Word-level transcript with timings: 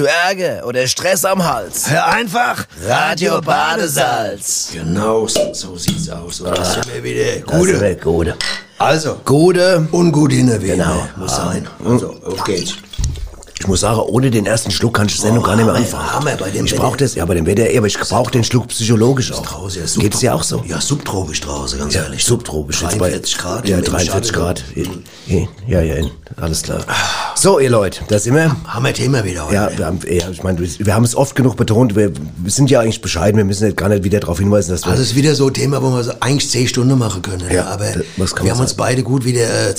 Hast 0.00 0.08
du 0.08 0.14
Ärger 0.44 0.66
oder 0.66 0.86
Stress 0.86 1.26
am 1.26 1.44
Hals? 1.44 1.90
Hör 1.90 2.06
einfach 2.06 2.64
Radio 2.88 3.38
Badesalz. 3.42 4.70
Genau, 4.72 5.26
so, 5.26 5.76
sieht's 5.76 6.08
aus. 6.08 6.40
Und 6.40 6.56
das 6.56 6.72
sind 6.72 6.94
wir 6.94 7.04
wieder 7.04 7.40
Das 7.46 7.58
gute. 7.58 7.78
wird 7.80 8.00
gute. 8.02 8.36
Also, 8.78 9.20
Gute. 9.26 9.86
der 10.46 10.62
Welt. 10.62 10.78
Genau. 10.78 11.06
Muss 11.16 11.36
sein. 11.36 11.68
Also, 11.84 12.16
auf 12.24 12.42
geht's. 12.44 12.76
Muss 13.70 13.80
sagen, 13.80 14.00
ohne 14.00 14.32
den 14.32 14.46
ersten 14.46 14.72
Schluck 14.72 14.94
kann 14.94 15.06
ich 15.06 15.14
die 15.14 15.20
Sendung 15.20 15.44
Oh, 15.44 15.46
gar 15.46 15.54
nicht 15.54 15.64
mehr 15.64 15.74
anfangen. 15.76 16.12
Hammer 16.12 16.36
bei 16.36 16.50
dem 16.50 16.66
ich 16.66 16.74
brauche 16.74 16.96
das, 16.96 17.14
ja, 17.14 17.24
bei 17.24 17.34
dem 17.34 17.46
eh, 17.46 17.78
aber 17.78 17.86
ich 17.86 17.96
brauche 17.98 18.30
den 18.32 18.42
Schluck 18.42 18.66
psychologisch 18.66 19.32
auch. 19.32 19.42
Draußen, 19.46 19.82
ja, 19.82 20.00
Geht's 20.02 20.18
dir 20.18 20.34
auch 20.34 20.42
so? 20.42 20.64
Ja, 20.66 20.80
subtropisch 20.80 21.40
draußen, 21.40 21.78
ganz 21.78 21.94
Ja, 21.94 22.02
ehrlich. 22.02 22.24
subtropisch. 22.24 22.82
jetzt 22.82 22.98
bei- 22.98 23.10
43 23.10 23.38
Grad. 23.38 23.68
Ja, 23.68 23.78
im- 23.78 23.84
im 23.84 23.90
43 23.90 24.32
Schatten. 24.32 24.32
Grad. 24.32 24.64
Ja, 25.68 25.80
ja, 25.82 26.04
alles 26.36 26.62
klar. 26.62 26.80
So, 27.36 27.60
ihr 27.60 27.70
Leute, 27.70 28.00
da 28.08 28.18
sind 28.18 28.34
wir. 28.34 28.56
Hammer 28.66 28.92
Thema 28.92 29.24
wieder 29.24 29.44
heute. 29.46 29.54
Ja, 29.54 29.70
wir 29.76 29.86
haben, 29.86 30.00
ja, 30.10 30.28
ich 30.30 30.42
meine, 30.42 30.58
wir 30.60 30.94
haben 30.94 31.04
es 31.04 31.14
oft 31.14 31.36
genug 31.36 31.56
betont. 31.56 31.94
Wir, 31.94 32.10
wir 32.38 32.50
sind 32.50 32.70
ja 32.70 32.80
eigentlich 32.80 33.00
bescheiden. 33.00 33.36
Wir 33.36 33.44
müssen 33.44 33.66
jetzt 33.68 33.76
gar 33.76 33.88
nicht 33.88 34.02
wieder 34.02 34.18
darauf 34.18 34.38
hinweisen, 34.40 34.72
dass 34.72 34.82
wir. 34.84 34.90
Also 34.90 35.02
es 35.02 35.10
ist 35.10 35.14
wieder 35.16 35.34
so 35.36 35.46
ein 35.46 35.54
Thema, 35.54 35.80
wo 35.80 35.90
wir 35.94 36.16
eigentlich 36.20 36.50
10 36.50 36.66
Stunden 36.66 36.98
machen 36.98 37.22
können. 37.22 37.44
Ja, 37.52 37.66
aber 37.66 37.84
wir 37.84 37.94
haben 38.50 38.60
uns 38.60 38.70
sagen? 38.70 38.74
beide 38.76 39.02
gut 39.04 39.24
wieder 39.24 39.42
äh, 39.70 39.74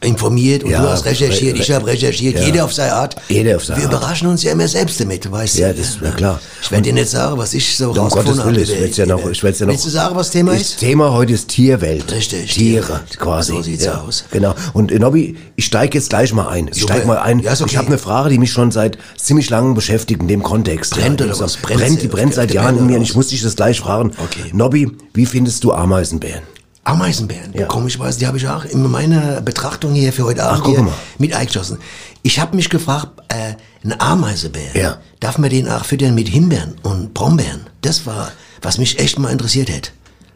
informiert 0.00 0.64
und 0.64 0.70
Ja, 0.70 0.80
du 0.82 0.88
hast 0.88 1.04
recherchiert, 1.04 1.56
re- 1.58 1.62
ich 1.62 1.70
habe 1.72 1.86
recherchiert, 1.86 2.38
jeder 2.44 2.64
auf 2.64 2.72
seine 2.72 2.92
Art. 2.94 3.16
Jeder 3.32 3.56
auf 3.56 3.64
seine 3.64 3.80
Wir 3.80 3.86
Art. 3.88 3.94
überraschen 3.94 4.28
uns 4.28 4.42
ja 4.42 4.52
immer 4.52 4.68
selbst 4.68 5.00
damit, 5.00 5.24
du 5.24 5.30
weißt 5.32 5.58
Ja, 5.58 5.72
das- 5.72 5.98
ja, 6.02 6.10
klar. 6.10 6.40
Ich 6.62 6.70
werde 6.70 6.82
dir 6.84 6.92
nicht 6.92 7.08
sagen, 7.10 7.38
was 7.38 7.54
ich 7.54 7.76
so 7.76 7.90
um 7.90 7.94
Gottes 8.08 8.26
Willen, 8.26 8.38
habe. 8.40 8.60
ich 8.60 8.96
ja 8.96 9.06
noch, 9.06 9.28
ich 9.30 9.42
werd's 9.42 9.58
ja 9.58 9.66
noch. 9.66 9.72
Willst 9.72 9.86
du 9.86 9.90
sagen, 9.90 10.14
was 10.16 10.30
Thema 10.30 10.52
Das 10.52 10.62
ist? 10.62 10.78
Thema 10.78 11.12
heute 11.12 11.32
ist 11.32 11.48
Tierwelt. 11.48 12.10
Richtig, 12.12 12.52
Tiere, 12.54 12.84
Tierwelt. 12.86 13.18
quasi. 13.18 13.52
So 13.52 13.62
sieht's 13.62 13.84
ja, 13.84 14.00
aus. 14.00 14.24
Genau. 14.30 14.54
Und 14.72 14.92
äh, 14.92 14.98
Nobby, 14.98 15.36
ich 15.56 15.64
steige 15.64 15.98
jetzt 15.98 16.10
gleich 16.10 16.32
mal 16.32 16.48
ein. 16.48 16.68
Ich 16.68 16.80
Super. 16.80 16.94
steige 16.94 17.06
mal 17.08 17.18
ein. 17.18 17.38
Ja, 17.40 17.52
ist 17.52 17.62
okay. 17.62 17.70
Ich 17.72 17.76
habe 17.76 17.88
eine 17.88 17.98
Frage, 17.98 18.30
die 18.30 18.38
mich 18.38 18.52
schon 18.52 18.70
seit 18.70 18.98
ziemlich 19.16 19.50
langem 19.50 19.74
beschäftigt 19.74 20.20
in 20.22 20.28
dem 20.28 20.42
Kontext. 20.42 20.92
Brennt 20.94 21.20
ja, 21.20 21.26
oder 21.26 21.34
Ich 21.34 21.40
was? 21.40 21.56
Brennt 21.56 21.80
Brennt, 21.80 22.02
die 22.02 22.08
brennt 22.08 22.34
seit 22.34 22.52
Jahren 22.52 22.78
in 22.78 22.86
mir 22.86 22.96
und 22.96 23.02
ich 23.02 23.14
muss 23.14 23.28
dich 23.28 23.42
das 23.42 23.56
gleich 23.56 23.80
fragen. 23.80 24.12
Okay. 24.22 24.50
Nobby, 24.52 24.90
wie 25.14 25.26
findest 25.26 25.64
du 25.64 25.72
Ameisenbären? 25.72 26.42
Ameisenbären. 26.84 27.52
Ja. 27.54 27.66
Komischerweise, 27.66 28.18
die 28.18 28.26
habe 28.26 28.38
ich 28.38 28.48
auch 28.48 28.64
in 28.64 28.82
meiner 28.90 29.40
Betrachtung 29.40 29.92
hier 29.94 30.12
für 30.12 30.24
heute 30.24 30.42
Abend 30.42 30.66
mal. 30.78 30.92
mit 31.18 31.32
eingeschossen. 31.32 31.78
Ich 32.22 32.38
habe 32.38 32.54
mich 32.56 32.70
gefragt, 32.70 33.08
äh, 33.28 33.54
ein 33.84 34.00
Ameisebär, 34.00 34.74
Ja. 34.74 34.98
darf 35.20 35.38
man 35.38 35.50
den 35.50 35.68
auch 35.68 35.84
füttern 35.84 36.14
mit 36.14 36.28
Himbeeren 36.28 36.74
und 36.82 37.14
Brombeeren? 37.14 37.66
Das 37.80 38.06
war, 38.06 38.30
was 38.60 38.78
mich 38.78 38.98
echt 38.98 39.18
mal 39.18 39.30
interessiert 39.30 39.68
hätte. 39.68 39.90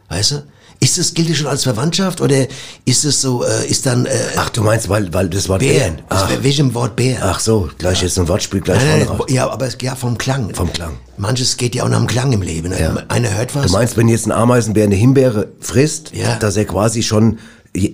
Weißt 0.09 0.31
du? 0.31 0.43
Ist 0.79 0.99
das, 0.99 1.15
gilt 1.15 1.27
das 1.31 1.37
schon 1.37 1.47
als 1.47 1.63
Verwandtschaft 1.63 2.21
oder 2.21 2.45
ist 2.85 3.03
es 3.03 3.19
so, 3.19 3.43
äh, 3.43 3.65
ist 3.67 3.87
dann, 3.87 4.05
äh, 4.05 4.11
Ach, 4.35 4.49
du 4.49 4.61
meinst, 4.61 4.87
weil, 4.89 5.11
weil 5.11 5.27
das 5.27 5.49
Wort 5.49 5.59
Bären? 5.61 5.95
Bären. 5.95 6.01
Ach, 6.09 6.29
welchem 6.41 6.71
Wort 6.75 6.95
Bär? 6.95 7.17
ach 7.23 7.39
so, 7.39 7.67
gleich 7.79 8.03
jetzt 8.03 8.19
ein 8.19 8.27
Wortspiel 8.27 8.61
gleich 8.61 8.77
Nein, 8.83 8.89
vorne 8.89 9.05
nein, 9.05 9.17
raus. 9.17 9.25
ja, 9.29 9.49
aber 9.49 9.65
es 9.65 9.75
ja 9.81 9.95
vom 9.95 10.19
Klang. 10.19 10.53
Vom 10.53 10.71
Klang. 10.71 10.97
Manches 11.17 11.57
geht 11.57 11.73
ja 11.73 11.83
auch 11.83 11.89
nach 11.89 11.97
dem 11.97 12.05
Klang 12.05 12.31
im 12.31 12.43
Leben. 12.43 12.69
Ne? 12.69 12.79
Ja. 12.79 12.95
Einer 13.07 13.33
hört 13.35 13.55
was. 13.55 13.65
Du 13.65 13.71
meinst, 13.71 13.97
wenn 13.97 14.07
jetzt 14.07 14.27
ein 14.27 14.31
Ameisenbär 14.31 14.83
eine 14.83 14.93
Himbeere 14.95 15.47
frisst, 15.59 16.11
Ja. 16.13 16.35
dass 16.35 16.55
er 16.57 16.65
quasi 16.65 17.01
schon 17.01 17.39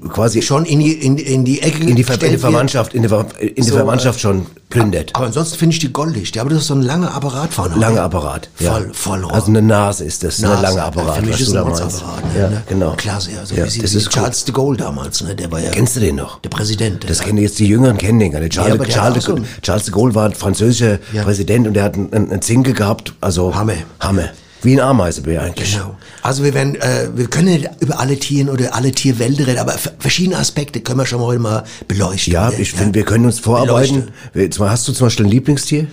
quasi 0.10 0.42
schon 0.42 0.66
in 0.66 0.80
die, 0.80 0.94
in, 0.94 1.18
in 1.18 1.44
die 1.46 1.62
Ecke 1.62 1.84
in 1.84 1.96
die, 1.96 2.04
Ver 2.04 2.22
in 2.22 2.32
die? 2.32 2.38
Verwandtschaft, 2.38 2.94
in 2.94 3.02
die, 3.04 3.10
Ver 3.10 3.26
in 3.40 3.56
die 3.56 3.62
So, 3.64 3.76
Verwandtschaft 3.76 4.20
schon 4.20 4.46
plündert. 4.70 5.12
Aber 5.16 5.26
ansonsten 5.28 5.58
finde 5.58 5.74
ich 5.74 5.80
die 5.80 5.92
goldig. 5.94 6.32
Die 6.32 6.40
haben 6.40 6.50
das 6.50 6.60
ist 6.60 6.68
so 6.68 6.74
ein 6.76 6.82
langer 6.82 7.14
Apparat 7.14 7.54
vorne. 7.54 7.76
Lange 7.76 7.94
oder? 7.96 8.04
Apparat. 8.04 8.50
Voll, 8.56 8.90
voll 8.94 9.26
Also 9.32 9.48
eine 9.48 9.62
Nase 9.62 10.04
ist 10.06 10.24
das, 10.24 10.40
Nase. 10.40 10.56
ein 10.56 10.62
langer 10.64 10.84
Apparat. 10.86 11.16
Für 11.18 11.22
mich 11.24 11.34
was 11.34 11.42
ist 11.42 11.54
du 11.54 11.58
ein. 11.58 11.64
Mordsapparat. 11.68 12.34
Ne? 12.34 12.40
Ja, 12.42 12.50
Ne? 12.50 12.64
genau. 12.68 12.94
Klasse, 12.98 13.32
ja. 13.32 13.46
So 13.46 13.56
Ja, 13.56 13.62
wie, 13.62 13.80
das 13.82 13.94
wie 13.94 13.98
ist. 13.98 14.10
Charles 14.10 14.46
de 14.46 14.54
Gaulle 14.54 14.78
damals. 14.78 15.22
Ne? 15.22 15.36
Der 15.36 15.52
war 15.52 15.60
ja 15.60 15.70
Kennst 15.72 15.96
du 15.96 16.00
den 16.00 16.16
noch? 16.16 16.40
der 16.42 16.50
Präsident. 16.50 17.08
Das 17.10 17.20
kennen 17.20 17.38
jetzt 17.38 17.60
die 17.60 17.68
Jüngeren 17.68 17.98
kennen 17.98 18.20
den 18.20 18.32
gar 18.32 18.40
nicht. 18.40 18.54
Charles, 18.54 18.74
aber 18.74 18.86
der 18.86 18.94
Charles, 18.96 19.24
so 19.26 19.38
Charles 19.62 19.86
de 19.86 19.94
Gaulle 19.94 20.16
war 20.16 20.26
ein 20.26 20.34
französischer 20.34 21.00
Ja. 21.14 21.24
Präsident 21.24 21.68
und 21.68 21.74
der 21.74 21.84
hat 21.84 21.96
einen, 21.96 22.12
einen 22.14 22.42
Zinkel 22.42 22.74
gehabt, 22.74 23.14
also 23.22 23.54
Hammer. 23.56 23.74
Hammer. 24.00 24.30
Wie 24.64 24.74
ein 24.74 24.80
Ameisebär 24.80 25.42
eigentlich. 25.42 25.74
Genau. 25.74 25.98
Also 26.22 26.44
wir 26.44 26.54
werden, 26.54 26.76
äh, 26.76 27.10
wir 27.14 27.28
können 27.28 27.68
über 27.80 28.00
alle 28.00 28.18
Tiere 28.18 28.50
oder 28.52 28.74
alle 28.74 28.92
Tierwälder 28.92 29.46
reden, 29.46 29.60
aber 29.60 29.74
verschiedene 30.00 30.38
Aspekte 30.38 30.80
können 30.80 31.00
wir 31.00 31.06
schon 31.06 31.20
mal 31.20 31.28
heute 31.28 31.40
mal 31.40 31.64
beleuchten. 31.88 32.34
Ja, 32.34 32.50
ne? 32.50 32.56
ich 32.58 32.72
finde, 32.72 32.96
wir 32.96 33.04
können 33.04 33.26
uns 33.26 33.40
vorarbeiten. 33.40 34.12
Beleuchte. 34.34 34.70
Hast 34.70 34.88
du 34.88 34.94
zum 34.94 35.08
Beispiel 35.08 35.26
ein 35.26 35.32
Lieblingstier? 35.32 35.88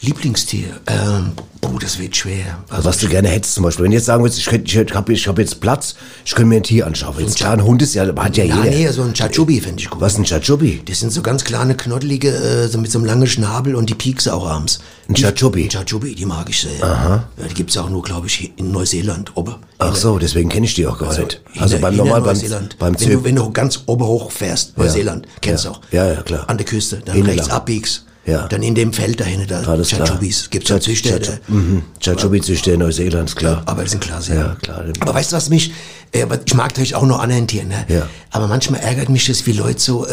Lieblingstier. 0.00 0.80
Ähm, 0.86 1.32
boah, 1.60 1.78
das 1.80 1.98
wird 1.98 2.16
schwer. 2.16 2.58
Also, 2.68 2.84
Was 2.88 2.98
du 2.98 3.08
gerne 3.08 3.28
hättest 3.28 3.54
zum 3.54 3.64
Beispiel. 3.64 3.84
Wenn 3.84 3.90
du 3.90 3.96
jetzt 3.96 4.06
sagen 4.06 4.22
würdest, 4.22 4.38
ich, 4.38 4.46
könnte- 4.46 4.64
ich 4.84 4.94
habe 4.94 5.12
ich 5.12 5.28
hab 5.28 5.38
jetzt 5.38 5.60
Platz, 5.60 5.94
ich 6.24 6.32
könnte 6.34 6.48
mir 6.48 6.56
ein 6.56 6.62
Tier 6.62 6.86
anschaffen. 6.86 7.24
Jetzt 7.24 7.36
klar, 7.36 7.52
ein 7.52 7.62
Hund 7.64 7.82
ist 7.82 7.94
ja, 7.94 8.04
hat 8.06 8.36
ja 8.36 8.44
ja, 8.44 8.56
jeder. 8.64 8.70
nee, 8.76 8.88
so 8.88 9.02
ein 9.02 9.12
Chachubi 9.14 9.60
finde 9.60 9.80
ich 9.82 9.90
gut. 9.90 10.00
Was 10.00 10.16
ein 10.18 10.24
Chachubi? 10.24 10.82
Das 10.84 11.00
sind 11.00 11.12
so 11.12 11.22
ganz 11.22 11.44
kleine, 11.44 11.74
knoddelige, 11.76 12.30
äh, 12.30 12.68
so 12.68 12.78
mit 12.78 12.90
so 12.90 12.98
einem 12.98 13.06
langen 13.06 13.26
Schnabel 13.26 13.74
und 13.74 13.88
die 13.90 13.94
piekse 13.94 14.32
auch 14.34 14.48
abends. 14.48 14.80
Ein 15.08 15.14
Chachubi? 15.14 15.64
Ein 15.64 15.70
Chachubi, 15.70 16.14
die 16.14 16.24
mag 16.26 16.48
ich 16.48 16.60
sehr. 16.60 16.82
Aha. 16.82 17.24
Ja, 17.36 17.46
die 17.48 17.54
gibt's 17.54 17.76
auch 17.76 17.90
nur, 17.90 18.02
glaube 18.02 18.26
ich, 18.28 18.52
in 18.56 18.70
Neuseeland. 18.72 19.36
Ober. 19.36 19.58
Ach 19.78 19.94
so, 19.96 20.18
deswegen 20.18 20.48
kenne 20.48 20.66
ich 20.66 20.74
die 20.74 20.86
auch 20.86 20.98
gar 20.98 21.16
nicht. 21.18 21.40
in 21.54 21.60
Also 21.62 21.78
beim 21.78 21.92
in 21.92 21.96
der 21.98 22.06
normal 22.06 22.20
beim, 22.22 22.68
beim 22.78 23.00
wenn, 23.00 23.10
du, 23.10 23.24
wenn 23.24 23.36
du 23.36 23.50
ganz 23.50 23.80
ober 23.86 24.06
hoch 24.06 24.30
fährst, 24.30 24.76
Neuseeland, 24.78 25.26
kennst 25.40 25.64
du 25.64 25.68
Ja. 25.68 25.74
auch. 25.74 25.80
Ja, 25.90 26.12
ja, 26.12 26.22
klar. 26.22 26.44
An 26.48 26.58
der 26.58 26.66
Küste, 26.66 27.02
dann 27.04 27.14
Hinten 27.16 27.30
rechts 27.30 27.50
abbiegst. 27.50 28.04
Ja. 28.26 28.46
Dann 28.48 28.62
in 28.62 28.74
dem 28.74 28.92
Feld 28.92 29.20
dahinter, 29.20 29.62
da. 29.62 29.84
Chachubis. 29.84 30.50
Gibt's 30.50 30.68
ja 30.68 30.80
Züchter. 30.80 31.18
Mhm. 31.48 31.82
Chachubi-Züchter 32.00 32.74
in 32.74 32.80
Neuseeland, 32.80 33.34
klar. 33.34 33.62
Aber 33.66 33.82
die 33.82 33.90
sind 33.90 34.00
klasse. 34.00 34.34
Ja, 34.34 34.56
klar. 34.62 34.84
Aber 35.00 35.14
weißt 35.14 35.32
du, 35.32 35.36
was 35.36 35.48
mich, 35.48 35.72
äh, 36.12 36.26
ich 36.44 36.54
mag 36.54 36.68
natürlich 36.68 36.94
auch 36.94 37.06
noch 37.06 37.20
anderen 37.20 37.46
Tieren, 37.46 37.68
ne? 37.68 37.84
Ja. 37.88 38.08
Aber 38.30 38.46
manchmal 38.46 38.80
ärgert 38.80 39.08
mich 39.08 39.26
das, 39.26 39.46
wie 39.46 39.52
Leute 39.52 39.80
so, 39.80 40.06
äh, 40.06 40.12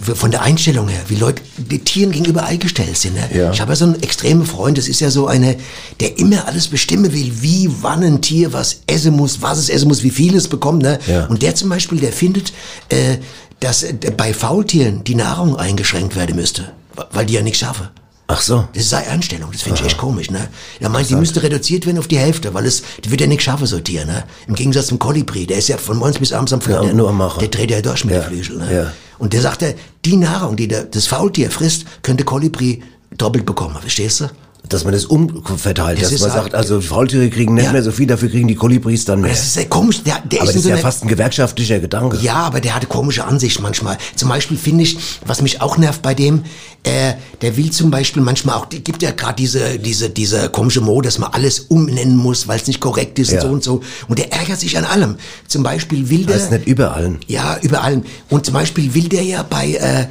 von 0.00 0.30
der 0.30 0.42
Einstellung 0.42 0.86
her, 0.86 1.00
wie 1.08 1.16
Leute 1.16 1.42
die 1.56 1.80
Tieren 1.80 2.12
gegenüber 2.12 2.44
eingestellt 2.44 2.96
sind. 2.96 3.14
Ne? 3.14 3.28
Ja. 3.34 3.50
Ich 3.50 3.60
habe 3.60 3.72
ja 3.72 3.76
so 3.76 3.84
einen 3.84 4.00
extremen 4.00 4.46
Freund, 4.46 4.78
das 4.78 4.86
ist 4.86 5.00
ja 5.00 5.10
so 5.10 5.26
eine, 5.26 5.56
der 5.98 6.18
immer 6.18 6.46
alles 6.46 6.68
bestimmen 6.68 7.12
will, 7.12 7.32
wie, 7.40 7.68
wann 7.80 8.04
ein 8.04 8.22
Tier 8.22 8.52
was 8.52 8.82
essen 8.86 9.16
muss, 9.16 9.42
was 9.42 9.58
es 9.58 9.68
essen 9.68 9.88
muss, 9.88 10.04
wie 10.04 10.10
viel 10.10 10.36
es 10.36 10.46
bekommt. 10.46 10.82
Ne? 10.82 11.00
Ja. 11.08 11.26
Und 11.26 11.42
der 11.42 11.56
zum 11.56 11.68
Beispiel, 11.68 11.98
der 11.98 12.12
findet, 12.12 12.52
äh, 12.90 13.16
dass 13.60 13.82
äh, 13.82 13.94
bei 14.16 14.32
Faultieren 14.34 15.04
die 15.04 15.14
Nahrung 15.14 15.56
eingeschränkt 15.56 16.16
werden 16.16 16.36
müsste, 16.36 16.72
weil 17.12 17.26
die 17.26 17.34
ja 17.34 17.42
nichts 17.42 17.60
schaffen. 17.60 17.88
Ach 18.30 18.42
so. 18.42 18.68
Das 18.74 18.82
ist 18.82 18.90
seine 18.90 19.06
Einstellung, 19.08 19.50
das 19.52 19.62
finde 19.62 19.80
ich 19.80 19.86
echt 19.86 19.96
komisch, 19.96 20.30
ne? 20.30 20.48
Er 20.80 20.90
meint, 20.90 21.08
die 21.08 21.14
müsste 21.16 21.42
reduziert 21.42 21.86
werden 21.86 21.98
auf 21.98 22.08
die 22.08 22.18
Hälfte, 22.18 22.52
weil 22.52 22.66
es, 22.66 22.82
die 23.02 23.10
wird 23.10 23.22
ja 23.22 23.26
nicht 23.26 23.42
schaffen, 23.42 23.66
so 23.66 23.76
ein 23.76 23.84
Tier, 23.84 24.04
ne? 24.04 24.24
Im 24.46 24.54
Gegensatz 24.54 24.88
zum 24.88 24.98
Kolibri, 24.98 25.46
der 25.46 25.56
ist 25.56 25.68
ja 25.68 25.78
von 25.78 25.96
morgens 25.96 26.18
bis 26.18 26.34
abends 26.34 26.52
am 26.52 26.60
Fliegen. 26.60 26.82
Ja, 26.82 26.92
nur 26.92 27.08
am 27.08 27.16
Machen. 27.16 27.40
Der 27.40 27.48
dreht 27.48 27.70
ja 27.70 27.80
durch 27.80 28.04
mit 28.04 28.14
Ja, 28.14 28.20
den 28.20 28.28
Flügeln, 28.28 28.58
ne? 28.58 28.74
ja. 28.74 28.92
Und 29.18 29.32
der 29.32 29.40
sagt, 29.40 29.62
ja, 29.62 29.68
die 30.04 30.16
Nahrung, 30.16 30.56
die 30.56 30.68
der, 30.68 30.84
das 30.84 31.06
Faultier 31.06 31.50
frisst, 31.50 31.86
könnte 32.02 32.24
Kolibri 32.24 32.82
doppelt 33.16 33.46
bekommen, 33.46 33.76
verstehst 33.80 34.20
du? 34.20 34.26
Dass 34.68 34.84
man 34.84 34.92
das 34.92 35.06
umverteilt, 35.06 35.96
Das 35.98 36.10
dass 36.10 36.12
ist 36.12 36.20
man 36.20 36.32
halt- 36.32 36.42
sagt, 36.42 36.54
also 36.54 36.80
Faultiere 36.82 37.30
kriegen 37.30 37.54
nicht 37.54 37.64
Ja. 37.66 37.72
mehr 37.72 37.82
so 37.82 37.90
viel, 37.90 38.06
dafür 38.06 38.28
kriegen 38.28 38.48
die 38.48 38.54
Kolibris 38.54 39.04
dann 39.06 39.22
mehr. 39.22 39.30
Das 39.30 39.40
ist 39.40 39.54
sehr 39.54 39.64
komisch, 39.66 40.02
der, 40.02 40.20
der 40.30 40.40
Aber 40.40 40.50
ist 40.50 40.54
das 40.54 40.56
ist 40.56 40.62
so 40.64 40.68
ja 40.68 40.74
einer- 40.74 40.82
fast 40.82 41.02
ein 41.04 41.08
gewerkschaftlicher 41.08 41.78
Gedanke. 41.78 42.18
Ja, 42.20 42.34
aber 42.34 42.60
der 42.60 42.74
hatte 42.74 42.86
komische 42.86 43.24
Ansicht 43.24 43.60
manchmal. 43.60 43.96
Zum 44.14 44.28
Beispiel 44.28 44.58
finde 44.58 44.82
ich, 44.84 44.98
was 45.24 45.40
mich 45.40 45.62
auch 45.62 45.78
nervt 45.78 46.02
bei 46.02 46.12
dem, 46.12 46.42
äh, 46.82 47.14
der 47.40 47.56
will 47.56 47.70
zum 47.70 47.90
Beispiel 47.90 48.20
manchmal 48.22 48.56
auch, 48.56 48.66
die 48.66 48.84
gibt 48.84 49.00
ja 49.02 49.12
gerade 49.12 49.36
diese, 49.36 49.78
diese, 49.78 50.10
diese 50.10 50.50
komische 50.50 50.82
Mode, 50.82 51.06
dass 51.08 51.18
man 51.18 51.30
alles 51.32 51.60
umnennen 51.60 52.16
muss, 52.16 52.46
weil 52.46 52.58
es 52.60 52.66
nicht 52.66 52.80
korrekt 52.80 53.18
ist 53.18 53.30
Ja. 53.30 53.38
und 53.44 53.46
so 53.46 53.52
und 53.52 53.64
so. 53.64 53.80
Und 54.08 54.18
der 54.18 54.32
ärgert 54.32 54.60
sich 54.60 54.76
an 54.76 54.84
allem. 54.84 55.16
Zum 55.46 55.62
Beispiel 55.62 56.10
will 56.10 56.26
der... 56.26 56.34
Das 56.34 56.44
ist 56.44 56.52
nicht 56.52 56.66
überall. 56.66 57.16
Ja, 57.26 57.56
überall. 57.62 58.02
Und 58.28 58.44
zum 58.44 58.52
Beispiel 58.54 58.92
will 58.94 59.08
der 59.08 59.22
ja 59.22 59.42
bei, 59.44 59.74
äh, 59.74 60.06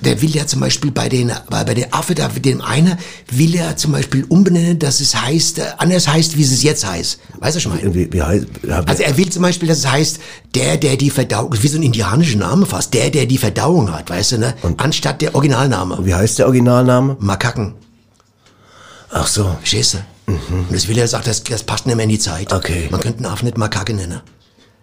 der 0.00 0.20
will 0.22 0.30
ja 0.34 0.46
zum 0.46 0.60
Beispiel 0.60 0.90
bei 0.90 1.08
den, 1.08 1.30
bei, 1.50 1.64
bei 1.64 1.74
den 1.74 1.92
Affe, 1.92 2.14
da, 2.14 2.28
dem 2.28 2.60
einer, 2.60 2.96
will 3.30 3.54
er 3.54 3.76
zum 3.76 3.92
Beispiel 3.92 4.24
umbenennen, 4.28 4.78
dass 4.78 5.00
es 5.00 5.14
heißt, 5.14 5.58
äh, 5.58 5.62
anders 5.78 6.08
heißt, 6.08 6.36
wie 6.36 6.42
es 6.42 6.62
jetzt 6.62 6.86
heißt. 6.86 7.18
Weißt 7.38 7.56
du 7.56 7.60
schon 7.60 7.72
mal? 7.72 7.94
Wie, 7.94 8.12
wie 8.12 8.22
heißt, 8.22 8.46
ja, 8.66 8.82
Also 8.86 9.02
er 9.02 9.16
will 9.16 9.28
zum 9.30 9.42
Beispiel, 9.42 9.68
dass 9.68 9.78
es 9.78 9.90
heißt, 9.90 10.18
der, 10.54 10.76
der 10.76 10.96
die 10.96 11.10
Verdauung, 11.10 11.54
wie 11.60 11.68
so 11.68 11.78
ein 11.78 11.82
indianischer 11.82 12.38
Name 12.38 12.66
fast, 12.66 12.94
der, 12.94 13.10
der 13.10 13.26
die 13.26 13.38
Verdauung 13.38 13.92
hat, 13.92 14.10
weißt 14.10 14.32
du, 14.32 14.38
ne? 14.38 14.54
Anstatt 14.78 15.20
der 15.22 15.34
Originalname. 15.34 15.98
wie 16.04 16.14
heißt 16.14 16.38
der 16.38 16.46
Originalname? 16.46 17.16
Makaken, 17.20 17.74
Ach 19.10 19.26
so. 19.26 19.56
verstehst 19.60 19.94
du? 19.94 19.98
Und 20.26 20.72
das 20.72 20.88
will 20.88 20.96
er 20.96 21.06
sagen, 21.08 21.24
das, 21.26 21.42
das 21.44 21.62
passt 21.64 21.86
nicht 21.86 21.96
mehr 21.96 22.04
in 22.04 22.10
die 22.10 22.18
Zeit. 22.18 22.50
Mhm. 22.50 22.56
Okay. 22.56 22.88
Man 22.90 23.00
könnte 23.00 23.18
einen 23.18 23.26
Affen 23.26 23.44
nicht 23.44 23.58
Makake 23.58 23.92
nennen. 23.92 24.20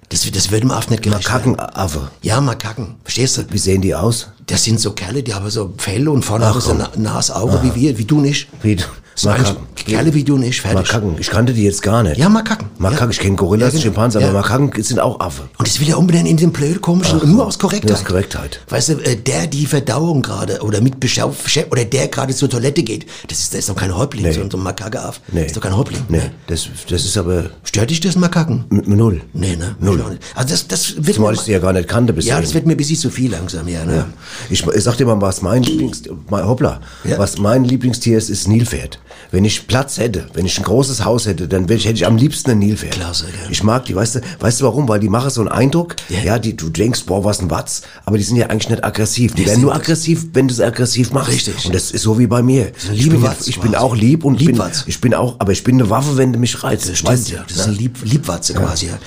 Das, 0.10 0.30
das 0.32 0.50
würde 0.50 0.62
dem 0.62 0.72
Affen 0.72 0.92
nicht 0.92 1.04
gerecht 1.04 1.32
werden. 1.32 1.52
Makakenaffe. 1.52 2.10
Ja, 2.22 2.42
Makaken, 2.42 2.96
verstehst 3.04 3.38
du? 3.38 3.44
Wie 3.52 3.58
sehen 3.60 3.82
die 3.82 3.94
aus? 3.94 4.30
Das 4.48 4.64
sind 4.64 4.80
so 4.80 4.94
Kerle, 4.94 5.22
die 5.22 5.34
haben 5.34 5.50
so 5.52 5.74
Fell 5.78 6.08
und 6.10 6.26
vorne 6.26 6.46
Ach, 6.46 6.50
haben 6.50 6.62
so 6.62 6.70
komm. 6.72 6.80
Na 6.96 7.14
Nas, 7.14 7.30
Auge 7.30 7.62
wie 7.62 7.76
wir, 7.76 7.98
wie 7.98 8.06
du 8.06 8.20
nicht. 8.20 8.48
Wie, 8.64 8.78
sind 9.14 9.32
eigentlich 9.32 9.48
Kerle 9.48 9.79
und 9.98 10.44
ich 10.44 10.62
fertig. 10.62 10.88
Makaken, 10.88 11.16
ich 11.20 11.30
kannte 11.30 11.54
die 11.54 11.64
jetzt 11.64 11.82
gar 11.82 12.04
nicht. 12.04 12.18
Ja, 12.18 12.30
Makaken. 12.30 12.68
Makaken, 12.78 13.06
Ja. 13.08 13.12
ich 13.12 13.20
kenne 13.20 13.36
Gorillas, 13.36 13.74
Ja. 13.74 13.80
Schimpansen, 13.82 14.22
aber 14.24 14.34
Ja. 14.34 14.40
Makaken 14.42 14.84
sind 14.84 15.00
auch 15.00 15.20
Affe. 15.20 15.44
Und 15.58 15.68
das 15.68 15.80
will 15.80 15.90
er 15.90 15.98
unbedingt 15.98 16.28
in 16.28 16.38
den 16.38 16.52
blöden 16.52 16.82
komischen, 16.82 17.20
nur 17.32 17.46
aus 17.46 17.58
Korrektheit. 17.60 17.92
aus 17.92 18.06
Korrektheit. 18.06 18.60
Weißt 18.70 18.90
du, 18.90 18.94
äh, 18.94 19.16
der 19.16 19.48
die 19.48 19.66
Verdauung 19.66 20.22
gerade 20.22 20.60
oder 20.62 20.82
mit 20.82 21.00
Beschau 21.00 21.34
oder 21.72 21.86
der 21.86 22.08
gerade 22.08 22.34
zur 22.36 22.50
Toilette 22.50 22.84
geht, 22.84 23.06
das 23.28 23.40
ist, 23.40 23.54
das 23.54 23.60
ist 23.62 23.70
doch 23.70 23.76
kein 23.76 23.96
Häuptling, 23.96 24.26
Nee. 24.26 24.32
so 24.34 24.42
ein 24.42 24.64
Makakeaff. 24.64 25.22
Nee. 25.32 25.40
Das 25.42 25.48
ist 25.48 25.58
doch 25.58 25.62
kein 25.62 25.76
Häuptling. 25.76 26.02
Nee, 26.10 26.22
das, 26.48 26.68
das 26.90 27.06
ist 27.06 27.18
aber 27.18 27.50
Stört 27.64 27.90
dich 27.90 28.00
das 28.00 28.16
Makaken? 28.16 28.66
m- 28.70 28.84
null. 28.86 29.22
Nee, 29.34 29.56
ne? 29.56 29.76
Null. 29.80 30.04
Also 30.36 30.50
das, 30.50 30.68
das 30.68 30.96
wird 30.98 31.16
Zumal 31.16 31.34
ich 31.34 31.42
sie 31.42 31.52
ja 31.52 31.60
gar 31.60 31.74
nicht 31.74 31.88
kannte 31.88 32.14
bis 32.14 32.26
ja, 32.26 32.40
das 32.40 32.54
wird 32.54 32.66
mir 32.66 32.74
ein 32.74 32.78
bisschen 32.78 32.98
zu 32.98 33.10
viel 33.10 33.32
langsam, 33.32 33.68
ja, 33.68 33.86
ne? 33.86 33.96
Ja. 33.96 34.06
Ich, 34.50 34.66
ich 34.66 34.84
sag 34.84 34.98
dir 34.98 35.06
mal, 35.06 35.20
was 35.22 35.42
mein 35.42 35.64
Lieblings, 35.64 36.04
hoppla, 36.32 36.82
Ja. 37.04 37.18
was 37.18 37.38
mein 37.38 37.64
Lieblingstier 37.64 38.18
ist, 38.18 38.30
ist 38.30 38.48
Nilpferd. 38.48 39.00
Wenn 39.32 39.46
ich 39.46 39.68
Platz 39.68 39.79
hätte, 39.98 40.28
wenn 40.34 40.46
ich 40.46 40.58
ein 40.58 40.64
großes 40.64 41.04
Haus 41.06 41.26
hätte, 41.26 41.48
dann 41.48 41.68
hätte 41.68 41.90
ich 41.92 42.06
am 42.06 42.18
liebsten 42.18 42.52
ein 42.52 42.60
Nilpferd. 42.60 42.92
Klasse, 42.92 43.26
gell. 43.26 43.52
Ich 43.52 43.64
mag 43.64 43.86
die, 43.86 43.96
weißt 43.96 44.16
du, 44.16 44.22
weißt 44.40 44.62
du 44.62 44.66
warum? 44.66 44.88
Weil 44.88 45.00
die 45.00 45.10
machen 45.10 45.30
so 45.30 45.42
einen 45.42 45.50
Eindruck, 45.50 45.96
Ja. 46.10 46.20
ja, 46.22 46.40
die, 46.40 46.56
du 46.56 46.70
denkst, 46.70 47.06
boah, 47.06 47.24
was 47.24 47.40
ein 47.42 47.50
Watz, 47.50 47.82
aber 48.06 48.18
die 48.18 48.24
sind 48.24 48.36
ja 48.38 48.48
eigentlich 48.48 48.70
nicht 48.70 48.84
aggressiv. 48.84 49.34
Die 49.34 49.44
Die 49.44 49.48
werden 49.50 49.62
nur 49.62 49.74
aggressiv, 49.74 50.28
wenn 50.34 50.48
du 50.48 50.54
es 50.54 50.60
aggressiv 50.62 51.12
machst. 51.12 51.32
Richtig. 51.32 51.66
Und 51.66 51.74
das 51.74 51.92
ist 51.92 52.02
so 52.04 52.20
wie 52.20 52.28
bei 52.28 52.42
mir. 52.42 52.72
Ich 52.94 53.10
bin, 53.10 53.22
Watz 53.22 53.48
ich 53.48 53.60
bin 53.60 53.76
auch 53.76 53.96
lieb 53.96 54.24
und 54.26 54.38
bin, 54.38 54.48
Liebwatz. 54.48 54.84
ich 54.88 55.00
bin 55.02 55.14
auch, 55.14 55.36
aber 55.40 55.52
ich 55.52 55.64
bin 55.64 55.76
eine 55.76 55.90
Waffe, 55.90 56.18
wenn 56.18 56.34
du 56.34 56.40
mich 56.40 56.64
reizt. 56.64 56.90
Das 56.90 56.98
stimmt, 57.00 57.30
ja. 57.30 57.44
Das 57.48 57.58
ist 57.58 57.68
ein 57.68 57.76
Lieb, 57.76 57.98
Liebwatze 58.04 58.54
quasi, 58.54 58.88
ja. 58.88 59.00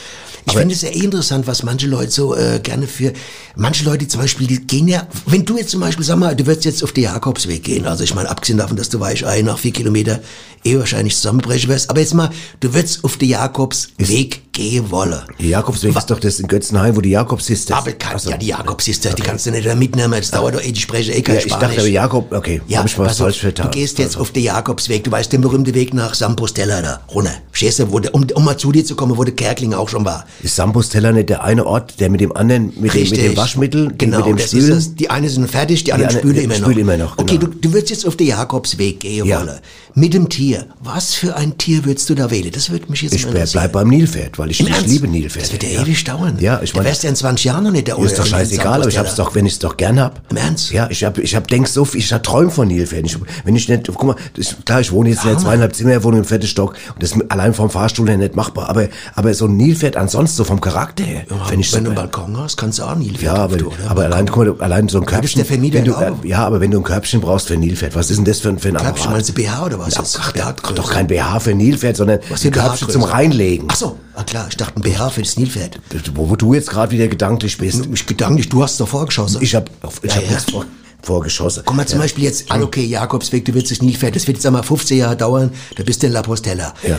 Ich 0.47 0.53
finde 0.55 0.75
es 0.75 0.83
ja 0.83 0.89
eh 0.89 1.05
interessant, 1.05 1.47
was 1.47 1.63
manche 1.63 1.87
Leute 1.87 2.11
so 2.11 2.35
äh, 2.35 2.61
gerne 2.63 2.87
für, 2.87 3.13
manche 3.57 3.85
Leute 3.85 4.09
zum 4.09 4.21
Beispiel, 4.21 4.47
die 4.47 4.67
gehen 4.67 4.89
ja, 4.89 5.07
wenn 5.27 5.45
du 5.45 5.57
jetzt 5.57 5.71
zum 5.71 5.81
Beispiel, 5.81 6.05
sag 6.05 6.19
mal, 6.19 6.35
du 6.35 6.47
würdest 6.47 6.65
jetzt 6.65 6.83
auf 6.83 6.93
den 6.93 7.05
Jakobsweg 7.05 7.63
gehen, 7.63 7.87
also 7.87 8.03
ich 8.05 8.15
meine, 8.15 8.29
abgesehen 8.29 8.59
davon, 8.59 8.77
dass 8.77 8.89
du 8.89 8.99
Weichei 9.01 9.43
nach 9.43 9.59
vier 9.59 9.73
Kilometer 9.73 10.21
eh 10.65 10.79
wahrscheinlich 10.79 11.17
zusammenbrechen 11.17 11.69
wirst, 11.69 11.91
aber 11.91 12.01
jetzt 12.01 12.15
mal, 12.15 12.31
du 12.61 12.75
würdest 12.75 13.05
auf 13.05 13.17
den 13.17 13.29
Jakobsweg 13.31 14.53
gehen 14.53 14.91
wollen. 14.91 15.21
Der 15.41 15.47
Jakobsweg 15.47 15.97
ist 15.97 16.11
doch 16.11 16.21
das 16.21 16.39
in 16.39 16.47
Götzenhain, 16.47 16.95
wo 16.95 17.01
die 17.01 17.11
Jakobsiste 17.11 17.73
ist. 17.73 17.79
Aber 17.79 17.93
kann, 17.93 18.19
so. 18.19 18.31
ja, 18.31 18.37
die 18.37 18.49
Jakobsister, 18.49 19.13
die 19.15 19.23
kannst 19.23 19.47
du 19.47 19.51
nicht 19.51 19.67
da 19.67 19.75
mitnehmen, 19.75 20.13
das 20.13 20.31
dauert 20.31 20.55
doch 20.55 20.63
eh, 20.63 20.73
die 20.73 20.81
sprechen 20.81 21.15
eh 21.15 21.23
kein 21.23 21.37
Ja, 21.37 21.41
ich 21.41 21.53
Spanisch. 21.53 21.77
dachte 21.77 21.89
Jakob, 21.89 22.33
okay, 22.33 22.61
Ja, 22.69 22.81
hab 22.81 22.87
ich 22.87 22.99
was 22.99 23.09
pass 23.09 23.21
auf, 23.21 23.27
falsch 23.27 23.41
vertan. 23.41 23.71
Du 23.71 23.79
gehst 23.79 23.99
jetzt 23.99 24.17
auf 24.17 24.31
den 24.31 24.45
Jakobsweg, 24.45 25.05
du 25.05 25.11
weißt 25.11 25.33
den 25.33 25.41
berühmten 25.41 25.75
Weg 25.75 25.95
nach 25.95 26.15
Sampostella 26.15 26.83
da, 26.83 27.01
runter. 27.13 27.33
Verstehst 27.51 27.79
du, 27.79 27.91
wo 27.91 28.01
um, 28.13 28.27
um 28.35 28.45
mal 28.45 28.57
zu 28.57 28.73
dir 28.73 28.85
zu 28.85 28.95
kommen, 28.95 29.17
wo 29.17 29.25
der 29.25 29.35
Kerkling 29.35 29.73
auch 29.75 29.89
schon 29.89 30.05
war. 30.05 30.27
Ist 30.43 30.57
Sambusteller 30.57 31.13
nicht 31.13 31.29
der 31.29 31.45
eine 31.45 31.67
Ort, 31.67 32.01
der 32.01 32.11
mit 32.11 32.21
dem 32.21 32.35
anderen, 32.35 32.73
mit, 32.81 32.95
dem, 32.95 33.09
mit 33.11 33.17
dem 33.17 33.37
Waschmittel, 33.37 33.93
genau, 33.97 34.19
mit 34.29 34.53
dem 34.53 34.69
das. 34.69 34.95
Die 34.95 35.09
eine 35.11 35.29
sind 35.29 35.49
fertig, 35.51 35.85
die 35.85 35.93
anderen 35.93 36.11
eine- 36.11 36.19
spülen 36.21 36.35
die 36.35 36.43
immer 36.43 36.55
noch. 36.59 36.61
spülen 36.63 36.79
immer 36.79 36.97
noch, 36.97 37.19
Okay, 37.19 37.39
genau. 37.39 37.53
du, 37.53 37.59
du 37.59 37.73
würdest 37.73 37.91
jetzt 37.91 38.07
auf 38.07 38.17
den 38.17 38.27
Jakobsweg 38.29 39.01
gehen 39.01 39.27
Ja. 39.27 39.41
wollen. 39.41 39.59
Mit 39.95 40.15
dem 40.15 40.29
Tier. 40.31 40.67
Was 40.81 41.13
für 41.13 41.37
ein 41.37 41.59
Tier 41.59 41.85
würdest 41.85 42.09
du 42.09 42.15
da 42.15 42.31
wählen? 42.31 42.51
Das 42.51 42.71
würde 42.71 42.87
mich 42.91 43.03
jetzt 43.03 43.15
Ich 43.15 43.25
interessieren. 43.27 43.61
bleib 43.61 43.73
beim 43.73 43.89
Nilpferd, 43.89 44.39
weil 44.39 44.51
ich, 44.51 44.61
Im 44.61 44.67
ich 44.69 44.73
Ernst? 44.73 44.89
liebe 44.89 45.07
Nilpferd. 45.07 45.45
Das 45.45 45.53
wird 45.53 45.63
ja, 45.65 45.83
ewig 45.83 46.03
dauern. 46.05 46.39
Ja, 46.41 46.61
ich 46.63 46.73
Da 46.73 46.79
meine, 46.79 46.89
wärst 46.89 47.03
du 47.03 47.07
ja 47.09 47.11
in 47.11 47.17
20 47.17 47.45
Jahren 47.45 47.65
noch 47.65 47.71
nicht 47.71 47.87
der 47.89 47.99
ist 47.99 48.19
doch 48.19 48.25
scheißegal, 48.27 48.81
aber 48.81 48.89
ich 48.89 48.97
hab's 48.99 49.15
doch, 49.17 49.35
wenn 49.35 49.45
ich's 49.45 49.59
doch 49.59 49.77
gern 49.77 50.01
hab. 50.01 50.23
Im 50.31 50.39
Ernst? 50.39 50.73
Ja, 50.73 50.89
ich 50.91 51.05
hab, 51.05 51.19
ich 51.19 51.35
hab, 51.37 51.47
denk 51.49 51.69
so 51.69 51.85
viel, 51.85 52.01
ich 52.01 52.11
hab 52.13 52.23
träum 52.23 52.51
von 52.51 52.69
Nilpferden. 52.69 53.05
Ich, 53.07 53.17
wenn 53.45 53.55
ich 53.55 53.69
nicht, 53.69 53.87
guck 53.87 54.03
mal, 54.05 54.17
das, 54.35 54.57
klar, 54.65 54.81
ich 54.81 54.91
wohne 54.93 55.11
jetzt 55.11 55.25
in 55.25 55.31
einer 55.31 55.39
zweieinhalb 55.39 55.77
Zimmerwohnung 55.77 56.21
im 56.21 56.25
vierten 56.25 56.47
Stock 56.47 56.75
und 56.95 57.03
das 57.03 57.13
ist 57.13 57.31
allein 57.31 57.53
vom 57.53 57.69
Fahrstuhl 57.69 58.09
her 58.09 58.17
nicht 58.17 58.35
machbar, 58.35 58.71
aber, 58.71 58.89
aber 59.15 59.35
so 59.35 59.45
ein 59.47 59.59
Nilpferd 59.59 59.99
ansonsten 60.23 60.37
so 60.39 60.45
vom 60.45 60.61
Charakter 60.61 61.05
her, 61.05 61.25
Ja, 61.29 61.45
find 61.45 61.65
ich 61.65 61.73
wenn 61.75 61.85
du 61.85 61.91
einen. 61.91 61.97
Balkon 61.97 62.37
hast, 62.39 62.57
kannst 62.57 62.79
du 62.79 62.85
auch 62.85 62.95
Nilpferd 62.95 63.23
Ja, 63.23 63.35
aber, 63.35 63.57
drauf 63.57 63.75
tun, 63.77 63.87
aber 63.89 64.05
allein, 64.05 64.27
guck 64.27 64.59
mal, 64.59 64.63
allein 64.65 64.89
so 64.89 64.99
ein 65.01 65.07
Körbchen. 65.07 65.45
der 65.47 65.51
wenn 65.75 65.85
du, 65.85 65.95
auch. 65.95 66.25
ja, 66.25 66.47
aber 66.47 66.61
wenn 66.61 66.71
du 66.71 66.79
ein 66.79 66.85
Körbchen 66.85 67.21
brauchst 67.21 67.49
für 67.49 67.57
Nilpferd, 67.57 67.95
was 67.95 68.11
ist 68.11 68.17
denn 68.17 68.25
das 68.25 68.41
für 68.41 68.49
ein, 68.49 68.59
für 68.59 68.69
ein 68.69 68.75
Körbchen, 68.77 68.93
Apparat? 68.95 69.13
meinst 69.13 69.29
du 69.29 69.33
BH 69.35 69.67
oder 69.67 69.79
was? 69.79 69.95
Ja, 69.95 70.03
ach, 70.21 70.33
BH 70.33 70.53
doch 70.75 70.91
kein 70.91 71.07
BH 71.07 71.41
für 71.41 71.55
Nilpferd, 71.55 71.97
sondern 71.97 72.21
Was 72.29 72.45
ein 72.45 72.51
Körbchen 72.53 72.89
zum 72.89 73.03
Größe? 73.03 73.15
Reinlegen. 73.15 73.69
Ach 73.71 73.77
so, 73.77 73.99
ah 74.15 74.23
klar, 74.25 74.47
ich 74.49 74.57
dachte 74.57 74.77
ein 74.77 74.83
BH 74.83 75.11
für 75.11 75.23
das 75.23 75.37
Nilpferd. 75.37 75.79
Wo, 76.15 76.31
wo 76.31 76.37
du 76.37 76.55
jetzt 76.55 76.71
gerade 76.71 76.93
wieder 76.93 77.09
gedanklich 77.09 77.59
bist. 77.59 77.89
Ich 77.93 78.07
gedanklich, 78.07 78.49
du 78.49 78.63
hast 78.63 78.73
es 78.73 78.79
doch 78.79 78.89
vorgeschossen. 78.89 79.43
Ich 79.43 79.55
hab, 79.55 79.71
ich 80.03 80.11
Ja, 80.11 80.17
hab 80.17 80.23
ja. 80.25 80.31
nichts 80.31 80.51
vor, 80.51 80.65
vorgeschossen. 81.03 81.63
Guck 81.67 81.77
mal, 81.77 81.87
zum 81.87 81.99
Beispiel 81.99 82.25
jetzt, 82.25 82.45
ah, 82.51 82.61
okay, 82.61 82.85
Jakobsweg, 82.85 83.45
du 83.45 83.55
willst 83.55 83.71
das 83.71 83.83
Nilpferd, 83.83 84.15
das 84.17 84.27
wird 84.27 84.37
jetzt 84.39 84.47
einmal 84.47 84.63
15 84.63 84.99
Jahre 84.99 85.17
dauern, 85.17 85.51
da 85.77 85.83
bist 85.83 86.03
du 86.03 86.07
in 86.07 86.13
La 86.13 86.23
Postella. 86.23 86.73
Ja. 86.87 86.99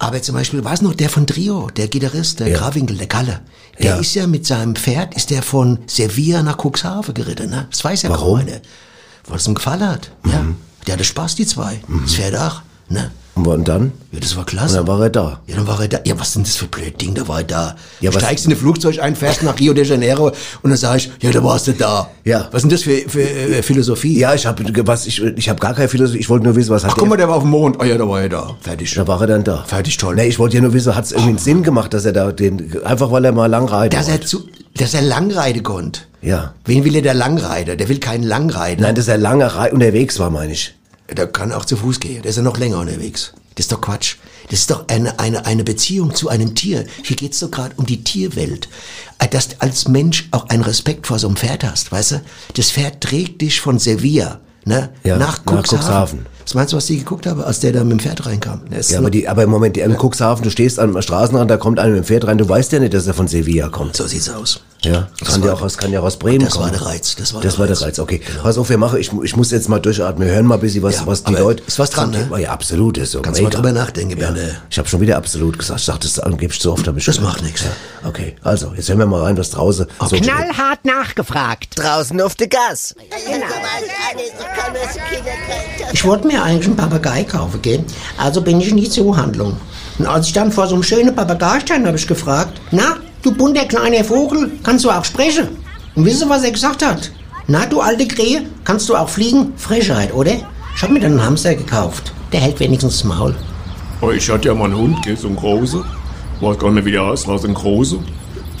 Aber 0.00 0.22
zum 0.22 0.34
Beispiel, 0.36 0.64
was 0.64 0.80
noch, 0.80 0.94
der 0.94 1.08
von 1.10 1.26
Trio, 1.26 1.70
der 1.76 1.88
Gitarrist, 1.88 2.38
der 2.40 2.48
Ja. 2.48 2.58
Grawinkel, 2.58 2.96
der 2.98 3.08
Kalle, 3.08 3.40
der 3.78 3.86
Ja. 3.86 3.96
ist 3.96 4.14
ja 4.14 4.26
mit 4.28 4.46
seinem 4.46 4.76
Pferd, 4.76 5.14
ist 5.16 5.30
der 5.30 5.42
von 5.42 5.78
Sevilla 5.88 6.42
nach 6.42 6.56
Cuxhaven 6.64 7.14
geritten, 7.14 7.50
ne? 7.50 7.66
Das 7.70 7.82
weiß 7.82 8.02
ja 8.02 8.08
kaum 8.10 8.18
Warum? 8.20 8.40
Mhm. 8.42 8.46
einer. 8.48 8.60
Weil 9.26 9.36
es 9.38 9.46
ihm 9.48 9.54
gefallen 9.54 9.86
hat, 9.88 10.10
ja. 10.24 10.46
Der 10.86 10.94
hatte 10.94 11.04
Spaß, 11.04 11.34
die 11.34 11.46
zwei. 11.46 11.80
Das 12.02 12.14
Pferd 12.14 12.36
auch, 12.36 12.62
ne? 12.88 13.10
Und 13.46 13.68
dann? 13.68 13.92
Ja, 14.12 14.20
das 14.20 14.34
war 14.36 14.40
Und 14.40 14.46
klasse. 14.46 14.76
dann 14.76 14.86
war 14.86 15.00
er 15.02 15.10
da. 15.10 15.40
Ja, 15.46 15.56
dann 15.56 15.66
war 15.66 15.80
er 15.80 15.88
da. 15.88 15.98
Ja, 16.04 16.18
was 16.18 16.28
ist 16.28 16.36
denn 16.36 16.42
das 16.44 16.56
für 16.56 16.64
ein 16.66 16.70
blöd 16.70 17.00
Ding? 17.00 17.14
Da 17.14 17.26
war 17.28 17.38
er 17.38 17.44
da. 17.44 17.76
Ja, 18.00 18.10
du 18.10 18.16
was- 18.16 18.22
steigst 18.22 18.46
in 18.46 18.52
ein 18.52 18.56
Flugzeug 18.56 19.00
ein, 19.00 19.14
fährst 19.16 19.42
nach 19.42 19.58
Rio 19.58 19.72
de 19.74 19.84
Janeiro 19.84 20.32
und 20.62 20.70
dann 20.70 20.76
sag 20.76 20.96
ich, 20.96 21.10
ja, 21.20 21.30
da 21.30 21.42
warst 21.44 21.66
du 21.68 21.72
da. 21.72 22.08
Ja. 22.24 22.48
Was 22.50 22.62
ist 22.62 22.62
denn 22.62 22.70
das 22.70 22.82
für, 22.82 23.08
für 23.08 23.20
äh, 23.22 23.62
Philosophie? 23.62 24.18
Ja, 24.18 24.34
ich 24.34 24.46
habe 24.46 24.64
was 24.86 25.06
ich 25.06 25.22
ich 25.22 25.48
habe 25.48 25.60
gar 25.60 25.74
keine 25.74 25.88
Philosophie, 25.88 26.18
ich 26.20 26.28
wollte 26.28 26.44
nur 26.46 26.56
wissen, 26.56 26.70
was 26.70 26.84
hat 26.84 26.92
Ach, 26.92 26.96
guck 26.96 27.08
mal, 27.08 27.16
der 27.16 27.28
war 27.28 27.36
auf 27.36 27.42
dem 27.42 27.50
Mond. 27.50 27.80
Ah 27.80 27.84
ja, 27.84 27.96
da 27.98 28.08
war 28.08 28.20
er 28.22 28.28
da. 28.28 28.56
Fertig. 28.60 28.94
da 28.94 29.06
war 29.06 29.20
er 29.20 29.26
dann 29.26 29.44
da. 29.44 29.64
Fertig, 29.66 29.96
toll. 29.96 30.14
Nee, 30.14 30.26
ich 30.26 30.38
wollte 30.38 30.56
ja 30.56 30.62
nur 30.62 30.72
wissen, 30.72 30.94
hat 30.94 31.04
es 31.04 31.12
irgendwie 31.12 31.30
einen 31.30 31.38
Sinn 31.38 31.62
gemacht, 31.62 31.92
dass 31.94 32.04
er 32.04 32.12
da 32.12 32.32
den 32.32 32.82
einfach 32.84 33.10
weil 33.10 33.24
er 33.24 33.32
mal 33.32 33.46
lang 33.46 33.66
reiten 33.68 33.94
Dass 33.96 34.06
er, 34.08 34.14
wollte. 34.14 34.26
zu, 34.26 34.48
dass 34.76 34.94
er 34.94 35.02
Langreide 35.02 35.62
konnte. 35.62 36.00
Ja. 36.20 36.54
Wen 36.64 36.84
will 36.84 36.96
er 36.96 37.02
der 37.02 37.14
Langreiter? 37.14 37.76
Der 37.76 37.88
will 37.88 37.98
keinen 38.00 38.24
Langreiter. 38.24 38.82
Nein, 38.82 38.94
dass 38.94 39.06
er 39.08 39.18
lange 39.18 39.48
unterwegs 39.72 40.18
war, 40.18 40.30
meine 40.30 40.52
ich. 40.52 40.74
Der 41.10 41.26
kann 41.26 41.52
auch 41.52 41.64
zu 41.64 41.76
Fuß 41.76 42.00
gehen. 42.00 42.22
Der 42.22 42.30
ist 42.30 42.36
ja 42.36 42.42
noch 42.42 42.58
länger 42.58 42.78
unterwegs. 42.78 43.32
Das 43.54 43.64
ist 43.64 43.72
doch 43.72 43.80
Quatsch. 43.80 44.16
Das 44.50 44.60
ist 44.60 44.70
doch 44.70 44.86
eine, 44.88 45.18
eine, 45.18 45.46
eine 45.46 45.64
Beziehung 45.64 46.14
zu 46.14 46.28
einem 46.28 46.54
Tier. 46.54 46.86
Hier 47.02 47.16
geht's 47.16 47.40
doch 47.40 47.50
gerade 47.50 47.74
um 47.76 47.86
die 47.86 48.04
Tierwelt. 48.04 48.68
Äh, 49.18 49.28
Dass 49.28 49.48
du 49.48 49.56
als 49.58 49.88
Mensch 49.88 50.28
auch 50.30 50.48
einen 50.48 50.62
Respekt 50.62 51.06
vor 51.06 51.18
so 51.18 51.26
einem 51.26 51.36
Pferd 51.36 51.64
hast, 51.64 51.90
weißt 51.90 52.12
du? 52.12 52.22
Das 52.54 52.70
Pferd 52.70 53.00
trägt 53.00 53.40
dich 53.42 53.60
von 53.60 53.78
Sevilla 53.78 54.40
ne? 54.68 54.90
Ja, 55.04 55.16
nach 55.16 55.44
nach 55.44 55.62
Cuxhaven. 55.62 55.78
Cuxhaven. 55.80 56.26
Was 56.44 56.54
meinst 56.54 56.72
du, 56.72 56.78
was 56.78 56.86
die 56.86 56.96
geguckt 56.98 57.26
haben, 57.26 57.42
als 57.44 57.60
der 57.60 57.72
da 57.72 57.84
mit 57.84 57.92
dem 57.92 57.98
Pferd 58.00 58.24
reinkam? 58.24 58.62
Ist 58.70 58.90
Ja, 58.90 59.00
aber, 59.00 59.10
die, 59.10 59.28
aber 59.28 59.42
im 59.42 59.50
Moment, 59.50 59.76
im 59.76 59.96
Cuxhaven, 59.98 60.42
du 60.44 60.50
stehst 60.50 60.78
am 60.78 61.00
Straßenrand, 61.02 61.50
da 61.50 61.58
kommt 61.58 61.78
einer 61.78 61.90
mit 61.90 61.98
dem 61.98 62.04
Pferd 62.06 62.26
rein, 62.26 62.38
du 62.38 62.48
weißt 62.48 62.72
ja 62.72 62.78
nicht, 62.78 62.94
dass 62.94 63.06
er 63.06 63.12
von 63.12 63.28
Sevilla 63.28 63.68
kommt. 63.68 63.96
so 63.96 64.06
sieht's 64.06 64.30
aus. 64.30 64.60
Ja, 64.82 65.08
das 65.18 65.28
kann 65.28 65.40
war- 65.42 65.48
ja 65.48 65.54
auch, 65.54 65.60
aus- 65.62 65.76
kann 65.76 65.92
ja 65.92 66.00
auch 66.00 66.04
aus 66.04 66.16
Bremen 66.18 66.44
das 66.44 66.54
war 66.56 66.68
kommen. 66.68 66.78
der 66.78 66.86
Reiz, 66.86 67.16
das 67.16 67.34
war 67.34 67.42
das 67.42 67.54
der 67.54 67.58
war 67.58 67.66
der 67.66 67.76
Reiz. 67.76 67.82
Reiz. 67.84 67.98
Okay, 67.98 68.20
pass 68.42 68.56
auf, 68.56 68.68
wir 68.70 68.78
machen. 68.78 68.98
Ich, 69.00 69.12
ich 69.24 69.36
muss 69.36 69.50
jetzt 69.50 69.68
mal 69.68 69.80
durchatmen. 69.80 70.26
Wir 70.26 70.34
hören 70.36 70.46
mal 70.46 70.54
ein 70.54 70.60
bisschen, 70.60 70.82
was, 70.84 70.94
Ja, 70.94 71.06
was 71.06 71.24
die 71.24 71.34
Leute. 71.34 71.64
ist 71.66 71.78
was 71.80 71.90
dran, 71.90 72.12
ne? 72.12 72.30
Ja, 72.40 72.52
absolut. 72.52 72.96
Ist 72.96 73.10
so 73.10 73.20
Kannst 73.20 73.40
mal 73.42 73.48
mega. 73.48 73.56
drüber 73.58 73.72
nachdenken, 73.72 74.18
Ja. 74.18 74.32
Ich 74.70 74.78
habe 74.78 74.88
schon 74.88 75.00
wieder 75.00 75.16
absolut 75.16 75.58
gesagt. 75.58 75.80
Ich 75.80 75.86
dachte, 75.86 76.06
das 76.06 76.18
angeblich 76.20 76.60
so 76.62 76.72
oft. 76.72 76.86
Hab 76.86 76.96
ich 76.96 77.04
Das 77.04 77.20
macht 77.20 77.42
nichts. 77.42 77.62
Ja. 77.62 78.08
Okay, 78.08 78.36
also 78.44 78.72
jetzt 78.74 78.88
hören 78.88 79.00
wir 79.00 79.06
mal 79.06 79.22
rein, 79.22 79.36
was 79.36 79.50
draußen. 79.50 79.86
so 80.08 80.16
Knallhart 80.16 80.84
nachgefragt. 80.84 81.70
Draußen 81.76 82.18
auf 82.22 82.36
der 82.36 82.46
Gas. 82.48 82.94
Ich 85.92 86.04
wollte 86.04 86.26
mir 86.26 86.42
eigentlich 86.42 86.66
einen 86.66 86.76
Papagei 86.76 87.24
kaufen, 87.24 87.60
gell? 87.62 87.84
Also 88.16 88.40
bin 88.42 88.60
ich 88.60 88.68
in 88.68 88.76
die 88.76 88.88
Zoohandlung. 88.88 89.56
Und 89.98 90.06
als 90.06 90.26
ich 90.28 90.32
dann 90.32 90.52
vor 90.52 90.66
so 90.66 90.74
einem 90.74 90.82
schönen 90.82 91.14
Papagei 91.14 91.60
stand, 91.60 91.86
habe 91.86 91.96
ich 91.96 92.06
gefragt, 92.06 92.60
na, 92.70 92.96
du 93.22 93.32
bunter 93.32 93.64
kleiner 93.64 94.04
Vogel, 94.04 94.52
kannst 94.62 94.84
du 94.84 94.90
auch 94.90 95.04
sprechen? 95.04 95.48
Und 95.94 96.04
wisst 96.04 96.22
ihr, 96.22 96.28
was 96.28 96.44
er 96.44 96.52
gesagt 96.52 96.84
hat? 96.84 97.10
Na, 97.46 97.66
du 97.66 97.80
alte 97.80 98.06
Krähe, 98.06 98.42
kannst 98.64 98.88
du 98.88 98.96
auch 98.96 99.08
fliegen? 99.08 99.54
Frechheit, 99.56 100.12
oder? 100.14 100.32
Ich 100.76 100.82
habe 100.82 100.92
mir 100.92 101.00
dann 101.00 101.12
einen 101.12 101.24
Hamster 101.24 101.54
gekauft. 101.54 102.12
Der 102.32 102.40
hält 102.40 102.60
wenigstens 102.60 102.98
das 102.98 103.04
Maul. 103.04 103.34
Oh, 104.00 104.10
Ich 104.10 104.28
hatte 104.30 104.48
ja 104.48 104.54
mal 104.54 104.66
einen 104.66 104.76
Hund, 104.76 105.02
gell, 105.02 105.16
so 105.16 105.26
einen 105.28 105.36
großen. 105.36 105.82
Weiß 106.40 106.58
gar 106.58 106.70
nicht, 106.70 106.84
wie 106.84 106.92
der 106.92 107.06
heißt, 107.06 107.26
war 107.26 107.38
so 107.38 107.48
ein 107.48 107.54
großer. 107.54 107.96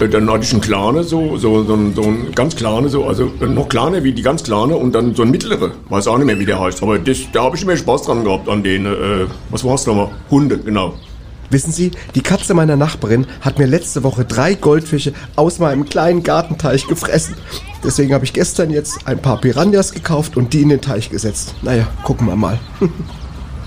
Äh, 0.00 0.08
Dann 0.08 0.30
hatte 0.30 0.44
ich 0.44 0.52
einen 0.52 0.60
kleinen, 0.60 1.02
so, 1.04 1.36
so, 1.36 1.64
so, 1.64 1.72
einen- 1.74 1.94
so 1.94 2.02
einen 2.02 2.32
ganz 2.34 2.54
kleinen, 2.56 2.88
so, 2.88 3.04
also 3.06 3.30
äh, 3.40 3.46
noch 3.46 3.68
kleiner 3.68 4.02
wie 4.04 4.12
die 4.12 4.22
ganz 4.22 4.42
kleine 4.42 4.76
und 4.76 4.92
dann 4.92 5.14
so 5.14 5.22
ein 5.22 5.30
mittlerer. 5.30 5.72
Weiß 5.88 6.06
auch 6.06 6.16
nicht 6.18 6.26
mehr, 6.26 6.38
wie 6.38 6.46
der 6.46 6.60
heißt. 6.60 6.82
Aber 6.82 6.98
das, 6.98 7.18
da 7.32 7.44
habe 7.44 7.56
ich 7.56 7.62
immer 7.62 7.76
Spaß 7.76 8.02
dran 8.02 8.24
gehabt 8.24 8.48
an 8.48 8.62
den, 8.62 8.86
äh, 8.86 9.26
was 9.50 9.64
war's 9.64 9.86
nochmal? 9.86 10.08
Hunde, 10.30 10.58
genau. 10.58 10.94
Wissen 11.50 11.72
Sie, 11.72 11.92
die 12.14 12.20
Katze 12.20 12.52
meiner 12.52 12.76
Nachbarin 12.76 13.26
hat 13.40 13.58
mir 13.58 13.66
letzte 13.66 14.02
Woche 14.04 14.26
drei 14.26 14.52
Goldfische 14.54 15.14
aus 15.34 15.58
meinem 15.58 15.86
kleinen 15.86 16.22
Gartenteich 16.22 16.86
gefressen. 16.86 17.36
Deswegen 17.82 18.12
habe 18.12 18.24
ich 18.26 18.34
gestern 18.34 18.68
jetzt 18.70 19.06
ein 19.06 19.18
paar 19.22 19.40
Piranhas 19.40 19.92
gekauft 19.92 20.36
und 20.36 20.52
die 20.52 20.60
in 20.60 20.68
den 20.68 20.82
Teich 20.82 21.08
gesetzt. 21.08 21.54
Naja, 21.62 21.86
gucken 22.04 22.26
wir 22.26 22.36
mal. 22.36 22.58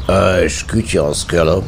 Äh, 0.10 0.48
ich 0.48 1.00
aus 1.00 1.28
Keller. 1.28 1.62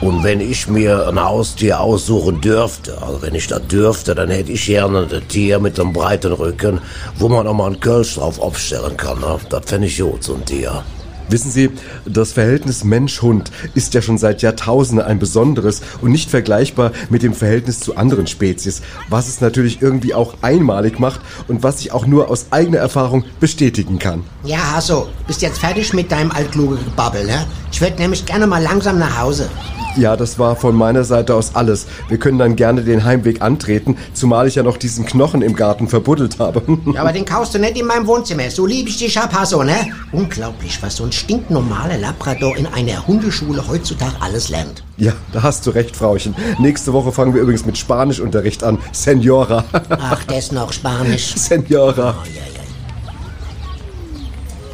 Und 0.00 0.22
wenn 0.22 0.40
ich 0.40 0.68
mir 0.68 1.08
ein 1.08 1.20
Haustier 1.20 1.80
aussuchen 1.80 2.40
dürfte, 2.40 3.02
also 3.02 3.20
wenn 3.20 3.34
ich 3.34 3.48
das 3.48 3.66
dürfte, 3.66 4.14
dann 4.14 4.30
hätte 4.30 4.52
ich 4.52 4.66
gerne 4.66 5.08
ein 5.10 5.28
Tier 5.28 5.58
mit 5.58 5.78
einem 5.80 5.92
breiten 5.92 6.32
Rücken, 6.32 6.80
wo 7.16 7.28
man 7.28 7.48
auch 7.48 7.54
mal 7.54 7.66
einen 7.66 7.80
Kölsch 7.80 8.14
drauf 8.14 8.38
aufstellen 8.38 8.96
kann. 8.96 9.18
Ne? 9.20 9.38
Das 9.50 9.64
fände 9.66 9.88
ich 9.88 9.98
gut, 9.98 10.22
so 10.22 10.34
ein 10.34 10.44
Tier. 10.44 10.84
Wissen 11.30 11.50
Sie, 11.50 11.70
das 12.06 12.32
Verhältnis 12.32 12.84
Mensch-Hund 12.84 13.50
ist 13.74 13.92
ja 13.92 14.00
schon 14.00 14.16
seit 14.16 14.40
Jahrtausenden 14.40 15.04
ein 15.04 15.18
besonderes 15.18 15.82
und 16.00 16.10
nicht 16.10 16.30
vergleichbar 16.30 16.92
mit 17.10 17.22
dem 17.22 17.34
Verhältnis 17.34 17.80
zu 17.80 17.96
anderen 17.96 18.26
Spezies, 18.26 18.80
was 19.10 19.28
es 19.28 19.42
natürlich 19.42 19.82
irgendwie 19.82 20.14
auch 20.14 20.36
einmalig 20.40 20.98
macht 20.98 21.20
und 21.46 21.62
was 21.62 21.80
ich 21.80 21.92
auch 21.92 22.06
nur 22.06 22.30
aus 22.30 22.46
eigener 22.50 22.78
Erfahrung 22.78 23.24
bestätigen 23.40 23.98
kann. 23.98 24.24
Ja, 24.42 24.72
Hasso, 24.72 25.08
bist 25.26 25.42
jetzt 25.42 25.58
fertig 25.58 25.92
mit 25.92 26.10
deinem 26.10 26.30
altkluge 26.30 26.76
Gebabbel, 26.76 27.26
ne? 27.26 27.46
Ich 27.78 27.82
würde 27.82 28.02
nämlich 28.02 28.26
gerne 28.26 28.48
mal 28.48 28.60
langsam 28.60 28.98
nach 28.98 29.20
Hause. 29.20 29.48
Ja, 29.96 30.16
das 30.16 30.36
war 30.36 30.56
von 30.56 30.74
meiner 30.74 31.04
Seite 31.04 31.36
aus 31.36 31.54
alles. 31.54 31.86
Wir 32.08 32.18
können 32.18 32.36
dann 32.36 32.56
gerne 32.56 32.82
den 32.82 33.04
Heimweg 33.04 33.40
antreten, 33.40 33.96
zumal 34.14 34.48
ich 34.48 34.56
ja 34.56 34.64
noch 34.64 34.78
diesen 34.78 35.06
Knochen 35.06 35.42
im 35.42 35.54
Garten 35.54 35.86
verbuddelt 35.86 36.40
habe. 36.40 36.60
Ja, 36.92 37.02
aber 37.02 37.12
den 37.12 37.24
kaufst 37.24 37.54
du 37.54 37.60
nicht 37.60 37.78
in 37.78 37.86
meinem 37.86 38.08
Wohnzimmer. 38.08 38.50
So 38.50 38.66
lieb 38.66 38.88
ich 38.88 38.96
dich 38.96 39.16
hab, 39.16 39.32
Hasso, 39.32 39.62
ne? 39.62 39.76
Unglaublich, 40.10 40.82
was 40.82 40.96
so 40.96 41.04
ein 41.04 41.12
stinknormaler 41.12 41.98
Labrador 41.98 42.56
in 42.56 42.66
einer 42.66 43.06
Hundeschule 43.06 43.68
heutzutage 43.68 44.16
alles 44.18 44.48
lernt. 44.48 44.82
Ja, 44.96 45.12
da 45.32 45.44
hast 45.44 45.64
du 45.64 45.70
recht, 45.70 45.94
Frauchen. 45.94 46.34
Nächste 46.58 46.92
Woche 46.92 47.12
fangen 47.12 47.32
wir 47.32 47.42
übrigens 47.42 47.64
mit 47.64 47.78
Spanischunterricht 47.78 48.64
an. 48.64 48.78
Senora. 48.90 49.62
Ach, 49.90 50.26
ist 50.36 50.50
noch 50.50 50.72
Spanisch. 50.72 51.36
Senora. 51.36 52.16
Oh, 52.18 52.26
ja, 52.26 52.42
ja. 52.54 52.57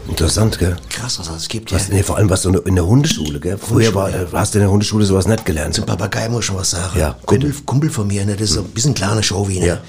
Interessant, 0.08 0.58
gell? 0.58 0.76
Krass, 0.90 1.18
was 1.18 1.28
es 1.30 1.48
gibt, 1.48 1.70
ja. 1.70 1.78
Was, 1.78 1.88
nee, 1.88 2.02
vor 2.02 2.16
allem 2.16 2.28
was 2.30 2.42
so 2.42 2.50
in 2.50 2.74
der 2.74 2.86
Hundeschule, 2.86 3.40
gell? 3.40 3.58
Früher 3.58 3.94
war, 3.94 4.10
äh, 4.10 4.26
hast 4.32 4.54
du 4.54 4.58
in 4.58 4.64
der 4.64 4.70
Hundeschule 4.70 5.04
sowas 5.04 5.26
nicht 5.26 5.44
gelernt. 5.44 5.74
Zum 5.74 5.86
Papagei 5.86 6.28
muss 6.28 6.40
ich 6.40 6.46
schon 6.46 6.56
was 6.56 6.70
sagen. 6.70 6.98
Ja, 6.98 7.16
Kumpel, 7.24 7.54
Kumpel 7.64 7.90
von 7.90 8.06
mir, 8.06 8.24
ne, 8.24 8.36
das 8.36 8.50
ist 8.50 8.54
so 8.54 8.60
ein 8.60 8.68
bisschen 8.68 8.94
kleine 8.94 9.22
Show 9.22 9.48
wie, 9.48 9.60
ne? 9.60 9.66
Ja. 9.66 9.80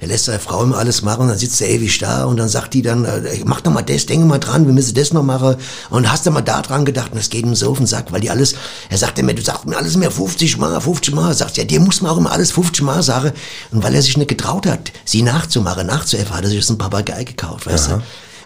Der 0.00 0.08
lässt 0.08 0.24
seine 0.24 0.40
Frau 0.40 0.62
immer 0.62 0.76
alles 0.76 1.02
machen, 1.02 1.28
dann 1.28 1.38
sitzt 1.38 1.60
er 1.62 1.68
ewig 1.68 1.98
da 1.98 2.24
und 2.24 2.36
dann 2.36 2.48
sagt 2.48 2.74
die 2.74 2.82
dann, 2.82 3.04
äh, 3.04 3.40
mach 3.44 3.60
doch 3.60 3.72
mal 3.72 3.82
das, 3.82 4.06
denke 4.06 4.26
mal 4.26 4.38
dran, 4.38 4.66
wir 4.66 4.72
müssen 4.72 4.94
das 4.94 5.12
noch 5.12 5.22
machen. 5.22 5.56
Und 5.90 6.10
hast 6.10 6.26
du 6.26 6.30
mal 6.30 6.42
da 6.42 6.62
dran 6.62 6.84
gedacht 6.84 7.12
und 7.12 7.18
es 7.18 7.30
geht 7.30 7.44
ihm 7.44 7.54
so 7.54 7.70
auf 7.70 7.78
den 7.78 7.86
Sack, 7.86 8.12
weil 8.12 8.20
die 8.20 8.28
alles, 8.28 8.54
er 8.90 8.98
sagt 8.98 9.18
immer, 9.18 9.32
du 9.32 9.42
sagst 9.42 9.66
mir 9.66 9.76
alles 9.76 9.96
mehr 9.96 10.10
50 10.10 10.58
Mal, 10.58 10.80
50 10.80 11.14
Mal. 11.14 11.32
Sagt 11.32 11.56
ja, 11.56 11.64
dir 11.64 11.80
muss 11.80 12.02
man 12.02 12.10
auch 12.10 12.18
immer 12.18 12.32
alles 12.32 12.50
50 12.50 12.82
Mal 12.82 13.02
sagen. 13.02 13.32
Und 13.70 13.82
weil 13.82 13.94
er 13.94 14.02
sich 14.02 14.16
nicht 14.16 14.28
getraut 14.28 14.66
hat, 14.66 14.92
sie 15.04 15.22
nachzumachen, 15.22 15.86
nachzuäffen, 15.86 16.34
hat 16.34 16.42
er 16.42 16.48
sich 16.48 16.58
jetzt 16.58 16.70
einen 16.70 16.78
Papagei 16.78 17.24
gekauft, 17.24 17.66
weißt 17.66 17.92
du? 17.92 18.02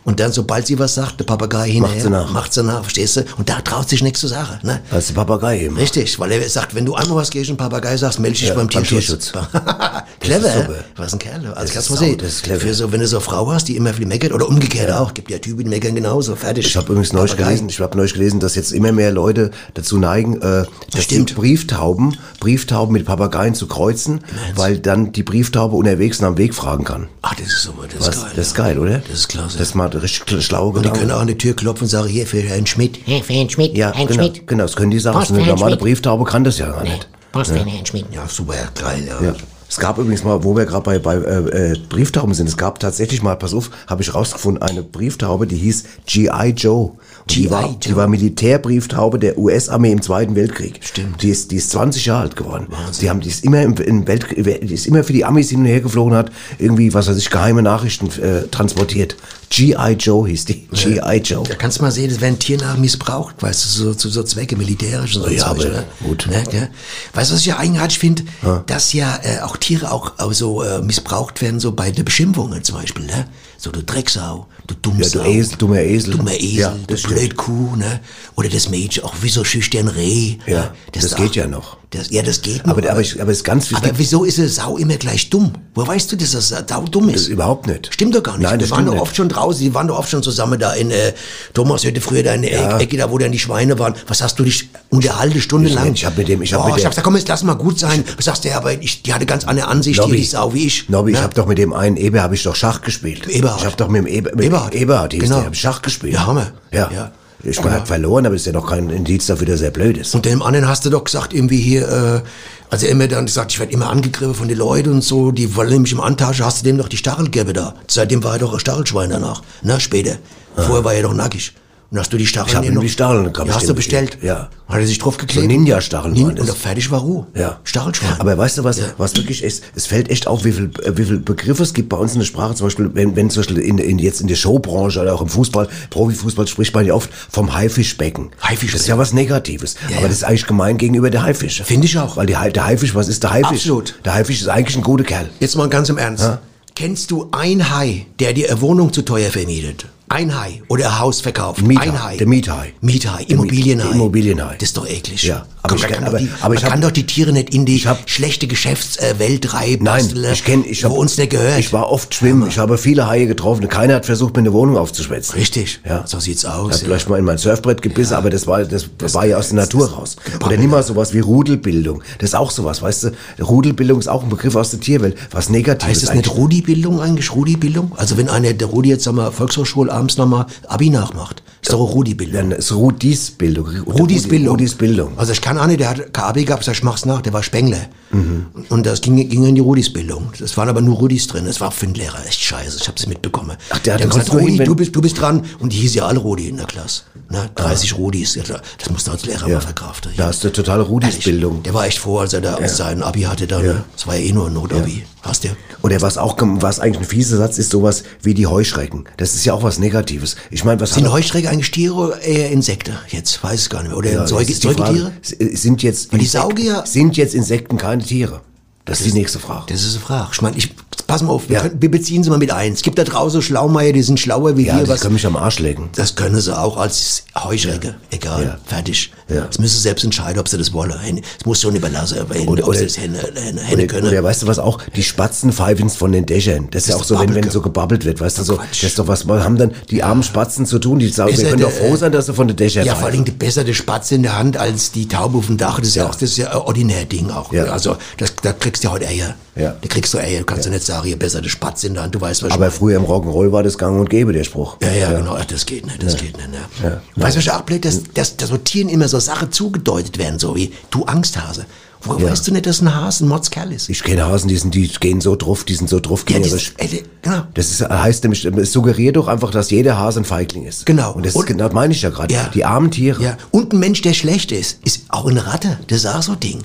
Und 0.08 0.20
dann, 0.20 0.32
sobald 0.32 0.66
sie 0.66 0.78
was 0.78 0.94
sagt, 0.94 1.20
der 1.20 1.26
Papagei 1.26 1.68
hinterher, 1.70 2.00
sie 2.02 2.08
nach. 2.08 2.30
macht 2.32 2.54
sie 2.54 2.62
nach, 2.62 2.80
verstehst 2.80 3.16
du? 3.18 3.24
Und 3.36 3.50
da 3.50 3.60
traut 3.60 3.90
sich 3.90 4.02
nichts 4.02 4.20
zu 4.20 4.26
sagen, 4.26 4.58
ne? 4.62 4.80
Als 4.90 5.08
der 5.08 5.14
Papagei 5.14 5.60
eben. 5.66 5.76
Richtig, 5.76 6.18
weil 6.18 6.32
er 6.32 6.48
sagt, 6.48 6.74
wenn 6.74 6.86
du 6.86 6.94
einmal 6.94 7.18
was 7.18 7.28
gegen 7.28 7.46
einen 7.48 7.56
Papagei 7.58 7.94
sagst, 7.98 8.18
melde 8.18 8.38
dich 8.38 8.48
Ja, 8.48 8.54
beim 8.54 8.68
beim 8.68 8.84
Tierschutz. 8.84 9.32
Clever, 10.20 10.46
ist 10.48 10.54
super. 10.54 10.74
was 10.96 11.12
ein 11.12 11.18
Kerl. 11.18 11.46
Also 11.48 11.60
Das 11.60 11.72
kannst 11.72 11.76
ist 11.76 11.88
du 11.88 11.92
mal 11.92 11.98
sehen. 11.98 12.18
das 12.18 12.28
ist 12.28 12.42
clever. 12.42 12.60
Für 12.60 12.74
so, 12.74 12.90
wenn 12.90 13.00
du 13.00 13.06
so 13.06 13.16
eine 13.18 13.24
Frau 13.24 13.52
hast, 13.52 13.68
die 13.68 13.76
immer 13.76 13.92
viel 13.92 14.06
meckert, 14.06 14.32
oder 14.32 14.48
umgekehrt 14.48 14.90
auch, 14.90 15.12
gibt 15.12 15.30
ja 15.30 15.38
Typen, 15.38 15.64
die 15.64 15.68
meckern 15.70 15.94
genauso, 15.94 16.36
fertig. 16.36 16.64
Ich 16.66 16.76
habe 16.76 16.86
übrigens 16.90 17.12
neulich 17.12 17.36
gelesen, 17.36 17.68
ich 17.68 17.78
habe 17.78 17.94
neulich 17.96 18.14
gelesen, 18.14 18.40
dass 18.40 18.54
jetzt 18.54 18.72
immer 18.72 18.92
mehr 18.92 19.12
Leute 19.12 19.50
dazu 19.74 19.98
neigen, 19.98 20.40
äh, 20.40 20.64
dass 20.90 21.04
stimmt. 21.04 21.34
Brieftauben, 21.34 22.16
Brieftauben 22.40 22.94
mit 22.94 23.04
Papageien 23.04 23.54
zu 23.54 23.66
kreuzen, 23.66 24.20
weil 24.56 24.78
dann 24.78 25.12
die 25.12 25.22
Brieftaube 25.22 25.76
unterwegs 25.76 26.20
nach 26.20 26.28
dem 26.30 26.38
Weg 26.38 26.54
fragen 26.54 26.84
kann. 26.84 27.08
Ach, 27.22 27.34
das 27.34 27.46
ist 27.48 27.62
super, 27.62 27.82
das 27.86 28.06
Was? 28.08 28.16
ist 28.16 28.22
geil. 28.22 28.32
das 28.36 28.46
ist 28.46 28.56
ja. 28.56 28.64
geil, 28.64 28.78
oder? 28.78 28.98
Das 29.00 29.18
ist 29.18 29.28
klasse. 29.28 29.58
Das 29.58 29.68
ist 29.68 29.74
mal 29.74 29.88
richtig 30.02 30.44
schlau 30.44 30.68
und 30.68 30.84
die 30.84 30.90
können 30.90 31.10
auch 31.10 31.20
an 31.20 31.26
die 31.26 31.38
Tür 31.38 31.54
klopfen 31.54 31.84
und 31.84 31.88
sagen, 31.88 32.08
hier, 32.08 32.26
für 32.26 32.40
Herrn 32.40 32.66
Schmidt. 32.66 32.98
Hey, 33.04 33.22
für 33.22 33.32
Herrn 33.34 33.50
Schmidt, 33.50 33.76
Ja, 33.76 33.92
Herrn 33.92 34.06
genau, 34.08 34.22
Schmidt. 34.24 34.46
genau, 34.46 34.62
das 34.64 34.76
können 34.76 34.90
die 34.90 34.98
sagen. 34.98 35.18
Post 35.18 35.32
Eine 35.32 35.40
normale 35.46 35.72
Schmidt. 35.72 35.80
Brieftaube 35.80 36.24
kann 36.24 36.44
das 36.44 36.58
ja 36.58 36.70
gar 36.70 36.82
Nee, 36.82 36.90
nicht. 36.90 37.08
Post 37.32 37.50
für 37.52 37.64
Herrn 37.64 37.86
Schmidt. 37.86 38.06
Ja, 38.12 38.26
super, 38.26 38.54
geil, 38.80 39.04
ja. 39.06 39.26
Ja. 39.26 39.34
Es 39.70 39.76
gab 39.78 39.98
übrigens 39.98 40.24
mal, 40.24 40.42
wo 40.44 40.56
wir 40.56 40.64
gerade 40.64 40.82
bei, 40.82 40.98
bei 40.98 41.16
äh, 41.16 41.72
äh, 41.72 41.78
Brieftauben 41.90 42.32
sind, 42.32 42.48
es 42.48 42.56
gab 42.56 42.80
tatsächlich 42.80 43.22
mal, 43.22 43.36
pass 43.36 43.52
auf, 43.52 43.70
habe 43.86 44.00
ich 44.00 44.14
rausgefunden, 44.14 44.62
eine 44.62 44.82
Brieftaube, 44.82 45.46
die 45.46 45.56
hieß 45.56 45.84
G.I. 46.06 46.54
Joe. 46.56 46.92
Die 47.30 47.50
war, 47.50 47.76
die 47.78 47.94
war 47.94 48.08
Militärbrieftaube 48.08 49.18
der 49.18 49.38
US-Armee 49.38 49.92
im 49.92 50.02
Zweiten 50.02 50.34
Weltkrieg. 50.34 50.80
Stimmt. 50.82 51.22
Die 51.22 51.30
ist, 51.30 51.50
die 51.50 51.56
ist 51.56 51.70
20 51.70 52.06
Jahre 52.06 52.22
alt 52.22 52.36
geworden. 52.36 52.68
Die 53.00 53.10
haben, 53.10 53.20
die 53.20 53.28
ist 53.28 53.44
immer 53.44 53.62
im, 53.62 53.74
im 53.76 54.06
Weltkrieg, 54.06 54.44
die 54.66 54.74
ist 54.74 54.86
immer 54.86 55.04
für 55.04 55.12
die 55.12 55.24
Amis 55.24 55.50
hin 55.50 55.60
und 55.60 55.66
her 55.66 55.80
geflogen, 55.80 56.14
hat 56.14 56.32
irgendwie, 56.58 56.92
was 56.94 57.08
weiß 57.08 57.16
ich, 57.16 57.30
geheime 57.30 57.62
Nachrichten 57.62 58.08
äh, 58.20 58.48
transportiert. 58.48 59.16
G.I. 59.50 59.92
Joe 59.92 60.28
hieß 60.28 60.44
die. 60.44 60.68
G.I. 60.68 61.16
Joe. 61.18 61.42
Da 61.46 61.54
kannst 61.54 61.78
du 61.78 61.82
mal 61.82 61.90
sehen, 61.90 62.10
es 62.10 62.20
werden 62.20 62.38
Tiernamen 62.38 62.80
missbraucht, 62.80 63.42
weißt 63.42 63.64
du, 63.64 63.68
so, 63.68 63.94
zu 63.94 64.08
so 64.10 64.22
Zwecke, 64.22 64.56
militärisch 64.56 65.16
und 65.16 65.24
so. 65.24 65.30
Ja, 65.30 65.38
Zeug, 65.38 65.48
aber 65.48 65.64
ne? 65.64 65.84
gut. 66.04 66.26
Ne, 66.30 66.42
ne? 66.52 66.68
Weißt 67.14 67.30
du, 67.30 67.34
was 67.34 67.40
ich 67.40 67.46
ja 67.46 67.58
eigenartig 67.58 67.98
finde? 67.98 68.24
Dass 68.66 68.92
ja 68.92 69.18
äh, 69.22 69.40
auch 69.40 69.56
Tiere 69.56 69.90
auch, 69.90 70.12
auch 70.18 70.32
so 70.32 70.62
äh, 70.62 70.82
missbraucht 70.82 71.40
werden, 71.40 71.60
so 71.60 71.72
bei 71.72 71.90
der 71.90 72.02
Beschimpfungen 72.02 72.62
zum 72.62 72.76
Beispiel, 72.76 73.06
ne? 73.06 73.26
So, 73.60 73.72
du 73.72 73.82
Drecksau, 73.82 74.46
du 74.68 74.74
Ja, 74.74 74.80
Dummsau. 74.82 75.18
du 75.18 75.28
Esel, 75.30 75.56
dummer 75.58 75.80
Esel. 75.80 76.12
Dummer 76.16 76.32
Esel, 76.34 76.58
Ja, 76.60 76.70
du 76.70 76.86
das 76.86 77.00
stimmt. 77.00 77.16
blöd 77.16 77.36
Kuh, 77.36 77.74
ne? 77.74 77.98
Oder 78.36 78.48
das 78.50 78.68
Mädchen, 78.68 79.02
auch 79.02 79.16
wie 79.20 79.28
so 79.28 79.42
schüchtern 79.42 79.88
Reh. 79.88 80.36
Ja, 80.46 80.60
ne? 80.66 80.72
das 80.92 81.02
ist 81.04 81.16
geht 81.16 81.30
auch- 81.32 81.34
ja 81.34 81.46
noch. 81.48 81.77
Das, 81.90 82.10
ja, 82.10 82.20
das 82.22 82.42
geht. 82.42 82.66
Aber, 82.66 82.86
aber, 82.90 83.00
ich, 83.00 83.18
aber 83.18 83.32
ist 83.32 83.44
ganz 83.44 83.70
wichtig. 83.70 83.88
aber 83.88 83.98
wieso 83.98 84.24
ist 84.24 84.38
eine 84.38 84.48
Sau 84.48 84.76
immer 84.76 84.96
gleich 84.96 85.30
dumm? 85.30 85.52
Wo 85.74 85.86
weißt 85.86 86.12
du, 86.12 86.16
dass 86.16 86.32
das 86.32 86.48
Sau 86.48 86.82
dumm 86.82 87.08
ist? 87.08 87.14
Das 87.24 87.28
überhaupt 87.28 87.66
nicht. 87.66 87.88
Stimmt 87.94 88.14
doch 88.14 88.22
gar 88.22 88.36
nicht. 88.36 88.42
Nein, 88.42 88.52
wir 88.52 88.58
das 88.58 88.70
waren 88.70 88.82
stimmt 88.82 88.96
doch 88.98 89.02
oft 89.02 89.16
schon 89.16 89.28
draußen, 89.30 89.62
die 89.62 89.72
waren 89.72 89.88
doch 89.88 89.98
oft 89.98 90.10
schon 90.10 90.22
zusammen 90.22 90.60
da 90.60 90.74
in, 90.74 90.90
äh, 90.90 91.14
Thomas 91.54 91.84
hörte 91.84 92.02
früher 92.02 92.22
da 92.22 92.34
in 92.34 92.42
der 92.42 92.50
Ja. 92.52 92.78
Ecke, 92.78 92.98
da 92.98 93.10
wo 93.10 93.16
dann 93.16 93.32
die 93.32 93.38
Schweine 93.38 93.78
waren. 93.78 93.94
Was 94.06 94.20
hast 94.22 94.38
du 94.38 94.44
dich 94.44 94.68
unterhalten, 94.90 95.40
stundenlang? 95.40 95.94
Ich 95.94 96.04
hab 96.04 96.18
mit 96.18 96.28
dem- 96.28 96.42
ich 96.42 96.52
hab 96.52 96.66
mit 96.66 96.74
ich 96.74 96.82
der- 96.82 96.84
hab 96.84 96.90
gesagt, 96.90 97.04
komm, 97.06 97.16
jetzt 97.16 97.28
lass 97.28 97.42
mal 97.42 97.54
gut 97.54 97.78
sein. 97.78 98.04
Was 98.16 98.26
sagst 98.26 98.44
du, 98.44 98.48
ja, 98.50 98.58
aber 98.58 98.74
ich, 98.82 99.02
die 99.02 99.14
hatte 99.14 99.24
ganz 99.24 99.44
andere 99.46 99.68
Ansicht, 99.68 100.04
hier, 100.04 100.14
die 100.14 100.24
Sau 100.24 100.52
wie 100.52 100.66
ich. 100.66 100.90
Nobby, 100.90 101.12
ich 101.12 101.16
Ne? 101.16 101.22
habe 101.22 101.32
doch 101.34 101.46
mit 101.46 101.56
dem 101.56 101.72
einen 101.72 101.96
Eber 101.96 102.20
habe 102.20 102.34
ich 102.34 102.42
doch 102.42 102.54
Schach 102.54 102.82
gespielt. 102.82 103.26
Eberhard. 103.28 103.60
Ich 103.60 103.64
habe 103.66 103.76
doch 103.76 103.88
mit 103.88 104.02
dem 104.02 104.06
Eber, 104.06 104.32
mit 104.34 104.44
Eberhard. 104.44 104.74
Eberhard 104.74 105.14
hieß 105.14 105.22
Genau. 105.22 105.36
der, 105.36 105.46
hab 105.46 105.54
ich 105.54 105.60
Schach 105.60 105.80
gespielt. 105.80 106.12
Ja, 106.12 106.26
Hammer. 106.26 106.48
Ja. 106.70 106.90
Ja. 106.92 107.12
Ich 107.44 107.58
meine, 107.60 107.76
er 107.76 107.80
hat 107.80 107.88
verloren, 107.88 108.26
aber 108.26 108.34
ist 108.34 108.46
ja 108.46 108.52
noch 108.52 108.68
kein 108.68 108.90
Indiz 108.90 109.26
dafür, 109.26 109.46
dass 109.46 109.60
er 109.60 109.70
blöd 109.70 109.96
ist. 109.96 110.14
Und 110.14 110.24
dem 110.24 110.42
anderen 110.42 110.66
hast 110.66 110.84
du 110.84 110.90
doch 110.90 111.04
gesagt, 111.04 111.32
irgendwie 111.32 111.60
hier, 111.60 111.88
äh, 111.88 112.20
also 112.68 112.86
immer 112.86 113.06
dann 113.06 113.26
gesagt, 113.26 113.52
ich 113.52 113.60
werde 113.60 113.72
immer 113.72 113.88
angegriffen 113.90 114.34
von 114.34 114.48
den 114.48 114.58
Leuten 114.58 114.92
und 114.92 115.04
so, 115.04 115.30
die 115.30 115.54
wollen 115.54 115.70
nämlich 115.70 115.92
im 115.92 116.00
Antage, 116.00 116.44
hast 116.44 116.60
du 116.60 116.64
dem 116.64 116.78
doch 116.78 116.88
die 116.88 116.96
Stachel 116.96 117.26
gegeben 117.26 117.54
da. 117.54 117.74
Seitdem 117.86 118.24
war 118.24 118.32
er 118.34 118.38
doch 118.40 118.52
ein 118.52 118.58
Stachelschwein 118.58 119.10
danach, 119.10 119.42
ne, 119.62 119.78
später. 119.78 120.16
Vorher 120.56 120.84
war 120.84 120.94
er 120.94 121.04
doch 121.04 121.14
nackig. 121.14 121.52
Und 121.90 121.98
hast 121.98 122.12
du 122.12 122.18
die 122.18 122.26
Stacheln 122.26 122.50
Ich 122.50 122.56
hab 122.56 122.64
ihm 122.64 122.80
die 122.80 122.88
Stacheln 122.88 123.24
ja, 123.24 123.30
bestimmt 123.30 123.54
hast 123.54 123.68
du 123.68 123.74
bestellt? 123.74 124.18
ja. 124.22 124.50
Hat 124.68 124.80
er 124.80 124.86
sich 124.86 124.98
drauf 124.98 125.16
geklebt? 125.16 125.40
So 125.40 125.46
Ninja-Stacheln 125.46 126.12
Nin 126.12 126.26
waren. 126.26 126.38
Und 126.40 126.50
fertig 126.50 126.90
war 126.90 127.00
Ruhe. 127.00 127.26
Ja. 127.34 127.58
Stachelschwein. 127.64 128.16
Aber 128.18 128.36
weißt 128.36 128.58
du 128.58 128.64
was, 128.64 128.78
was 128.98 129.16
wirklich 129.16 129.42
ist? 129.42 129.64
Es 129.74 129.86
fällt 129.86 130.10
echt 130.10 130.26
auf, 130.26 130.44
wie 130.44 130.52
viel, 130.52 130.70
äh, 130.84 130.94
wie 130.94 131.04
viel 131.04 131.18
Begriffe 131.20 131.62
es 131.62 131.72
gibt 131.72 131.88
bei 131.88 131.96
uns 131.96 132.12
in 132.12 132.18
der 132.18 132.26
Sprache. 132.26 132.54
Zum 132.54 132.66
Beispiel, 132.66 132.90
wenn, 132.92 133.16
wenn 133.16 133.30
zum 133.30 133.40
Beispiel 133.42 133.58
in, 133.60 133.78
in, 133.78 133.98
jetzt 133.98 134.20
in 134.20 134.26
der 134.26 134.34
Showbranche 134.34 135.00
oder 135.00 135.14
auch 135.14 135.22
im 135.22 135.28
Fußball, 135.28 135.68
Profifußball 135.88 136.46
spricht 136.46 136.74
man 136.74 136.84
ja 136.84 136.92
oft 136.92 137.08
vom 137.30 137.54
Haifischbecken. 137.54 138.30
Haifischbecken. 138.42 138.72
Das 138.72 138.82
ist 138.82 138.88
ja 138.88 138.98
was 138.98 139.14
Negatives. 139.14 139.76
Ja, 139.88 139.96
aber 139.96 140.02
ja. 140.02 140.08
das 140.08 140.18
ist 140.18 140.24
eigentlich 140.24 140.46
gemein 140.46 140.76
gegenüber 140.76 141.08
der 141.08 141.22
Haifische. 141.22 141.64
Finde 141.64 141.86
ich 141.86 141.98
auch. 141.98 142.18
Weil 142.18 142.26
die, 142.26 142.34
der 142.34 142.66
Haifisch, 142.66 142.94
was 142.94 143.08
ist 143.08 143.22
der 143.22 143.30
Haifisch? 143.30 143.60
Absolut. 143.60 143.94
Der 144.04 144.12
Haifisch 144.12 144.42
ist 144.42 144.48
eigentlich 144.48 144.76
ein 144.76 144.82
guter 144.82 145.04
Kerl. 145.04 145.30
Jetzt 145.40 145.56
mal 145.56 145.70
ganz 145.70 145.88
im 145.88 145.96
Ernst. 145.96 146.30
Kennst 146.74 147.10
du 147.10 147.28
ein 147.32 147.74
Hai, 147.74 148.04
der 148.20 148.34
dir 148.34 148.50
eine 148.50 148.60
Wohnung 148.60 148.92
zu 148.92 149.00
teuer 149.00 149.30
vermietet? 149.30 149.86
Ein 150.10 150.34
Hai 150.38 150.62
oder 150.68 151.00
Haus 151.00 151.20
verkauft? 151.20 151.60
Miethai, 151.62 151.82
ein 151.90 152.02
Hai. 152.02 152.16
der 152.16 152.26
Miethai. 152.26 152.72
Miethai, 152.80 153.24
Immobilienhai. 153.24 153.90
Immobilienhai. 153.92 154.54
Das 154.58 154.70
ist 154.70 154.76
doch 154.78 154.88
eklig. 154.88 155.22
Ja, 155.24 155.46
aber 155.62 155.74
aber 155.74 155.76
ich 155.76 155.82
kann, 155.86 156.04
aber- 156.04 156.12
doch, 156.12 156.18
die, 156.18 156.30
aber 156.40 156.54
ich 156.54 156.64
hab- 156.64 156.70
kann 156.70 156.80
doch 156.80 156.90
die 156.90 157.04
Tiere 157.04 157.32
nicht 157.32 157.52
in 157.54 157.66
die 157.66 157.76
Ich 157.76 157.86
hab- 157.86 158.08
schlechte 158.08 158.46
Geschäftswelt 158.46 159.44
treiben. 159.44 159.84
Nein, 159.84 160.08
du, 160.08 160.30
ich 160.30 160.44
kenne, 160.44 160.64
ich 160.66 160.82
wo 160.84 160.88
hab, 160.90 160.96
uns 160.96 161.18
nicht 161.18 161.30
gehört. 161.30 161.58
Ich 161.58 161.72
war 161.74 161.90
oft 161.90 162.14
schwimmen, 162.14 162.48
ich 162.48 162.56
habe 162.58 162.78
viele 162.78 163.06
Haie 163.06 163.26
getroffen 163.26 163.68
keiner 163.68 163.96
hat 163.96 164.06
versucht, 164.06 164.34
mir 164.34 164.40
eine 164.40 164.52
Wohnung 164.54 164.78
aufzuschwätzen. 164.78 165.34
Richtig. 165.34 165.80
Ja. 165.86 166.04
So 166.06 166.20
sieht's 166.20 166.44
Ich 166.44 166.48
aus. 166.48 166.72
hab 166.72 166.80
vielleicht 166.80 167.08
mal 167.10 167.18
in 167.18 167.24
mein 167.26 167.36
Surfbrett 167.36 167.82
gebissen, 167.82 168.14
aber 168.14 168.30
das 168.30 168.46
war, 168.46 168.64
das, 168.64 168.86
war 169.14 169.26
ja 169.26 169.36
aus 169.36 169.48
der 169.48 169.56
Natur 169.56 169.90
raus. 169.90 170.16
Oder 170.44 170.56
nimm 170.56 170.70
mal 170.70 170.82
sowas 170.82 171.12
wie 171.12 171.20
Rudelbildung. 171.20 172.02
Das 172.18 172.30
ist 172.30 172.34
auch 172.34 172.50
sowas, 172.50 172.80
weißt 172.80 173.04
du? 173.04 173.44
Rudelbildung 173.44 173.98
ist 173.98 174.08
auch 174.08 174.22
ein 174.22 174.30
Begriff 174.30 174.56
aus 174.56 174.70
der 174.70 174.80
Tierwelt, 174.80 175.16
was 175.32 175.50
Negatives 175.50 175.88
Heißt 175.98 176.02
es 176.04 176.14
nicht. 176.14 176.30
Rudi-Bildung 176.30 177.00
eigentlich? 177.00 177.34
Rudi-Bildung? 177.34 177.92
Also 177.96 178.16
wenn 178.16 178.28
einer, 178.30 178.54
der 178.54 178.68
Rudi 178.68 178.88
jetzt, 178.88 179.04
sagen 179.04 179.18
wir, 179.18 179.32
Volkshochschule 179.32 179.92
abends 179.98 180.16
nochmal 180.16 180.46
Abi 180.66 180.90
nachmacht, 180.90 181.42
ist 181.62 181.72
doch 181.72 181.78
Rudi-Bildung. 181.94 182.34
Dann 182.34 182.50
ist 182.52 182.72
Rudis 182.72 183.30
Bildung. 183.32 183.66
Rudis 183.86 184.24
Rudi- 184.24 184.28
Bildung. 184.28 184.48
Rudis 184.54 184.74
Bildung. 184.74 185.12
Also 185.18 185.32
ich 185.32 185.40
kann 185.40 185.58
auch 185.58 185.66
nicht, 185.66 185.80
der 185.80 185.90
hat 185.90 186.18
Abi 186.18 186.44
gehabt, 186.44 186.66
ich 186.66 186.82
mach's 186.82 187.04
nach, 187.04 187.20
der 187.20 187.32
war 187.32 187.42
Spengler. 187.42 187.78
Mhm. 188.10 188.46
Und 188.70 188.86
das 188.86 189.00
ging, 189.00 189.16
ging 189.28 189.44
in 189.44 189.54
die 189.54 189.60
Rudis 189.60 189.92
Bildung. 189.92 190.28
Das 190.38 190.56
waren 190.56 190.68
aber 190.68 190.80
nur 190.80 190.96
Rudis 190.96 191.26
drin. 191.26 191.44
Das 191.46 191.60
war 191.60 191.70
für 191.72 191.86
einen 191.86 191.94
Lehrer 191.94 192.24
echt 192.26 192.40
scheiße. 192.40 192.78
Ich 192.80 192.86
habe 192.88 192.96
das 192.96 193.06
mitbekommen. 193.06 193.56
Ach, 193.70 193.78
der 193.80 193.94
hat- 193.94 194.00
da 194.02 194.06
gesagt, 194.06 194.32
Rudi, 194.32 194.56
hin, 194.56 194.64
du 194.64 194.74
bist, 194.74 194.94
du 194.96 195.00
bist 195.00 195.20
dran. 195.20 195.44
Und 195.58 195.72
die 195.72 195.76
hieß 195.78 195.94
ja 195.94 196.06
alle 196.06 196.18
Rudi 196.20 196.48
in 196.48 196.56
der 196.56 196.66
Klasse. 196.66 197.02
Ne? 197.30 197.50
30 197.56 197.98
Rudis. 197.98 198.36
Ja, 198.36 198.42
Das 198.78 198.88
musst 198.90 199.06
du 199.06 199.10
als 199.10 199.26
Lehrer 199.26 199.46
mal 199.48 199.60
verkraften. 199.60 200.12
Da 200.16 200.28
hast 200.28 200.42
du 200.44 200.50
totale 200.50 200.82
Rudis 200.82 201.10
Ehrlich, 201.10 201.24
Bildung. 201.24 201.62
Der 201.62 201.74
war 201.74 201.86
echt 201.86 201.98
froh, 201.98 202.18
als 202.20 202.32
er 202.32 202.40
da 202.40 202.66
sein 202.68 203.02
Abi 203.02 203.22
hatte. 203.22 203.46
Dann, 203.46 203.64
Ja. 203.64 203.72
ne? 203.74 203.84
Das 203.94 204.06
war 204.06 204.16
ja 204.16 204.22
eh 204.24 204.32
nur 204.32 204.46
ein 204.46 204.54
Notabi. 204.54 205.04
Hast 205.20 205.44
du? 205.44 205.48
Oder 205.82 206.00
was 206.00 206.16
auch, 206.16 206.36
was 206.40 206.80
eigentlich 206.80 207.00
ein 207.02 207.04
fieser 207.08 207.36
Satz 207.36 207.58
ist, 207.58 207.70
sowas 207.70 208.04
wie 208.22 208.32
die 208.32 208.46
Heuschrecken. 208.46 209.04
Das 209.18 209.34
ist 209.34 209.44
ja 209.44 209.52
auch 209.52 209.62
was 209.62 209.78
Negatives. 209.78 210.36
Ich 210.50 210.64
meine, 210.64 210.80
was 210.80 210.94
Sind 210.94 211.10
Heuschrecken 211.12 211.50
eigentlich 211.50 211.70
Tiere 211.70 211.94
oder 211.94 212.20
eher 212.22 212.50
Insekten? 212.50 212.94
Jetzt 213.08 213.44
weiß 213.44 213.60
ich 213.62 213.68
gar 213.68 213.82
nicht 213.82 213.90
mehr. 213.90 213.98
Oder 213.98 214.10
Ja, 214.12 214.20
das. 214.20 214.30
Säugetiere? 214.30 215.12
S- 215.20 215.60
Sind 215.62 215.82
jetzt, 215.82 216.10
Weil 216.12 216.20
die 216.20 216.24
Insekten- 216.24 216.48
Saugier- 216.48 216.84
sind 216.86 217.16
jetzt 217.18 217.34
Insekten 217.34 217.76
keine 217.76 218.02
Tiere? 218.02 218.40
Das 218.86 219.00
ist 219.00 219.06
die 219.08 219.12
nächste 219.12 219.38
Frage. 219.38 219.66
Das 219.68 219.82
ist 219.82 219.96
eine 219.96 220.00
Frage. 220.04 220.28
Ich 220.32 220.40
meine, 220.40 220.56
ich, 220.56 220.74
pass 221.08 221.22
mal 221.22 221.32
auf, 221.32 221.48
wir, 221.48 221.56
Ja. 221.56 221.62
können, 221.62 221.82
wir 221.82 221.90
beziehen 221.90 222.22
sie 222.22 222.30
mal 222.30 222.38
mit 222.38 222.52
ein. 222.52 222.72
Es 222.74 222.82
gibt 222.82 222.96
da 222.98 223.02
draußen 223.02 223.42
Schlaumeier, 223.42 223.92
die 223.92 224.02
sind 224.02 224.20
schlauer 224.20 224.56
wie 224.56 224.66
Ja, 224.66 224.76
wir. 224.76 224.84
die 224.84 224.90
Was, 224.90 225.00
können 225.00 225.14
mich 225.14 225.26
am 225.26 225.34
Arsch 225.36 225.58
legen. 225.58 225.90
das 225.96 226.14
können 226.14 226.40
sie 226.40 226.56
auch 226.56 226.76
als 226.76 227.24
Heuschrecke. 227.42 227.96
Egal, 228.10 228.42
Ja. 228.44 228.58
fertig. 228.64 229.10
Ja. 229.28 229.42
Das 229.46 229.58
müssen 229.58 229.74
sie 229.76 229.82
selbst 229.82 230.04
entscheiden, 230.04 230.38
ob 230.38 230.48
sie 230.48 230.56
das 230.58 230.72
wollen. 230.72 230.92
Das 230.92 231.46
muss 231.46 231.60
schon 231.60 231.74
überlassen, 231.74 232.18
ob 232.20 232.48
Oder- 232.48 232.68
ob 232.68 232.74
sie 232.76 232.84
das 232.84 232.96
Hände, 232.98 233.18
Hände, 233.34 233.60
Hände 233.62 233.86
können. 233.86 234.06
oder 234.08 234.22
weißt 234.22 234.42
du 234.42 234.46
was 234.46 234.58
auch? 234.58 234.78
Die 234.94 235.02
Spatzen 235.02 235.52
pfeifen 235.52 235.88
von 235.90 236.12
den 236.12 236.24
Dächern. 236.26 236.68
Das 236.70 236.84
ist 236.84 236.88
ja 236.90 236.96
auch 236.96 237.04
so, 237.04 237.18
wenn, 237.18 237.34
wenn 237.34 237.50
so 237.50 237.60
gebabbelt 237.60 238.04
wird, 238.04 238.20
weißt 238.20 238.38
du, 238.38 238.42
so, 238.44 238.56
Quatsch. 238.56 238.82
das 238.82 238.90
ist 238.90 238.98
doch 238.98 239.08
was, 239.08 239.26
haben 239.26 239.56
dann 239.56 239.72
die 239.90 240.02
armen 240.02 240.22
Spatzen 240.22 240.66
zu 240.66 240.78
tun? 240.78 240.98
Die 240.98 241.08
sagen, 241.08 241.30
wir 241.36 241.42
ja 241.42 241.50
können 241.50 241.62
doch 241.62 241.70
froh 241.70 241.94
äh, 241.94 241.96
sein, 241.96 242.12
dass 242.12 242.26
sie 242.26 242.34
von 242.34 242.48
den 242.48 242.56
Dächern 242.56 242.84
Ja, 242.86 242.94
vor 242.94 243.08
pfeifen. 243.08 243.24
allem 243.24 243.38
besser 243.38 243.64
der 243.64 243.74
Spatz 243.74 244.10
in 244.12 244.22
der 244.22 244.38
Hand 244.38 244.56
als 244.56 244.92
die 244.92 245.08
Taube 245.08 245.38
auf 245.38 245.46
dem 245.46 245.56
Dach. 245.56 245.78
Das 245.78 245.88
ist 245.88 245.94
ja, 245.96 246.06
auch, 246.06 246.12
das 246.14 246.22
ist 246.30 246.36
ja 246.36 246.50
ein 246.50 246.56
ordinär 246.58 247.04
Ding 247.06 247.30
auch. 247.30 247.52
Ja. 247.52 247.64
Also, 247.64 247.96
das, 248.18 248.34
da 248.42 248.52
kriegst 248.52 248.84
du 248.84 248.90
heute 248.90 249.06
Eier. 249.08 249.34
Ja. 249.58 249.76
Da 249.80 249.88
kriegst 249.88 250.14
du. 250.14 250.18
Du 250.18 250.44
kannst 250.44 250.64
ja. 250.66 250.70
nicht 250.70 250.84
sagen, 250.86 251.06
hier 251.06 251.18
besser 251.18 251.40
der 251.42 251.48
Spatz 251.48 251.84
in 251.84 251.94
der 251.94 252.04
Hand. 252.04 252.14
Du 252.14 252.20
weißt, 252.20 252.42
was 252.42 252.48
ich 252.48 252.52
Aber 252.54 252.60
meine. 252.66 252.70
früher 252.72 252.96
im 252.96 253.04
Rock'n'Roll 253.04 253.52
war 253.52 253.62
das 253.62 253.76
gang 253.76 253.98
und 253.98 254.08
gäbe, 254.08 254.32
der 254.32 254.44
Spruch. 254.44 254.76
Ja, 254.82 254.92
ja, 254.92 255.12
genau. 255.18 255.36
Ja, 255.36 255.44
Das 255.44 255.66
geht 255.66 255.84
nicht, 255.86 256.02
das 256.02 256.16
geht 256.16 256.36
nicht. 256.36 256.48
Ja. 256.82 257.00
Weißt 257.16 257.34
du, 257.36 257.38
was 257.38 257.44
ich 257.44 257.50
auch 257.50 257.62
blöd, 257.62 257.84
dass, 257.84 258.02
dass, 258.14 258.36
dass 258.36 258.50
Tieren 258.64 258.88
immer 258.88 259.08
so 259.08 259.18
Sachen 259.18 259.50
zugedeutet 259.52 260.18
werden, 260.18 260.38
so 260.38 260.54
wie 260.56 260.72
du 260.90 261.04
Angsthase. 261.04 261.66
Wo 262.00 262.16
Ja. 262.16 262.30
weißt 262.30 262.46
du 262.46 262.52
nicht, 262.52 262.64
dass 262.66 262.80
ein 262.80 262.94
Hase 262.94 263.24
ein 263.24 263.28
Mordskerl 263.28 263.72
ist? 263.72 263.88
Ich 263.88 264.04
kenne 264.04 264.24
Hasen, 264.24 264.46
die, 264.46 264.56
sind, 264.56 264.72
die 264.72 264.86
gehen 264.86 265.20
so 265.20 265.34
drauf, 265.34 265.64
die 265.64 265.74
sind 265.74 265.90
so 265.90 265.98
drauf 265.98 266.24
Ja, 266.28 266.38
das, 266.38 266.44
geherisch. 266.46 266.72
ey, 266.76 267.02
genau. 267.22 267.42
Das 267.54 267.72
ist, 267.72 267.80
heißt 267.88 268.22
nämlich, 268.22 268.44
es 268.44 268.72
suggeriert 268.72 269.16
doch 269.16 269.26
einfach, 269.26 269.50
dass 269.50 269.70
jeder 269.72 269.98
Hase 269.98 270.20
ein 270.20 270.24
Feigling 270.24 270.64
ist. 270.64 270.86
Genau. 270.86 271.12
Und 271.14 271.26
das 271.26 271.34
Und- 271.34 271.40
ist 271.42 271.46
genau, 271.48 271.68
meine 271.72 271.92
ich 271.92 272.02
ja 272.02 272.10
gerade. 272.10 272.32
Ja. 272.32 272.50
Die 272.54 272.64
armen 272.64 272.92
Tiere. 272.92 273.20
Ja, 273.20 273.36
und 273.50 273.72
ein 273.72 273.80
Mensch, 273.80 274.00
der 274.02 274.12
schlecht 274.12 274.52
ist, 274.52 274.78
ist 274.84 275.02
auch 275.08 275.26
eine 275.26 275.44
Ratte. 275.48 275.80
Das 275.88 275.98
ist 275.98 276.06
auch 276.06 276.22
so 276.22 276.32
ein 276.32 276.40
Ding. 276.40 276.62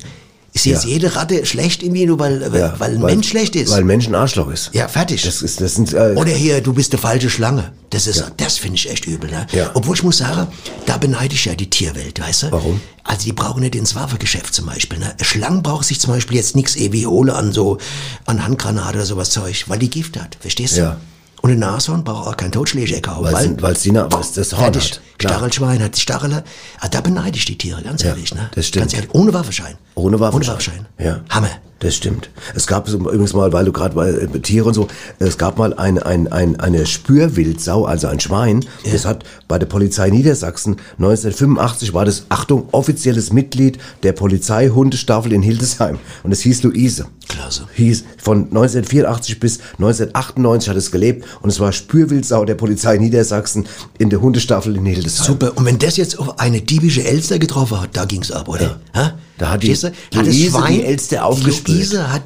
Ist 0.55 0.65
jetzt 0.67 0.83
Ja. 0.83 0.89
jede 0.91 1.15
Ratte 1.15 1.45
schlecht 1.47 1.81
irgendwie 1.81 2.05
nur, 2.05 2.19
weil, 2.19 2.51
weil, 2.51 2.59
Ja, 2.59 2.75
weil 2.79 2.93
ein 2.93 3.01
Mensch 3.01 3.27
schlecht 3.29 3.55
ist? 3.55 3.71
Weil 3.71 3.79
ein 3.79 3.87
Mensch 3.87 4.07
ein 4.07 4.13
Arschloch 4.13 4.49
ist. 4.51 4.69
ja, 4.73 4.87
fertig. 4.87 5.23
Das 5.23 5.41
ist, 5.41 5.59
das 5.59 5.73
sind, 5.73 5.93
äh, 5.93 6.13
Oder 6.15 6.31
hier, 6.31 6.61
du 6.61 6.73
bist 6.73 6.93
eine 6.93 7.01
falsche 7.01 7.31
Schlange. 7.31 7.71
Das 7.89 8.05
ist, 8.05 8.23
das 8.37 8.59
finde 8.59 8.75
ich 8.75 8.87
echt 8.89 9.05
übel, 9.07 9.31
ne? 9.31 9.47
Ja. 9.51 9.71
Obwohl 9.73 9.95
ich 9.95 10.03
muss 10.03 10.19
sagen, 10.19 10.47
da 10.85 10.97
beneide 10.97 11.33
ich 11.33 11.45
ja 11.45 11.55
die 11.55 11.69
Tierwelt, 11.71 12.19
weißt 12.19 12.43
du? 12.43 12.51
Warum? 12.51 12.81
Also 13.03 13.23
die 13.25 13.33
brauchen 13.33 13.61
nicht 13.61 13.75
ins 13.75 13.95
Waffengeschäft 13.95 14.53
zum 14.53 14.67
Beispiel, 14.67 14.99
ne? 14.99 15.15
Schlangen 15.21 15.63
braucht 15.63 15.85
sich 15.85 15.99
zum 15.99 16.13
Beispiel 16.13 16.37
jetzt 16.37 16.55
nichts 16.55 16.75
ewig 16.75 17.07
hole 17.07 17.33
an 17.33 17.51
so, 17.51 17.79
an 18.25 18.45
Handgranate 18.45 18.95
oder 18.97 19.05
sowas 19.05 19.31
Zeug, 19.31 19.65
weil 19.67 19.79
die 19.79 19.89
Gift 19.89 20.19
hat, 20.19 20.37
verstehst 20.39 20.77
du? 20.77 20.81
Ja. 20.81 20.97
Und 21.45 21.51
ein 21.51 21.59
Nashorn 21.59 22.05
braucht 22.05 22.27
auch 22.29 22.37
kein 22.37 22.53
Totschläger 22.53 23.01
kaufen, 23.01 23.25
weil, 23.33 23.49
Na- 23.91 24.09
weil's 24.09 24.31
das 24.31 24.53
Horn 24.53 24.61
fertig. 24.73 24.91
hat. 24.93 25.01
Klar. 25.17 25.33
Stachelschwein 25.33 25.83
hat 25.83 25.97
die 25.97 25.99
Stachele. 25.99 26.43
Ah, 26.79 26.87
da 26.87 27.01
beneide 27.01 27.35
ich 27.37 27.43
die 27.43 27.57
Tiere, 27.57 27.81
ganz 27.81 28.01
Ja, 28.01 28.11
ehrlich, 28.11 28.33
ne? 28.33 28.49
das 28.55 28.67
stimmt. 28.67 28.83
Ganz 28.83 28.93
ehrlich, 28.93 29.13
ohne 29.13 29.33
Waffenschein. 29.33 29.75
Ohne 29.95 30.17
Waffenschein. 30.21 30.55
Ohne 30.55 30.57
Waffenschein. 30.57 30.85
Ja. 31.05 31.19
Hammer. 31.29 31.49
Das 31.83 31.95
stimmt. 31.95 32.29
Es 32.55 32.65
gab 32.65 32.87
so, 32.87 32.97
übrigens 32.97 33.33
mal, 33.33 33.51
weil 33.51 33.65
du 33.65 33.73
gerade 33.73 33.93
bei 33.93 34.09
äh, 34.09 34.39
Tiere 34.39 34.69
und 34.69 34.73
so, 34.73 34.87
es 35.19 35.37
gab 35.37 35.57
mal 35.57 35.73
ein, 35.73 35.99
ein, 36.01 36.31
ein, 36.31 36.57
eine 36.57 36.85
Spürwildsau, 36.85 37.83
also 37.83 38.07
ein 38.07 38.21
Schwein, 38.21 38.65
das 38.89 39.05
hat 39.05 39.25
bei 39.49 39.59
der 39.59 39.65
Polizei 39.65 40.09
Niedersachsen 40.09 40.77
1985 40.97 41.93
war 41.93 42.05
das, 42.05 42.25
Achtung, 42.29 42.69
offizielles 42.71 43.33
Mitglied 43.33 43.79
der 44.03 44.13
Polizeihundestaffel 44.13 45.33
in 45.33 45.41
Hildesheim. 45.41 45.99
Und 46.23 46.31
es 46.31 46.39
hieß 46.39 46.63
Luise. 46.63 47.07
Klasse. 47.27 47.67
Hieß 47.75 48.05
von 48.17 48.45
1984 48.45 49.39
bis 49.41 49.59
1998 49.73 50.69
hat 50.69 50.77
es 50.77 50.91
gelebt 50.91 51.25
und 51.41 51.49
es 51.49 51.59
war 51.59 51.73
Spürwildsau 51.73 52.45
der 52.45 52.55
Polizei 52.55 52.97
Niedersachsen 52.97 53.65
in 53.97 54.09
der 54.09 54.21
Hundestaffel 54.21 54.77
in 54.77 54.85
Hildesheim. 54.85 55.27
Super. 55.27 55.57
Und 55.57 55.65
wenn 55.65 55.79
das 55.79 55.97
jetzt 55.97 56.17
auf 56.17 56.39
eine 56.39 56.61
diebische 56.61 57.03
Elster 57.03 57.39
getroffen 57.39 57.81
hat, 57.81 57.89
da 57.93 58.05
ging's 58.05 58.31
ab, 58.31 58.47
oder? 58.47 58.79
Ha? 58.93 59.15
Da 59.37 59.49
hat 59.51 59.63
die 59.63 59.73
du? 59.73 59.87
Hat 59.87 59.93
das 60.13 60.25
Luise 60.27 60.63
die 60.69 60.83
Elster 60.83 61.25
aufgespürt. 61.25 61.77
Luise 61.77 62.11
hat 62.11 62.23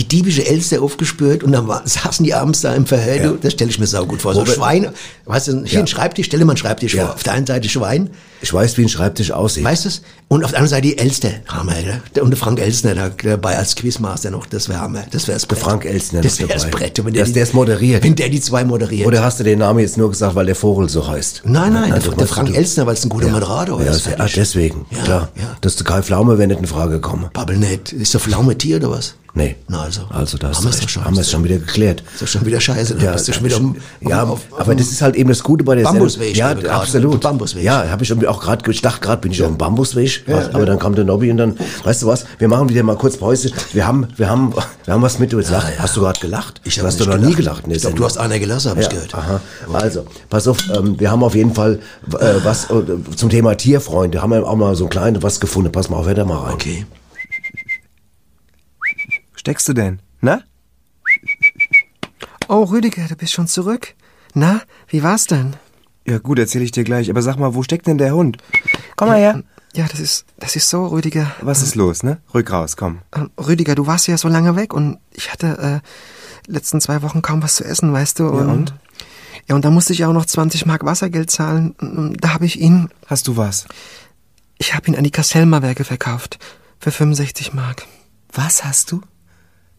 die 0.00 0.08
diebische 0.08 0.46
Elster 0.46 0.80
aufgespürt 0.82 1.44
und 1.44 1.52
dann 1.52 1.68
war, 1.68 1.82
saßen 1.84 2.24
die 2.24 2.32
abends 2.34 2.60
da 2.62 2.74
im 2.74 2.86
Verhör. 2.86 3.16
Ja. 3.16 3.32
Das 3.40 3.52
stelle 3.52 3.70
ich 3.70 3.78
mir 3.78 3.86
sau 3.86 4.06
gut 4.06 4.22
vor. 4.22 4.32
So 4.34 4.40
Robert- 4.40 4.54
Schwein, 4.56 4.88
weißt 5.26 5.48
du, 5.48 5.52
hier 5.64 5.74
Ja. 5.74 5.80
ein 5.80 5.86
Schreibtisch, 5.86 6.26
stelle 6.26 6.44
mal 6.44 6.52
einen 6.52 6.56
Schreibtisch 6.58 6.94
Ja. 6.94 7.06
vor. 7.06 7.14
Auf 7.14 7.22
der 7.22 7.34
einen 7.34 7.46
Seite 7.46 7.68
Schwein, 7.68 8.10
Ich 8.42 8.52
weiß, 8.54 8.78
wie 8.78 8.82
ein 8.82 8.88
Schreibtisch 8.88 9.30
aussieht. 9.32 9.64
weißt 9.64 9.84
du 9.84 9.88
es? 9.90 10.02
Und 10.28 10.44
auf 10.44 10.50
der 10.52 10.60
anderen 10.60 10.70
Seite 10.70 10.82
die 10.88 10.96
Elster, 10.98 11.30
Hammer, 11.48 11.72
oder? 11.82 12.00
Der- 12.14 12.22
Und 12.22 12.30
der 12.30 12.38
Frank 12.38 12.60
Elstner 12.60 12.94
da, 12.94 13.10
dabei 13.10 13.58
als 13.58 13.74
Quizmaster 13.76 14.30
noch, 14.30 14.46
das 14.46 14.68
wäre 14.68 14.80
Hammer. 14.80 15.02
Das 15.10 15.26
wäre 15.28 15.36
das 15.36 15.44
Brett. 15.46 15.58
Frank 15.58 15.84
Elstner 15.84 16.20
Das 16.22 16.38
wäre 16.38 16.48
das. 16.48 16.70
Brett. 16.70 17.04
Wenn 17.04 17.12
Dass 17.12 17.28
die- 17.28 17.34
der 17.34 17.42
es 17.42 17.52
moderiert. 17.52 18.02
Wenn 18.02 18.14
der 18.16 18.28
die 18.30 18.40
zwei 18.40 18.64
moderiert. 18.64 19.06
Oder 19.06 19.22
hast 19.22 19.40
du 19.40 19.44
den 19.44 19.58
Namen 19.58 19.80
jetzt 19.80 19.98
nur 19.98 20.08
gesagt, 20.08 20.34
weil 20.34 20.46
der 20.46 20.54
Vogel 20.54 20.88
so 20.88 21.06
heißt? 21.06 21.42
Nein, 21.44 21.72
nein, 21.74 21.92
Also, 21.92 22.10
der, 22.10 22.18
der 22.20 22.26
Frank 22.28 22.48
du, 22.48 22.54
Elstner, 22.54 22.86
weil 22.86 22.94
es 22.94 23.04
ein 23.04 23.08
guter 23.10 23.26
ja. 23.26 23.32
Moderator 23.32 23.82
Ja, 23.82 23.90
ist. 23.90 24.06
ah, 24.06 24.10
fertig. 24.16 24.34
deswegen, 24.36 24.86
Ja, 24.90 25.02
klar. 25.02 25.28
ja. 25.36 25.56
Dass 25.60 25.76
du 25.76 25.84
Kai 25.84 26.02
Pflaume 26.02 26.38
wäre 26.38 26.48
nicht 26.48 26.60
in 26.60 26.66
Frage 26.66 26.92
gekommen. 26.94 27.28
Babbel 27.32 27.56
nicht. 27.58 27.92
Ist 27.92 28.14
der 28.14 28.20
Pflaume 28.20 28.56
Tier 28.56 28.76
oder 28.76 28.90
was? 28.92 29.14
Nee. 29.34 29.56
Na 29.68 29.82
also. 29.82 30.02
Also 30.10 30.38
da 30.38 30.48
hast 30.48 30.58
haben 30.58 30.70
du 30.70 30.76
recht. 30.76 30.90
schon. 30.90 31.04
Haben 31.04 31.14
wir 31.14 31.20
es 31.20 31.30
schon 31.30 31.44
wieder 31.44 31.58
geklärt. 31.58 32.02
Ist 32.14 32.22
doch 32.22 32.26
schon 32.26 32.44
wieder 32.46 32.60
scheiße. 32.60 32.96
Da 32.96 33.12
bist 33.12 33.28
du 33.28 33.32
schon 33.32 33.44
wieder 33.44 33.56
um, 33.58 33.76
ja, 34.00 34.24
auf, 34.24 34.40
aber 34.58 34.74
das 34.74 34.88
ist 34.90 35.02
halt 35.02 35.14
eben 35.14 35.28
das 35.28 35.42
Gute 35.42 35.62
bei 35.62 35.76
der 35.76 35.84
Bambusweg 35.84 36.36
Ja, 36.36 36.50
absolut. 36.50 37.20
Bambusweg. 37.20 37.62
Ja, 37.62 37.88
habe 37.88 38.02
ich 38.02 38.10
irgendwie 38.10 38.26
auch 38.26 38.40
gerade 38.40 38.62
gedacht, 38.64 39.00
gerade 39.00 39.20
bin 39.22 39.30
ich 39.32 39.40
auf 39.42 39.48
dem 39.48 39.58
Bambusweg, 39.58 40.24
aber 40.52 40.66
dann 40.66 40.78
kam 40.78 40.94
der 40.94 41.04
Nobby 41.04 41.30
und 41.30 41.36
dann, 41.36 41.56
weißt 41.84 42.02
du 42.02 42.06
was, 42.06 42.24
wir 42.38 42.48
machen 42.48 42.68
wieder 42.68 42.82
mal 42.82 42.96
kurz 42.96 43.16
Pause. 43.16 43.50
Wir 43.72 43.86
haben, 43.86 44.08
wir 44.16 44.28
haben, 44.28 44.52
wir 44.84 44.94
haben 44.94 45.02
was 45.02 45.18
mit, 45.18 45.32
du 45.32 45.38
jetzt 45.38 45.50
lach. 45.50 45.66
Hast 45.78 45.96
du 45.96 46.00
gerade 46.00 46.18
gelacht? 46.20 46.60
Ich 46.64 46.74
du 46.74 46.80
hab 46.80 46.88
hast 46.88 47.00
doch 47.00 47.06
noch 47.06 47.18
nie 47.18 47.34
gelacht. 47.34 47.62
in 47.64 47.70
der 47.70 47.76
Ich 47.76 47.82
Sendung. 47.82 47.98
du 48.00 48.04
hast 48.06 48.18
einer 48.18 48.38
gelassen, 48.38 48.70
habe 48.70 48.80
Ja, 48.80 48.88
ich 48.88 48.92
gehört. 48.92 49.14
aha. 49.14 49.40
Also, 49.72 50.06
pass 50.28 50.48
auf, 50.48 50.58
ähm, 50.76 50.98
wir 50.98 51.10
haben 51.10 51.22
auf 51.22 51.34
jeden 51.34 51.54
Fall 51.54 51.78
äh, 52.18 52.34
was 52.42 52.64
äh, 52.70 52.82
zum 53.16 53.30
Thema 53.30 53.54
Tierfreunde, 53.56 54.20
haben 54.22 54.30
wir 54.30 54.46
auch 54.46 54.56
mal 54.56 54.74
so 54.74 54.84
ein 54.84 54.90
kleines 54.90 55.22
was 55.22 55.38
gefunden. 55.40 55.70
Pass 55.70 55.88
mal 55.88 55.98
auf, 55.98 56.06
hör 56.06 56.14
da 56.14 56.24
mal 56.24 56.38
rein. 56.38 56.54
Okay. 56.54 56.84
Steckst 59.40 59.66
du 59.70 59.72
denn? 59.72 60.00
Na? 60.20 60.42
Oh, 62.46 62.64
Rüdiger, 62.64 63.08
du 63.08 63.16
bist 63.16 63.32
schon 63.32 63.46
zurück. 63.46 63.94
Na, 64.34 64.60
wie 64.88 65.02
war's 65.02 65.26
denn? 65.28 65.56
Ja 66.06 66.18
gut, 66.18 66.38
erzähl 66.38 66.60
ich 66.60 66.72
dir 66.72 66.84
gleich. 66.84 67.08
Aber 67.08 67.22
sag 67.22 67.38
mal, 67.38 67.54
wo 67.54 67.62
steckt 67.62 67.86
denn 67.86 67.96
der 67.96 68.14
Hund? 68.14 68.36
Komm 68.96 69.08
mal 69.08 69.16
her. 69.18 69.42
Ja, 69.74 69.86
das 69.90 69.98
ist, 69.98 70.26
das 70.38 70.56
ist 70.56 70.68
so, 70.68 70.88
Rüdiger. 70.88 71.34
Was 71.40 71.62
ist 71.62 71.74
los, 71.74 72.02
ne? 72.02 72.18
Rück 72.34 72.52
raus, 72.52 72.76
komm. 72.76 72.98
Ähm, 73.16 73.30
Rüdiger, 73.38 73.74
du 73.74 73.86
warst 73.86 74.08
ja 74.08 74.18
so 74.18 74.28
lange 74.28 74.56
weg 74.56 74.74
und 74.74 74.98
ich 75.14 75.32
hatte 75.32 75.80
äh, 76.46 76.52
letzten 76.52 76.82
zwei 76.82 77.00
Wochen 77.00 77.22
kaum 77.22 77.42
was 77.42 77.54
zu 77.54 77.64
essen, 77.64 77.94
weißt 77.94 78.18
du. 78.18 78.26
Und, 78.28 78.46
und? 78.50 78.74
Ja, 79.48 79.54
und 79.54 79.64
da 79.64 79.70
musste 79.70 79.94
ich 79.94 80.04
auch 80.04 80.12
noch 80.12 80.26
20 80.26 80.66
Mark 80.66 80.84
Wassergeld 80.84 81.30
zahlen. 81.30 81.70
Und 81.80 82.18
Da 82.22 82.34
habe 82.34 82.44
ich 82.44 82.60
ihn, 82.60 82.90
Hast 83.06 83.26
du 83.26 83.38
was? 83.38 83.64
ich 84.58 84.74
habe 84.74 84.88
ihn 84.88 84.96
an 84.96 85.04
die 85.04 85.10
Kasselmer 85.10 85.62
Werke 85.62 85.84
verkauft. 85.84 86.38
Für 86.78 86.90
65 86.90 87.54
Mark. 87.54 87.86
Was 88.34 88.64
hast 88.64 88.92
du? 88.92 89.00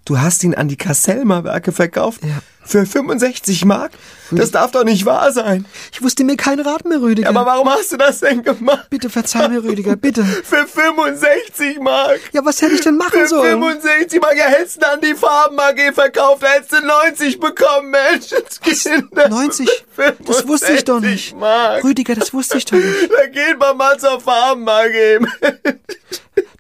Du 0.06 0.20
hast 0.20 0.44
ihn 0.44 0.56
an 0.56 0.68
die 0.68 0.78
Kasselmer 0.78 1.44
Werke 1.44 1.72
verkauft? 1.72 2.22
Ja. 2.24 2.42
Für 2.64 2.86
65 2.86 3.66
Mark? 3.66 3.92
Das 4.30 4.52
darf 4.52 4.72
doch 4.72 4.84
nicht 4.84 5.06
wahr 5.06 5.32
sein. 5.32 5.66
Ich 5.92 6.02
wusste 6.02 6.24
mir 6.24 6.38
keinen 6.38 6.66
Rat 6.66 6.86
mehr, 6.86 7.02
Rüdiger. 7.02 7.30
Aber 7.30 7.46
warum 7.46 7.70
hast 7.70 7.92
du 7.92 7.98
das 7.98 8.20
denn 8.20 8.44
gemacht? 8.44 8.88
Bitte 8.90 9.10
verzeih 9.10 9.48
mir, 9.50 9.64
Rüdiger, 9.64 9.96
bitte. 9.96 10.24
Für 10.44 10.68
65 10.68 11.80
Mark? 11.80 12.20
Ja, 12.32 12.46
was 12.46 12.62
hätte 12.62 12.76
ich 12.76 12.82
denn 12.82 12.98
machen 12.98 13.20
Für 13.20 13.28
sollen? 13.28 13.62
65 13.62 14.22
Mark, 14.22 14.38
ja, 14.38 14.46
hättest 14.46 14.82
du 14.82 14.88
an 14.90 15.02
die 15.02 15.16
Farben 15.16 15.60
AG 15.60 15.94
verkauft, 15.94 16.44
hättest 16.44 16.72
du 16.74 16.86
90 16.86 17.40
bekommen, 17.40 17.92
Menschenskinder. 17.92 19.30
90? 19.30 19.86
Das 20.26 20.48
wusste 20.48 20.74
ich 20.74 20.84
doch 20.84 21.00
65 21.00 21.02
nicht. 21.02 21.40
Mark. 21.40 21.84
Rüdiger, 21.84 22.16
das 22.16 22.34
wusste 22.34 22.58
ich 22.58 22.66
doch 22.66 22.78
nicht. 22.78 23.12
Da 23.12 23.28
geht 23.28 23.60
man 23.60 23.76
mal 23.76 24.00
zur 24.00 24.20
Farben 24.22 24.68
AG. 24.70 25.20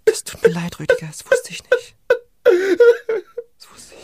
Das 0.05 0.23
tut 0.23 0.43
mir 0.43 0.49
leid, 0.49 0.79
Rüdiger, 0.79 1.07
das 1.07 1.23
wusste 1.29 1.51
ich 1.51 1.61
nicht. 1.63 1.95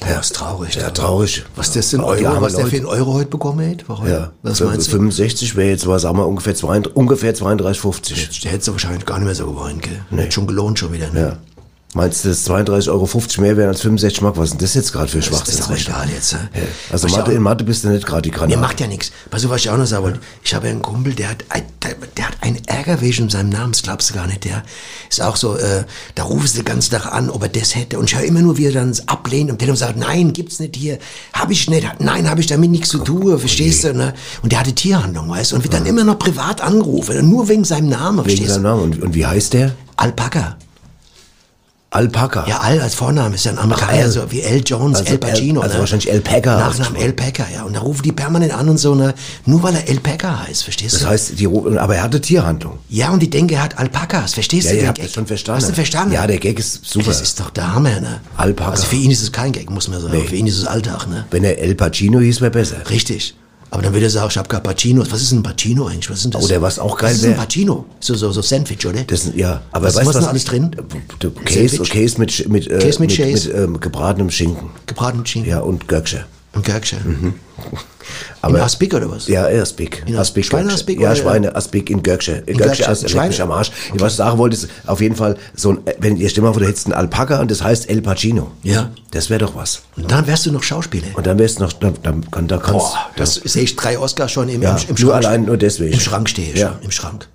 Ja, 0.10 0.20
ist 0.20 0.36
traurig. 0.36 0.76
Ja, 0.76 0.90
traurig. 0.90 1.44
Was 1.56 1.72
das 1.74 1.90
denn 1.90 2.02
Euro, 2.02 2.42
was 2.42 2.56
der 2.56 2.68
für 2.68 2.76
einen 2.78 2.86
Euro 2.86 3.14
heute 3.14 3.30
bekommen 3.30 3.70
hat? 3.70 3.84
Warum? 3.88 4.08
Ja, 4.08 4.32
Was 4.42 4.60
meinst 4.62 4.88
du? 4.88 4.92
65 4.92 5.56
wäre 5.56 5.70
jetzt, 5.70 5.88
was 5.88 6.04
sagen 6.04 6.18
wir, 6.18 6.26
ungefähr 6.28 6.56
32, 6.56 6.96
ungefähr 6.96 7.36
32,50. 7.36 8.44
Der 8.44 8.52
hätte 8.52 8.72
wahrscheinlich 8.72 9.06
gar 9.06 9.18
nicht 9.20 9.26
mehr 9.26 9.36
so 9.36 9.48
gewollt, 9.48 9.82
gell? 9.82 10.00
Nee. 10.10 10.32
Schon 10.32 10.48
gelohnt 10.48 10.80
schon 10.80 10.94
wieder, 10.94 11.12
ne? 11.12 11.20
Ja. 11.20 11.38
Meinst 11.94 12.26
du, 12.26 12.30
dass 12.30 12.46
32,50 12.46 12.90
Euro 12.90 13.10
mehr 13.42 13.56
wären 13.56 13.70
als 13.70 13.82
65 13.82 14.22
Mark? 14.22 14.36
Was 14.38 14.46
ist 14.50 14.52
denn 14.52 14.60
das 14.60 14.74
jetzt 14.74 14.92
gerade 14.92 15.08
für 15.08 15.20
Das 15.20 15.48
ist 15.48 15.62
doch 15.62 15.72
egal 15.72 16.10
jetzt. 16.14 16.34
Ne? 16.34 16.50
Also 16.92 17.08
Mathe, 17.08 17.24
auch- 17.24 17.28
in 17.30 17.42
Mathe 17.42 17.64
bist 17.64 17.86
du 17.86 17.88
nicht 17.88 18.06
gerade 18.06 18.24
die 18.24 18.32
Granate. 18.32 18.56
Mir 18.58 18.62
macht 18.62 18.82
ja 18.82 18.88
nichts. 18.88 19.12
Pass 19.32 19.46
auf, 19.46 19.52
was 19.52 19.62
ich 19.62 19.70
auch 19.70 19.78
noch 19.78 19.86
sagen 19.86 20.04
wollte. 20.04 20.20
Ich 20.44 20.54
habe 20.54 20.68
ja 20.68 20.74
einen 20.74 20.82
Kumpel, 20.82 21.14
der 21.14 21.30
hat, 21.30 21.46
ein, 21.48 21.64
der, 21.82 21.96
der 22.18 22.28
hat 22.28 22.34
einen 22.42 22.58
Ärger 22.68 23.00
wegen 23.00 23.30
seinem 23.30 23.50
Namen, 23.50 23.72
das 23.72 23.84
glaubst 23.84 24.10
du 24.10 24.16
gar 24.16 24.28
nicht. 24.28 24.44
Der 24.44 24.64
ist 25.10 25.22
auch 25.22 25.38
so, 25.38 25.56
äh, 25.56 25.86
da 26.16 26.24
rufen 26.24 26.46
sie 26.46 26.58
den 26.58 26.66
ganzen 26.66 26.92
Tag 26.92 27.06
an, 27.06 27.30
ob 27.30 27.42
er 27.44 27.50
das 27.50 27.74
hätte. 27.76 27.98
Und 28.00 28.10
ich 28.12 28.18
höre 28.18 28.26
immer 28.26 28.42
nur, 28.42 28.58
wie 28.58 28.66
er 28.66 28.74
dann 28.74 28.94
ablehnt 29.06 29.50
und 29.50 29.58
Telefon 29.60 29.78
sagt, 29.78 29.98
nein, 29.98 30.34
gibt's 30.34 30.60
nicht 30.60 30.76
hier. 30.76 31.00
Hab 31.32 31.50
ich 31.52 31.70
nicht. 31.70 31.88
Nein, 32.00 32.30
habe 32.30 32.42
ich 32.42 32.48
damit 32.48 32.70
nichts 32.70 32.90
zu 32.90 32.98
tun, 33.00 33.40
verstehst 33.40 33.86
du? 33.86 33.94
Ne? 33.94 34.14
Und 34.44 34.52
der 34.52 34.60
hatte 34.60 34.74
Tierhandlung, 34.74 35.30
weißt 35.30 35.54
du? 35.54 35.56
Und 35.56 35.64
wird 35.64 35.74
dann 35.74 35.86
immer 35.86 36.04
noch 36.04 36.20
privat 36.20 36.60
angerufen, 36.60 37.30
nur 37.30 37.48
wegen 37.48 37.64
seinem 37.64 37.88
Namen, 37.88 38.18
Wegen 38.20 38.24
verstehst 38.30 38.50
seinem 38.56 38.64
du? 38.64 38.70
Namen. 38.70 38.82
Und, 38.84 39.02
und 39.02 39.16
wie 39.16 39.26
heißt 39.26 39.54
der? 39.54 39.72
Alpaka. 39.96 40.58
Alpaka. 41.98 42.46
Ja, 42.48 42.60
Al 42.60 42.80
als 42.82 42.94
Vorname 42.96 43.36
ist 43.36 43.46
ja 43.46 43.52
ein 43.52 43.58
Amerikaner, 43.60 44.10
so 44.10 44.32
wie 44.32 44.42
L. 44.42 44.62
Jones, 44.66 45.00
Also 45.00 45.12
El 45.12 45.18
Pacino. 45.18 45.60
Al- 45.62 45.66
also 45.66 45.76
ne? 45.76 45.80
wahrscheinlich 45.82 46.10
El 46.12 46.22
Packer 46.22 46.52
Nachnamen 46.58 46.70
ausgesprochen. 46.72 47.02
El 47.02 47.14
Packer, 47.14 47.46
ja. 47.54 47.64
Und 47.64 47.76
da 47.76 47.80
rufen 47.80 48.04
die 48.04 48.12
permanent 48.12 48.54
an 48.54 48.70
und 48.70 48.78
so, 48.78 48.96
ne? 48.96 49.14
Nur 49.46 49.64
weil 49.64 49.76
er 49.76 49.90
El 49.90 50.00
Packer 50.00 50.48
heißt, 50.48 50.64
verstehst 50.64 50.94
Das 50.96 51.02
du? 51.02 51.08
heißt, 51.08 51.40
die, 51.40 51.48
aber 51.48 51.96
er 51.96 52.04
hatte 52.04 52.22
Tierhandlung. 52.22 52.80
ja, 52.90 53.10
und 53.12 53.22
die 53.22 53.30
denken, 53.30 53.56
er 53.56 53.64
hat 53.64 53.78
Alpakas, 53.78 54.34
verstehst 54.36 54.68
Ja, 54.68 54.74
du? 54.74 54.78
den 54.80 54.88
habt 54.90 54.98
Gag? 54.98 55.06
das 55.08 55.14
schon 55.16 55.28
verstanden. 55.28 55.62
Hast 55.62 55.70
du 55.70 55.74
verstanden? 55.76 56.14
Ja, 56.14 56.28
der 56.28 56.38
Gag 56.38 56.60
ist 56.60 56.86
super. 56.86 57.06
Das 57.08 57.22
ist 57.22 57.40
doch 57.40 57.50
der 57.50 57.74
Hammer, 57.74 58.00
ne? 58.00 58.22
Alpaka. 58.38 58.72
Also 58.72 58.86
für 58.86 58.96
ihn 58.96 59.12
ist 59.12 59.22
es 59.24 59.32
kein 59.32 59.52
Gag, 59.52 59.70
muss 59.70 59.88
man 59.88 60.00
sagen. 60.00 60.14
Nee. 60.18 60.24
Für 60.28 60.36
ihn 60.36 60.48
ist 60.48 60.58
es 60.58 60.66
Alltag, 60.68 61.08
ne? 61.08 61.26
Wenn 61.32 61.44
er 61.44 61.58
El 61.60 61.76
Pacino 61.76 62.20
hieß, 62.20 62.42
wäre 62.42 62.52
besser. 62.52 62.78
Richtig. 62.90 63.36
Aber 63.70 63.82
dann 63.82 63.92
würde 63.94 64.06
er 64.06 64.10
sagen, 64.10 64.30
ich 64.32 64.38
hab 64.38 64.48
gar 64.48 64.62
Pacinos. 64.62 65.12
Was 65.12 65.22
ist 65.22 65.32
ein 65.34 65.44
Pacino 65.44 65.88
eigentlich? 65.88 66.10
Was 66.10 66.24
ist 66.24 66.34
das? 66.34 66.44
Oder 66.44 66.62
was 66.62 66.80
auch 66.80 66.98
geil 66.98 67.12
Was 67.12 67.18
ist 67.18 67.26
ein 67.26 67.36
Pacino? 67.36 67.86
So, 68.00 68.16
so, 68.16 68.32
so 68.32 68.42
Sandwich, 68.42 68.86
oder? 68.86 69.04
Das 69.04 69.30
ja, 69.36 69.62
aber 69.72 69.88
Was- 69.88 69.96
weißt 69.96 70.08
was 70.08 70.14
du 70.14 70.20
ist 70.20 70.26
da 70.26 70.30
alles 70.30 70.46
drin? 70.46 70.76
Käse, 71.46 71.78
mit, 72.20 72.48
mit, 72.50 72.70
Käse 72.70 73.00
mit 73.00 73.00
mit, 73.00 73.12
Schäse. 73.12 73.50
mit 73.50 73.58
ähm, 73.58 73.80
gebratenem 73.80 74.30
Schinken. 74.32 74.70
Gebratenen 74.86 75.26
Schinken. 75.26 75.50
Ja, 75.50 75.60
und 75.60 75.88
Göcksche. 76.54 76.96
Und 76.98 77.04
Gürkchen. 77.04 77.34
Aber 78.42 78.58
In 78.58 78.64
Aspik 78.64 78.94
oder 78.94 79.12
was? 79.12 79.28
Ja, 79.28 79.46
Aspik. 79.48 80.04
In 80.06 80.16
Aspik. 80.16 80.46
Schweineaspik 80.46 81.00
Ja, 81.00 81.08
oder- 81.12 81.16
Schweine, 81.18 81.56
Aspik 81.56 81.90
in 81.90 82.02
Göcksche. 82.02 82.44
In 82.46 82.56
Schweine- 82.58 83.14
leck 83.14 83.28
mich 83.28 83.42
am 83.42 83.52
Arsch. 83.52 83.72
Was 83.96 84.14
ich 84.14 84.18
sagen 84.18 84.38
wollte, 84.38 84.56
ist 84.56 84.70
auf 84.86 85.02
jeden 85.02 85.16
Fall 85.16 85.38
so 85.56 85.72
ein, 85.72 85.80
wenn 86.00 86.16
ihr 86.16 86.30
stell 86.30 86.44
mal 86.44 86.54
vor, 86.54 86.62
du 86.62 86.68
hättest 86.68 86.86
einen 86.88 86.94
Alpaka 86.94 87.42
und 87.42 87.52
das 87.52 87.62
heißt 87.62 87.90
El 87.90 88.02
Pacino. 88.02 88.52
Ja. 88.64 88.92
Das 89.12 89.30
wäre 89.30 89.40
doch 89.42 89.56
was. 89.56 89.82
Und 89.98 90.10
dann 90.10 90.26
wärst 90.26 90.46
du 90.46 90.52
noch 90.52 90.64
Schauspieler. 90.64 91.08
Und 91.16 91.28
dann 91.28 91.38
wärst 91.38 91.60
du 91.60 91.64
noch, 91.64 91.74
dann, 91.74 91.96
dann, 92.04 92.32
kann- 92.32 92.48
da 92.48 92.58
kannst 92.58 92.72
Boah, 92.74 92.96
das 93.18 93.36
sehe 93.36 93.64
ich 93.64 93.76
drei 93.76 94.00
Oscars 94.00 94.32
schon 94.32 94.48
im, 94.50 94.62
Ja, 94.62 94.78
im, 94.78 94.78
im 94.78 94.88
nur 94.88 94.98
Schrank. 95.12 95.26
allein 95.26 95.46
nur 95.46 95.58
deswegen. 95.58 95.94
Im 95.94 96.00
Schrank 96.00 96.30
stehe 96.30 96.54
ich 96.54 96.60
Ja. 96.60 96.70
schon, 96.74 96.82
im 96.84 96.92
Schrank. 96.92 97.28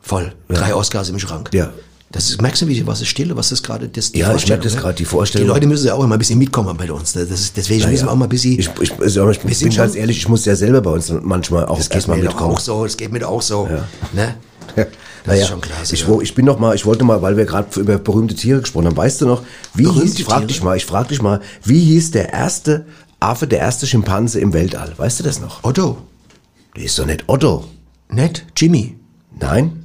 Voll. 0.00 0.32
Drei 0.48 0.74
Oscars 0.74 1.10
im 1.10 1.18
Schrank. 1.18 1.50
Ja. 1.52 1.70
Das 2.12 2.28
ist, 2.28 2.42
merkst 2.42 2.60
du, 2.62 2.68
wie, 2.68 2.86
was 2.86 3.00
ist 3.00 3.08
stille, 3.08 3.34
was 3.36 3.50
ist 3.52 3.62
gerade 3.62 3.88
das, 3.88 4.12
die 4.12 4.18
Ja, 4.18 4.34
ich 4.34 4.46
merke 4.46 4.64
das 4.64 4.74
ne? 4.74 4.80
gerade, 4.82 4.94
die 4.94 5.04
Vorstellung. 5.06 5.46
Die 5.48 5.52
Leute 5.52 5.66
müssen 5.66 5.86
ja 5.86 5.94
auch 5.94 6.04
immer 6.04 6.14
ein 6.16 6.18
bisschen 6.18 6.38
mitkommen 6.38 6.76
bei 6.76 6.92
uns. 6.92 7.14
ne? 7.14 7.24
Das 7.24 7.40
ist, 7.40 7.56
deswegen 7.56 7.88
müssen 7.90 8.04
wir 8.06 8.12
auch 8.12 8.16
mal 8.16 8.26
ein 8.26 8.28
bisschen... 8.28 8.58
Ich, 8.58 8.68
ich, 8.80 8.92
ich, 9.00 9.16
ich 9.16 9.40
bin 9.40 9.54
sind 9.54 9.74
ganz 9.76 9.92
schon- 9.92 10.00
ehrlich, 10.00 10.18
ich 10.18 10.28
muss 10.28 10.44
ja 10.44 10.54
selber 10.54 10.82
bei 10.82 10.90
uns 10.90 11.10
manchmal 11.22 11.64
auch 11.66 11.78
das 11.78 11.88
erstmal 11.88 12.18
mitkommen. 12.18 12.54
auch 12.54 12.60
so, 12.60 12.84
das 12.84 12.96
geht 12.96 13.10
mir 13.12 13.26
auch 13.26 13.42
so. 13.42 13.66
Ne? 14.12 14.34
Ja. 14.76 14.84
Das 14.84 15.34
naja, 15.34 15.42
ist 15.42 15.48
schon 15.50 15.60
klasse. 15.60 15.94
Ich, 15.94 16.06
ja. 16.06 16.20
ich 16.20 16.34
bin 16.34 16.44
noch 16.46 16.58
mal, 16.58 16.74
ich 16.74 16.84
wollte 16.86 17.04
mal, 17.04 17.20
weil 17.22 17.36
wir 17.36 17.44
gerade 17.44 17.78
über 17.78 17.98
berühmte 17.98 18.34
Tiere 18.34 18.60
gesprochen 18.60 18.86
haben. 18.86 18.96
Weißt 18.96 19.20
du 19.20 19.26
noch, 19.26 19.42
wie 19.74 19.82
Berühmte 19.84 20.02
hieß, 20.04 20.18
ich 20.18 20.24
frag 20.24 20.38
Tiere? 20.38 20.46
dich 20.48 20.62
mal, 20.62 20.76
ich 20.76 20.86
frag 20.86 21.08
dich 21.08 21.20
mal, 21.22 21.40
wie 21.64 21.78
hieß 21.80 22.10
der 22.12 22.32
erste 22.32 22.86
Affe, 23.20 23.46
der 23.46 23.58
erste 23.60 23.86
Schimpanse 23.86 24.40
im 24.40 24.52
Weltall? 24.52 24.92
Weißt 24.96 25.20
du 25.20 25.24
das 25.24 25.40
noch? 25.40 25.62
Otto. 25.62 25.98
Der 26.76 26.84
ist 26.84 26.98
doch 26.98 27.06
nicht 27.06 27.24
Otto. 27.28 27.64
Nett? 28.08 28.44
Jimmy. 28.56 28.96
Nein? 29.38 29.81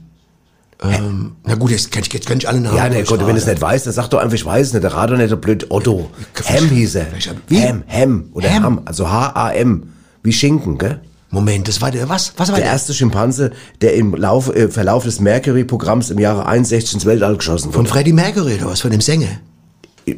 Ähm, 0.84 1.36
na 1.44 1.56
gut, 1.56 1.72
jetzt 1.72 1.92
kann 1.92 2.04
ich, 2.04 2.14
jetzt 2.14 2.28
kann 2.28 2.38
ich 2.38 2.48
alle 2.48 2.60
Namen 2.60 2.78
Ja, 2.78 2.88
ne 2.88 3.04
Gott, 3.04 3.20
wenn 3.22 3.28
du 3.36 3.42
es 3.42 3.48
nicht 3.48 3.62
weißt, 3.62 3.88
dann 3.88 3.94
sag 3.94 4.10
doch 4.10 4.20
einfach, 4.20 4.36
ich 4.36 4.46
weiß 4.46 4.68
es 4.68 4.74
nicht. 4.74 4.84
Der 4.84 4.92
doch 4.92 5.18
nicht 5.18 5.30
so 5.30 5.38
blöd. 5.38 5.66
Otto. 5.70 6.12
Ham 6.46 6.70
hieß 6.70 6.96
er. 6.96 7.08
Wie? 7.48 7.62
Ham, 7.62 7.84
Ham. 7.88 8.30
Oder 8.34 8.54
Ham? 8.54 8.64
Ham. 8.64 8.82
Also 8.86 9.10
H-A-M. 9.10 9.92
Wie 10.24 10.34
Schinken, 10.34 10.78
gell? 10.78 11.02
Moment, 11.30 11.68
das 11.68 11.82
war 11.82 11.92
der, 11.92 12.08
was? 12.08 12.34
Was 12.38 12.50
war 12.50 12.56
Der 12.56 12.66
der? 12.66 12.74
erste 12.74 12.94
Schimpanse, 12.94 13.52
der 13.82 13.96
im 13.96 14.16
Lauf, 14.16 14.54
äh, 14.56 14.70
Verlauf 14.70 15.04
des 15.04 15.20
Mercury-Programms 15.20 16.10
im 16.10 16.20
Jahre 16.20 16.46
61 16.46 16.94
ins 16.96 17.06
Weltall 17.06 17.36
geschossen 17.38 17.72
Von 17.72 17.82
wurde. 17.82 17.90
Freddie 17.90 18.14
Mercury 18.14 18.56
oder 18.56 18.68
was? 18.68 18.82
Von 18.82 18.92
dem 18.92 19.02
Sänger? 19.02 19.28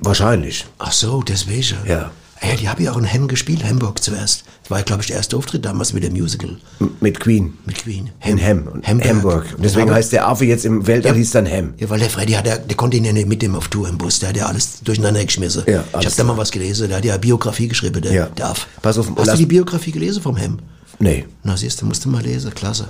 Wahrscheinlich. 0.01 0.65
Ach 0.77 0.91
so, 0.91 1.23
deswegen. 1.23 1.77
Ja. 1.87 2.11
Ah 2.41 2.47
Ja, 2.47 2.55
die 2.55 2.69
haben 2.69 2.81
ja 2.81 2.91
auch 2.93 2.97
in 2.97 3.03
Hem 3.03 3.27
gespielt, 3.27 3.63
Hamburg 3.65 4.01
zuerst. 4.01 4.43
Das 4.63 4.71
war, 4.71 4.81
glaube 4.83 5.01
ich, 5.01 5.07
der 5.07 5.17
erste 5.17 5.35
Auftritt 5.35 5.65
damals 5.65 5.91
mit 5.93 6.03
dem 6.03 6.13
Musical. 6.13 6.57
M- 6.79 6.91
Mit 7.01 7.19
Queen. 7.19 7.57
Mit 7.65 7.77
Queen. 7.79 8.11
In 8.25 8.41
Ham. 8.41 8.67
und 8.67 8.87
Hamburg. 8.87 9.07
Hamburg. 9.09 9.45
Und 9.57 9.63
deswegen 9.65 9.91
heißt 9.91 10.11
der 10.13 10.27
Affe 10.27 10.45
jetzt 10.45 10.63
im 10.63 10.87
Weltall 10.87 11.11
Ja. 11.11 11.17
hieß 11.17 11.31
dann 11.31 11.47
Ham. 11.49 11.73
Ja, 11.77 11.89
weil 11.89 11.99
der 11.99 12.09
Freddy 12.09 12.33
hat 12.33 12.47
ja, 12.47 12.57
der 12.57 12.77
konnte 12.77 12.95
ihn 12.97 13.03
ja 13.05 13.11
nicht 13.11 13.27
mit 13.27 13.41
dem 13.41 13.55
auf 13.55 13.67
Tour 13.67 13.89
im 13.89 13.97
Bus, 13.97 14.19
der 14.19 14.29
hat 14.29 14.37
ja 14.37 14.45
alles 14.45 14.79
durcheinander 14.81 15.23
geschmissen. 15.25 15.63
Ja, 15.67 15.83
ich 15.99 16.05
habe 16.05 16.15
da 16.15 16.23
mal 16.23 16.37
was 16.37 16.51
gelesen, 16.51 16.87
der 16.87 16.97
hat 16.97 17.05
ja 17.05 17.17
Biografie 17.17 17.67
geschrieben, 17.67 18.01
der, 18.01 18.13
Ja. 18.13 18.25
der 18.27 18.49
Aff. 18.51 18.67
Pass 18.81 18.97
auf, 18.97 19.11
Hast 19.17 19.33
du 19.33 19.37
die 19.37 19.45
Biografie 19.45 19.91
gelesen 19.91 20.21
vom 20.23 20.37
Hem? 20.37 20.59
Nee. 20.99 21.25
Na 21.43 21.57
siehst 21.57 21.81
du, 21.81 21.85
musst 21.85 22.05
du 22.05 22.09
mal 22.09 22.21
lesen, 22.23 22.53
klasse. 22.53 22.87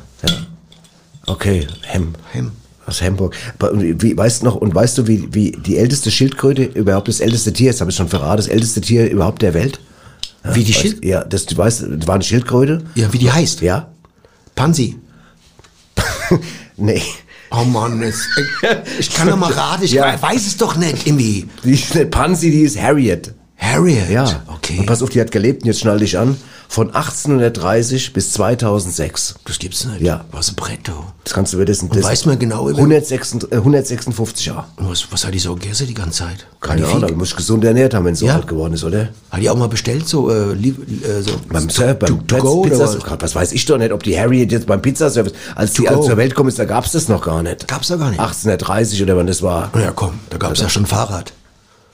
Okay, 1.26 1.68
Ham. 1.94 2.14
Ham. 2.34 2.52
Aus 2.90 3.02
Hamburg. 3.02 3.36
Wie, 3.74 4.18
weißt 4.18 4.42
du 4.42 4.46
noch, 4.46 4.56
und 4.56 4.74
weißt 4.76 4.98
du, 4.98 5.08
wie, 5.08 5.28
wie 5.32 5.52
die 5.52 5.78
älteste 5.78 6.12
Schildkröte, 6.12 6.64
überhaupt 6.64 7.08
das 7.08 7.20
älteste 7.20 7.54
Tier, 7.54 7.68
jetzt 7.68 7.82
habe 7.82 7.92
ich 7.92 7.98
schon 7.98 8.08
verraten, 8.10 8.38
das 8.38 8.48
älteste 8.48 8.82
Tier 8.82 9.10
überhaupt 9.10 9.42
der 9.42 9.54
Welt? 9.54 9.80
Ja, 10.44 10.56
Wie 10.56 10.64
die 10.64 10.74
weißt- 10.74 10.78
Schild- 10.80 11.06
Ja, 11.06 11.24
das, 11.24 11.46
du 11.46 11.58
weißt, 11.58 11.86
das 11.98 12.08
war 12.08 12.16
eine 12.16 12.24
Schildkröte? 12.24 12.84
Ja, 12.96 13.12
wie 13.14 13.18
die 13.20 13.32
heißt? 13.32 13.62
Ja? 13.62 13.88
Pansy. 14.56 14.96
Nee. 16.78 17.02
Oh 17.52 17.64
Mann, 17.64 18.02
jetzt, 18.02 18.22
ich 19.00 19.14
kann 19.14 19.28
doch 19.28 19.36
mal 19.38 19.52
raten, 19.52 19.84
ich 19.84 19.92
Ja. 19.92 20.22
weiß 20.22 20.48
es 20.48 20.56
doch 20.58 20.78
nicht, 20.78 21.06
irgendwie. 21.08 21.48
Die 21.64 21.72
ist 21.74 21.94
nicht 21.96 22.12
Pansy, 22.12 22.52
die 22.52 22.62
ist 22.62 22.80
Harriet. 22.80 23.34
Harriet. 23.58 24.10
Ja. 24.10 24.44
Okay. 24.48 24.78
Und 24.80 24.86
pass 24.86 25.02
auf, 25.04 25.10
die 25.10 25.20
hat 25.20 25.32
gelebt, 25.32 25.64
und 25.64 25.68
jetzt 25.68 25.80
schnall 25.82 26.00
dich 26.00 26.18
an, 26.18 26.38
von 26.72 26.94
1830 26.94 28.14
bis 28.14 28.32
2006. 28.34 29.36
das 29.46 29.58
gibt's 29.58 29.86
nicht. 29.86 30.02
Ja. 30.02 30.24
Was 30.32 30.50
ein 30.50 30.56
Brett, 30.56 30.88
du. 30.88 30.92
Das 31.24 31.34
kannst 31.34 31.52
du 31.52 31.58
über 31.58 31.66
das, 31.66 31.82
weiß 31.90 32.26
man 32.28 32.38
genau 32.38 32.70
über- 32.70 32.78
156, 32.78 33.52
äh, 33.52 33.56
156 33.56 34.46
Jahre. 34.46 34.66
Was, 34.78 35.12
was 35.12 35.26
hat 35.26 35.34
die 35.34 35.40
so 35.40 35.56
gegessen 35.56 35.88
die 35.88 35.96
ganze 35.96 36.20
Zeit? 36.26 36.46
Keine. 36.62 36.88
Ahnung, 36.88 37.18
muss 37.18 37.36
gesund 37.36 37.64
ernährt 37.66 37.96
haben, 37.96 38.06
wenn 38.06 38.14
es 38.14 38.20
so 38.20 38.28
Ja. 38.28 38.36
alt 38.36 38.46
geworden 38.48 38.74
ist, 38.76 38.84
oder? 38.84 39.10
Hat 39.32 39.42
die 39.42 39.50
auch 39.50 39.56
mal 39.58 39.68
bestellt, 39.68 40.08
so, 40.08 40.30
äh, 40.30 40.52
äh, 40.54 41.22
so 41.22 41.32
Beim, 41.50 41.68
to, 41.68 41.74
Surf, 41.74 41.98
beim 42.00 42.28
to, 42.28 42.36
to 42.38 42.42
go 42.44 42.54
oder 42.62 42.78
was? 42.80 42.98
Was 43.20 43.36
weiß 43.36 43.52
ich 43.54 43.66
doch 43.66 43.80
nicht, 43.80 43.92
ob 43.92 44.04
die 44.04 44.18
Harriet 44.20 44.52
jetzt 44.52 44.68
beim 44.68 44.82
Pizzaservice, 44.82 45.34
als 45.56 45.74
die 45.74 45.90
als 45.90 46.06
zur 46.06 46.18
Welt 46.18 46.32
gekommen 46.32 46.50
ist, 46.50 46.60
da 46.60 46.66
gab's 46.66 46.92
das 46.92 47.08
noch 47.08 47.22
gar 47.24 47.42
nicht. 47.42 47.68
Gab's 47.68 47.88
da 47.88 47.96
gar 47.96 48.12
nicht? 48.12 48.20
1830 48.20 49.02
oder 49.02 49.18
wann 49.18 49.26
das 49.28 49.42
war. 49.42 49.72
Ja, 49.76 49.92
komm, 49.92 50.20
da 50.30 50.38
gab's 50.38 50.60
ja 50.62 50.70
schon 50.70 50.86
Fahrrad. 50.86 51.34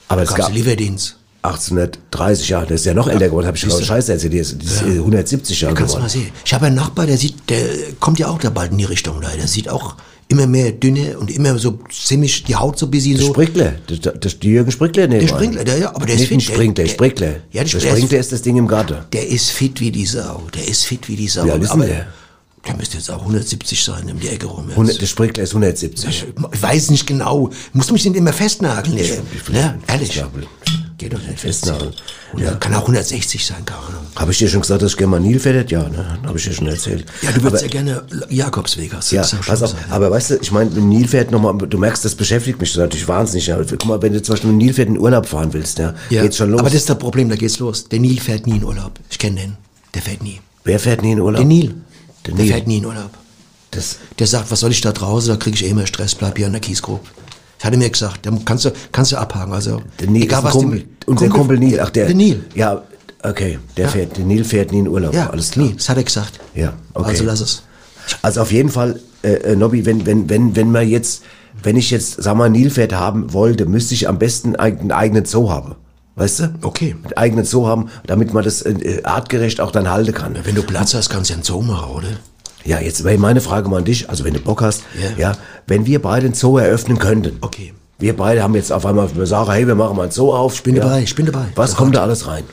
Aber 0.10 0.18
Da 0.18 0.24
es 0.24 0.30
gab's 0.36 0.42
gab 0.48 0.54
Lieferdienst. 0.54 1.16
1830 1.48 2.50
Jahre, 2.50 2.66
der 2.68 2.76
ist 2.76 2.86
ja 2.86 2.94
noch 2.94 3.08
älter 3.08 3.28
geworden, 3.28 3.48
habe 3.48 3.58
ich 3.58 3.64
Siehste. 3.64 3.84
Scheiße 3.84 4.14
erzählt, 4.14 4.34
die 4.34 4.38
ist, 4.38 4.62
die 4.62 4.66
ist 4.66 4.82
170 4.84 5.62
Jahre 5.62 5.76
Kannst 5.76 5.94
du 5.96 6.00
mal 6.00 6.08
geworden. 6.08 6.22
sehen. 6.26 6.32
Ich 6.46 6.54
habe 6.54 6.66
einen 6.68 6.76
Nachbar, 6.76 7.06
der 7.06 7.18
sieht, 7.18 7.36
der 7.50 7.60
kommt 8.00 8.20
ja 8.20 8.28
auch 8.28 8.40
da 8.40 8.50
bald 8.50 8.72
in 8.72 8.78
die 8.78 8.86
Richtung 8.86 9.22
da. 9.22 9.30
Der 9.30 9.48
sieht 9.48 9.70
auch 9.70 9.96
immer 10.28 10.48
mehr 10.48 10.72
dünne 10.72 11.18
und 11.20 11.30
immer 11.30 11.58
so 11.60 11.78
ziemlich 11.92 12.44
die 12.46 12.56
Haut 12.56 12.80
so 12.80 12.88
bisschen 12.88 13.16
Der 13.18 13.28
so. 13.28 13.34
Sprinkler, 13.34 13.74
der, 13.90 13.98
der, 13.98 14.12
der 14.14 14.32
Jürgen 14.50 14.72
Sprinkler, 14.72 15.08
nee, 15.08 15.20
Der 15.20 15.28
Sprinkler, 15.28 15.64
der, 15.64 15.78
ja, 15.78 15.96
aber 15.96 16.06
der 16.08 16.16
ist 16.16 16.26
fit. 16.28 16.32
Der- 16.32 16.40
Sprinkler, 16.54 16.84
der- 16.86 16.92
Sprinkler. 16.92 17.28
Ja, 17.52 17.64
der 17.64 17.64
der 17.64 17.68
Sp- 17.78 18.10
der 18.10 18.20
ist- 18.20 18.26
ist 18.26 18.32
das 18.32 18.42
Ding 18.42 18.58
im 18.58 18.68
Garten. 18.68 18.98
Der 19.14 19.28
ist 19.28 19.52
fit 19.52 19.80
wie 19.80 19.92
die 19.92 20.06
Sau. 20.06 20.42
Der 20.56 20.68
ist 20.68 20.86
fit 20.86 21.08
wie 21.08 21.16
die 21.16 21.28
Sau. 21.28 21.46
Ist 21.46 21.70
aber 21.70 21.86
denn 21.86 21.94
der? 21.96 22.08
der 22.66 22.76
müsste 22.76 22.98
jetzt 22.98 23.12
auch 23.12 23.20
170 23.22 23.84
sein, 23.84 24.10
um 24.12 24.20
die 24.20 24.28
Ecke 24.30 24.48
rum. 24.48 24.64
Jetzt. 24.66 24.72
100, 24.72 25.00
der 25.00 25.06
Sprinkler 25.06 25.44
ist 25.44 25.52
170. 25.52 26.26
Ich 26.52 26.62
weiß 26.64 26.90
nicht 26.90 27.06
genau. 27.06 27.52
Muss 27.74 27.92
mich 27.92 28.04
nicht 28.04 28.16
immer 28.16 28.34
festnageln. 28.34 28.98
ey. 28.98 29.20
Ne? 29.52 29.78
Ehrlich. 29.86 30.14
Festnageln. 30.14 30.48
Geht 30.98 31.12
doch 31.14 31.22
nicht 31.22 31.40
Festnageln. 31.40 31.94
Ja. 32.38 32.54
Kann 32.56 32.74
auch 32.74 32.82
160 32.82 33.46
sein, 33.46 33.66
keine 33.66 33.80
Ahnung. 33.80 34.06
Habe 34.16 34.32
ich 34.32 34.38
dir 34.38 34.48
schon 34.48 34.62
gesagt, 34.62 34.82
dass 34.82 34.92
ich 34.92 34.98
gerne 34.98 35.12
mal 35.12 35.20
Nil 35.20 35.40
fettet? 35.40 35.70
Ja, 35.70 35.90
ne? 35.90 36.18
Habe 36.26 36.38
ich 36.38 36.46
dir 36.46 36.54
schon 36.54 36.68
erzählt. 36.68 37.06
Ja, 37.22 37.32
du 37.34 37.44
würdest 37.44 37.64
ja 37.64 37.70
gerne 37.70 38.04
Jakobsweg 38.30 38.94
hast. 38.94 39.12
Ja, 39.12 39.22
pass 39.22 39.62
auf, 39.62 39.74
gesagt. 39.74 39.92
aber 39.92 40.10
weißt 40.12 40.30
du, 40.32 40.36
ich 40.38 40.52
meine, 40.54 40.70
mit 40.70 40.78
dem 40.78 40.88
Nilpferd 40.88 41.32
nochmal, 41.32 41.58
du 41.58 41.78
merkst, 41.78 42.06
das 42.06 42.16
beschäftigt 42.16 42.62
mich 42.62 42.74
natürlich 42.78 43.08
wahnsinnig. 43.10 43.48
Ja. 43.48 43.58
Guck 43.62 43.86
mal, 43.86 44.02
wenn 44.02 44.14
du 44.14 44.22
zum 44.22 44.34
Beispiel 44.34 44.52
mit 44.52 44.62
dem 44.62 44.66
Nilpferd 44.66 44.88
in 44.88 44.98
Urlaub 44.98 45.26
fahren 45.26 45.52
willst, 45.52 45.80
ja, 45.80 45.94
Ja, 46.10 46.22
geht's 46.22 46.38
schon 46.38 46.52
los. 46.52 46.60
Aber 46.62 46.70
das 46.70 46.80
ist 46.80 46.90
das 46.90 46.98
Problem, 46.98 47.28
da 47.28 47.36
geht's 47.36 47.60
los. 47.60 47.90
Der 47.90 48.00
Nil 48.00 48.20
fährt 48.22 48.48
nie 48.48 48.56
in 48.56 48.64
Urlaub. 48.64 48.94
Ich 49.10 49.20
kenne 49.20 49.42
den. 49.42 49.58
Der 49.94 50.02
fährt 50.02 50.24
nie. 50.24 50.40
Wer 50.64 50.80
fährt 50.80 51.02
nie 51.02 51.12
in 51.12 51.20
Urlaub? 51.20 51.40
Der 51.40 51.46
Nil. 51.46 51.76
Der 52.26 52.34
Der 52.34 52.44
Nil. 52.46 52.54
fährt 52.54 52.68
nie 52.68 52.78
in 52.78 52.86
Urlaub. 52.86 53.12
Das, 53.72 53.98
Der 54.18 54.28
sagt, 54.28 54.50
was 54.50 54.62
soll 54.62 54.72
ich 54.72 54.80
da 54.80 54.94
draußen, 54.94 55.30
da 55.30 55.36
kriege 55.36 55.56
ich 55.56 55.66
eh 55.66 55.70
immer 55.70 55.86
Stress, 55.86 56.16
bleib 56.16 56.38
hier 56.38 56.46
an 56.46 56.54
der 56.54 56.62
Kiesgrube. 56.62 57.02
Das 57.58 57.66
hat 57.66 57.74
er 57.74 57.78
mir 57.80 57.90
gesagt, 57.90 58.26
dann 58.26 58.44
kannst 58.46 58.66
du, 58.66 58.72
kannst 58.92 59.12
du 59.12 59.18
abhaken. 59.18 59.54
Also, 59.54 59.82
der 60.00 60.08
Nil 60.10 60.24
egal 60.24 60.44
was 60.44 60.52
Kumpel. 60.54 60.80
die- 60.80 60.88
Unser 61.08 61.30
Kumpel 61.30 61.58
Nil. 61.58 61.80
Ach, 61.80 61.90
der, 61.90 62.08
Der 62.08 62.16
Nil. 62.16 62.44
Ja, 62.54 62.82
okay. 63.24 63.60
Der 63.78 63.90
fährt, 63.90 64.18
der 64.18 64.26
Nil 64.26 64.44
fährt 64.44 64.72
nie 64.72 64.80
in 64.80 64.88
Urlaub. 64.88 65.14
Ja, 65.14 65.30
alles 65.30 65.52
klar. 65.52 65.66
nie. 65.68 65.74
Das 65.76 65.88
hat 65.90 65.98
er 65.98 66.04
gesagt. 66.04 66.40
Ja, 66.54 66.74
okay. 66.94 67.10
Also 67.10 67.24
lass 67.24 67.40
es. 67.42 67.64
Also 68.22 68.42
auf 68.42 68.52
jeden 68.52 68.70
Fall, 68.70 69.00
äh, 69.24 69.34
äh, 69.34 69.56
Nobby, 69.56 69.86
wenn, 69.86 70.06
wenn, 70.06 70.30
wenn, 70.30 70.56
wenn 70.56 70.72
man 70.72 70.88
jetzt, 70.88 71.24
wenn 71.64 71.78
ich 71.78 71.90
jetzt, 71.92 72.22
sag 72.22 72.36
mal, 72.36 72.46
ein 72.46 72.52
Nilpferd 72.52 72.94
haben 72.94 73.34
wollte, 73.34 73.66
müsste 73.66 73.94
ich 73.94 74.08
am 74.10 74.20
besten 74.20 74.56
einen 74.56 74.92
eigenen 74.92 75.26
Zoo 75.26 75.50
haben. 75.50 75.76
Weißt 76.18 76.40
du? 76.40 76.54
Okay. 76.62 76.96
Einen 77.04 77.14
eigenen 77.18 77.46
Zoo 77.46 77.68
haben, 77.68 77.90
damit 78.06 78.34
man 78.34 78.44
das 78.44 78.62
äh, 78.62 79.02
artgerecht 79.04 79.60
auch 79.60 79.72
dann 79.72 79.90
halten 79.90 80.14
kann. 80.14 80.36
Wenn 80.44 80.56
du 80.56 80.64
Platz 80.64 80.94
hast, 80.94 81.10
kannst 81.10 81.30
du 81.30 81.34
ja 81.34 81.38
einen 81.38 81.44
Zoo 81.44 81.62
machen, 81.62 81.92
oder? 81.94 82.08
Ja, 82.66 82.80
jetzt 82.80 83.04
wäre 83.04 83.18
meine 83.20 83.42
Frage 83.42 83.70
mal 83.70 83.78
an 83.78 83.86
dich, 83.86 84.10
also 84.10 84.24
wenn 84.26 84.34
du 84.34 84.40
Bock 84.40 84.62
hast, 84.62 84.84
Ja. 85.18 85.30
ja, 85.32 85.38
wenn 85.68 85.86
wir 85.86 86.02
beide 86.02 86.26
einen 86.26 86.34
Zoo 86.36 86.58
eröffnen 86.58 86.98
könnten. 86.98 87.38
Okay. 87.42 87.74
Wir 88.00 88.16
beide 88.18 88.44
haben 88.44 88.56
jetzt 88.56 88.72
auf 88.74 88.86
einmal, 88.86 89.08
sagen, 89.26 89.52
hey, 89.52 89.66
wir 89.68 89.76
machen 89.76 89.96
mal 89.96 90.04
einen 90.04 90.12
Zoo 90.12 90.34
auf. 90.34 90.56
Ich 90.56 90.64
bin 90.64 90.76
dabei, 90.76 91.02
ich 91.04 91.16
bin 91.16 91.26
dabei. 91.28 91.46
Was 91.56 91.76
kommt 91.76 91.96
da 91.96 92.02
alles 92.02 92.28
rein? 92.28 92.44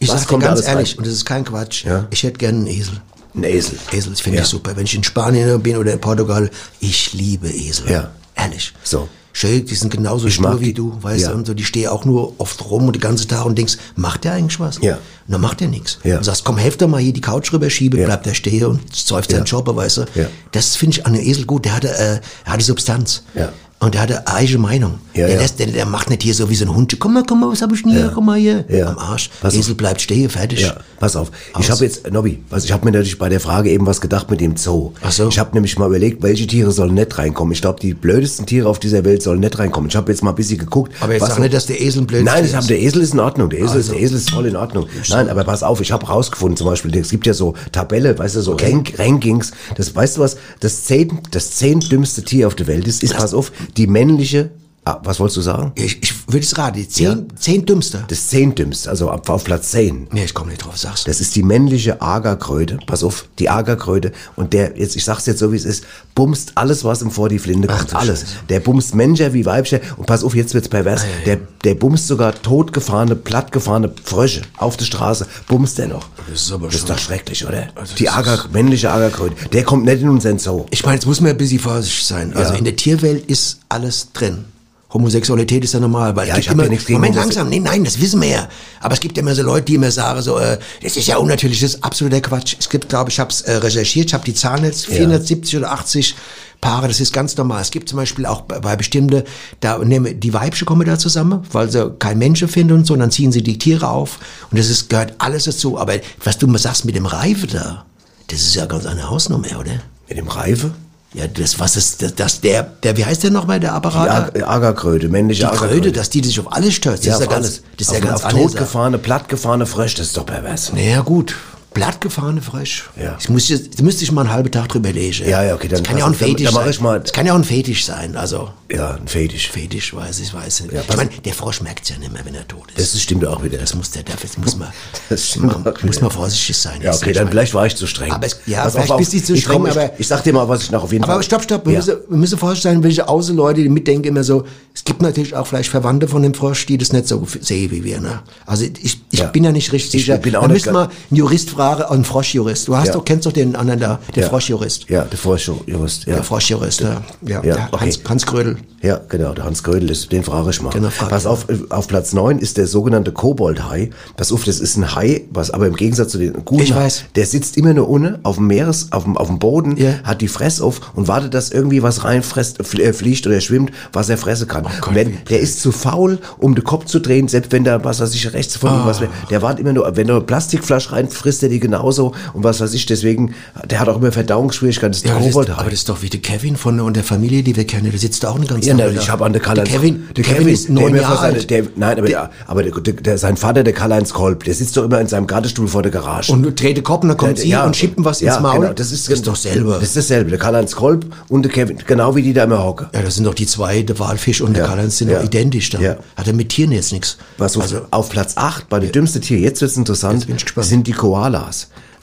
Ich 0.00 0.08
Was 0.08 0.22
sag 0.22 0.28
dir 0.30 0.38
ganz 0.38 0.66
ehrlich, 0.66 0.92
rein? 0.92 0.98
und 0.98 1.06
das 1.06 1.12
ist 1.14 1.24
kein 1.24 1.44
Quatsch, 1.44 1.84
Ja. 1.84 2.06
ich 2.10 2.22
hätte 2.22 2.38
gerne 2.38 2.58
einen 2.58 2.66
Esel. 2.68 3.00
Ein 3.34 3.44
Esel. 3.44 3.78
Esel, 3.92 4.10
das 4.12 4.20
finde 4.20 4.38
Ja. 4.38 4.42
ich 4.44 4.48
super. 4.48 4.74
Wenn 4.76 4.84
ich 4.84 4.94
in 4.94 5.04
Spanien 5.04 5.60
bin 5.62 5.76
oder 5.76 5.92
in 5.92 6.00
Portugal, 6.00 6.50
ich 6.80 7.12
liebe 7.12 7.48
Esel. 7.48 7.90
Ja. 7.90 8.10
Ehrlich. 8.34 8.72
So. 8.82 9.08
Schön, 9.32 9.64
die 9.66 9.74
sind 9.74 9.90
genauso 9.92 10.26
Ich 10.26 10.34
stur 10.34 10.60
wie 10.60 10.72
du, 10.72 10.96
weißt 11.00 11.22
Ja. 11.22 11.28
du, 11.30 11.36
und 11.36 11.46
so, 11.46 11.54
die 11.54 11.64
stehen 11.64 11.88
auch 11.88 12.04
nur 12.04 12.34
oft 12.40 12.64
rum 12.70 12.86
und 12.86 12.94
den 12.96 13.00
ganzen 13.00 13.28
Tag 13.28 13.44
und 13.46 13.56
denkst, 13.56 13.76
macht 13.94 14.24
der 14.24 14.32
eigentlich 14.32 14.58
was? 14.58 14.78
Ja. 14.82 14.94
Und 14.94 15.00
dann 15.32 15.40
macht 15.40 15.60
er 15.62 15.68
nichts. 15.68 15.98
Ja. 16.02 16.18
Und 16.18 16.24
sagst, 16.24 16.44
komm, 16.44 16.56
helf 16.58 16.76
doch 16.78 16.88
mal 16.88 17.00
hier 17.00 17.12
die 17.12 17.20
Couch 17.20 17.52
rüberschiebe, 17.52 17.98
Ja. 17.98 18.06
bleibt 18.06 18.26
er 18.26 18.34
stehen 18.34 18.64
und 18.64 18.80
säuft 18.96 19.30
seinen 19.30 19.44
Job, 19.44 19.68
weißt 19.74 19.98
du. 19.98 20.00
Ja. 20.16 20.26
Das 20.52 20.74
finde 20.76 20.96
ich 20.98 21.06
an 21.06 21.14
einem 21.14 21.24
Esel 21.24 21.44
gut, 21.44 21.64
der 21.66 21.76
hatte, 21.76 21.88
äh, 21.88 22.20
er 22.44 22.52
hatte 22.52 22.64
Substanz. 22.64 23.22
Ja. 23.34 23.52
Und 23.80 23.94
der 23.94 24.02
hatte 24.02 24.26
eigene 24.26 24.58
Meinung. 24.58 24.94
Ja, 25.14 25.26
der, 25.26 25.36
ja. 25.36 25.40
Lässt, 25.42 25.60
der, 25.60 25.68
der 25.68 25.86
macht 25.86 26.10
nicht 26.10 26.24
hier 26.24 26.34
so 26.34 26.50
wie 26.50 26.56
so 26.56 26.64
ein 26.64 26.74
Hund. 26.74 26.96
Komm 26.98 27.14
mal, 27.14 27.22
komm 27.26 27.40
mal, 27.40 27.50
was 27.50 27.62
hab 27.62 27.72
ich 27.72 27.82
denn 27.84 27.92
hier? 27.92 28.10
Komm 28.12 28.26
mal 28.26 28.36
hier. 28.36 28.64
Ja. 28.68 28.88
Am 28.88 28.98
Arsch. 28.98 29.30
Pass 29.40 29.54
auf. 29.54 29.60
Esel 29.60 29.74
bleibt 29.76 30.00
stehen, 30.00 30.28
fertig. 30.30 30.62
Ja, 30.62 30.76
pass 30.98 31.14
auf. 31.14 31.30
Ich 31.52 31.56
Aus. 31.58 31.70
habe 31.70 31.84
jetzt, 31.84 32.10
Nobby, 32.10 32.42
was, 32.50 32.64
ich 32.64 32.72
habe 32.72 32.84
mir 32.84 32.90
natürlich 32.90 33.18
bei 33.18 33.28
der 33.28 33.38
Frage 33.38 33.70
eben 33.70 33.86
was 33.86 34.00
gedacht 34.00 34.30
mit 34.30 34.40
dem 34.40 34.56
Zoo. 34.56 34.92
Ach 35.00 35.12
so. 35.12 35.28
Ich 35.28 35.38
habe 35.38 35.50
nämlich 35.54 35.78
mal 35.78 35.86
überlegt, 35.86 36.24
welche 36.24 36.46
Tiere 36.48 36.72
sollen 36.72 36.94
nicht 36.94 37.16
reinkommen. 37.18 37.52
Ich 37.52 37.60
glaube, 37.60 37.78
die 37.78 37.94
blödesten 37.94 38.46
Tiere 38.46 38.68
auf 38.68 38.80
dieser 38.80 39.04
Welt 39.04 39.22
sollen 39.22 39.38
nicht 39.38 39.56
reinkommen. 39.60 39.88
Ich 39.90 39.96
habe 39.96 40.10
jetzt 40.10 40.24
mal 40.24 40.30
ein 40.30 40.36
bisschen 40.36 40.58
geguckt. 40.58 40.92
Aber 41.00 41.12
jetzt 41.12 41.26
sag 41.26 41.38
nicht, 41.38 41.54
dass 41.54 41.66
der 41.66 41.80
Esel 41.80 42.02
blöd 42.02 42.24
Nein, 42.24 42.44
ist. 42.44 42.50
ich 42.50 42.56
hab, 42.56 42.66
der 42.66 42.80
Esel 42.80 43.02
ist 43.02 43.14
in 43.14 43.20
Ordnung. 43.20 43.48
Der 43.48 43.60
Esel, 43.60 43.76
Also. 43.76 43.78
ist, 43.80 43.90
der 43.92 44.00
Esel 44.00 44.16
ist 44.16 44.30
voll 44.30 44.46
in 44.46 44.56
Ordnung. 44.56 44.86
Nein, 45.08 45.28
aber 45.28 45.44
pass 45.44 45.62
auf, 45.62 45.80
ich 45.80 45.92
habe 45.92 46.04
rausgefunden, 46.04 46.56
zum 46.56 46.66
Beispiel, 46.66 46.96
es 46.96 47.10
gibt 47.10 47.26
ja 47.28 47.34
so 47.34 47.54
Tabelle, 47.70 48.18
weißt 48.18 48.34
du, 48.34 48.40
so 48.42 48.54
Rank, 48.54 48.94
Rankings. 48.98 49.52
Das, 49.76 49.94
weißt 49.94 50.16
du 50.16 50.22
was, 50.22 50.36
das 50.58 50.82
zehn, 50.84 51.20
das 51.30 51.52
zehn 51.52 51.78
dümmste 51.78 52.24
Tier 52.24 52.48
auf 52.48 52.56
der 52.56 52.66
Welt 52.66 52.88
ist, 52.88 53.04
ist, 53.04 53.14
pass 53.14 53.34
auf, 53.34 53.52
die 53.76 53.86
männliche, 53.86 54.50
ah, 54.88 55.00
was 55.04 55.20
wolltest 55.20 55.36
du 55.36 55.40
sagen? 55.42 55.72
Ich, 55.74 56.02
ich 56.02 56.14
würde 56.28 56.44
es 56.44 56.56
raten, 56.58 56.76
die 56.76 56.88
zehn, 56.88 57.26
zehn 57.38 57.64
dümmste. 57.66 58.04
Das 58.08 58.28
zehn 58.28 58.54
dümmste, 58.54 58.90
also 58.90 59.10
auf, 59.10 59.28
auf 59.28 59.44
Platz 59.44 59.70
zehn. 59.70 60.06
nee, 60.12 60.24
ich 60.24 60.34
komme 60.34 60.50
nicht 60.50 60.64
drauf, 60.64 60.76
sag's. 60.76 61.04
Das 61.04 61.20
ist 61.20 61.34
die 61.36 61.42
männliche 61.42 62.00
Agerkröte. 62.02 62.78
Pass 62.86 63.02
auf, 63.02 63.26
die 63.38 63.48
Agerkröte. 63.50 64.12
Und 64.36 64.52
der, 64.52 64.78
jetzt, 64.78 64.96
ich 64.96 65.04
sag's 65.04 65.26
jetzt 65.26 65.38
so 65.38 65.52
wie 65.52 65.56
es 65.56 65.64
ist, 65.64 65.84
bumst 66.14 66.52
alles, 66.56 66.84
was 66.84 67.02
ihm 67.02 67.10
vor 67.10 67.28
die 67.28 67.38
Flinte 67.38 67.68
kommt. 67.68 67.92
du 67.92 67.96
alles. 67.96 68.20
Scheiße. 68.20 68.32
Der 68.48 68.60
bumst 68.60 68.94
Männchen 68.94 69.32
wie 69.32 69.44
Weibchen. 69.46 69.80
Und 69.96 70.06
pass 70.06 70.24
auf, 70.24 70.34
jetzt 70.34 70.54
wird's 70.54 70.68
pervers. 70.68 71.02
Der, 71.26 71.38
der 71.64 71.74
bumst 71.74 72.06
sogar 72.06 72.34
totgefahrene, 72.40 73.16
plattgefahrene 73.16 73.92
Frösche 74.04 74.42
auf 74.56 74.76
der 74.76 74.84
Straße. 74.84 75.26
Bumst 75.46 75.78
der 75.78 75.88
noch. 75.88 76.08
Das 76.30 76.42
ist 76.42 76.52
aber 76.52 76.66
Das 76.66 76.76
ist 76.76 76.90
doch 76.90 76.98
schrecklich, 76.98 77.46
oder? 77.46 77.68
Also 77.74 77.94
die 77.94 78.08
Ager, 78.08 78.44
männliche 78.52 78.90
Agerkröte. 78.90 79.34
Der 79.50 79.62
kommt 79.64 79.84
nicht 79.84 80.02
in 80.02 80.08
unseren 80.08 80.38
Zoo. 80.38 80.66
Ich 80.70 80.84
meine, 80.84 80.96
jetzt 80.96 81.06
muss 81.06 81.20
man 81.20 81.30
ein 81.30 81.36
bisschen 81.38 81.58
vorsichtig 81.58 82.04
sein. 82.04 82.34
Also 82.34 82.52
Ja. 82.52 82.58
in 82.58 82.64
der 82.64 82.76
Tierwelt 82.76 83.24
ist 83.26 83.60
alles 83.68 84.12
drin. 84.12 84.44
Homosexualität 84.90 85.64
ist 85.64 85.74
ja 85.74 85.80
normal, 85.80 86.16
weil 86.16 86.28
Ja, 86.28 86.36
es 86.36 86.40
gibt 86.40 86.52
immer, 86.52 86.62
ja 86.64 86.70
nichts 86.70 86.86
gegen 86.86 86.98
Moment, 86.98 87.16
langsam, 87.16 87.50
nee, 87.50 87.60
nein, 87.60 87.84
das 87.84 88.00
wissen 88.00 88.22
wir 88.22 88.28
ja. 88.28 88.48
Aber 88.80 88.94
es 88.94 89.00
gibt 89.00 89.16
ja 89.18 89.22
immer 89.22 89.34
so 89.34 89.42
Leute, 89.42 89.66
die 89.66 89.74
immer 89.74 89.90
sagen, 89.90 90.22
so, 90.22 90.38
äh, 90.38 90.58
das 90.82 90.96
ist 90.96 91.06
ja 91.06 91.18
unnatürlich, 91.18 91.60
das 91.60 91.74
ist 91.74 91.84
absoluter 91.84 92.22
Quatsch. 92.22 92.56
Es 92.58 92.70
gibt, 92.70 92.88
glaube 92.88 93.10
ich, 93.10 93.20
habe 93.20 93.30
es 93.30 93.42
äh, 93.42 93.52
recherchiert, 93.56 94.06
ich 94.06 94.14
habe 94.14 94.24
die 94.24 94.32
Zahlen 94.32 94.64
jetzt, 94.64 94.86
470 94.86 95.58
oder 95.58 95.72
80 95.72 96.14
Paare, 96.60 96.88
das 96.88 97.00
ist 97.00 97.12
ganz 97.12 97.36
normal. 97.36 97.60
Es 97.60 97.70
gibt 97.70 97.88
zum 97.88 97.98
Beispiel 97.98 98.24
auch 98.24 98.40
bei, 98.40 98.58
bei 98.60 98.76
bestimmte, 98.76 99.24
da 99.60 99.78
nehmen 99.78 100.18
die 100.18 100.32
Weibchen 100.32 100.66
kommen 100.66 100.86
da 100.86 100.98
zusammen, 100.98 101.46
weil 101.52 101.70
sie 101.70 101.90
kein 101.98 102.18
Mensch 102.18 102.44
finden 102.46 102.72
und 102.72 102.86
so, 102.86 102.94
und 102.94 103.00
dann 103.00 103.10
ziehen 103.10 103.30
sie 103.30 103.42
die 103.42 103.58
Tiere 103.58 103.88
auf 103.88 104.18
und 104.50 104.58
das 104.58 104.70
ist, 104.70 104.88
gehört 104.88 105.14
alles 105.18 105.44
dazu. 105.44 105.78
Aber 105.78 105.94
was 106.24 106.38
du 106.38 106.46
mal 106.46 106.58
sagst 106.58 106.84
mit 106.86 106.96
dem 106.96 107.06
Reife 107.06 107.46
da, 107.46 107.84
das 108.28 108.40
ist 108.40 108.54
ja 108.54 108.66
ganz 108.66 108.86
eine 108.86 109.08
Hausnummer, 109.08 109.60
oder? 109.60 109.82
Mit 110.08 110.16
dem 110.16 110.28
Reife? 110.28 110.72
Ja, 111.14 111.26
das, 111.26 111.58
was 111.58 111.76
ist, 111.76 112.02
das, 112.02 112.14
das 112.14 112.40
der, 112.42 112.62
der, 112.82 112.96
wie 112.98 113.04
heißt 113.04 113.22
der 113.22 113.30
nochmal, 113.30 113.58
der 113.60 113.70
Die 113.70 113.76
Apparat? 113.76 114.36
Ag- 114.36 114.46
Agerkröte, 114.46 115.08
männliche 115.08 115.40
Die 115.40 115.46
Agerkröte. 115.46 115.72
Kröte, 115.74 115.92
dass 115.92 116.10
die 116.10 116.22
sich 116.22 116.38
auf 116.38 116.52
alles 116.52 116.74
stürzt, 116.74 116.98
das 117.00 117.06
ja, 117.06 117.14
ist 117.14 117.20
ja 117.20 117.26
ganz, 117.26 117.46
alles. 117.46 117.62
das 117.78 117.86
ist 117.88 117.88
auf, 117.88 117.98
ja 117.98 118.04
ganz 118.10 118.24
auf 118.24 118.32
totgefahrene, 118.32 118.98
plattgefahrene 118.98 119.64
Frösche, 119.66 119.96
das 119.96 120.08
ist 120.08 120.16
doch 120.18 120.26
pervers. 120.26 120.72
Naja, 120.72 121.00
gut. 121.00 121.34
Blattgefahrene 121.74 122.40
Frisch. 122.42 122.88
Ja. 123.00 123.16
Ich 123.20 123.28
muss 123.28 123.48
jetzt, 123.48 123.78
da 123.78 123.84
müsste 123.84 124.02
ich 124.02 124.10
mal 124.10 124.22
einen 124.22 124.32
halben 124.32 124.50
Tag 124.50 124.68
drüber 124.68 124.90
lesen. 124.92 125.28
Ja, 125.28 125.44
ja, 125.44 125.54
okay, 125.54 125.68
dann 125.68 125.78
Das 125.82 125.88
kann 125.88 125.98
ja 125.98 126.04
auch 126.04 126.08
ein 126.08 126.12
dann- 126.18 126.28
Fetisch 126.28 126.44
dann 126.46 126.54
mach 126.54 126.60
sein. 126.62 126.96
ich 126.96 127.02
Das 127.04 127.12
kann 127.12 127.26
ja 127.26 127.32
auch 127.32 127.36
ein 127.38 127.44
Fetisch 127.44 127.84
sein, 127.84 128.16
also. 128.16 128.50
Ja, 128.70 128.92
ein 128.96 129.06
Fetisch. 129.08 129.48
Fetisch, 129.50 129.94
weiß 129.94 130.20
ich, 130.20 130.32
weiß 130.34 130.60
ich. 130.66 130.72
Ja, 130.72 130.82
ich 130.88 130.96
meine, 130.96 131.08
der 131.24 131.32
Frosch 131.32 131.60
merkt's 131.62 131.88
ja 131.88 131.96
nicht 131.98 132.12
mehr, 132.12 132.22
wenn 132.24 132.34
er 132.34 132.46
tot 132.48 132.66
ist. 132.76 132.94
Das 132.94 133.00
stimmt 133.00 133.24
auch 133.26 133.42
wieder. 133.42 133.58
Das 133.58 133.74
muss 133.74 133.90
der, 133.92 134.02
das 134.02 134.36
muss 134.36 134.56
man, 134.56 134.68
Das 135.08 135.36
man, 135.36 135.64
muss 135.84 136.00
man 136.00 136.10
vorsichtig 136.10 136.56
sein. 136.56 136.80
Ja, 136.82 136.92
okay, 136.94 137.12
dann 137.12 137.24
ich 137.26 137.30
vielleicht 137.30 137.54
war 137.54 137.66
ich 137.66 137.76
zu 137.76 137.86
streng. 137.86 138.12
Aber 138.12 138.26
es- 138.26 138.40
ja, 138.46 138.62
Pass 138.64 138.72
vielleicht 138.74 138.90
auf, 138.90 138.98
bist 138.98 139.12
du 139.14 139.22
zu 139.22 139.34
ich 139.34 139.40
streng, 139.42 139.62
komm, 139.62 139.66
aber- 139.70 139.84
Ich, 139.94 140.00
ich 140.00 140.06
sag 140.08 140.22
dir 140.24 140.32
mal, 140.32 140.48
was 140.48 140.62
ich 140.64 140.70
noch 140.70 140.82
auf 140.84 140.92
jeden 140.92 141.04
Aber 141.04 141.14
Fall... 141.14 141.22
stopp, 141.22 141.42
stopp, 141.44 141.64
wir, 141.64 141.72
Ja. 141.74 141.78
müssen, 141.78 141.96
wir 142.08 142.16
müssen 142.18 142.38
vorsichtig 142.38 142.64
sein, 142.64 142.82
welche 142.82 143.08
Außenleute, 143.08 143.62
die 143.62 143.68
mitdenken 143.68 144.08
immer 144.08 144.24
so, 144.24 144.44
es 144.74 144.84
gibt 144.84 145.00
natürlich 145.00 145.34
auch 145.34 145.46
vielleicht 145.46 145.70
Verwandte 145.70 146.06
von 146.08 146.22
dem 146.22 146.34
Frosch, 146.34 146.66
die 146.66 146.76
das 146.76 146.92
nicht 146.92 147.08
so 147.08 147.26
sehen 147.40 147.70
wie 147.70 147.84
wir. 147.84 148.00
Ne? 148.00 148.20
Also 148.46 148.64
ich, 148.64 149.00
ich 149.10 149.18
Ja. 149.20 149.26
bin 149.26 149.44
ja 149.44 149.52
nicht 149.52 149.72
richtig 149.72 149.94
Ich 150.00 150.06
sicher. 150.06 150.18
bin 150.18 150.36
auch 150.36 150.42
da 150.42 150.48
nicht 150.48 150.66
müssen 150.66 150.74
wir 150.74 150.82
einen 150.88 151.16
Jurist 151.16 151.50
fragen, 151.58 151.82
einen 151.82 152.04
Froschjurist. 152.04 152.68
Du 152.68 152.76
hast 152.76 152.86
Ja. 152.88 152.92
doch, 152.94 153.04
kennst 153.04 153.26
doch 153.26 153.32
den 153.32 153.56
anderen 153.56 153.80
da, 153.80 153.98
den 154.14 154.22
Ja. 154.22 154.28
Froschjurist. 154.28 154.88
Ja, 154.88 155.02
der 155.02 155.18
Froschjurist, 155.18 156.06
ja. 156.06 156.14
Der 156.14 156.22
Froschjurist, 156.22 156.80
ja. 156.82 157.02
ja. 157.26 157.36
Ja, 157.36 157.40
der 157.40 157.68
okay. 157.72 157.84
Hans, 157.86 158.00
Hans 158.08 158.26
Grödel. 158.26 158.56
Ja, 158.80 159.00
genau, 159.08 159.32
der 159.34 159.44
Hans 159.44 159.64
Grödel 159.64 159.90
ist, 159.90 160.12
den 160.12 160.22
frage 160.22 160.50
ich 160.50 160.62
mal. 160.62 160.70
Genau, 160.70 160.90
frag 160.90 161.08
Pass 161.08 161.26
auf, 161.26 161.46
auf 161.70 161.88
Platz 161.88 162.12
9 162.12 162.38
ist 162.38 162.58
der 162.58 162.68
sogenannte 162.68 163.10
Koboldhai. 163.10 163.90
Pass 164.16 164.30
auf, 164.30 164.44
das 164.44 164.60
ist 164.60 164.76
ein 164.76 164.94
Hai, 164.94 165.22
was 165.32 165.50
aber 165.50 165.66
im 165.66 165.74
Gegensatz 165.74 166.12
zu 166.12 166.18
den 166.18 166.44
guten 166.44 166.62
Ich 166.62 166.72
Hai- 166.72 166.84
weiß. 166.84 167.04
der 167.16 167.26
sitzt 167.26 167.56
immer 167.56 167.74
nur 167.74 167.88
unten 167.88 168.18
auf 168.22 168.36
dem 168.36 168.46
Meeres, 168.46 168.92
auf 168.92 169.02
dem, 169.02 169.16
auf 169.16 169.26
dem 169.26 169.40
Boden, 169.40 169.76
Ja. 169.76 169.94
hat 170.04 170.20
die 170.20 170.28
Fresse 170.28 170.62
auf 170.62 170.80
und 170.94 171.08
wartet, 171.08 171.34
dass 171.34 171.50
irgendwie 171.50 171.82
was 171.82 172.04
reinfresst, 172.04 172.60
äh, 172.78 172.92
fliegt 172.92 173.26
oder 173.26 173.40
schwimmt, 173.40 173.72
was 173.92 174.08
er 174.10 174.16
fressen 174.16 174.46
kann. 174.46 174.64
Oh 174.64 174.70
Gott, 174.80 174.94
wenn, 174.94 175.16
der 175.28 175.40
ist 175.40 175.60
zu 175.60 175.72
faul, 175.72 176.18
um 176.38 176.54
den 176.54 176.62
Kopf 176.62 176.84
zu 176.84 177.00
drehen, 177.00 177.26
selbst 177.26 177.50
wenn 177.50 177.64
da, 177.64 177.82
was 177.82 177.98
weiß 177.98 178.14
ich, 178.14 178.32
rechts 178.32 178.56
von 178.56 178.70
ihm 178.70 178.76
Ah. 178.82 178.86
was, 178.86 179.00
der 179.28 179.42
wartet 179.42 179.60
immer 179.60 179.72
nur, 179.72 179.90
wenn 179.96 180.06
du 180.06 180.14
eine 180.14 180.22
Plastikflasche 180.22 180.92
rein, 180.92 181.08
frisst 181.08 181.42
er 181.48 181.52
die 181.52 181.60
genauso 181.60 182.12
und 182.34 182.44
was 182.44 182.60
weiß 182.60 182.72
ich, 182.74 182.86
deswegen, 182.86 183.34
der 183.68 183.80
hat 183.80 183.88
auch 183.88 183.96
immer 183.96 184.12
Verdauungsschwierigkeiten, 184.12 184.92
das 184.92 184.98
ist 184.98 185.04
Ja, 185.06 185.18
der 185.18 185.30
aber, 185.32 185.44
das 185.44 185.48
ist, 185.54 185.58
aber 185.58 185.70
das 185.70 185.78
ist 185.80 185.88
doch 185.88 186.02
wie 186.02 186.08
der 186.10 186.20
Kevin 186.20 186.56
von 186.56 186.76
der, 186.76 186.84
und 186.84 186.94
der 186.96 187.04
Familie, 187.04 187.42
die 187.42 187.56
wir 187.56 187.66
kennen. 187.66 187.90
Der 187.90 187.98
sitzt 187.98 188.22
da 188.24 188.30
auch 188.30 188.36
eine 188.36 188.46
ganze 188.46 188.68
Ja, 188.68 188.76
Zeit 188.76 188.96
da. 188.96 189.00
ich 189.00 189.10
habe 189.10 189.24
an 189.24 189.32
der 189.32 189.42
Karl-Heinz 189.42 189.68
Der 189.70 189.78
Kevin, 189.80 190.08
der 190.16 190.24
Kevin, 190.24 190.48
ist 190.48 190.68
der 190.68 190.74
neun 190.74 190.94
Jahre 190.94 191.18
alt. 191.18 191.50
Der, 191.50 191.64
nein, 191.76 191.98
aber, 191.98 192.06
der, 192.06 192.30
aber 192.46 192.62
der, 192.62 192.92
der, 192.94 193.18
sein 193.18 193.36
Vater, 193.36 193.64
der 193.64 193.72
Karl-Heinz 193.72 194.12
Kolb, 194.12 194.44
der 194.44 194.54
sitzt 194.54 194.76
doch 194.76 194.84
immer 194.84 195.00
in 195.00 195.06
seinem 195.08 195.26
Gartenstuhl 195.26 195.68
vor 195.68 195.82
der 195.82 195.92
Garage. 195.92 196.32
und 196.32 196.56
trete 196.58 196.82
Kopf 196.82 197.02
und 197.02 197.08
dann 197.08 197.16
kommt 197.18 197.38
sie 197.38 197.54
und 197.54 197.76
schiebt 197.76 197.98
ihm 197.98 198.04
was 198.04 198.20
ins 198.20 198.38
Maul. 198.40 198.60
Genau, 198.60 198.72
das 198.72 198.92
ist, 198.92 199.08
das 199.08 199.14
ist 199.16 199.26
doch 199.26 199.36
selber. 199.36 199.74
Das 199.74 199.84
ist 199.88 199.96
dasselbe. 199.96 200.30
Der 200.30 200.38
Karl-Heinz 200.38 200.74
Kolb 200.74 201.06
und 201.28 201.42
der 201.42 201.52
Kevin, 201.52 201.78
genau 201.86 202.14
wie 202.16 202.22
die 202.22 202.32
da 202.32 202.44
immer 202.44 202.62
hocken. 202.64 202.86
Ja, 202.94 203.02
das 203.02 203.14
sind 203.16 203.24
doch 203.24 203.34
die 203.34 203.46
zwei, 203.46 203.82
der 203.82 203.98
Walfisch 203.98 204.40
und 204.40 204.54
der 204.54 204.64
Ja. 204.64 204.68
Karl-Heinz 204.68 204.98
sind 204.98 205.10
Ja. 205.10 205.18
doch 205.18 205.24
identisch 205.24 205.70
da. 205.70 205.80
Ja. 205.80 205.96
Hat 206.16 206.26
er 206.26 206.32
mit 206.32 206.48
Tieren 206.50 206.72
jetzt 206.72 206.92
nichts. 206.92 207.16
Was 207.38 207.52
so 207.54 207.60
also, 207.60 207.80
auf 207.90 208.08
Platz 208.10 208.34
8 208.36 208.68
bei 208.68 208.80
den 208.80 208.92
dümmsten 208.92 209.22
Tier, 209.22 209.38
jetzt 209.38 209.60
wird's 209.60 209.76
interessant, 209.76 210.26
bin 210.26 210.36
ich 210.36 210.44
gespannt. 210.44 210.66
sind 210.66 210.86
die 210.86 210.92
Koalas. 210.92 211.37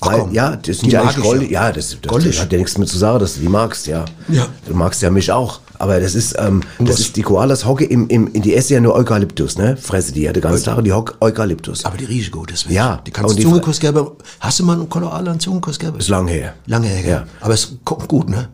Ach 0.01 0.07
Weil, 0.07 0.19
komm, 0.19 0.33
ja, 0.33 0.55
das 0.57 0.79
sind 0.79 0.91
ja 0.91 1.01
eigentlich 1.01 1.17
ich 1.17 1.23
goldig. 1.23 1.51
ja. 1.51 1.71
Das, 1.71 1.97
das, 2.01 2.23
das 2.23 2.39
hat 2.41 2.51
ja 2.51 2.57
nichts 2.57 2.77
mit 2.77 2.89
zu 2.89 2.97
sagen, 2.97 3.19
dass 3.19 3.35
du 3.35 3.39
die 3.41 3.47
magst, 3.49 3.87
ja. 3.87 4.05
Ja. 4.27 4.47
Du 4.67 4.73
magst 4.75 5.01
ja 5.01 5.09
mich 5.09 5.31
auch. 5.31 5.59
Aber 5.77 5.99
das 5.99 6.15
ist, 6.15 6.35
ähm, 6.39 6.61
das 6.79 6.99
ist 7.01 7.17
die 7.17 7.21
Koalas 7.21 7.65
hocke 7.65 7.83
im, 7.83 8.07
im, 8.07 8.31
in 8.33 8.41
die 8.41 8.55
essen 8.55 8.73
ja 8.73 8.79
nur 8.79 8.95
Eukalyptus, 8.95 9.57
ne? 9.57 9.75
Fresse 9.75 10.13
die 10.13 10.21
ja 10.21 10.31
den 10.31 10.41
ganzen 10.41 10.63
Tag 10.63 10.81
die 10.85 10.93
hock 10.93 11.17
Eukalyptus. 11.19 11.83
aber 11.83 11.97
die 11.97 12.05
riechen 12.05 12.31
gut, 12.31 12.49
deswegen. 12.51 12.75
Ja, 12.75 13.01
Die 13.05 13.11
kannst 13.11 13.31
du 13.33 13.35
die 13.37 13.43
Zungenkuss 13.43 13.79
geben. 13.81 14.07
Hast 14.39 14.59
du 14.59 14.63
mal 14.63 14.73
einen 14.77 14.87
Koala 14.87 15.11
einen 15.31 15.39
Zungenkuss 15.39 15.77
gegeben? 15.77 15.99
ist 15.99 16.07
lang 16.07 16.27
her. 16.27 16.53
Lange 16.67 16.87
her, 16.87 17.01
Ja. 17.01 17.09
ja. 17.21 17.23
Aber 17.41 17.53
es 17.53 17.73
kommt 17.83 18.07
gut, 18.07 18.29
ne? 18.29 18.47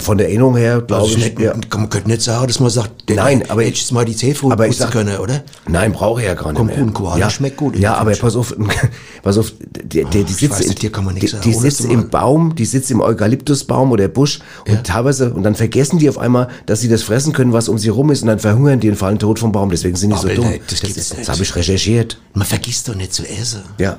Von 0.00 0.18
der 0.18 0.28
Erinnerung 0.28 0.56
her, 0.56 0.80
glaube 0.80 1.02
Also 1.02 1.16
ich. 1.16 1.24
nicht, 1.24 1.40
ja. 1.40 1.54
Man 1.72 1.88
könnte 1.90 2.08
nicht 2.08 2.22
sagen, 2.22 2.46
dass 2.46 2.60
man 2.60 2.70
sagt, 2.70 3.08
den 3.08 3.16
Nein, 3.16 3.42
aber 3.48 3.62
hätte 3.62 3.72
ich 3.74 3.80
jetzt 3.80 3.92
mal 3.92 4.04
die 4.04 4.14
Zähne 4.16 4.34
aber 4.50 4.64
ich 4.66 4.70
putzen 4.70 4.82
sag- 4.82 4.92
können, 4.92 5.18
oder? 5.18 5.42
Nein, 5.68 5.92
brauche 5.92 6.20
ich 6.20 6.26
ja 6.26 6.34
gar 6.34 6.46
nicht 6.52 6.56
Kommt 6.58 6.70
mehr. 6.70 6.78
gut, 6.80 6.88
ein 6.88 6.94
Koala 6.94 7.18
ja, 7.18 7.30
schmeckt 7.30 7.56
gut 7.56 7.74
Ja, 7.76 7.92
der 7.92 7.98
aber 7.98 8.12
pass 8.12 8.36
auf, 8.36 8.54
pass 9.22 9.38
auf, 9.38 9.52
die, 9.60 10.04
die, 10.04 10.24
die 10.24 10.32
sitzt, 10.32 10.82
die, 10.82 10.88
sagen. 10.88 11.40
die 11.44 11.52
sitzt 11.52 11.80
das 11.80 11.86
im 11.86 12.08
Baum, 12.10 12.54
die 12.54 12.64
sitzt 12.64 12.90
im 12.90 13.00
Eukalyptusbaum 13.00 13.90
oder 13.92 14.08
Busch 14.08 14.40
und 14.68 14.84
teilweise, 14.84 15.32
und 15.34 15.42
dann 15.42 15.54
vergessen 15.54 15.98
die 15.98 16.08
auf 16.08 16.18
einmal, 16.18 16.48
dass 16.66 16.80
sie 16.80 16.88
das 16.88 17.02
fressen 17.02 17.32
können, 17.32 17.52
was 17.52 17.68
um 17.68 17.78
sie 17.78 17.88
rum 17.88 18.10
ist 18.10 18.22
und 18.22 18.28
dann 18.28 18.38
verhungern 18.38 18.80
die 18.80 18.88
und 18.90 18.96
fallen 18.96 19.18
tot 19.18 19.38
vom 19.38 19.52
Baum, 19.52 19.70
deswegen 19.70 19.96
sind 19.96 20.10
die 20.12 20.16
so 20.18 20.26
Aber 20.26 20.34
dumm. 20.36 20.44
nein, 20.46 20.60
das 20.68 20.80
das 20.80 21.14
nicht. 21.16 21.28
habe 21.28 21.42
ich 21.42 21.56
recherchiert. 21.56 22.18
Man 22.32 22.46
vergisst 22.46 22.88
doch 22.88 22.94
nicht 22.94 23.12
zu 23.12 23.24
essen. 23.28 23.62
Ja. 23.78 23.98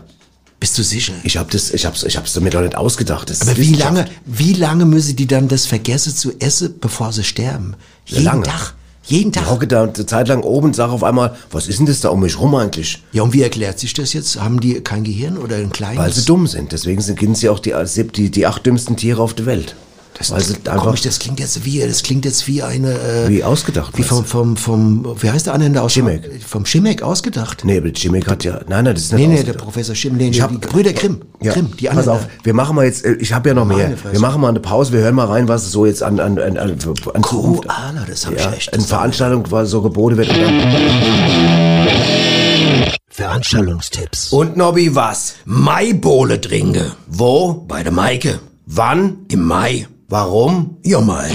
Bist 0.60 0.78
du 0.78 0.84
sicher? 0.84 1.14
Ich 1.24 1.38
habe 1.38 1.52
das, 1.52 1.72
ich 1.72 1.86
hab's, 1.86 2.04
ich 2.04 2.18
hab's 2.18 2.34
damit 2.34 2.54
doch 2.54 2.62
nicht 2.62 2.76
ausgedacht. 2.76 3.30
Das 3.30 3.42
Aber 3.42 3.58
wie 3.58 3.74
lange, 3.74 4.06
wie 4.26 4.54
lange 4.54 4.86
müssen 4.86 5.16
die 5.16 5.28
dann 5.28 5.48
das 5.48 5.66
vergessen 5.66 6.16
zu 6.16 6.32
essen, 6.40 6.76
bevor 6.80 7.12
sie 7.12 7.24
sterben? 7.24 7.76
Jeden 8.06 8.24
lange. 8.24 8.44
Tag. 8.44 8.74
Jeden 9.08 9.30
Ich 9.30 9.36
Tag. 9.36 9.50
hocke 9.50 9.68
da 9.68 9.84
eine 9.84 10.06
Zeit 10.06 10.28
lang 10.30 10.42
oben 10.42 10.68
und 10.68 10.76
sage 10.76 10.92
auf 10.92 11.04
einmal, 11.04 11.36
was 11.52 11.68
ist 11.68 11.78
denn 11.78 11.86
das 11.86 12.00
da 12.00 12.10
um 12.10 12.22
mich 12.22 12.40
rum 12.40 12.56
eigentlich? 12.56 13.04
Ja, 13.12 13.22
und 13.22 13.34
wie 13.34 13.44
erklärt 13.44 13.78
sich 13.80 13.94
das 13.94 14.14
jetzt? 14.14 14.40
Haben 14.42 14.60
die 14.60 14.82
kein 14.82 15.04
Gehirn 15.04 15.38
oder 15.38 15.58
ein 15.58 15.72
kleines? 15.72 16.00
Weil 16.00 16.14
sie 16.14 16.26
dumm 16.26 16.48
sind. 16.48 16.72
Deswegen 16.72 17.02
sind 17.02 17.20
sind 17.20 17.38
sie 17.38 17.50
auch 17.50 17.60
die, 17.60 17.74
die, 18.16 18.32
die 18.32 18.46
acht 18.48 18.66
dümmsten 18.66 18.98
Tiere 18.98 19.22
auf 19.22 19.34
der 19.36 19.46
Welt. 19.46 19.76
Das, 20.18 20.32
Weil 20.32 20.42
sie 20.42 20.56
einfach 20.56 20.78
komisch, 20.86 21.02
das 21.02 21.20
klingt 21.20 21.42
jetzt 21.42 21.66
wie, 21.66 21.82
das 21.82 22.02
klingt 22.02 22.24
jetzt 22.24 22.48
wie 22.48 22.64
eine, 22.64 22.94
äh, 22.94 23.28
Wie 23.28 23.44
ausgedacht, 23.44 23.98
Wie 23.98 24.04
vom, 24.04 24.24
vom, 24.24 24.56
vom, 24.56 25.16
wie 25.22 25.30
heißt 25.30 25.48
der 25.48 25.54
andere 25.54 25.82
aus? 25.84 25.92
Schimmeck. 25.92 26.42
Vom 26.48 26.66
Schimmeck 26.66 27.02
ausgedacht. 27.02 27.64
Nee, 27.66 27.80
aber 27.80 27.90
Jimmy 27.90 28.22
hat 28.22 28.46
ja. 28.46 28.62
Nein, 28.70 28.86
nein, 28.86 28.96
das 28.96 29.04
ist 29.04 29.14
nicht 29.14 29.28
Nee, 29.28 29.36
nee, 29.36 29.44
der. 29.44 29.54
Professor 29.54 29.94
Schimm, 29.94 30.16
nee, 30.16 30.30
Ich 30.30 30.38
nee, 30.38 30.42
hab- 30.42 30.52
die 30.52 30.58
Brüder 30.58 30.94
Grimm. 30.94 31.22
Ja, 31.42 31.52
Grimm, 31.52 31.76
die 31.78 31.88
pass 31.88 31.98
anderen. 32.08 32.20
auf, 32.20 32.28
wir 32.44 32.54
machen 32.54 32.78
mal 32.78 32.86
jetzt, 32.86 33.04
äh, 33.04 33.16
ich 33.16 33.34
habe 33.34 33.50
ja 33.50 33.56
noch 33.56 33.66
mehr. 33.66 33.94
Wir 34.10 34.20
machen 34.22 34.40
mal 34.40 34.48
eine 34.48 34.62
Pause, 34.62 34.94
wir 34.94 35.02
hören 35.02 35.16
mal 35.16 35.28
rein, 35.28 35.50
was 35.50 35.64
es 35.66 35.74
so 35.74 35.86
jetzt 35.86 36.02
an, 36.02 36.18
an, 36.22 36.40
an, 36.40 36.58
an, 36.58 36.78
an 37.14 37.22
Koala, 37.22 38.06
das 38.08 38.26
habe 38.26 38.38
ja, 38.38 38.52
ich 38.52 38.58
echt. 38.58 38.74
eine 38.74 38.84
Veranstaltung, 38.84 39.44
was 39.50 39.70
so 39.70 39.82
geboten 39.82 40.16
wird. 40.16 40.30
Und, 40.30 40.38
dann, 40.40 40.54
Veranstaltungstipps. 43.10 44.32
und 44.32 44.56
Nobby, 44.58 44.96
was? 44.96 45.36
Maibohle 45.46 46.40
trinke. 46.40 46.92
Wo? 47.08 47.66
Bei 47.68 47.84
der 47.84 47.92
Maike. 47.92 48.40
Wann? 48.66 49.18
Im 49.30 49.44
Mai. 49.44 49.88
Warum? 50.08 50.78
Ja, 50.84 51.02
Mai. 51.02 51.30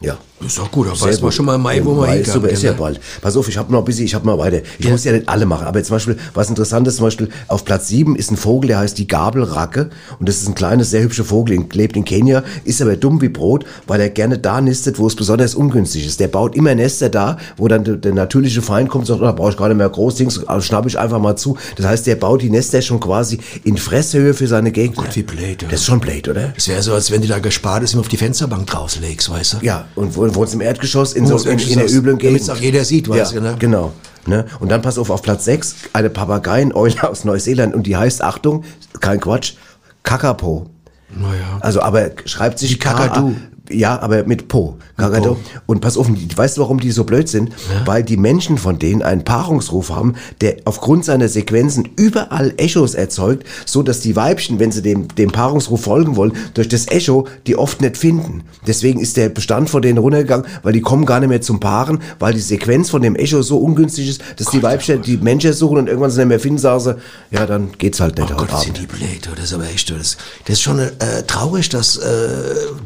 Ja. 0.00 0.16
Ist 0.44 0.56
doch 0.56 0.70
gut, 0.70 0.86
da 0.86 0.92
weiß 0.92 1.20
man 1.20 1.32
schon 1.32 1.46
mal 1.46 1.56
im 1.56 1.62
Mai, 1.62 1.84
wo 1.84 1.94
man 1.94 2.10
hingeht. 2.10 2.32
Super, 2.32 2.48
ist 2.48 2.62
ja 2.62 2.72
bald. 2.72 3.00
Pass 3.20 3.36
auf, 3.36 3.48
ich 3.48 3.58
habe 3.58 3.72
noch 3.72 3.80
ein 3.80 3.84
bisschen, 3.84 4.04
ich 4.04 4.14
habe 4.14 4.26
noch 4.26 4.38
weiter. 4.38 4.60
Ich 4.78 4.88
muss 4.88 5.02
ja 5.04 5.12
nicht 5.12 5.28
alle 5.28 5.46
machen, 5.46 5.66
aber 5.66 5.82
zum 5.82 5.96
Beispiel, 5.96 6.16
was 6.32 6.48
interessant 6.48 6.86
ist, 6.86 6.96
zum 6.96 7.06
Beispiel 7.06 7.28
auf 7.48 7.64
Platz 7.64 7.88
7 7.88 8.14
ist 8.14 8.30
ein 8.30 8.36
Vogel, 8.36 8.68
der 8.68 8.78
heißt 8.78 8.96
die 8.98 9.08
Gabelracke. 9.08 9.90
Und 10.20 10.28
das 10.28 10.36
ist 10.36 10.48
ein 10.48 10.54
kleines, 10.54 10.90
sehr 10.90 11.02
hübscher 11.02 11.24
Vogel, 11.24 11.64
lebt 11.72 11.96
in 11.96 12.04
Kenia, 12.04 12.44
ist 12.64 12.80
aber 12.80 12.96
dumm 12.96 13.20
wie 13.20 13.28
Brot, 13.28 13.64
weil 13.88 14.00
er 14.00 14.10
gerne 14.10 14.38
da 14.38 14.60
nistet, 14.60 14.98
wo 14.98 15.08
es 15.08 15.16
besonders 15.16 15.56
ungünstig 15.56 16.06
ist. 16.06 16.20
Der 16.20 16.28
baut 16.28 16.54
immer 16.54 16.74
Nester 16.74 17.08
da, 17.08 17.36
wo 17.56 17.66
dann 17.66 17.82
der, 17.82 17.96
der 17.96 18.14
natürliche 18.14 18.62
Feind 18.62 18.88
kommt 18.88 19.02
und 19.02 19.06
sagt, 19.06 19.20
oh, 19.20 19.24
da 19.24 19.32
brauche 19.32 19.50
ich 19.50 19.56
gar 19.56 19.68
nicht 19.68 19.78
mehr 19.78 19.88
groß, 19.88 20.14
Dings, 20.14 20.46
also 20.46 20.60
schnapp 20.60 20.86
ich 20.86 20.98
einfach 20.98 21.18
mal 21.18 21.36
zu. 21.36 21.58
Das 21.76 21.86
heißt, 21.86 22.06
der 22.06 22.14
baut 22.14 22.42
die 22.42 22.50
Nester 22.50 22.80
schon 22.80 23.00
quasi 23.00 23.40
in 23.64 23.76
Fresshöhe 23.76 24.34
für 24.34 24.46
seine 24.46 24.70
Gegend. 24.70 24.96
Gott, 24.96 25.16
wie 25.16 25.24
blöd, 25.24 25.62
ja. 25.62 25.68
Das 25.68 25.80
ist 25.80 25.86
schon 25.86 25.98
blöd, 25.98 26.28
oder? 26.28 26.52
Es 26.56 26.68
wäre 26.68 26.82
so, 26.82 26.94
als 26.94 27.10
wenn 27.10 27.22
du 27.22 27.28
da 27.28 27.40
gespart 27.40 27.82
ist 27.82 27.94
und 27.94 28.00
auf 28.00 28.08
die 28.08 28.16
Fensterbank 28.16 28.66
drauslegst, 28.68 29.30
weißt 29.30 29.54
du? 29.54 29.56
Ja, 29.62 29.86
und 29.96 30.14
wo 30.14 30.27
wohnst 30.34 30.54
im 30.54 30.60
Erdgeschoss 30.60 31.12
in, 31.12 31.26
so, 31.26 31.34
Wohnst 31.34 31.46
im 31.46 31.52
in, 31.52 31.58
in 31.58 31.64
der 31.66 31.76
Erdgeschoss, 31.76 31.98
üblen 31.98 32.18
Gegend. 32.18 32.36
damit's 32.36 32.50
auch 32.50 32.56
jeder 32.56 32.84
sieht, 32.84 33.08
weißt 33.08 33.32
ja, 33.32 33.40
du, 33.40 33.46
ne? 33.46 33.56
Genau. 33.58 33.92
Ne? 34.26 34.44
Und 34.60 34.70
dann 34.70 34.82
pass 34.82 34.98
auf, 34.98 35.10
auf 35.10 35.22
Platz 35.22 35.44
6, 35.46 35.74
eine 35.92 36.10
Papageieneule 36.10 37.02
aus 37.08 37.24
Neuseeland 37.24 37.74
und 37.74 37.86
die 37.86 37.96
heißt, 37.96 38.22
Achtung, 38.22 38.64
kein 39.00 39.20
Quatsch, 39.20 39.54
Kakapo. 40.02 40.66
Naja. 41.10 41.58
Also, 41.60 41.80
aber 41.80 42.10
schreibt 42.26 42.58
sich 42.58 42.78
Kakadu. 42.78 43.34
Ja, 43.70 44.00
aber 44.00 44.24
mit 44.24 44.48
Po. 44.48 44.76
Kakadu. 44.96 45.36
Und 45.66 45.80
pass 45.80 45.96
auf, 45.96 46.08
weißt 46.08 46.56
du, 46.56 46.60
warum 46.62 46.80
die 46.80 46.90
so 46.90 47.04
blöd 47.04 47.28
sind? 47.28 47.50
Weil 47.84 48.02
die 48.02 48.16
Menschen 48.16 48.58
von 48.58 48.78
denen 48.78 49.02
einen 49.02 49.24
Paarungsruf 49.24 49.90
haben, 49.90 50.14
der 50.40 50.56
aufgrund 50.64 51.04
seiner 51.04 51.28
Sequenzen 51.28 51.88
überall 51.96 52.52
Echos 52.56 52.94
erzeugt, 52.94 53.46
so 53.64 53.82
dass 53.82 54.00
die 54.00 54.16
Weibchen, 54.16 54.58
wenn 54.58 54.72
sie 54.72 54.82
dem, 54.82 55.08
dem 55.14 55.30
Paarungsruf 55.30 55.82
folgen 55.82 56.16
wollen, 56.16 56.32
durch 56.54 56.68
das 56.68 56.88
Echo 56.88 57.26
die 57.46 57.56
oft 57.56 57.80
nicht 57.80 57.96
finden. 57.96 58.42
Deswegen 58.66 59.00
ist 59.00 59.16
der 59.16 59.28
Bestand 59.28 59.70
von 59.70 59.82
denen 59.82 59.98
runtergegangen, 59.98 60.46
weil 60.62 60.72
die 60.72 60.80
kommen 60.80 61.06
gar 61.06 61.20
nicht 61.20 61.28
mehr 61.28 61.40
zum 61.40 61.60
Paaren, 61.60 62.00
weil 62.18 62.34
die 62.34 62.40
Sequenz 62.40 62.90
von 62.90 63.02
dem 63.02 63.14
Echo 63.16 63.42
so 63.42 63.58
ungünstig 63.58 64.08
ist, 64.08 64.22
dass 64.36 64.48
die 64.50 64.62
Weibchen 64.62 65.02
die 65.02 65.16
Menschen 65.16 65.52
suchen 65.52 65.78
und 65.78 65.86
irgendwann 65.88 66.10
sie 66.10 66.18
nicht 66.18 66.28
mehr 66.28 66.40
finden, 66.40 66.58
sagen 66.58 66.80
sie, 66.80 66.96
ja, 67.30 67.46
dann 67.46 67.70
geht's 67.78 68.00
halt 68.00 68.18
nicht 68.18 68.30
Oh 68.32 68.38
heute 68.40 68.50
Gott, 68.52 68.60
sind 68.62 68.76
Abend. 68.78 68.92
die 68.92 68.96
blöd, 68.98 69.28
das 69.36 69.44
ist 69.44 69.52
aber 69.54 69.68
echt, 69.68 69.90
das, 69.90 70.16
das 70.46 70.54
ist 70.54 70.62
schon 70.62 70.78
äh, 70.78 70.88
traurig, 71.26 71.68
dass 71.68 71.96
äh, 71.96 72.28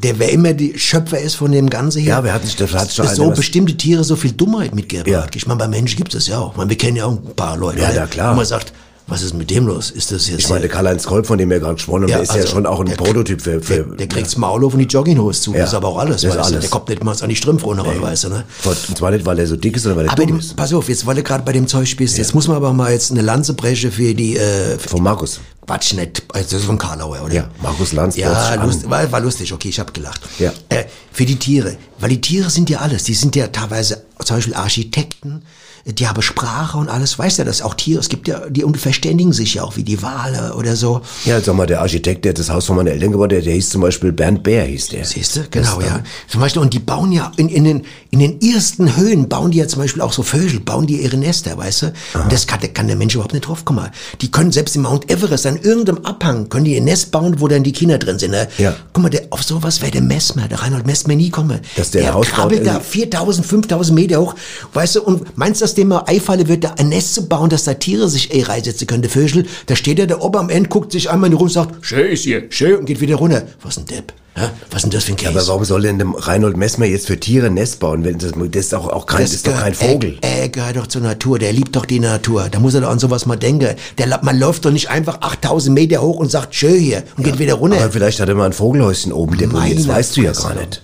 der, 0.03 0.19
wer 0.19 0.31
immer 0.33 0.53
die 0.53 0.72
Schöpfer 0.79 1.19
ist 1.19 1.35
von 1.37 1.53
dem 1.53 1.69
Ganzen 1.71 2.01
hier, 2.01 2.11
Ja, 2.11 2.25
wer 2.25 2.33
hat 2.35 2.45
sich- 2.45 2.57
das 2.57 2.73
hat 2.73 2.93
schon 2.93 3.07
so 3.09 3.31
bestimmte 3.31 3.77
Tiere 3.77 4.05
so 4.05 4.17
viel 4.17 4.33
Dummheit 4.33 4.75
mitgeben. 4.75 5.11
Ja. 5.13 5.27
Ich 5.35 5.47
meine, 5.47 5.59
bei 5.59 5.69
Menschen 5.69 5.97
gibt 5.97 6.15
es 6.15 6.27
ja 6.29 6.39
auch. 6.39 6.53
Ich 6.53 6.57
meine, 6.57 6.71
wir 6.71 6.79
kennen 6.79 6.97
ja 6.97 7.07
auch 7.07 7.13
ein 7.13 7.35
paar 7.37 7.57
Leute, 7.57 7.81
Ja, 7.81 7.91
na 7.95 8.07
klar. 8.07 8.33
wo 8.33 8.37
man 8.37 8.47
sagt, 8.47 8.73
was 9.13 9.23
ist 9.23 9.35
mit 9.35 9.51
dem 9.51 9.67
los? 9.67 9.91
Ist 9.91 10.11
das 10.11 10.27
jetzt 10.29 10.41
Ich 10.41 10.49
meine, 10.49 10.69
Karl-Heinz 10.69 11.05
Kolb, 11.05 11.27
von 11.27 11.39
dem 11.39 11.51
wir 11.51 11.61
gerade 11.61 11.75
gesprochen 11.75 12.03
haben, 12.03 12.09
der 12.09 12.23
ist 12.23 12.31
ja 12.31 12.41
also, 12.41 12.49
schon 12.49 12.67
auch 12.67 12.81
ein 12.81 12.87
der- 12.87 12.97
Prototyp 12.97 13.41
für... 13.43 13.61
für 13.61 13.85
der, 13.85 13.97
der 13.97 14.09
kriegt's 14.09 14.37
Maul 14.37 14.65
auf 14.65 14.73
und 14.73 14.81
die 14.81 14.87
Jogginghose 14.87 15.41
zu. 15.43 15.53
Ja, 15.53 15.61
Das 15.61 15.69
ist 15.71 15.75
aber 15.75 15.89
auch 15.89 15.99
alles. 15.99 16.23
du? 16.23 16.31
alles. 16.33 16.61
Der 16.61 16.71
kommt 16.71 16.89
nicht 16.89 17.05
mal 17.05 17.15
an 17.21 17.29
die 17.29 17.37
Strümpfe 17.37 17.67
runter, 17.67 17.85
weißt 18.01 18.25
du, 18.25 18.29
ne? 18.31 18.45
Und 18.65 18.97
zwar 18.97 19.11
nicht, 19.11 19.25
weil 19.27 19.39
er 19.39 19.47
so 19.47 19.57
dick 19.57 19.77
ist, 19.77 19.83
sondern 19.83 19.99
weil 19.99 20.07
er 20.07 20.13
Aber 20.13 20.27
dumm 20.27 20.39
ist. 20.39 20.57
pass 20.57 20.73
auf, 20.73 20.89
jetzt 20.89 21.07
weil 21.07 21.17
du 21.17 21.23
gerade 21.23 21.45
bei 21.45 21.53
dem 21.53 21.69
Zeug 21.69 21.97
bist, 21.97 22.17
jetzt 22.19 22.35
muss 22.35 22.49
man 22.49 22.57
aber 22.57 22.73
mal 22.73 22.91
jetzt 22.93 23.11
eine 23.11 23.23
Lanze 23.23 23.55
brechen 23.55 23.93
für 23.93 24.15
die, 24.15 24.37
äh, 24.37 24.79
für 24.79 24.89
Von 24.89 25.03
Markus. 25.03 25.41
Quatsch 25.67 25.95
nicht, 25.95 26.25
also 26.33 26.45
das 26.51 26.61
ist 26.61 26.65
von 26.65 26.77
Karlauer, 26.77 27.23
oder? 27.25 27.33
Ja, 27.35 27.49
Markus 27.63 27.93
Lanz 27.93 28.17
Ja, 28.17 28.55
lust, 28.65 28.91
war, 28.91 29.11
war 29.13 29.21
lustig, 29.21 29.53
okay, 29.53 29.69
ich 29.69 29.79
habe 29.79 29.93
gelacht. 29.93 30.21
Ja. 30.41 30.53
Äh, 30.71 30.85
für 31.13 31.25
die 31.25 31.37
Tiere, 31.37 31.77
weil 32.01 32.09
die 32.11 32.21
Tiere 32.21 32.51
sind 32.51 32.69
ja 32.69 32.79
alles, 32.81 33.05
die 33.05 33.15
sind 33.15 33.37
ja 33.37 33.47
teilweise 33.47 34.03
zum 34.25 34.37
Beispiel 34.39 34.55
Architekten, 34.55 35.43
die 35.85 36.07
haben 36.07 36.23
Sprache 36.23 36.79
und 36.79 36.89
alles, 36.89 37.19
weißt 37.19 37.41
du, 37.41 37.45
das 37.45 37.61
auch 37.61 37.75
Tiere, 37.75 38.01
es 38.01 38.09
gibt 38.09 38.29
ja, 38.29 38.49
die 38.49 38.65
verständigen 38.75 39.33
sich 39.33 39.55
ja 39.55 39.65
auch, 39.65 39.77
wie 39.77 39.83
die 39.83 40.01
Wale 40.01 40.55
oder 40.55 40.77
so. 40.77 41.01
Ja, 41.25 41.41
sag 41.41 41.57
mal, 41.57 41.67
der 41.67 41.81
Architekt, 41.81 42.25
der 42.25 42.35
das 42.35 42.51
Haus 42.51 42.67
von 42.67 42.77
meinen 42.77 42.89
Eltern 42.89 43.11
gebaut 43.11 43.33
hat, 43.33 43.45
der 43.45 43.53
hieß 43.53 43.71
zum 43.71 43.81
Beispiel 43.81 44.13
Bernd 44.13 44.43
Bär, 44.43 44.65
hieß 44.65 44.89
der. 44.89 45.05
Siehst 45.05 45.37
du, 45.37 45.41
genau, 45.51 45.81
ja. 45.81 46.01
Zum 46.29 46.41
Beispiel, 46.41 46.63
und 46.63 46.73
die 46.73 46.79
bauen 46.79 47.11
ja 47.11 47.33
in, 47.37 47.49
in, 47.49 47.65
den, 47.65 47.85
in 48.11 48.21
den 48.21 48.41
ersten 48.41 48.97
Höhen, 48.97 49.29
bauen 49.29 49.51
die 49.51 49.59
ja 49.59 49.67
zum 49.67 49.83
Beispiel 49.83 50.03
auch 50.03 50.13
so 50.13 50.23
Vögel, 50.23 50.61
bauen 50.61 50.87
die 50.87 51.03
ihre 51.03 51.17
Nester, 51.17 51.57
weißt 51.59 51.83
du? 51.83 51.87
Und 52.15 52.33
das 52.33 52.47
kann, 52.47 52.61
kann 52.73 52.87
der 52.87 52.97
Mensch 52.97 53.15
überhaupt 53.15 53.33
nicht 53.33 53.49
drauf 53.49 53.65
kommen. 53.65 53.89
Die 54.21 54.31
können 54.31 54.53
selbst 54.53 54.77
im 54.77 54.83
Mount 54.83 55.11
Everest, 55.11 55.47
an 55.47 55.59
irgendeinem 55.61 56.05
Abhang, 56.05 56.49
können 56.49 56.65
die 56.65 56.75
ihr 56.75 56.81
Nest 56.81 57.11
bauen, 57.11 57.41
wo 57.41 57.49
dann 57.49 57.65
die 57.65 57.73
Kinder 57.73 57.99
drin 57.99 58.21
sind. 58.21 58.31
Ne? 58.31 58.49
Ja. 58.59 58.77
Guck 58.93 59.03
mal, 59.03 59.09
der, 59.11 59.25
auf 59.31 59.43
sowas 59.43 59.81
wäre 59.81 59.91
der 59.91 60.03
Messmer, 60.03 60.47
der 60.47 60.63
Reinhold 60.63 60.87
Messmer 60.87 61.17
nie 61.17 61.31
kommen. 61.31 61.61
Dass 61.77 61.91
der 61.91 62.07
ein 62.07 62.15
Haus 62.15 62.29
krabbelt 62.29 62.65
da 62.65 62.79
äh, 62.79 62.81
4000, 62.81 63.45
5000 63.45 63.99
Meter 63.99 64.21
hoch, 64.21 64.35
weißt 64.75 64.97
du, 64.97 65.03
und 65.03 65.37
meinst 65.37 65.61
du, 65.61 65.72
dass 65.73 65.77
dem 65.77 65.89
mal 65.89 66.01
einfallen 66.07 66.49
wird, 66.49 66.65
da 66.65 66.75
ein 66.77 66.91
Nest 66.91 67.15
zu 67.15 67.27
bauen, 67.27 67.49
dass 67.49 67.65
da 67.65 67.73
Tiere 67.73 68.07
sich 68.09 68.35
eh 68.35 68.43
reinsetzen 68.43 68.87
können, 68.87 69.01
der 69.01 69.11
Vögel? 69.11 69.47
Da 69.67 69.75
steht 69.75 69.99
er 69.99 70.07
da 70.07 70.19
oben 70.21 70.37
am 70.39 70.51
Ende, 70.51 70.69
guckt 70.69 70.93
sich 70.93 71.09
einmal 71.09 71.29
in 71.29 71.33
die 71.33 71.37
Runde 71.43 71.59
und 71.59 71.69
sagt, 71.69 71.87
Schön 71.87 72.13
ist 72.13 72.25
hier. 72.25 72.45
schön, 72.51 72.77
und 72.77 72.85
geht 72.85 73.01
wieder 73.01 73.17
runter. 73.17 73.43
Was 73.63 73.79
ein 73.79 73.87
Depp. 73.87 74.13
Hä? 74.35 74.49
Was 74.71 74.77
ist 74.79 74.83
denn 74.85 74.91
das 74.91 75.05
für 75.05 75.13
ein 75.13 75.17
Käse? 75.17 75.31
Aber 75.31 75.47
warum 75.49 75.65
soll 75.65 75.83
denn 75.83 75.99
dem 75.99 76.15
Reinhold 76.15 76.57
Messmer 76.59 76.85
jetzt 76.87 77.07
für 77.07 77.19
Tiere 77.19 77.47
ein 77.47 77.55
Nest 77.55 77.81
bauen? 77.81 78.05
Wenn 78.05 78.19
das, 78.19 78.33
das 78.33 78.65
ist 78.65 78.73
doch 78.75 78.89
auch 78.89 79.07
kein, 79.07 79.23
das 79.23 79.33
ist 79.33 79.47
doch 79.47 79.59
kein 79.59 79.75
Vogel. 79.75 80.19
Er, 80.21 80.41
er 80.43 80.49
gehört 80.51 80.77
doch 80.77 80.87
zur 80.87 81.01
Natur, 81.03 81.39
der 81.39 81.53
liebt 81.55 81.75
doch 81.75 81.87
die 81.87 82.01
Natur. 82.01 82.49
Da 82.51 82.59
muss 82.61 82.75
er 82.75 82.83
doch 82.83 82.91
an 82.91 82.99
sowas 82.99 83.25
mal 83.25 83.37
denken. 83.37 83.75
Der, 83.97 84.21
man 84.23 84.39
läuft 84.39 84.65
doch 84.67 84.71
nicht 84.71 84.91
einfach 84.91 85.21
8000 85.23 85.75
Meter 85.75 86.03
hoch 86.03 86.17
und 86.19 86.31
sagt, 86.31 86.55
schön 86.55 86.79
hier, 86.81 87.03
und 87.17 87.25
geht 87.25 87.39
wieder 87.39 87.55
runter. 87.55 87.79
Aber 87.79 87.93
vielleicht 87.93 88.21
hat 88.21 88.29
er 88.29 88.35
mal 88.35 88.47
ein 88.47 88.53
Vogelhäuschen 88.53 89.13
oben 89.13 89.37
deponiert, 89.39 89.79
das 89.79 89.89
weißt 89.89 90.17
du 90.19 90.23
ja 90.23 90.33
gar 90.33 90.55
nicht. 90.55 90.83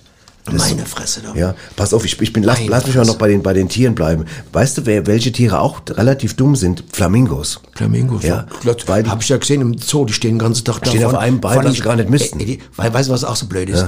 Meine 0.57 0.85
Fresse 0.85 1.21
doch. 1.21 1.35
Ja, 1.35 1.55
pass 1.75 1.93
auf, 1.93 2.03
ich, 2.05 2.19
ich 2.21 2.33
bin, 2.33 2.43
lass, 2.43 2.59
Meine 2.59 2.69
lass 2.71 2.85
mich 2.87 2.95
mal 2.95 3.05
noch 3.05 3.17
bei 3.17 3.27
den, 3.27 3.41
bei 3.43 3.53
den 3.53 3.69
Tieren 3.69 3.95
bleiben. 3.95 4.25
Weißt 4.51 4.77
du, 4.77 4.85
wer, 4.85 5.07
welche 5.07 5.31
Tiere 5.31 5.59
auch 5.59 5.81
relativ 5.89 6.35
dumm 6.35 6.55
sind? 6.55 6.83
Flamingos. 6.91 7.61
Flamingo, 7.75 8.19
Ja, 8.21 8.47
ja. 8.63 8.75
weil- 8.87 9.09
Hab 9.09 9.21
ich 9.21 9.29
ja 9.29 9.37
gesehen 9.37 9.61
im 9.61 9.77
Zoo, 9.77 10.05
die 10.05 10.13
stehen 10.13 10.31
den 10.33 10.39
ganzen 10.39 10.65
Tag 10.65 10.81
da. 10.81 10.89
Stehen 10.89 11.05
auf 11.05 11.15
einem 11.15 11.39
Bein, 11.39 11.63
was 11.63 11.75
sie 11.75 11.81
gar 11.81 11.95
nicht 11.95 12.09
müssten. 12.09 12.39
Äh, 12.39 12.59
weil, 12.75 12.93
weißt 12.93 13.09
du, 13.09 13.13
was 13.13 13.23
auch 13.23 13.35
so 13.35 13.45
blöd 13.47 13.69
ist? 13.69 13.85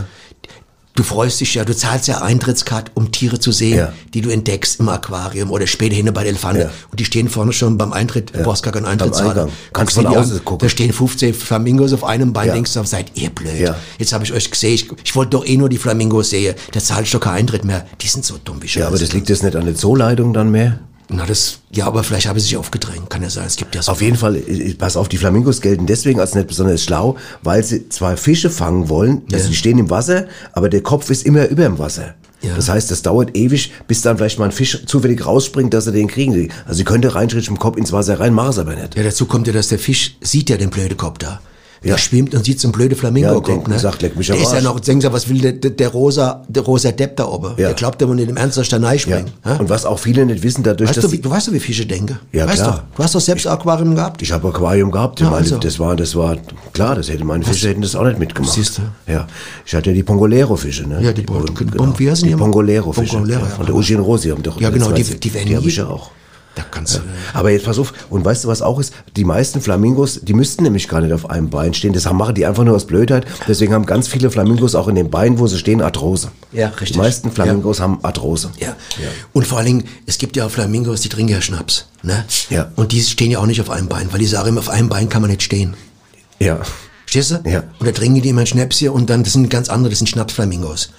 Du 0.93 1.03
freust 1.03 1.39
dich 1.39 1.53
ja, 1.55 1.63
du 1.63 1.73
zahlst 1.75 2.07
ja 2.09 2.21
Eintrittskarte, 2.21 2.91
um 2.95 3.11
Tiere 3.11 3.39
zu 3.39 3.51
sehen, 3.53 3.77
Ja. 3.77 3.93
die 4.13 4.19
du 4.21 4.29
entdeckst 4.29 4.79
im 4.81 4.89
Aquarium 4.89 5.49
oder 5.49 5.65
später 5.65 5.95
hin 5.95 6.05
bei 6.13 6.23
den 6.23 6.31
Elefanten. 6.31 6.63
Ja. 6.63 6.69
Und 6.91 6.99
die 6.99 7.05
stehen 7.05 7.29
vorne 7.29 7.53
schon 7.53 7.77
beim 7.77 7.93
Eintritt, 7.93 8.35
du 8.35 8.43
brauchst 8.43 8.61
gar 8.63 8.73
keinen 8.73 8.85
Eintritt 8.85 9.15
zahlen. 9.15 9.49
Kannst 9.71 9.95
du 9.95 10.01
von 10.01 10.11
die 10.11 10.17
außen 10.17 10.43
gucken. 10.43 10.65
Da 10.65 10.69
stehen 10.69 10.91
15 10.91 11.33
Flamingos 11.33 11.93
auf 11.93 12.03
einem 12.03 12.33
Bein, 12.33 12.47
Ja. 12.49 12.53
denkst 12.53 12.73
du, 12.73 12.83
seid 12.83 13.11
ihr 13.15 13.29
blöd. 13.29 13.57
Ja. 13.59 13.75
Jetzt 13.99 14.11
habe 14.11 14.25
ich 14.25 14.33
euch 14.33 14.51
gesehen, 14.51 14.73
ich, 14.73 14.89
ich 15.03 15.15
wollte 15.15 15.31
doch 15.31 15.45
eh 15.45 15.55
nur 15.55 15.69
die 15.69 15.77
Flamingos 15.77 16.31
sehen, 16.31 16.55
da 16.73 16.79
zahle 16.81 17.03
ich 17.03 17.11
doch 17.11 17.21
keinen 17.21 17.35
Eintritt 17.37 17.63
mehr. 17.63 17.85
Die 18.01 18.07
sind 18.07 18.25
so 18.25 18.35
dumm 18.43 18.61
wie 18.61 18.67
Ja, 18.67 18.87
aber 18.87 18.99
das 18.99 19.13
liegt 19.13 19.29
jetzt 19.29 19.43
nicht 19.43 19.55
an 19.55 19.65
der 19.65 19.75
Zooleitung 19.75 20.33
dann 20.33 20.51
mehr? 20.51 20.79
Na, 21.13 21.25
das, 21.25 21.59
ja, 21.73 21.87
aber 21.87 22.03
vielleicht 22.05 22.27
habe 22.27 22.39
ich 22.39 22.45
sich 22.45 22.55
aufgedrängt, 22.55 23.09
kann 23.09 23.21
ja 23.21 23.29
sein. 23.29 23.45
Es 23.45 23.57
gibt 23.57 23.75
ja 23.75 23.81
so. 23.81 23.91
Auf 23.91 24.01
jeden 24.01 24.15
Fall, 24.15 24.37
äh, 24.37 24.73
pass 24.75 24.95
auf, 24.95 25.09
die 25.09 25.17
Flamingos 25.17 25.59
gelten 25.59 25.85
deswegen 25.85 26.21
als 26.21 26.35
nicht 26.35 26.47
besonders 26.47 26.83
schlau, 26.83 27.17
weil 27.43 27.63
sie 27.65 27.89
zwar 27.89 28.15
Fische 28.15 28.49
fangen 28.49 28.87
wollen, 28.87 29.21
also 29.31 29.43
Ja. 29.45 29.49
die 29.49 29.55
stehen 29.55 29.77
im 29.77 29.89
Wasser, 29.89 30.27
aber 30.53 30.69
der 30.69 30.81
Kopf 30.81 31.09
ist 31.09 31.25
immer 31.25 31.47
über 31.47 31.63
dem 31.63 31.79
Wasser. 31.79 32.15
Ja. 32.41 32.55
Das 32.55 32.69
heißt, 32.69 32.89
das 32.89 33.01
dauert 33.01 33.35
ewig, 33.35 33.71
bis 33.87 34.01
dann 34.01 34.17
vielleicht 34.17 34.39
mal 34.39 34.45
ein 34.45 34.51
Fisch 34.51 34.85
zufällig 34.85 35.25
rausspringt, 35.25 35.73
dass 35.73 35.85
er 35.85 35.91
den 35.93 36.07
kriegen. 36.07 36.49
Also 36.65 36.77
sie 36.77 36.83
könnte 36.85 37.11
mit 37.13 37.47
dem 37.47 37.59
Kopf 37.59 37.77
ins 37.77 37.91
Wasser 37.91 38.19
rein, 38.19 38.33
machen 38.33 38.49
es 38.49 38.57
aber 38.57 38.75
nicht. 38.75 38.95
Ja, 38.95 39.03
dazu 39.03 39.25
kommt 39.25 39.47
ja, 39.47 39.53
dass 39.53 39.67
der 39.67 39.79
Fisch 39.79 40.15
sieht 40.21 40.49
ja 40.49 40.57
den 40.57 40.69
blöden 40.69 40.97
Kopf 40.97 41.19
da. 41.19 41.39
Der 41.83 41.91
Ja. 41.93 41.97
schwimmt 41.97 42.35
und 42.35 42.45
sieht 42.45 42.59
so 42.59 42.67
einen 42.67 42.73
blöden 42.73 42.95
Flamingo 42.95 43.41
Ja, 43.47 43.55
und 43.55 43.67
ne? 43.67 43.79
sagt, 43.79 44.03
leck 44.03 44.15
mich 44.15 44.27
der 44.27 44.35
ist 44.39 44.53
ja 44.53 44.61
noch, 44.61 44.79
denken 44.79 45.01
Sie, 45.01 45.11
was 45.11 45.27
will 45.27 45.39
der, 45.41 45.53
der, 45.53 45.71
der 45.71 45.87
rosa, 45.89 46.43
der 46.47 46.61
rosa 46.61 46.91
Depp 46.91 47.15
da 47.17 47.25
oben? 47.25 47.53
Ja. 47.57 47.67
Der 47.69 47.73
glaubt, 47.73 47.99
der 47.99 48.07
muss 48.07 48.19
in 48.19 48.27
dem 48.27 48.37
Ernst 48.37 48.55
da 48.57 48.61
Ja. 48.61 48.77
reinspringen. 48.87 49.31
Ja. 49.43 49.55
Und 49.55 49.67
was 49.67 49.85
auch 49.87 49.97
viele 49.97 50.23
nicht 50.27 50.43
wissen, 50.43 50.61
dadurch, 50.61 50.89
Weißt 50.89 50.97
dass 50.97 51.05
du, 51.05 51.11
wie, 51.11 51.17
du 51.17 51.31
weißt 51.31 51.47
doch, 51.47 51.53
wie 51.53 51.59
Fische 51.59 51.87
denken? 51.87 52.19
Ja, 52.31 52.45
weißt 52.47 52.61
klar. 52.61 52.83
Du, 52.91 52.97
du 52.97 53.03
hast 53.03 53.15
doch 53.15 53.19
selbst 53.19 53.47
ein 53.47 53.53
Aquarium 53.53 53.95
gehabt. 53.95 54.21
ich 54.21 54.31
habe 54.31 54.47
Aquarium 54.49 54.91
gehabt, 54.91 55.19
ich 55.21 55.23
Ja, 55.25 55.31
meine, 55.31 55.41
also. 55.43 55.57
das 55.57 55.79
war, 55.79 55.95
das 55.95 56.15
war, 56.15 56.37
klar, 56.71 56.93
das 56.93 57.09
hätte 57.09 57.25
meine 57.25 57.43
Fische 57.43 57.69
hätten 57.69 57.81
das 57.81 57.95
auch 57.95 58.03
nicht 58.05 58.19
mitgemacht. 58.19 58.53
Siehst 58.53 58.77
du? 58.77 59.11
Ja. 59.11 59.25
Ich 59.65 59.73
hatte 59.73 59.89
ja 59.89 59.95
die 59.95 60.03
Pongolero-Fische, 60.03 60.87
ne? 60.87 61.01
Ja, 61.01 61.13
die 61.13 61.23
Pon- 61.23 61.45
Pon- 61.47 61.65
Pon- 61.71 61.93
wie 61.97 62.11
heißen 62.11 62.25
die 62.27 62.33
die? 62.35 62.39
Pongolero-Fische. 62.39 63.13
Pongolero, 63.15 63.39
ja, 63.41 63.45
von 63.47 63.65
der 63.65 63.73
Eugene 63.73 64.01
Rosi 64.01 64.29
haben 64.29 64.43
doch 64.43 64.61
Ja, 64.61 64.69
genau, 64.69 64.91
die- 64.91 65.01
ich. 65.01 65.19
die 65.19 65.33
werden 65.33 65.47
Die 65.47 65.55
habe 65.55 65.67
ich 65.67 65.77
ja 65.77 65.87
auch. 65.87 66.11
Da 66.53 66.63
kannst 66.69 66.95
du. 66.95 66.99
Aber 67.33 67.49
jetzt 67.49 67.63
pass 67.65 67.79
auf, 67.79 67.93
und 68.09 68.25
weißt 68.25 68.43
du, 68.43 68.49
was 68.49 68.61
auch 68.61 68.77
ist? 68.79 68.93
Die 69.15 69.23
meisten 69.23 69.61
Flamingos, 69.61 70.19
die 70.21 70.33
müssten 70.33 70.63
nämlich 70.63 70.89
gar 70.89 70.99
nicht 70.99 71.13
auf 71.13 71.29
einem 71.29 71.49
Bein 71.49 71.73
stehen. 71.73 71.93
Das 71.93 72.05
haben- 72.05 72.17
machen 72.17 72.35
die 72.35 72.45
einfach 72.45 72.65
nur 72.65 72.75
aus 72.75 72.85
Blödheit. 72.85 73.25
Deswegen 73.47 73.73
haben 73.73 73.85
ganz 73.85 74.09
viele 74.09 74.29
Flamingos 74.29 74.75
auch 74.75 74.89
in 74.89 74.95
den 74.95 75.09
Beinen, 75.09 75.39
wo 75.39 75.47
sie 75.47 75.57
stehen, 75.57 75.81
Arthrose. 75.81 76.29
Ja, 76.51 76.67
richtig. 76.67 76.91
Die 76.91 76.97
meisten 76.97 77.31
Flamingos 77.31 77.79
haben 77.79 78.03
Arthrose. 78.03 78.51
Ja. 78.59 78.75
Und 79.31 79.47
vor 79.47 79.59
allen 79.59 79.67
Dingen, 79.67 79.83
es 80.05 80.17
gibt 80.17 80.35
ja 80.35 80.45
auch 80.45 80.51
Flamingos, 80.51 80.99
die 80.99 81.09
trinken 81.09 81.31
ja 81.31 81.41
Schnaps. 81.41 81.85
Ne? 82.03 82.25
Ja. 82.49 82.69
Und 82.75 82.91
die 82.91 83.01
stehen 83.01 83.31
ja 83.31 83.39
auch 83.39 83.45
nicht 83.45 83.61
auf 83.61 83.69
einem 83.69 83.87
Bein, 83.87 84.11
weil 84.11 84.19
die 84.19 84.25
sagen 84.25 84.49
immer, 84.49 84.59
auf 84.59 84.69
einem 84.69 84.89
Bein 84.89 85.07
kann 85.07 85.21
man 85.21 85.31
nicht 85.31 85.43
stehen. 85.43 85.75
Ja. 86.39 86.59
Verstehst 87.05 87.31
du? 87.45 87.49
Ja. 87.49 87.63
Und 87.79 87.87
da 87.87 87.91
trinken 87.93 88.21
die 88.21 88.27
immer 88.29 88.41
ein 88.41 88.47
Schnäpschen 88.47 88.89
und 88.89 89.09
dann, 89.09 89.23
das 89.23 89.33
sind 89.33 89.49
ganz 89.49 89.69
andere, 89.69 89.89
das 89.91 89.99
sind 89.99 90.07
Schnapsflamingos. 90.07 90.91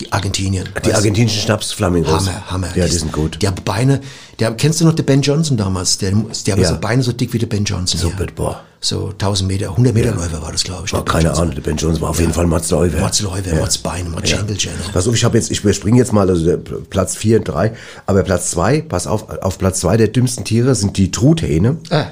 Die 0.00 0.12
Argentinien. 0.12 0.68
Die 0.84 0.92
argentinischen 0.92 1.40
Schnapsflamingos. 1.40 2.26
Hammer, 2.26 2.50
Hammer. 2.50 2.76
Ja, 2.76 2.84
die 2.86 2.92
sind 2.96 3.12
gut. 3.12 3.38
Die 3.40 3.46
haben 3.46 3.56
Beine, 3.64 4.00
der, 4.38 4.52
kennst 4.52 4.80
du 4.80 4.84
noch 4.84 4.92
den 4.94 5.06
Ben 5.06 5.22
Johnson 5.22 5.56
damals? 5.56 5.98
Der, 5.98 6.10
der 6.10 6.54
hat 6.54 6.60
Ja. 6.62 6.68
so 6.68 6.78
Beine 6.78 7.02
so 7.02 7.12
dick 7.12 7.32
wie 7.32 7.38
der 7.38 7.46
Ben 7.46 7.64
Johnson. 7.64 7.98
So, 7.98 8.12
hier. 8.14 8.26
boah. 8.34 8.60
So 8.78 9.08
1000 9.08 9.48
Meter, 9.48 9.70
100 9.70 9.94
Meter 9.94 10.14
Läufer 10.14 10.42
war 10.42 10.52
das, 10.52 10.62
glaube 10.62 10.82
ich. 10.84 10.92
Ben 10.92 11.04
keine 11.04 11.24
Johnson. 11.28 11.42
Ahnung, 11.44 11.54
der 11.54 11.62
Ben 11.62 11.76
Jones 11.78 12.00
war 12.00 12.10
auf 12.10 12.20
jeden 12.20 12.32
Fall 12.34 12.46
Mats 12.46 12.70
Läufer. 12.70 13.00
Mats 13.00 13.20
Läufer, 13.22 13.56
Mats 13.56 13.78
Beine, 13.78 14.10
Mats 14.10 14.28
Schenkelchen. 14.30 14.72
Pass 14.92 15.08
auf, 15.08 15.14
ich 15.14 15.24
habe 15.24 15.38
jetzt, 15.38 15.50
ich 15.50 15.60
überspringe 15.60 15.96
jetzt 15.98 16.12
mal 16.12 16.28
also 16.28 16.56
Platz 16.90 17.16
4 17.16 17.38
und 17.38 17.44
3, 17.48 17.72
aber 18.04 18.22
Platz 18.22 18.50
2, 18.50 18.82
pass 18.82 19.06
auf, 19.06 19.28
auf 19.40 19.58
Platz 19.58 19.80
2 19.80 19.96
der 19.96 20.08
dümmsten 20.08 20.44
Tiere 20.44 20.74
sind 20.74 20.98
die 20.98 21.10
Truthähne. 21.10 21.78
Ah. 21.90 22.04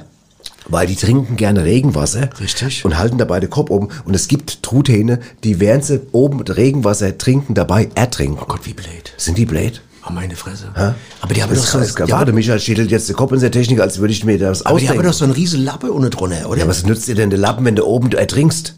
Weil 0.67 0.87
die 0.87 0.97
trinken 0.97 1.37
gerne 1.37 1.65
Regenwasser. 1.65 2.31
Richtig. 2.41 2.85
Und 2.85 2.97
halten 2.97 3.19
dabei 3.19 3.41
den 3.41 3.51
Kopf 3.51 3.71
oben. 3.71 3.89
Und 4.05 4.15
es 4.15 4.29
gibt 4.29 4.63
Truthähne, 4.63 5.21
die 5.43 5.61
während 5.61 5.85
sie 5.85 6.01
oben 6.13 6.41
Regenwasser 6.41 7.17
trinken, 7.19 7.55
dabei 7.55 7.89
ertrinken. 7.95 8.39
Oh 8.41 8.47
Gott, 8.47 8.65
wie 8.65 8.73
blöd. 8.73 9.13
Sind 9.17 9.37
die 9.37 9.47
blöd? 9.47 9.83
Oh, 10.07 10.13
meine 10.13 10.37
Fresse. 10.37 10.67
Hä? 10.75 10.93
Aber 11.21 11.35
die 11.35 11.43
haben 11.43 11.55
doch 11.55 11.65
so, 11.65 11.81
die 11.81 12.13
Warte, 12.13 12.33
Michael 12.33 12.61
schädelt 12.61 12.91
jetzt 12.91 13.09
den 13.09 13.17
Kopf 13.17 13.33
in 13.33 13.41
der 13.41 13.51
Technik, 13.51 13.81
als 13.81 13.99
würde 13.99 14.13
ich 14.13 14.25
mir 14.25 14.39
das 14.39 14.65
aber 14.65 14.79
die 14.79 14.89
haben 14.89 14.99
ausdenken. 14.99 15.07
doch 15.07 15.15
so 15.15 15.25
einen 15.25 15.33
riesen 15.33 15.65
Lappe 15.65 15.95
ohne 15.95 16.11
drunter, 16.11 16.49
oder? 16.49 16.61
ja, 16.61 16.69
was 16.69 16.85
nützt 16.85 17.09
dir 17.09 17.15
denn 17.15 17.31
der 17.31 17.39
Lappen, 17.39 17.65
wenn 17.65 17.77
du 17.77 17.85
oben 17.85 18.13
ertrinkst? 18.13 18.75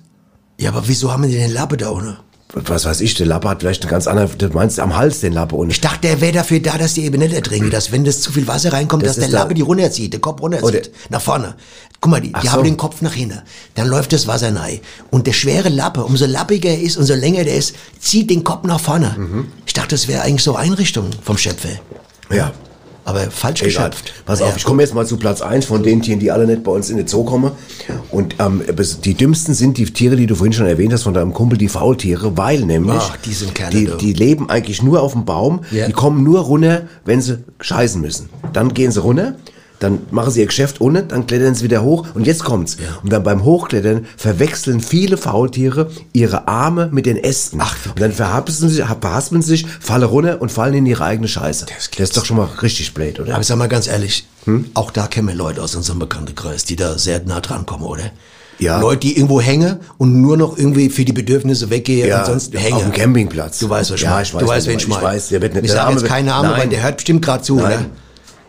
Ja, 0.58 0.70
aber 0.70 0.86
wieso 0.86 1.12
haben 1.12 1.24
die 1.24 1.32
den 1.32 1.52
Lappe 1.52 1.76
da 1.76 1.90
ohne? 1.90 2.18
Was 2.52 2.84
weiß 2.84 3.00
ich, 3.00 3.14
der 3.14 3.26
Lappe 3.26 3.48
hat 3.48 3.60
vielleicht 3.60 3.82
eine 3.82 3.90
ganz 3.90 4.06
andere, 4.06 4.28
du 4.28 4.48
meinst 4.48 4.78
am 4.80 4.96
Hals 4.96 5.20
den 5.20 5.32
Lappe 5.32 5.56
und 5.56 5.68
Ich 5.70 5.80
dachte, 5.80 6.02
der 6.02 6.20
wäre 6.20 6.32
dafür 6.32 6.60
da, 6.60 6.78
dass 6.78 6.94
die 6.94 7.04
eben 7.04 7.18
nicht 7.18 7.34
ertrinken, 7.34 7.70
dass 7.70 7.90
wenn 7.92 8.04
das 8.04 8.20
zu 8.20 8.32
viel 8.32 8.46
Wasser 8.46 8.72
reinkommt, 8.72 9.02
Das 9.02 9.10
dass 9.10 9.16
der 9.16 9.24
ist 9.26 9.32
da- 9.34 9.38
Lappe 9.40 9.54
die 9.54 9.62
runterzieht, 9.62 10.12
der 10.12 10.20
Kopf 10.20 10.40
runterzieht, 10.40 10.64
Oder- 10.68 10.88
nach 11.10 11.20
vorne. 11.20 11.54
Guck 12.00 12.10
mal, 12.12 12.20
die, 12.20 12.32
die 12.32 12.46
so. 12.46 12.52
haben 12.52 12.62
den 12.64 12.76
Kopf 12.76 13.02
nach 13.02 13.12
hinten. 13.14 13.40
Dann 13.74 13.88
läuft 13.88 14.12
das 14.12 14.26
Wasser 14.26 14.54
rein. 14.54 14.80
Und 15.10 15.26
der 15.26 15.32
schwere 15.32 15.68
Lappe, 15.70 16.04
umso 16.04 16.24
lappiger 16.26 16.70
er 16.70 16.80
ist, 16.80 16.96
umso 16.96 17.14
länger 17.14 17.42
der 17.44 17.56
ist, 17.56 17.74
zieht 18.00 18.30
den 18.30 18.44
Kopf 18.44 18.64
nach 18.64 18.80
vorne. 18.80 19.14
Mhm. 19.18 19.48
Ich 19.66 19.72
dachte, 19.74 19.90
das 19.96 20.06
wäre 20.06 20.22
eigentlich 20.22 20.44
so 20.44 20.54
Einrichtung 20.56 21.10
vom 21.22 21.36
Schöpfer. 21.36 21.70
ja. 22.30 22.52
Aber 23.06 23.20
falsch 23.30 23.62
Egal. 23.62 23.66
geschöpft. 23.90 24.12
Pass 24.26 24.40
Ja. 24.40 24.46
auf, 24.46 24.56
ich 24.56 24.64
komme 24.64 24.82
jetzt 24.82 24.92
mal 24.92 25.06
zu 25.06 25.16
Platz 25.16 25.40
eins 25.40 25.64
von 25.64 25.82
den 25.82 26.02
Tieren, 26.02 26.18
die 26.18 26.30
alle 26.32 26.44
nicht 26.46 26.64
bei 26.64 26.72
uns 26.72 26.90
in 26.90 26.96
den 26.96 27.06
Zoo 27.06 27.22
kommen. 27.24 27.52
Und 28.10 28.34
ähm, 28.40 28.62
die 29.04 29.14
dümmsten 29.14 29.54
sind 29.54 29.78
die 29.78 29.84
Tiere, 29.86 30.16
die 30.16 30.26
du 30.26 30.34
vorhin 30.34 30.52
schon 30.52 30.66
erwähnt 30.66 30.92
hast 30.92 31.04
von 31.04 31.14
deinem 31.14 31.32
Kumpel, 31.32 31.56
die 31.56 31.68
Faultiere, 31.68 32.36
weil 32.36 32.60
nämlich 32.64 32.96
Ach, 32.98 33.16
die 33.18 33.32
sind 33.32 33.54
Kerle, 33.54 33.70
die, 33.70 33.90
die 33.98 34.12
leben 34.12 34.50
eigentlich 34.50 34.82
nur 34.82 35.00
auf 35.02 35.12
dem 35.12 35.24
Baum, 35.24 35.60
Ja. 35.70 35.86
die 35.86 35.92
kommen 35.92 36.24
nur 36.24 36.40
runter, 36.40 36.82
wenn 37.04 37.20
sie 37.22 37.38
scheißen 37.60 38.00
müssen. 38.00 38.28
Dann 38.52 38.74
gehen 38.74 38.90
sie 38.90 39.00
runter, 39.00 39.36
dann 39.78 39.98
machen 40.10 40.30
sie 40.30 40.40
ihr 40.40 40.46
Geschäft 40.46 40.80
unten, 40.80 41.08
dann 41.08 41.26
klettern 41.26 41.54
sie 41.54 41.64
wieder 41.64 41.82
hoch 41.82 42.06
und 42.14 42.26
jetzt 42.26 42.44
kommt's. 42.44 42.76
Und 43.02 43.12
dann 43.12 43.22
beim 43.22 43.44
Hochklettern 43.44 44.06
verwechseln 44.16 44.80
viele 44.80 45.16
Faultiere 45.16 45.90
ihre 46.12 46.48
Arme 46.48 46.88
mit 46.92 47.04
den 47.06 47.16
Ästen. 47.22 47.58
Ach, 47.60 47.76
und 47.86 48.00
dann 48.00 48.12
verhaspeln 48.12 48.70
sie, 48.70 48.82
verhaspeln 48.82 49.42
sie 49.42 49.48
sich, 49.48 49.66
fallen 49.80 50.04
runter 50.04 50.40
und 50.40 50.50
fallen 50.50 50.74
in 50.74 50.86
ihre 50.86 51.04
eigene 51.04 51.28
Scheiße. 51.28 51.66
Das, 51.66 51.88
ist 51.98 52.16
doch 52.16 52.24
schon 52.24 52.36
mal 52.38 52.48
richtig 52.62 52.94
blöd, 52.94 53.20
oder? 53.20 53.34
Aber 53.34 53.42
sag 53.44 53.56
mal 53.58 53.68
ganz 53.68 53.86
ehrlich, 53.86 54.26
Hm? 54.44 54.66
auch 54.74 54.90
da 54.92 55.08
kennen 55.08 55.28
wir 55.28 55.34
Leute 55.34 55.60
aus 55.62 55.74
unserem 55.74 55.98
Bekanntenkreis, 55.98 56.64
die 56.64 56.76
da 56.76 56.96
sehr 56.98 57.20
nah 57.24 57.40
dran 57.40 57.66
kommen, 57.66 57.82
oder? 57.84 58.04
Ja. 58.58 58.80
Leute, 58.80 59.00
die 59.00 59.16
irgendwo 59.16 59.40
hängen 59.40 59.80
und 59.98 60.22
nur 60.22 60.36
noch 60.38 60.56
irgendwie 60.56 60.88
für 60.88 61.04
die 61.04 61.12
Bedürfnisse 61.12 61.68
weggehen 61.68 62.08
Ja, 62.08 62.20
und 62.20 62.26
sonst 62.26 62.56
auf 62.56 62.62
hängen. 62.62 62.78
dem 62.78 62.92
Campingplatz. 62.92 63.58
Du 63.58 63.68
weißt, 63.68 63.90
was 63.90 63.96
ich 63.96 64.04
Ja, 64.04 64.10
meine. 64.12 64.22
ich 64.22 64.32
weiß, 64.32 64.40
du 64.42 64.46
weißt, 64.48 64.66
wen 64.68 64.78
ich 64.78 64.88
meine. 64.88 65.00
Ich 65.02 65.06
weiß, 65.08 65.28
der 65.28 65.42
wird 65.42 65.54
nicht- 65.54 65.64
Ich 65.66 65.72
sage 65.72 65.92
jetzt 65.92 66.06
keinen 66.06 66.26
Namen, 66.26 66.50
Nein. 66.50 66.60
weil 66.60 66.68
der 66.68 66.82
hört 66.82 66.96
bestimmt 66.96 67.22
gerade 67.22 67.42
zu, 67.42 67.56
Nein. 67.56 67.64
oder? 67.66 67.84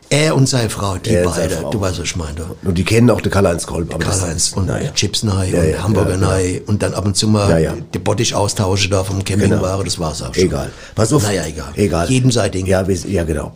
Er 0.10 0.36
und 0.36 0.48
seine 0.48 0.70
Frau, 0.70 0.96
die 0.98 1.10
Er 1.10 1.26
beide. 1.26 1.56
Frau. 1.56 1.70
Du 1.70 1.82
weißt, 1.82 2.00
was 2.00 2.06
ich 2.06 2.16
meine. 2.16 2.46
Und 2.64 2.78
die 2.78 2.84
kennen 2.86 3.10
auch 3.10 3.20
den 3.20 3.30
Karl-Heinz 3.32 3.68
Kolb. 3.68 4.00
Karl-Heinz 4.00 4.54
und 4.54 4.68
naja. 4.68 4.92
Chips 4.94 5.24
nei 5.24 5.50
Ja, 5.50 5.60
und 5.62 5.70
ja, 5.70 5.84
Hamburger 5.84 6.12
ja, 6.18 6.38
genau. 6.38 6.62
und 6.68 6.82
dann 6.82 6.94
ab 6.94 7.06
und 7.06 7.18
zu 7.18 7.28
mal 7.28 7.62
Ja, 7.62 7.74
die 7.94 8.00
Bottich 8.00 8.34
austauschen 8.34 8.90
da 8.92 9.04
vom 9.04 9.24
Campingware, 9.24 9.84
das 9.84 10.00
war's 10.00 10.22
auch 10.22 10.34
schon. 10.34 10.44
Egal. 10.46 10.70
Pass 10.96 11.12
auf. 11.12 11.24
Naja, 11.24 11.44
egal. 11.46 11.74
Egal. 11.76 12.10
Jedem 12.10 12.32
sein 12.32 12.52
Ding. 12.52 12.66
Ja, 12.66 12.86
ja, 12.88 13.24
genau. 13.26 13.52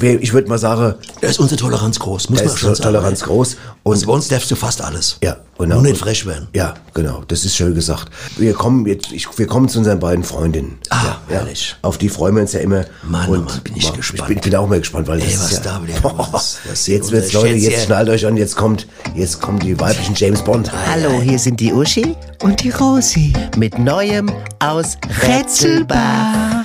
Ich 0.00 0.32
würde 0.32 0.48
mal 0.48 0.58
sagen, 0.58 0.94
Da 1.20 1.28
ist 1.28 1.38
unsere 1.38 1.60
Toleranz 1.60 2.00
groß, 2.00 2.28
muss 2.30 2.44
man 2.44 2.56
schon 2.56 2.74
sagen. 2.74 2.82
Toleranz 2.82 3.22
groß. 3.22 3.56
Und 3.84 3.92
Also 3.94 4.06
bei 4.06 4.12
uns 4.14 4.28
darfst 4.28 4.50
du 4.50 4.56
fast 4.56 4.82
alles. 4.82 5.18
Ja, 5.22 5.36
genau. 5.58 5.76
Nur 5.76 5.82
nicht 5.84 5.98
frech 5.98 6.26
werden. 6.26 6.48
Ja, 6.54 6.74
genau. 6.94 7.22
Das 7.28 7.44
ist 7.44 7.56
schön 7.56 7.74
gesagt. 7.74 8.08
Wir 8.36 8.52
kommen 8.54 8.86
jetzt, 8.86 9.12
ich, 9.12 9.26
wir 9.38 9.46
kommen 9.46 9.68
zu 9.68 9.78
unseren 9.78 9.98
beiden 10.00 10.24
Freundinnen. 10.24 10.78
Ah, 10.90 10.96
ja, 11.04 11.20
herrlich. 11.28 11.76
Auf 11.82 11.98
die 11.98 12.08
freuen 12.08 12.34
wir 12.36 12.42
uns 12.42 12.52
ja 12.52 12.60
immer. 12.60 12.84
Mann, 13.02 13.28
oh 13.28 13.32
Mann, 13.32 13.60
bin 13.62 13.76
ich 13.76 13.86
boah, 13.88 13.96
gespannt. 13.96 14.30
Ich 14.30 14.40
bin, 14.40 14.50
bin 14.50 14.56
auch 14.56 14.68
mal 14.68 14.78
gespannt, 14.78 15.06
weil 15.08 15.20
Ey, 15.20 15.26
das 15.30 15.40
was 15.44 15.52
ist 15.52 15.64
ja, 15.64 15.78
da 15.78 15.82
wieder 15.86 16.00
los. 16.32 16.58
Das 16.68 16.84
sind 16.84 16.94
jetzt 16.94 17.12
wird's 17.12 17.32
Leute, 17.32 17.54
jetzt 17.54 17.84
schnallt 17.84 18.08
euch 18.08 18.26
an, 18.26 18.36
jetzt 18.36 18.56
kommt, 18.56 18.86
jetzt 19.14 19.40
kommen 19.40 19.58
die 19.60 19.78
weiblichen 19.78 20.14
James 20.14 20.42
Bond. 20.42 20.70
Hallo, 20.90 21.20
hier 21.22 21.38
sind 21.38 21.60
die 21.60 21.72
Uschi 21.72 22.14
Und 22.42 22.62
die 22.62 22.70
Rosi. 22.70 23.32
mit 23.56 23.78
Neuem 23.78 24.30
aus 24.58 24.96
Rätselbach. 25.26 26.63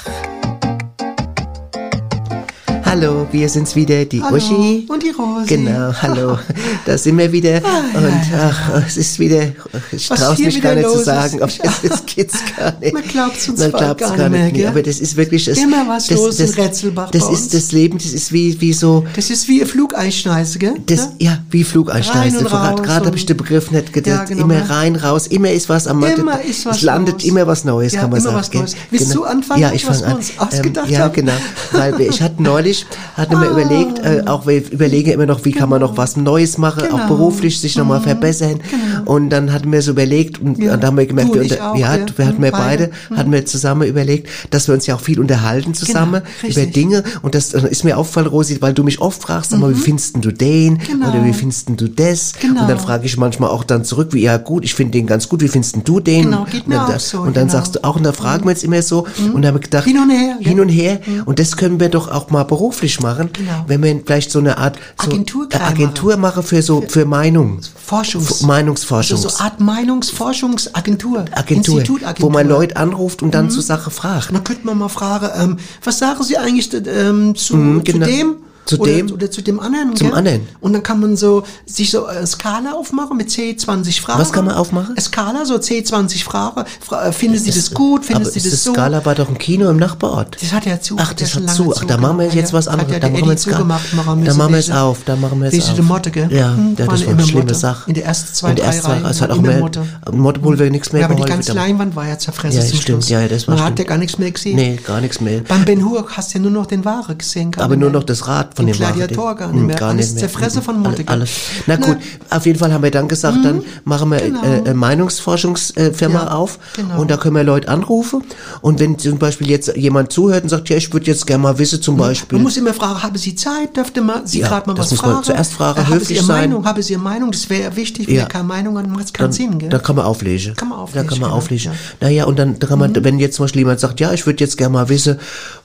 Hallo, 2.90 3.28
wir 3.32 3.48
sind's 3.50 3.76
wieder, 3.76 4.04
die 4.06 4.20
Hallo, 4.20 4.38
Uschi. 4.38 4.88
und 4.90 5.04
die 5.04 5.12
Rosi. 5.12 5.46
Genau, 5.46 5.94
hallo. 6.02 6.40
Da 6.88 6.98
sind 6.98 7.20
wir 7.20 7.32
wieder. 7.32 7.58
Und 7.58 8.22
ach, 8.36 8.84
es 8.88 8.98
ist 8.98 9.20
wieder, 9.20 9.44
ich 9.92 10.08
traue 10.10 10.36
hier 10.36 10.48
mich 10.48 10.60
gar 10.60 10.74
nicht 10.74 10.90
zu 10.90 10.98
sagen, 10.98 11.38
ist. 11.38 11.44
aber 11.44 11.52
das, 11.70 11.82
das 11.88 12.06
geht's 12.08 12.40
gar 12.58 12.74
nicht. 12.80 12.92
Man 12.96 13.04
glaubt's 13.04 13.48
uns 13.48 13.60
Man 13.60 13.72
glaubt's 13.74 14.02
gar 14.08 14.18
gar 14.18 14.30
nicht 14.30 14.56
mehr, 14.58 14.70
aber 14.70 14.82
das 14.82 15.00
ist 15.00 15.16
wirklich, 15.18 15.46
das, 15.46 15.60
Immer 15.60 15.88
was 15.88 16.08
das, 16.08 16.18
los 16.18 16.38
das, 16.38 16.50
in 16.56 16.64
Rätselbach 16.64 17.12
Das 17.12 17.30
ist 17.30 17.54
das 17.54 17.72
Leben, 17.72 18.00
das 18.00 18.08
ist 18.12 18.32
wie, 18.34 18.60
wie 18.60 18.74
so, 18.74 19.06
Das 19.16 19.30
ist 19.30 19.48
wie 19.48 19.62
ein 19.62 19.68
Flugeinschneise, 19.68 20.58
gell? 20.58 20.74
das, 20.88 21.10
ja, 21.20 21.38
wie 21.52 21.62
raus 21.64 22.82
Gerade 22.82 23.06
habe 23.06 23.16
ich 23.16 23.26
den 23.28 23.38
Begriff 23.38 23.70
nicht 23.70 23.94
gedacht. 23.94 24.30
Ja, 24.30 24.36
genau, 24.36 24.46
immer 24.46 24.68
rein, 24.68 24.96
raus, 24.96 25.28
immer 25.28 25.52
ist 25.52 25.70
was 25.70 25.86
am 25.86 26.04
Immer 26.04 26.42
ist 26.42 26.66
was 26.66 26.78
Es 26.78 26.82
landet 26.82 27.22
los. 27.22 27.26
immer 27.26 27.46
was 27.46 27.66
Neues, 27.66 27.94
Ja, 27.94 28.02
kann 28.02 28.10
man 28.10 28.20
immer 28.20 28.32
sagen. 28.32 28.40
was? 28.40 28.54
Neues. 28.54 28.76
Willst 28.90 29.10
Genau. 29.12 29.22
du 29.22 29.26
anfangen, 29.28 29.62
Ja, 29.62 29.72
ich 29.74 29.88
was 29.88 29.98
fange 30.02 30.08
wir 30.08 30.12
an. 30.14 30.18
uns 30.18 30.32
ausgedacht 30.40 30.90
ja, 30.90 31.08
genau. 31.10 31.34
Weil 31.72 32.02
ich 32.02 32.20
hatte 32.22 32.42
neulich, 32.42 32.79
hatten 33.16 33.40
wir 33.40 33.50
überlegt, 33.50 34.00
äh, 34.00 34.24
auch 34.26 34.46
wir 34.48 34.72
überlegen 34.72 35.12
immer 35.12 35.26
noch, 35.26 35.46
wie 35.46 35.52
kann 35.52 35.70
man 35.70 35.82
noch 35.82 35.98
was 35.98 36.16
Neues 36.18 36.58
machen, 36.58 36.84
auch 36.92 37.00
Genau. 37.00 37.08
beruflich 37.08 37.60
sich 37.60 37.78
nochmal 37.78 38.02
verbessern. 38.02 38.60
Und 39.06 39.30
dann 39.30 39.52
hatten 39.54 39.72
wir 39.72 39.82
so 39.82 39.92
überlegt, 39.92 40.40
und 40.40 40.58
Ja. 40.60 40.72
dann 40.78 40.88
haben 40.88 40.98
wir 40.98 41.06
gemerkt, 41.06 41.34
wir, 41.34 41.42
und 41.42 41.52
unter, 41.52 41.72
auch, 41.72 41.76
ja, 41.78 41.96
ja. 41.96 42.06
wir 42.16 42.26
hatten 42.28 42.42
wir 42.44 42.52
Beide. 42.52 42.90
beide, 43.10 43.18
hatten 43.20 43.32
wir 43.32 43.46
zusammen 43.46 43.88
überlegt, 43.88 44.28
dass 44.52 44.68
wir 44.68 44.74
uns 44.76 44.86
ja 44.88 44.96
auch 44.96 45.02
viel 45.02 45.20
unterhalten 45.20 45.74
zusammen 45.74 46.22
Genau, 46.22 46.26
richtig. 46.44 46.64
über 46.64 46.72
Dinge. 46.72 47.04
Und 47.22 47.36
das 47.36 47.54
äh, 47.54 47.68
ist 47.70 47.84
mir 47.84 47.98
aufgefallen, 47.98 48.28
Rosi, 48.28 48.62
weil 48.62 48.74
du 48.74 48.84
mich 48.84 49.00
oft 49.02 49.22
fragst, 49.22 49.52
mal, 49.58 49.76
wie 49.76 49.80
findest 49.80 50.16
du 50.24 50.32
den? 50.32 50.78
Genau. 50.80 51.10
Oder 51.10 51.26
wie 51.26 51.34
findest 51.34 51.70
du 51.70 51.88
das? 51.90 52.34
Genau. 52.40 52.62
Und 52.62 52.70
dann 52.70 52.80
frage 52.80 53.06
ich 53.06 53.18
manchmal 53.18 53.50
auch 53.50 53.64
dann 53.64 53.84
zurück, 53.84 54.10
wie, 54.12 54.22
ja 54.22 54.38
gut, 54.38 54.64
ich 54.64 54.74
finde 54.74 54.92
den 54.94 55.08
ganz 55.08 55.28
gut, 55.30 55.42
wie 55.42 55.48
findest 55.48 55.76
du 55.84 56.00
den? 56.00 56.24
Genau, 56.26 56.46
geht 56.50 56.68
mir 56.68 56.80
und 56.80 56.88
dann, 56.90 56.96
auch 56.96 57.00
so, 57.00 57.18
Und 57.20 57.36
dann 57.38 57.48
genau. 57.48 57.60
sagst 57.60 57.76
du 57.76 57.84
auch, 57.84 57.96
und 57.96 58.04
da 58.04 58.12
fragen 58.14 58.46
wir 58.46 58.52
uns 58.52 58.64
immer 58.64 58.82
so, 58.82 59.06
und 59.34 59.42
da 59.42 59.50
habe 59.50 59.58
ich 59.60 59.64
gedacht, 59.66 59.86
Hin 59.86 59.98
und 60.00 60.10
her, 60.10 60.38
hin 60.40 60.60
und 60.60 60.70
her. 60.70 61.00
Und 61.26 61.40
das 61.40 61.58
können 61.58 61.80
wir 61.80 61.90
doch 61.90 62.10
auch 62.12 62.30
mal 62.30 62.44
beruflich 62.44 62.69
machen, 63.02 63.30
Genau. 63.34 63.64
wenn 63.68 63.84
wir 63.84 64.00
vielleicht 64.06 64.32
so 64.32 64.40
eine 64.40 64.58
Art 64.58 64.78
so 65.02 65.08
Agentur 65.12 65.48
Agentur 65.54 66.18
machen 66.18 66.44
für 66.44 66.62
so 66.62 66.82
für 66.88 67.06
Meinung, 67.06 67.60
Forschungs... 67.86 68.42
Meinungsforschung. 68.42 69.18
Also 69.18 69.30
so 69.30 69.44
Art 69.44 69.60
Meinungsforschungsagentur. 69.60 71.26
Agentur, 71.32 71.80
Institutagentur. 71.80 72.26
wo 72.26 72.30
man 72.32 72.48
Leute 72.48 72.76
anruft 72.78 73.22
und 73.22 73.34
dann 73.34 73.50
zur 73.50 73.64
Sache 73.64 73.90
fragt. 73.92 74.34
Da 74.34 74.40
könnte 74.40 74.66
man 74.66 74.78
mal 74.78 74.90
fragen, 74.90 75.30
ähm, 75.36 75.58
was 75.84 76.00
sagen 76.00 76.24
Sie 76.24 76.38
eigentlich 76.38 76.70
ähm, 76.74 77.36
zu, 77.36 77.56
Mhm, 77.56 77.84
genau. 77.84 78.06
zu 78.06 78.12
dem? 78.12 78.36
Zu 78.70 78.80
oder, 78.80 78.92
dem? 78.92 79.12
Oder 79.12 79.32
zu 79.32 79.42
dem 79.42 79.60
anderen. 79.60 79.96
Zum 79.96 80.10
gell? 80.10 80.18
anderen. 80.18 80.48
Und 80.62 80.74
dann 80.74 80.84
kann 80.84 81.00
man 81.00 81.18
so 81.18 81.44
sich 81.66 81.92
so 81.92 82.06
eine 82.06 82.26
Skala 82.28 82.74
aufmachen 82.74 83.18
mit 83.18 83.30
C20 83.30 84.02
Fragen. 84.02 84.20
Was 84.20 84.32
kann 84.32 84.46
man 84.46 84.56
aufmachen? 84.56 84.92
Eine 84.96 85.02
Skala, 85.02 85.46
so 85.46 85.56
C20 85.56 86.24
Fragen. 86.24 86.64
Fra 86.80 87.08
äh, 87.08 87.12
finden 87.12 87.40
Sie 87.40 87.52
das 87.52 87.74
gut? 87.74 88.06
Sie 88.06 88.14
ist 88.14 88.36
das 88.36 88.44
das 88.44 88.64
so? 88.64 88.74
Skala 88.74 89.04
war 89.06 89.16
doch 89.16 89.28
ein 89.30 89.38
Kino 89.38 89.70
im 89.70 89.78
Nachbarort. 89.78 90.38
Das 90.42 90.54
hat 90.54 90.66
ja 90.66 90.80
zu. 90.80 90.96
Ach, 91.00 91.14
das 91.14 91.32
schon 91.32 91.48
hat 91.48 91.56
zu. 91.56 91.74
Ach, 91.76 91.84
da 91.86 91.98
machen 91.98 92.20
wir 92.20 92.28
jetzt 92.28 92.54
was 92.54 92.68
anderes. 92.68 92.94
Hat 92.94 93.04
Da 93.04 93.08
ja 93.08 93.14
machen 93.14 93.26
wir 93.26 93.32
jetzt 93.32 93.44
zugemacht. 93.44 93.94
Machen 93.94 94.20
wir 94.22 94.30
da 94.30 94.34
machen 94.36 94.52
wir 94.54 94.60
es 94.60 94.70
auf, 94.72 95.00
da 95.06 95.16
machen 95.16 95.42
wir 95.42 95.52
es 95.52 95.70
auf. 95.70 95.80
Motte, 95.82 96.12
gell? 96.12 96.32
Ja, 96.32 96.54
Hm, 96.54 96.76
ja, 96.78 96.86
das 96.86 97.02
war 97.04 97.10
eine 97.14 97.24
schlimme 97.24 97.42
Motte. 97.42 97.56
Sache. 97.56 97.90
In 97.90 97.94
der 97.96 98.06
ersten 98.06 98.34
zwei, 98.34 98.50
In 98.52 98.56
der 98.58 98.66
drei 98.66 98.76
ersten 98.76 98.92
Reihen 98.92 99.06
es 99.06 99.22
hat 99.22 99.32
auch 99.32 99.42
mehr, 99.42 99.60
Motte. 99.60 99.84
Motte 100.12 100.44
wohl 100.44 100.60
wäre 100.60 100.70
nichts 100.70 100.92
mehr 100.92 101.02
Ja, 101.02 101.08
aber 101.08 101.16
die 101.16 101.24
ganze 101.24 101.54
Leinwand 101.54 101.96
war 101.96 102.08
ja 102.08 102.18
zerfressen 102.20 102.62
Ja, 102.62 102.66
zum 102.68 102.80
stimmt. 102.80 103.04
Schluss. 103.04 103.10
Ja, 103.10 103.28
das 103.28 103.48
war 103.48 103.56
Man 103.56 103.64
hat 103.66 103.80
ja 103.80 103.86
gar 103.86 103.98
nichts 103.98 104.18
mehr 104.18 104.32
gesehen. 104.32 104.56
Nee, 104.56 104.80
gar 104.86 105.02
nichts 105.02 105.20
mehr. 105.22 105.42
Beim 105.42 105.66
Ben 105.66 105.84
Hur 105.86 106.06
hast 106.10 106.34
du 106.34 106.38
ja 106.38 106.42
nur 106.44 106.52
noch 106.52 106.66
den 106.66 106.86
Ware 106.86 107.16
gesehen. 107.16 107.52
Aber 107.58 107.76
nur 107.76 107.90
noch 107.90 108.04
das 108.04 108.28
Rad 108.28 108.56
von 108.60 108.68
dem. 108.68 108.76
Gladiator 108.76 109.36
gar 109.36 109.48
nicht 109.48 109.60
Hm, 109.60 109.66
mehr. 109.68 109.76
Gar 109.78 109.90
Alles 109.90 110.08
nicht 110.14 110.22
mehr. 110.22 110.30
zerfressen 110.30 110.62
von 110.62 110.76
Hm, 110.78 110.86
alle- 110.86 111.04
Alles. 111.08 111.30
Na 111.68 111.76
gut, 111.78 111.98
auf 112.30 112.46
jeden 112.46 112.60
Fall 112.60 112.72
haben 112.74 112.84
wir 112.84 112.92
dann 112.92 113.08
gesagt, 113.08 113.38
dann 113.44 113.64
machen 113.86 114.10
wir 114.12 114.20
Genau. 114.20 114.42
äh, 114.44 114.74
Meinungsforschungsfirma 114.74 116.20
Ja, 116.26 116.32
auf 116.32 116.60
genau. 116.76 117.00
und 117.02 117.12
da 117.12 117.18
können 117.18 117.36
wir 117.36 117.44
Leute 117.44 117.68
anrufen 117.70 118.24
und 118.62 118.80
wenn 118.80 118.98
zum 119.00 119.18
Beispiel 119.18 119.50
jetzt 119.50 119.76
jemand 119.76 120.12
zuhört 120.12 120.44
und 120.44 120.50
sagt, 120.50 120.70
ja, 120.70 120.78
ich 120.78 120.92
würde 120.94 121.06
jetzt 121.08 121.26
gerne 121.28 121.44
mal 121.44 121.58
wissen, 121.58 121.82
zum 121.82 121.98
Beispiel, 121.98 122.38
Man 122.38 122.44
muss 122.44 122.58
immer 122.58 122.74
fragen, 122.74 123.02
haben 123.04 123.18
Sie 123.18 123.36
Zeit? 123.36 123.76
Dürfte 123.78 124.02
man 124.02 124.26
Sie 124.28 124.40
Ja, 124.40 124.48
gerade 124.48 124.68
mal 124.68 124.74
das 124.76 124.86
was 124.88 124.92
muss 124.92 125.02
man 125.02 125.12
fragen? 125.14 125.24
zuerst 125.26 125.54
fragen, 125.54 125.80
Äh, 125.80 125.84
haben 125.84 125.94
höflich 125.94 126.08
Sie 126.10 126.14
Ihre 126.16 126.24
sein. 126.26 126.50
Meinung? 126.50 126.66
Haben 126.66 126.82
Sie 126.82 126.94
Ihre 126.94 127.02
Meinung? 127.02 127.32
Das 127.32 127.50
wäre 127.50 127.76
wichtig. 127.76 128.08
Wenn 128.08 128.16
Ja. 128.16 128.26
keine 128.26 128.44
Meinung 128.46 128.78
hat, 128.78 128.88
macht 128.88 129.06
es 129.06 129.14
keinen 129.14 129.32
Sinn, 129.32 129.58
gell? 129.60 129.70
dann 129.70 129.82
kann 129.82 129.96
man 129.96 130.06
auflegen. 130.06 130.56
Kann 130.56 130.70
man 130.70 130.78
Da 130.78 130.84
auflegen, 130.84 131.08
kann 131.08 131.20
man 131.20 131.30
genau, 131.30 131.38
auflegen. 131.38 131.66
ja. 131.66 131.72
Mhm. 131.72 131.78
Naja, 132.02 132.26
und 132.26 132.40
dann, 132.40 132.60
kann 132.60 132.80
man, 132.80 133.04
wenn 133.04 133.20
jetzt 133.20 133.36
zum 133.36 133.46
Beispiel 133.46 133.62
jemand 133.62 133.80
sagt, 133.80 134.00
ja, 134.00 134.12
ich 134.14 134.26
würde 134.26 134.44
jetzt 134.44 134.58
gerne 134.58 134.74
mal 134.74 134.90
wissen, 134.90 135.18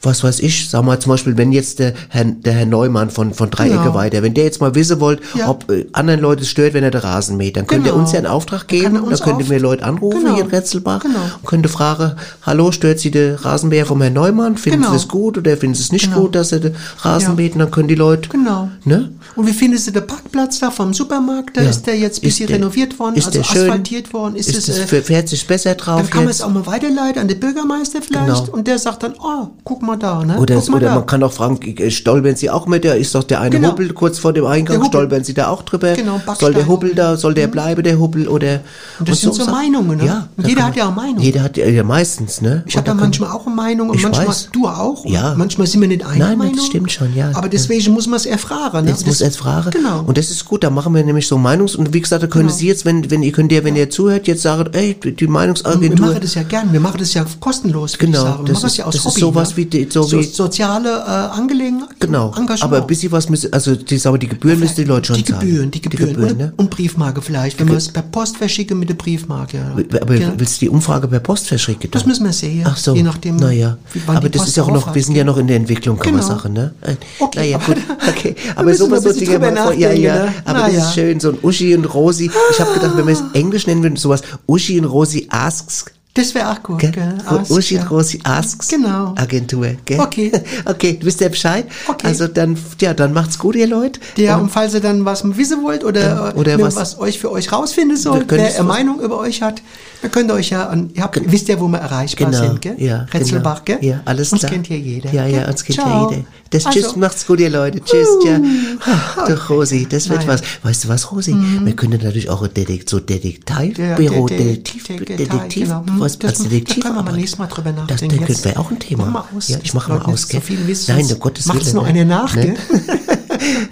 was 0.02 0.22
weiß 0.22 0.40
ich, 0.40 0.68
sag 0.70 0.84
mal 0.84 0.98
zum 1.00 1.10
Beispiel, 1.10 1.36
wenn 1.36 1.52
jetzt 1.52 1.78
der 1.78 1.94
Herr, 2.08 2.24
der 2.24 2.52
Herr 2.52 2.66
Neumann 2.74 3.10
von, 3.10 3.32
von 3.34 3.50
Dreiecke 3.50 3.78
Genau. 3.78 3.94
weiter, 3.94 4.22
wenn 4.22 4.34
der 4.34 4.44
jetzt 4.44 4.60
mal 4.60 4.74
wissen 4.74 4.98
wollt, 5.00 5.20
Ja. 5.38 5.48
ob 5.48 5.70
äh, 5.70 5.86
anderen 5.92 6.20
Leute 6.20 6.42
es 6.42 6.48
stört, 6.48 6.74
wenn 6.74 6.82
er 6.82 6.90
den 6.90 7.00
Rasen 7.00 7.36
mäht, 7.36 7.56
dann 7.56 7.66
könnt 7.66 7.86
ihr 7.86 7.92
Genau. 7.92 8.02
uns 8.02 8.12
ja 8.12 8.18
einen 8.18 8.26
Auftrag 8.26 8.66
geben, 8.68 8.94
dann 8.94 9.04
uns 9.04 9.22
könnt 9.22 9.38
ihr 9.38 9.44
auf- 9.44 9.48
mir 9.50 9.58
Leute 9.60 9.84
anrufen 9.84 10.20
Genau. 10.24 10.34
hier 10.34 10.44
in 10.44 10.50
Retzelbach 10.50 11.00
Genau. 11.02 11.18
und 11.40 11.46
könnt 11.46 11.64
ihr 11.64 11.68
fragen, 11.68 12.12
hallo, 12.42 12.72
stört 12.72 12.98
Sie 12.98 13.10
den 13.10 13.36
Rasenmäher 13.36 13.86
vom 13.86 14.00
Herrn 14.02 14.14
Neumann? 14.14 14.56
Finden 14.56 14.80
Genau. 14.80 14.90
Sie 14.92 14.96
es 14.96 15.08
gut 15.08 15.38
oder 15.38 15.56
finden 15.56 15.74
Sie 15.76 15.82
es 15.82 15.92
nicht 15.92 16.06
Genau. 16.08 16.22
gut, 16.22 16.34
dass 16.34 16.50
er 16.52 16.60
den 16.60 16.74
Rasen 17.02 17.28
Ja. 17.30 17.34
mäht? 17.34 17.52
Und 17.54 17.60
dann 17.60 17.70
können 17.70 17.88
die 17.88 17.94
Leute, 17.94 18.28
Genau. 18.28 18.68
ne? 18.84 19.12
Und 19.36 19.46
wie 19.46 19.52
finden 19.52 19.78
Sie 19.78 19.92
den 19.92 20.06
Parkplatz 20.06 20.58
da 20.60 20.70
vom 20.70 20.92
Supermarkt? 20.94 21.56
Da 21.56 21.62
Ja. 21.62 21.70
ist 21.70 21.86
der 21.86 21.96
jetzt 21.98 22.18
ein 22.18 22.22
bisschen 22.22 22.46
der- 22.48 22.56
renoviert 22.56 22.98
worden, 22.98 23.14
ist 23.16 23.26
also 23.26 23.38
der 23.38 23.44
schön? 23.44 23.62
asphaltiert 23.62 24.12
worden. 24.12 24.36
Ist, 24.36 24.48
Ist, 24.50 24.68
es, 24.68 24.78
äh, 24.92 25.02
fährt 25.02 25.28
sich 25.28 25.46
besser 25.46 25.74
drauf 25.74 26.00
dann 26.00 26.10
kann 26.10 26.24
man 26.24 26.30
es 26.30 26.40
auch 26.42 26.50
mal 26.50 26.66
weiterleiten 26.66 27.20
an 27.22 27.28
den 27.28 27.38
Bürgermeister 27.40 28.00
vielleicht 28.02 28.46
Genau. 28.46 28.56
und 28.56 28.66
der 28.66 28.78
sagt 28.78 29.02
dann, 29.02 29.14
oh, 29.20 29.48
guck 29.64 29.82
mal 29.82 29.96
da, 29.96 30.24
ne? 30.24 30.38
Oder, 30.38 30.62
oder 30.72 30.94
man 30.94 31.06
kann 31.06 31.22
auch 31.22 31.32
fragen, 31.32 31.58
äh, 31.78 31.90
stolpern 31.90 32.36
Sie 32.36 32.50
auch 32.50 32.63
auch 32.64 32.68
mit, 32.68 32.84
der 32.84 32.96
ist 32.96 33.14
doch 33.14 33.24
der 33.24 33.40
eine 33.40 33.50
Genau. 33.56 33.70
Hubbel 33.72 33.92
kurz 33.92 34.18
vor 34.18 34.32
dem 34.32 34.46
Eingang, 34.46 34.84
stolpern 34.84 35.22
Sie 35.24 35.34
da 35.34 35.48
auch 35.48 35.62
drüber? 35.62 35.92
Genau, 35.94 36.20
soll 36.38 36.54
der. 36.54 36.66
Hubbel 36.66 36.94
da, 36.94 37.16
soll 37.16 37.34
der 37.34 37.46
bleiben, 37.48 37.82
der 37.82 37.98
Hubbel, 37.98 38.26
oder? 38.28 38.60
Und 38.98 39.08
das 39.08 39.20
sind 39.20 39.34
so 39.34 39.44
Sachen. 39.44 39.52
Meinungen, 39.54 39.98
ne? 39.98 40.06
Ja. 40.06 40.28
Und 40.36 40.48
jeder 40.48 40.64
hat 40.64 40.76
ja 40.76 40.88
auch 40.88 40.94
Meinung. 40.94 41.18
Jeder 41.20 41.42
hat 41.42 41.56
ja, 41.56 41.66
ja 41.66 41.84
meistens, 41.84 42.40
ne? 42.40 42.64
Ich 42.66 42.76
habe 42.76 42.90
Und 42.90 42.96
da 42.98 43.02
manchmal 43.04 43.30
auch 43.32 43.46
eine 43.46 43.54
Meinung 43.54 43.90
und 43.90 44.02
manchmal 44.02 44.28
weiß. 44.28 44.48
du 44.52 44.66
auch. 44.66 45.04
Ja. 45.06 45.32
Und 45.32 45.38
manchmal 45.38 45.66
sind 45.66 45.80
wir 45.80 45.88
nicht 45.88 46.04
einer 46.04 46.18
Nein, 46.28 46.38
das 46.38 46.48
Meinung. 46.48 46.66
stimmt 46.66 46.92
schon, 46.92 47.14
ja. 47.14 47.30
Aber 47.34 47.48
deswegen 47.48 47.92
muss 47.92 48.06
man 48.06 48.16
es 48.16 48.26
erfragen. 48.26 48.84
Ne? 48.86 48.92
Und 48.92 48.96
muss 48.96 49.04
das- 49.04 49.20
er 49.20 49.26
jetzt 49.28 49.36
fragen. 49.38 49.70
Genau. 49.70 50.02
Und 50.06 50.16
das 50.18 50.30
ist 50.30 50.44
gut, 50.44 50.64
da 50.64 50.70
machen 50.70 50.94
wir 50.94 51.04
nämlich 51.04 51.26
so 51.26 51.36
Meinungs- 51.36 51.76
und 51.76 51.92
wie 51.92 52.00
gesagt, 52.00 52.22
da 52.22 52.26
können 52.26 52.46
Genau. 52.48 52.56
Sie 52.58 52.66
jetzt, 52.66 52.84
wenn, 52.84 53.10
wenn 53.10 53.22
ihr 53.22 53.32
könnt 53.32 53.52
ihr, 53.52 53.62
wenn 53.64 53.76
ihr 53.76 53.90
zuhört, 53.90 54.26
jetzt 54.26 54.42
sagen, 54.42 54.70
ey, 54.72 54.94
die 55.02 55.08
Und 55.10 55.20
wir 55.20 55.28
Meinungsagentur. 55.28 56.06
machen 56.06 56.18
das 56.22 56.34
ja 56.34 56.42
gern. 56.44 56.72
Wir 56.72 56.80
machen 56.80 56.98
das 56.98 57.12
ja 57.14 57.24
kostenlos. 57.40 57.98
Genau. 57.98 58.24
Wir 58.38 58.44
das 58.46 58.54
machen 58.54 58.66
ist- 58.66 58.76
ja 58.78 58.84
aus 58.86 58.94
das 58.94 59.04
ist 59.04 59.10
Hobby, 59.12 59.20
sowas 59.20 59.50
ne? 59.56 59.56
wie 59.72 59.88
so 59.90 60.02
soziale 60.02 60.88
äh, 60.90 61.38
Angelegenheiten. 61.38 61.94
Genau, 61.98 62.28
Engagement. 62.28 62.53
Aber 62.62 62.80
ein 62.82 62.86
bisschen 62.86 63.12
was 63.12 63.28
müssen, 63.28 63.52
also 63.52 63.74
die, 63.74 64.00
aber 64.04 64.18
die 64.18 64.28
Gebühren 64.28 64.58
müssen 64.58 64.76
die 64.76 64.84
Leute 64.84 65.08
schon 65.08 65.16
die 65.16 65.24
zahlen. 65.24 65.40
Gebühren, 65.40 65.70
die 65.70 65.80
Gebühren, 65.80 66.16
und, 66.16 66.38
ne? 66.38 66.52
und 66.56 66.70
Briefmarke 66.70 67.22
vielleicht, 67.22 67.58
wenn 67.60 67.68
wir 67.68 67.76
es 67.76 67.88
per 67.88 68.02
Post 68.02 68.36
verschicken 68.36 68.78
mit 68.78 68.88
der 68.88 68.94
Briefmarke. 68.94 69.56
Ja. 69.56 70.00
Aber 70.00 70.14
ja. 70.14 70.32
willst 70.36 70.56
du 70.56 70.66
die 70.66 70.68
Umfrage 70.68 71.08
per 71.08 71.20
Post 71.20 71.48
verschicken? 71.48 71.90
Das 71.90 72.06
müssen 72.06 72.24
wir 72.24 72.32
sehen, 72.32 72.64
Ach 72.66 72.76
so, 72.76 72.94
je 72.94 73.02
nachdem, 73.02 73.36
Naja, 73.36 73.78
aber 74.06 74.28
die 74.28 74.38
das 74.38 74.48
ist 74.48 74.56
ja 74.56 74.62
auch 74.62 74.70
noch, 74.70 74.94
wir 74.94 75.02
sind 75.02 75.14
ja 75.14 75.24
noch 75.24 75.38
in 75.38 75.46
der 75.46 75.56
Entwicklung, 75.56 75.98
kann 75.98 76.12
man 76.14 76.22
Genau. 76.22 76.38
sagen, 76.38 76.52
ne? 76.52 76.74
Okay, 77.18 77.38
naja, 77.38 77.56
aber 77.62 77.74
gut, 77.74 77.82
okay. 78.08 78.36
Aber 78.54 78.74
sowas 78.74 79.02
so 79.02 79.12
Dinge 79.12 79.38
drüber 79.38 79.50
mal 79.50 79.78
ja, 79.78 79.92
ja. 79.92 80.24
ne? 80.24 80.34
Aber 80.44 80.60
das 80.70 80.88
ist 80.88 80.94
schön, 80.94 81.20
so 81.20 81.30
ein 81.30 81.38
Uschi 81.42 81.74
und 81.74 81.84
Rosi. 81.84 82.30
Ich 82.50 82.60
habe 82.60 82.72
gedacht, 82.74 82.96
wenn 82.96 83.06
wir 83.06 83.12
es 83.12 83.22
Englisch 83.32 83.66
nennen 83.66 83.82
würden, 83.82 83.96
sowas, 83.96 84.22
Uschi 84.46 84.78
und 84.78 84.86
Rosi 84.86 85.26
asks, 85.30 85.86
Das 86.16 86.32
wäre 86.32 86.48
auch 86.52 86.62
gut, 86.62 86.78
Gell? 86.78 86.92
gell? 86.92 87.18
Ask, 87.26 87.50
Uschi 87.50 87.74
ja. 87.74 87.82
und 87.82 87.90
Rosi 87.90 88.20
Asks 88.22 88.68
Genau. 88.68 89.14
Agentur. 89.16 89.66
Gell? 89.84 89.98
Okay. 89.98 90.30
Okay, 90.64 90.98
wisst 91.02 91.20
ihr 91.20 91.28
Bescheid? 91.28 91.66
Okay. 91.88 92.06
Also 92.06 92.28
dann, 92.28 92.56
ja, 92.80 92.94
dann 92.94 93.12
macht's 93.12 93.36
gut, 93.36 93.56
ihr 93.56 93.66
Leute. 93.66 93.98
Ja, 94.16 94.36
und 94.36 94.48
falls 94.50 94.74
ihr 94.74 94.80
dann 94.80 95.04
was 95.04 95.24
wissen 95.36 95.64
wollt 95.64 95.82
oder, 95.82 96.00
Ja, 96.00 96.30
äh, 96.30 96.34
oder 96.34 96.56
nur 96.56 96.68
was- 96.68 96.76
was, 96.76 96.98
euch 97.00 97.18
für 97.18 97.32
euch 97.32 97.50
rausfinden 97.50 97.96
soll, 97.96 98.20
Wir 98.20 98.26
können 98.26 98.44
wer 98.44 98.54
eine 98.54 98.62
Meinung 98.62 99.00
über 99.00 99.18
euch 99.18 99.42
hat, 99.42 99.60
dann 100.04 100.10
könnt 100.12 100.30
ihr 100.30 100.34
euch 100.34 100.50
ja 100.50 100.68
an, 100.68 100.90
ihr 100.92 101.02
habt, 101.02 101.18
wisst 101.32 101.48
ja, 101.48 101.58
wo 101.58 101.66
wir 101.66 101.78
erreichbar 101.78 102.30
Genau, 102.30 102.42
sind, 102.44 102.60
gell? 102.60 102.74
ja, 102.78 103.06
Retzelbach, 103.10 103.64
genau. 103.64 103.80
gell? 103.80 103.88
Ja, 103.88 104.00
alles 104.04 104.32
uns 104.32 104.40
klar. 104.42 104.52
kennt 104.52 104.66
hier 104.66 104.78
jeder. 104.78 105.10
Ja, 105.14 105.26
ja, 105.26 105.48
uns 105.48 105.64
kennt 105.64 105.78
Ciao. 105.78 106.10
ja 106.10 106.16
jeder. 106.16 106.26
Das 106.50 106.66
Also, 106.66 106.80
Tschüss, 106.80 106.96
macht's 106.96 107.26
gut, 107.26 107.40
ihr 107.40 107.48
Leute. 107.48 107.80
Tschüss, 107.82 108.06
ja. 108.26 108.38
Ach, 108.84 109.26
du 109.26 109.48
Rosi, 109.48 109.86
das 109.88 110.10
wird 110.10 110.20
Naja. 110.26 110.34
was. 110.34 110.42
Weißt 110.62 110.84
du 110.84 110.88
was, 110.88 111.10
Rosi? 111.10 111.34
Wir 111.62 111.74
können 111.74 111.98
natürlich 112.02 112.28
auch 112.28 112.42
ein 112.42 112.52
Detek 112.52 112.88
so 112.88 113.00
Detektivbüro, 113.00 114.26
Detektiv, 114.28 114.86
Detektiv, 114.86 115.68
genau. 115.68 115.84
Hm, 115.86 116.00
was 116.00 116.18
das- 116.18 116.32
als 116.32 116.42
Detektiv 116.44 116.82
da 116.84 116.90
können 116.90 116.94
wir 116.96 117.02
mal 117.02 117.16
nächstes 117.16 117.38
Mal 117.38 117.46
drüber 117.46 117.72
Das, 117.72 117.88
nachdenken. 118.02 118.18
das 118.20 118.28
Jetzt 118.28 118.44
wäre 118.44 118.60
auch 118.60 118.70
ein 118.70 118.78
Thema. 118.78 119.26
Ja, 119.48 119.58
ich 119.62 119.72
mache 119.74 119.90
mal 119.92 120.02
aus, 120.02 120.28
gell? 120.28 120.42
Nein, 120.88 121.06
um 121.10 121.18
Gottes 121.18 121.46
macht's 121.46 121.64
Willen. 121.66 121.76
noch 121.76 121.82
ne? 121.84 121.88
eine 121.88 122.04
nach, 122.04 122.36
Ne? 122.36 122.42
gell? 122.42 122.56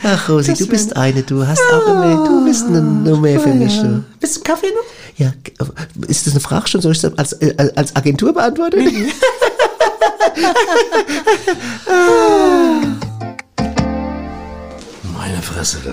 Ach, 0.03 0.29
Rosi, 0.29 0.51
Das 0.51 0.59
du 0.59 0.66
bist 0.66 0.97
eine, 0.97 1.23
du 1.23 1.47
hast 1.47 1.61
auch 1.73 1.87
immer, 1.87 2.25
du 2.27 2.45
bist 2.45 2.66
eine 2.66 2.81
Nummer 2.83 3.39
für 3.41 3.55
mich. 3.55 3.79
Du. 3.81 4.03
Bist 4.20 4.37
du 4.37 4.41
einen 4.41 4.45
Kaffee 4.45 4.66
noch? 4.68 4.85
Ja, 5.18 5.33
ist 6.09 6.27
das 6.27 6.33
eine 6.35 6.41
Frage 6.41 6.68
schon? 6.68 6.81
Soll 6.81 6.93
ich 6.93 7.01
das 7.01 7.16
als, 7.18 7.33
äh, 7.35 7.55
als 7.77 7.95
Agentur 7.95 8.33
beantworten? 8.33 8.81
Meine 15.16 15.43
Fresse, 15.43 15.79
du. 15.85 15.91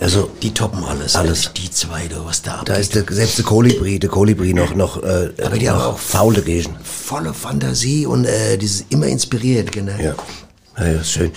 Also, 0.00 0.30
Die 0.42 0.52
toppen 0.54 0.84
alles. 0.84 1.14
Alles. 1.16 1.50
Die 1.54 1.70
zwei, 1.70 2.06
du, 2.08 2.24
was 2.24 2.42
da 2.42 2.52
da 2.52 2.72
abgeht. 2.72 2.78
ist 2.78 2.94
der, 2.94 3.04
selbst 3.10 3.38
der 3.38 3.44
Kolibri, 3.44 3.98
der 3.98 4.08
Kolibri 4.10 4.54
noch, 4.54 4.74
noch, 4.74 5.02
äh, 5.02 5.30
Aber 5.44 5.58
die 5.58 5.66
noch 5.66 5.72
haben 5.74 5.82
auch- 5.94 5.98
faul 5.98 6.34
dagegen. 6.34 6.74
volle 6.82 7.34
Fantasie 7.34 8.06
und 8.06 8.24
äh, 8.24 8.56
dieses 8.56 8.84
immer 8.90 9.06
inspiriert, 9.06 9.72
genau. 9.72 9.92
Ja. 10.00 10.14
Ja, 10.78 10.86
ja, 10.86 11.00
ist 11.00 11.10
schön. 11.12 11.32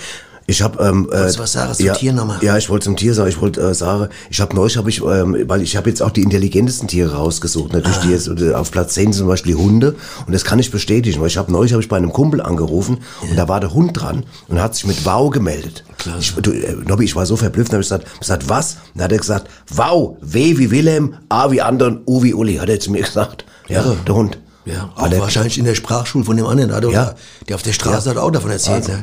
Ich 0.46 0.60
habe 0.60 0.82
ähm, 0.84 1.08
äh, 1.10 1.14
Wolltest 1.16 1.38
du 1.38 1.42
was 1.42 1.52
sagen 1.52 1.72
zum 1.74 1.86
ja, 1.86 1.94
Tier 1.94 2.12
nochmal? 2.12 2.36
Ja, 2.42 2.58
ich 2.58 2.68
wollte 2.68 2.84
zum 2.84 2.96
Tier 2.96 3.14
sagen. 3.14 3.30
Ich 3.30 3.40
wollte 3.40 3.62
äh, 3.62 3.72
sagen, 3.74 4.08
ich 4.28 4.40
habe 4.42 4.54
neulich, 4.54 4.76
habe 4.76 4.90
ich, 4.90 5.02
ähm, 5.02 5.36
weil 5.46 5.62
ich 5.62 5.74
habe 5.76 5.88
jetzt 5.88 6.02
auch 6.02 6.10
die 6.10 6.20
intelligentesten 6.22 6.86
Tiere 6.86 7.14
rausgesucht. 7.14 7.72
Natürlich 7.72 7.96
Ah. 7.98 8.02
die 8.04 8.10
jetzt 8.10 8.28
äh, 8.28 8.52
auf 8.52 8.70
Platz 8.70 8.92
10 8.94 9.04
sind 9.12 9.20
zum 9.20 9.28
Beispiel 9.28 9.54
die 9.54 9.58
Hunde 9.62 9.94
und 10.26 10.32
das 10.34 10.44
kann 10.44 10.58
ich 10.58 10.70
bestätigen. 10.70 11.18
Weil 11.20 11.28
ich 11.28 11.38
habe 11.38 11.50
neulich 11.50 11.72
habe 11.72 11.82
ich 11.82 11.88
bei 11.88 11.96
einem 11.96 12.12
Kumpel 12.12 12.42
angerufen 12.42 12.98
und 13.22 13.36
da 13.36 13.48
war 13.48 13.60
der 13.60 13.72
Hund 13.72 13.98
dran 13.98 14.24
und 14.48 14.60
hat 14.60 14.74
sich 14.74 14.86
mit 14.86 15.04
Wow 15.06 15.30
gemeldet. 15.30 15.82
Klasse. 15.96 16.18
Ich, 16.20 16.34
du, 16.34 16.50
äh, 16.52 16.74
Nobby, 16.86 17.04
ich 17.04 17.16
war 17.16 17.24
so 17.24 17.36
verblüfft, 17.36 17.72
habe 17.72 17.80
ich 17.82 17.88
gesagt, 17.88 18.20
gesagt, 18.20 18.48
was? 18.48 18.74
Und 18.74 18.78
dann 18.96 19.04
hat 19.04 19.12
er 19.12 19.18
gesagt, 19.18 19.48
Wow, 19.70 20.16
W 20.20 20.58
wie 20.58 20.70
Wilhelm, 20.70 21.14
A 21.30 21.50
wie 21.50 21.62
Andern, 21.62 22.02
U 22.06 22.22
wie 22.22 22.34
Uli, 22.34 22.56
hat 22.56 22.68
er 22.68 22.78
zu 22.80 22.90
mir 22.90 23.02
gesagt. 23.02 23.46
Ja, 23.68 23.82
Ja. 23.82 23.96
der 24.06 24.14
Hund. 24.14 24.38
Ja, 24.66 24.90
auch 24.94 25.08
der- 25.08 25.20
wahrscheinlich 25.20 25.56
in 25.58 25.64
der 25.64 25.74
Sprachschule 25.74 26.24
von 26.24 26.36
dem 26.36 26.46
anderen, 26.46 26.72
hat, 26.74 26.84
oder? 26.84 26.92
Ja. 26.94 27.14
Der 27.48 27.56
auf 27.56 27.62
der 27.62 27.72
Straße 27.72 28.10
hat 28.10 28.16
auch 28.18 28.30
davon 28.30 28.50
erzählt. 28.50 28.76
Also, 28.88 28.92
ne? 28.92 29.02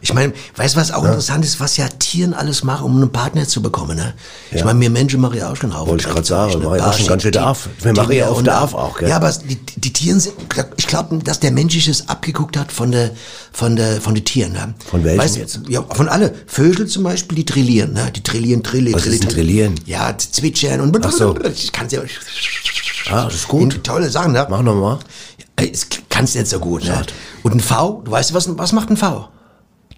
Ich 0.00 0.12
meine, 0.12 0.32
weißt 0.56 0.76
du, 0.76 0.80
was 0.80 0.92
auch 0.92 1.04
interessant 1.04 1.44
ist, 1.44 1.58
was 1.58 1.76
ja 1.76 1.88
Tieren 1.88 2.34
alles 2.34 2.62
machen, 2.62 2.84
um 2.84 2.96
einen 2.96 3.10
Partner 3.10 3.46
zu 3.48 3.62
bekommen, 3.62 3.96
ne? 3.96 4.14
Ich 4.50 4.62
meine, 4.64 4.78
wir 4.80 4.90
Menschen 4.90 5.20
machen 5.20 5.38
ja 5.38 5.50
auch 5.50 5.56
schon 5.56 5.74
Haufen. 5.74 5.90
Wollte 5.90 6.08
ich 6.08 6.14
Scheiß, 6.14 6.26
sagen, 6.26 6.58
ne? 6.58 6.66
war 6.66 6.76
ja 6.76 6.86
auch 6.86 6.92
schon 6.92 7.06
ganz 7.06 7.22
schön 7.22 7.32
der 7.32 7.46
Aff. 7.46 7.68
Wir 7.80 7.92
machen 7.94 8.12
ja 8.12 8.32
der 8.42 8.58
Aff 8.58 8.74
auch, 8.74 8.98
gell? 8.98 9.08
Ja, 9.08 9.16
aber 9.16 9.32
die, 9.32 9.56
die 9.56 9.92
Tieren 9.92 10.20
sind, 10.20 10.34
ich 10.76 10.86
glaube, 10.86 11.18
dass 11.18 11.40
der 11.40 11.50
Mensch 11.50 11.74
sich 11.74 11.86
das 11.86 12.08
abgeguckt 12.08 12.56
hat 12.56 12.72
von 12.72 12.92
der, 12.92 13.10
von 13.52 13.76
der, 13.76 14.00
von 14.00 14.14
den 14.14 14.24
Tieren, 14.24 14.52
ne? 14.52 14.74
Von 14.90 15.02
welchen 15.04 15.18
weißt, 15.18 15.36
jetzt? 15.36 15.60
Ja, 15.68 15.82
von 15.82 16.08
alle. 16.08 16.34
Vögel 16.46 16.86
zum 16.86 17.02
Beispiel, 17.02 17.36
die 17.36 17.46
trillieren, 17.46 17.92
ne? 17.92 18.10
Die 18.14 18.22
trillieren, 18.22 18.62
trillieren, 18.62 19.00
Was 19.00 19.06
ist 19.06 19.22
ein 19.22 19.28
Trillieren? 19.28 19.74
Ja, 19.86 20.16
zwitschern 20.16 20.80
und, 20.80 21.04
Ach 21.04 21.12
so. 21.12 21.36
ich 21.44 21.72
kann's 21.72 21.92
ja, 21.92 22.00
Ah, 23.10 23.24
das 23.24 23.34
ist 23.34 23.48
gut. 23.48 23.82
Tolle 23.84 24.10
Sachen, 24.10 24.32
ne? 24.32 24.46
Mach 24.50 24.62
noch 24.62 24.74
mal. 24.74 24.98
Ey, 25.56 25.70
Es 25.72 25.86
kannst 26.10 26.34
nicht 26.34 26.48
so 26.48 26.58
gut. 26.58 26.84
Ne? 26.84 27.02
Und 27.42 27.54
ein 27.54 27.60
V, 27.60 28.02
du 28.04 28.10
weißt, 28.10 28.34
was, 28.34 28.58
was 28.58 28.72
macht 28.72 28.90
ein 28.90 28.96
V? 28.96 29.28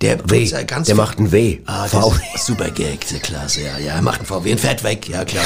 Der 0.00 0.30
W. 0.30 0.44
ja 0.44 0.62
ganz 0.62 0.86
Der 0.86 0.94
macht 0.94 1.18
ein 1.18 1.32
W. 1.32 1.58
Ah, 1.66 1.86
V. 1.88 2.14
super 2.36 2.70
Gag, 2.70 3.04
sehr 3.04 3.18
klasse, 3.18 3.62
ja. 3.62 3.78
Ja, 3.78 3.94
er 3.94 4.02
macht 4.02 4.20
ein 4.20 4.26
VW 4.26 4.52
und 4.52 4.60
fährt 4.60 4.84
weg, 4.84 5.08
ja 5.08 5.24
klar. 5.24 5.42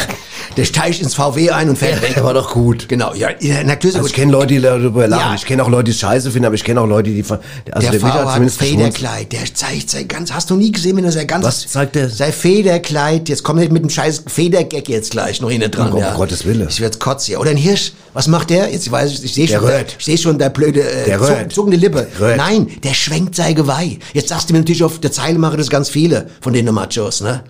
Der 0.58 0.66
steigt 0.66 1.00
ins 1.00 1.14
VW 1.14 1.50
ein 1.50 1.70
und 1.70 1.78
fährt 1.78 2.02
weg. 2.02 2.12
Der 2.14 2.24
war 2.24 2.34
doch 2.34 2.52
gut. 2.52 2.86
Genau, 2.86 3.14
ja, 3.14 3.30
ja 3.40 3.62
na 3.64 3.76
klar, 3.76 3.92
so 3.92 3.98
Also 3.98 4.08
ich 4.10 4.14
kenne 4.14 4.32
Leute, 4.32 4.48
die 4.48 4.60
darüber 4.60 5.08
lachen. 5.08 5.30
Ja. 5.30 5.34
Ich 5.34 5.46
kenne 5.46 5.64
auch 5.64 5.70
Leute, 5.70 5.84
die 5.84 5.90
es 5.92 6.00
scheiße 6.00 6.30
finden, 6.30 6.46
aber 6.46 6.54
ich 6.54 6.64
kenne 6.64 6.82
auch 6.82 6.86
Leute, 6.86 7.10
die... 7.10 7.22
Also 7.22 7.40
der 7.64 7.80
der, 7.80 7.92
Witter 7.94 8.12
hat 8.12 8.26
geschmunzelt. 8.26 8.70
Federkleid, 8.70 9.32
der 9.32 9.54
zeigt 9.54 9.88
sein 9.88 10.06
ganz, 10.06 10.30
hast 10.30 10.50
du 10.50 10.56
nie 10.56 10.70
gesehen, 10.70 10.98
wenn 10.98 11.04
er 11.04 11.12
sein 11.12 11.26
ganz... 11.26 11.46
Was 11.46 11.66
zeigt 11.66 11.94
der? 11.94 12.10
Sein 12.10 12.32
Federkleid, 12.32 13.30
jetzt 13.30 13.44
kommt 13.44 13.60
nicht 13.60 13.72
mit 13.72 13.82
dem 13.82 13.90
scheiß 13.90 14.24
Federgag 14.26 14.86
jetzt 14.86 15.12
gleich 15.12 15.40
noch 15.40 15.50
hinten 15.50 15.70
dran, 15.70 15.92
Um 15.92 16.00
ja. 16.00 16.12
Gottes 16.14 16.44
Willen. 16.44 16.68
Ich 16.68 16.80
werd's 16.80 16.98
kotzen, 16.98 17.32
ja. 17.32 17.38
Oder 17.38 17.52
ein 17.52 17.56
Hirsch, 17.56 17.92
was 18.14 18.26
macht 18.28 18.50
der? 18.50 18.70
Jetzt 18.70 18.90
weiß 18.90 19.12
ich, 19.12 19.24
ich 19.24 19.34
sehe 19.34 19.48
schon, 19.48 19.60
röhrt. 19.60 19.96
ich 19.98 20.04
sehe 20.04 20.18
schon, 20.18 20.38
der 20.38 20.50
blöde, 20.50 20.80
äh, 20.82 21.04
Der 21.06 21.18
zog- 21.18 21.28
röhrt. 21.28 21.52
zuckende 21.52 21.76
Lippe. 21.76 22.06
Röhrt. 22.20 22.36
Nein, 22.36 22.68
der 22.82 22.94
schwenkt 22.94 23.34
sein 23.36 23.54
Geweih. 23.54 23.98
Jetzt 24.12 24.28
sagst 24.28 24.48
du 24.48 24.52
mir 24.52 24.60
natürlich 24.60 24.82
auf 24.84 24.98
der 25.00 25.12
Zeile 25.12 25.38
machen 25.38 25.58
das 25.58 25.70
ganz 25.70 25.88
viele 25.88 26.28
von 26.40 26.52
den 26.52 26.66
Machos, 26.72 27.20
ne? 27.20 27.42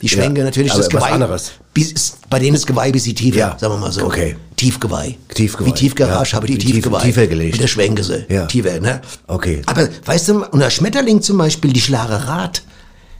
Die 0.00 0.08
schwenken 0.08 0.36
Ja, 0.36 0.44
natürlich 0.44 0.70
das 0.72 0.80
was 0.80 0.88
Geweih. 0.90 1.10
anderes. 1.12 1.50
Bis, 1.74 2.16
bei 2.30 2.38
denen 2.38 2.54
ist 2.54 2.66
Geweih 2.66 2.92
bis 2.92 3.02
die 3.04 3.14
tiefer, 3.14 3.38
Ja, 3.38 3.56
sagen 3.58 3.74
wir 3.74 3.78
mal 3.78 3.90
so. 3.92 4.04
okay. 4.04 4.36
Tiefgeweih. 4.54 5.16
Tiefgeweih, 5.34 5.66
Wie 5.68 5.72
Tiefgarage 5.74 6.30
ja. 6.30 6.36
habe 6.36 6.46
die 6.46 6.58
Tiefgeweih. 6.58 7.00
tiefer 7.02 7.26
gelegt. 7.26 7.54
Und 7.54 7.62
der 7.62 7.66
schwenken 7.68 8.02
sie. 8.04 8.24
Ja. 8.28 8.46
Tiefer, 8.46 8.80
ne? 8.80 9.00
Okay. 9.26 9.62
Aber 9.66 9.88
weißt 10.04 10.28
du, 10.28 10.44
und 10.46 10.60
der 10.60 10.70
Schmetterling 10.70 11.20
zum 11.22 11.38
Beispiel, 11.38 11.72
die 11.72 11.80
schlare 11.80 12.26
Rad, 12.28 12.62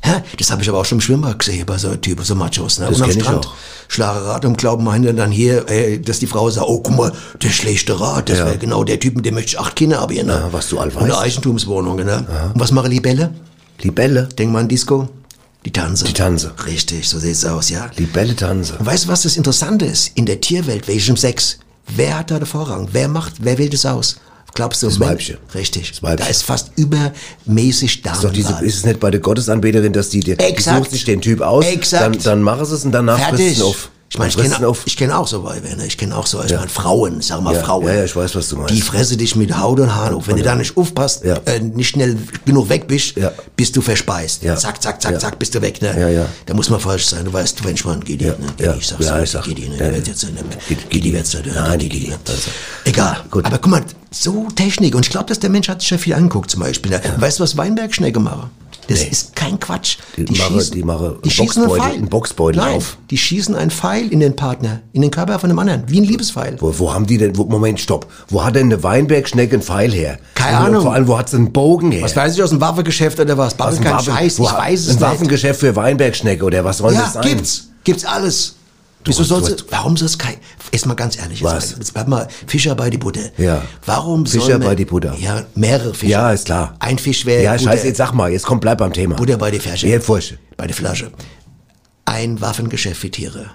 hä? 0.02 0.22
das 0.38 0.50
habe 0.50 0.62
ich 0.62 0.68
aber 0.68 0.78
auch 0.78 0.84
schon 0.84 0.98
im 0.98 1.02
Schwimmbad 1.02 1.38
gesehen, 1.38 1.64
bei 1.66 1.78
so 1.78 1.94
Typen, 1.96 2.24
so 2.24 2.34
Machos, 2.34 2.78
ne? 2.78 2.86
Das 2.86 2.96
und 2.96 3.02
am 3.02 3.08
kenn 3.10 3.18
ich 3.18 3.24
Strand, 3.24 3.46
auch. 3.46 3.54
schlare 3.88 4.26
Rad 4.26 4.44
und 4.44 4.56
glauben 4.58 4.84
meinen 4.84 5.16
dann 5.16 5.30
hier, 5.30 5.68
ey, 5.68 6.00
dass 6.00 6.18
die 6.18 6.26
Frau 6.26 6.48
sagt, 6.50 6.66
oh, 6.68 6.80
guck 6.80 6.96
mal, 6.96 7.12
der 7.42 7.50
schlechte 7.50 7.98
Rad, 8.00 8.28
das 8.28 8.38
Ja. 8.38 8.46
wäre 8.46 8.58
genau 8.58 8.84
der 8.84 8.98
Typ, 9.00 9.16
mit 9.16 9.24
dem 9.26 9.34
möchte 9.34 9.50
ich 9.52 9.58
acht 9.60 9.76
Kinder 9.76 10.00
haben, 10.00 10.14
ne? 10.14 10.22
Ja, 10.26 10.48
was 10.52 10.68
du 10.68 10.78
all 10.78 10.88
Und 10.88 10.96
eine 10.98 11.12
weißt. 11.12 11.22
Eigentumswohnung, 11.22 11.96
ne? 11.96 12.26
Und 12.54 12.60
was 12.60 12.70
machen 12.72 12.90
Libelle? 12.90 13.32
Libelle. 13.80 14.28
Denk 14.36 14.52
mal 14.52 14.60
an 14.60 14.68
Disco. 14.68 15.08
Die 15.64 15.72
Tanze. 15.72 16.04
Die 16.04 16.12
Tanze. 16.12 16.52
Richtig, 16.66 17.08
so 17.08 17.18
sieht's 17.18 17.44
aus, 17.44 17.68
ja. 17.68 17.90
Libelle 17.96 18.34
Tanze. 18.36 18.76
Und 18.78 18.86
weißt 18.86 19.04
du, 19.04 19.08
was 19.08 19.22
das 19.22 19.36
Interessante 19.36 19.84
ist? 19.86 20.12
In 20.14 20.24
der 20.26 20.40
Tierwelt, 20.40 20.86
welchem 20.88 21.16
Sex, 21.16 21.58
wer 21.88 22.18
hat 22.18 22.30
da 22.30 22.38
den 22.38 22.46
Vorrang? 22.46 22.88
Wer 22.92 23.08
macht, 23.08 23.34
wer 23.40 23.58
wählt 23.58 23.74
es 23.74 23.84
aus? 23.84 24.16
Glaubst 24.54 24.82
du, 24.82 24.88
Das? 24.88 24.98
Weibchen. 24.98 25.36
Richtig. 25.54 25.90
Das 25.90 26.02
Weibchen. 26.02 26.24
Da 26.24 26.26
ist 26.30 26.42
fast 26.42 26.72
übermäßig 26.76 28.02
da. 28.02 28.12
Ist, 28.12 28.24
doch 28.24 28.32
diese, 28.32 28.52
ist 28.64 28.76
es 28.78 28.84
nicht 28.84 29.00
bei 29.00 29.10
der 29.10 29.20
Gottesanbeterin, 29.20 29.92
dass 29.92 30.08
die, 30.10 30.20
die, 30.20 30.36
die 30.36 30.44
Exakt. 30.44 30.78
sucht 30.78 30.90
sich 30.90 31.04
den 31.04 31.20
Typ 31.20 31.40
aus, 31.40 31.64
Exakt. 31.66 32.02
dann, 32.02 32.22
dann 32.22 32.42
machen 32.42 32.64
sie 32.66 32.74
es 32.74 32.84
und 32.84 32.92
danach 32.92 33.18
Fertig. 33.18 33.54
sie 33.54 33.60
ihn 33.60 33.62
auf. 33.62 33.90
Ich 34.10 34.16
meine, 34.16 34.30
ich 34.30 34.36
kenne 34.36 34.74
kenn 34.96 35.10
auch 35.12 35.26
so 35.26 35.44
Weiber, 35.44 35.76
ne? 35.76 35.84
Ich 35.86 35.98
kenne 35.98 36.16
auch 36.16 36.24
so, 36.26 36.42
ich 36.42 36.50
meine 36.50 36.68
Frauen, 36.68 37.20
sag 37.20 37.42
mal 37.42 37.54
Ja, 37.54 37.62
Frauen. 37.62 37.86
ja, 37.86 37.92
ja, 37.94 38.04
ich 38.04 38.16
weiß, 38.16 38.34
was 38.36 38.48
du 38.48 38.56
meinst. 38.56 38.72
Die 38.74 38.80
fresse 38.80 39.18
dich 39.18 39.36
mit 39.36 39.58
Haut 39.58 39.78
und 39.80 39.94
Haaren 39.94 40.14
auf. 40.14 40.26
Wenn 40.28 40.36
du 40.36 40.42
da 40.42 40.54
nicht 40.54 40.74
aufpasst, 40.78 41.24
Ja. 41.24 41.36
äh, 41.44 41.60
nicht 41.60 41.88
schnell 41.90 42.16
genug 42.46 42.70
weg 42.70 42.86
bist, 42.88 43.16
Ja. 43.16 43.32
bist 43.54 43.76
du 43.76 43.82
verspeist. 43.82 44.42
Ja. 44.42 44.56
Zack, 44.56 44.80
zack, 44.82 45.02
zack, 45.02 45.12
Ja. 45.12 45.18
zack, 45.18 45.38
bist 45.38 45.54
du 45.54 45.60
weg, 45.60 45.82
ne? 45.82 45.94
Ja, 46.00 46.08
ja. 46.08 46.26
Da 46.46 46.54
muss 46.54 46.70
man 46.70 46.80
falsch 46.80 47.04
sein. 47.04 47.26
Du 47.26 47.32
weißt, 47.34 47.62
wenn 47.64 47.74
ich 47.74 47.84
mal 47.84 48.00
geht 48.00 48.22
Ja, 48.22 48.28
ne? 48.28 48.46
ja. 48.58 48.74
Ich 48.76 48.86
sag's 48.86 49.04
Ja, 49.04 49.20
ich 49.22 49.30
sag- 49.30 49.44
geht 49.44 49.58
ne? 49.58 49.76
ja, 49.76 49.90
Die 49.90 49.98
ja. 49.98 50.02
jetzt, 50.06 50.22
ne? 50.24 50.30
Geht- 50.66 51.04
die 51.04 51.12
nicht, 51.12 51.34
ne? 51.34 51.52
Nein, 51.54 51.78
die 51.78 51.88
Geht 51.90 52.08
nicht. 52.08 52.30
Also. 52.30 52.50
Egal. 52.84 53.18
Gut. 53.30 53.44
Aber 53.44 53.58
guck 53.58 53.70
mal, 53.70 53.82
so 54.10 54.48
Technik. 54.56 54.94
Und 54.94 55.04
ich 55.04 55.10
glaube, 55.10 55.26
dass 55.26 55.38
der 55.38 55.50
Mensch 55.50 55.68
hat 55.68 55.82
sich 55.82 55.90
ja 55.90 55.98
viel 55.98 56.14
anguckt, 56.14 56.50
zum 56.50 56.60
Beispiel. 56.60 56.98
Weißt 57.18 57.38
du, 57.38 57.42
was 57.42 57.58
Weinbergschnecke 57.58 58.20
machen? 58.20 58.50
Das 58.88 59.00
Nee. 59.00 59.08
ist 59.10 59.36
kein 59.36 59.60
Quatsch. 59.60 59.98
Die 60.16 60.22
mache- 60.36 60.70
die 60.72 60.82
mache 60.82 61.18
einen 61.22 61.30
schießen 61.30 61.62
einen 61.62 61.70
Boxbeutel- 61.70 61.82
Pfeil. 61.82 61.94
einen 61.98 62.08
Boxbeutel 62.08 62.60
Nein, 62.62 62.76
auf. 62.78 62.96
Die 63.10 63.18
schießen 63.18 63.54
einen 63.54 63.70
Pfeil 63.70 64.08
in 64.08 64.20
den 64.20 64.34
Partner, 64.34 64.80
in 64.94 65.02
den 65.02 65.10
Körper 65.10 65.38
von 65.38 65.50
einem 65.50 65.58
anderen, 65.58 65.84
wie 65.88 66.00
ein 66.00 66.04
Liebespfeil. 66.04 66.56
Wo, 66.58 66.72
wo 66.78 66.92
haben 66.94 67.06
die 67.06 67.18
denn, 67.18 67.36
wo, 67.36 67.44
Moment, 67.44 67.78
stopp. 67.80 68.06
Wo 68.28 68.42
hat 68.44 68.56
denn 68.56 68.72
eine 68.72 68.82
Weinbergschnecke 68.82 69.52
einen 69.56 69.62
Pfeil 69.62 69.92
her? 69.92 70.18
Keine 70.34 70.58
Und 70.60 70.64
Ahnung. 70.64 70.82
Vor 70.82 70.94
allem, 70.94 71.06
wo 71.06 71.18
hat 71.18 71.28
sie 71.28 71.36
einen 71.36 71.52
Bogen 71.52 71.92
her? 71.92 72.02
Was 72.02 72.16
weiß 72.16 72.34
ich 72.34 72.42
aus 72.42 72.48
dem 72.50 72.60
Waffengeschäft 72.62 73.20
oder 73.20 73.36
was? 73.36 73.56
Dem 73.56 73.80
kein 73.82 73.92
Waffen- 73.92 74.14
Scheiß, 74.14 74.38
ich 74.38 74.44
weiß 74.52 74.80
es 74.80 74.88
Ein 74.88 74.92
nicht. 74.94 75.00
Waffengeschäft 75.02 75.60
für 75.60 75.76
Weinbergschnecke 75.76 76.44
oder 76.44 76.64
was 76.64 76.78
soll 76.78 76.94
Ja, 76.94 77.00
das 77.02 77.12
sein? 77.12 77.22
gibt's. 77.24 77.68
Gibt's 77.84 78.04
alles. 78.04 78.54
Wieso 79.08 79.24
sollst 79.24 79.60
du 79.60 79.64
warum 79.70 79.96
soll 79.96 80.06
es 80.06 80.18
kein, 80.18 80.36
ist 80.70 80.86
mal 80.86 80.94
ganz 80.94 81.16
ehrlich, 81.18 81.40
jetzt, 81.40 81.52
Was? 81.52 81.70
mal- 81.72 81.78
jetzt 81.78 81.94
bleib 81.94 82.08
mal 82.08 82.28
Fischer 82.46 82.74
bei 82.74 82.90
die 82.90 82.98
Butter. 82.98 83.30
Ja. 83.36 83.62
Warum 83.86 84.26
Fischer 84.26 84.44
soll 84.44 84.58
man, 84.58 84.68
bei 84.68 84.74
die 84.74 84.84
Butter. 84.84 85.16
Ja, 85.18 85.44
mehrere 85.54 85.94
Fischer. 85.94 86.10
Ja, 86.10 86.30
ist 86.32 86.44
klar. 86.46 86.76
Ein 86.78 86.98
Fisch 86.98 87.24
wäre 87.26 87.42
Ja, 87.42 87.58
scheiße, 87.58 87.86
jetzt 87.88 87.96
sag 87.98 88.12
mal, 88.12 88.30
jetzt 88.30 88.44
komm, 88.46 88.60
bleib 88.60 88.78
beim 88.78 88.92
Thema. 88.92 89.16
Butter 89.16 89.36
bei 89.36 89.50
die 89.50 89.58
Flasche. 89.58 89.88
Ja, 89.88 89.98
Furche. 90.00 90.38
Bei 90.56 90.66
der 90.66 90.76
Flasche. 90.76 91.10
Ein 92.04 92.40
Waffengeschäft 92.40 93.00
für 93.00 93.10
Tiere. 93.10 93.46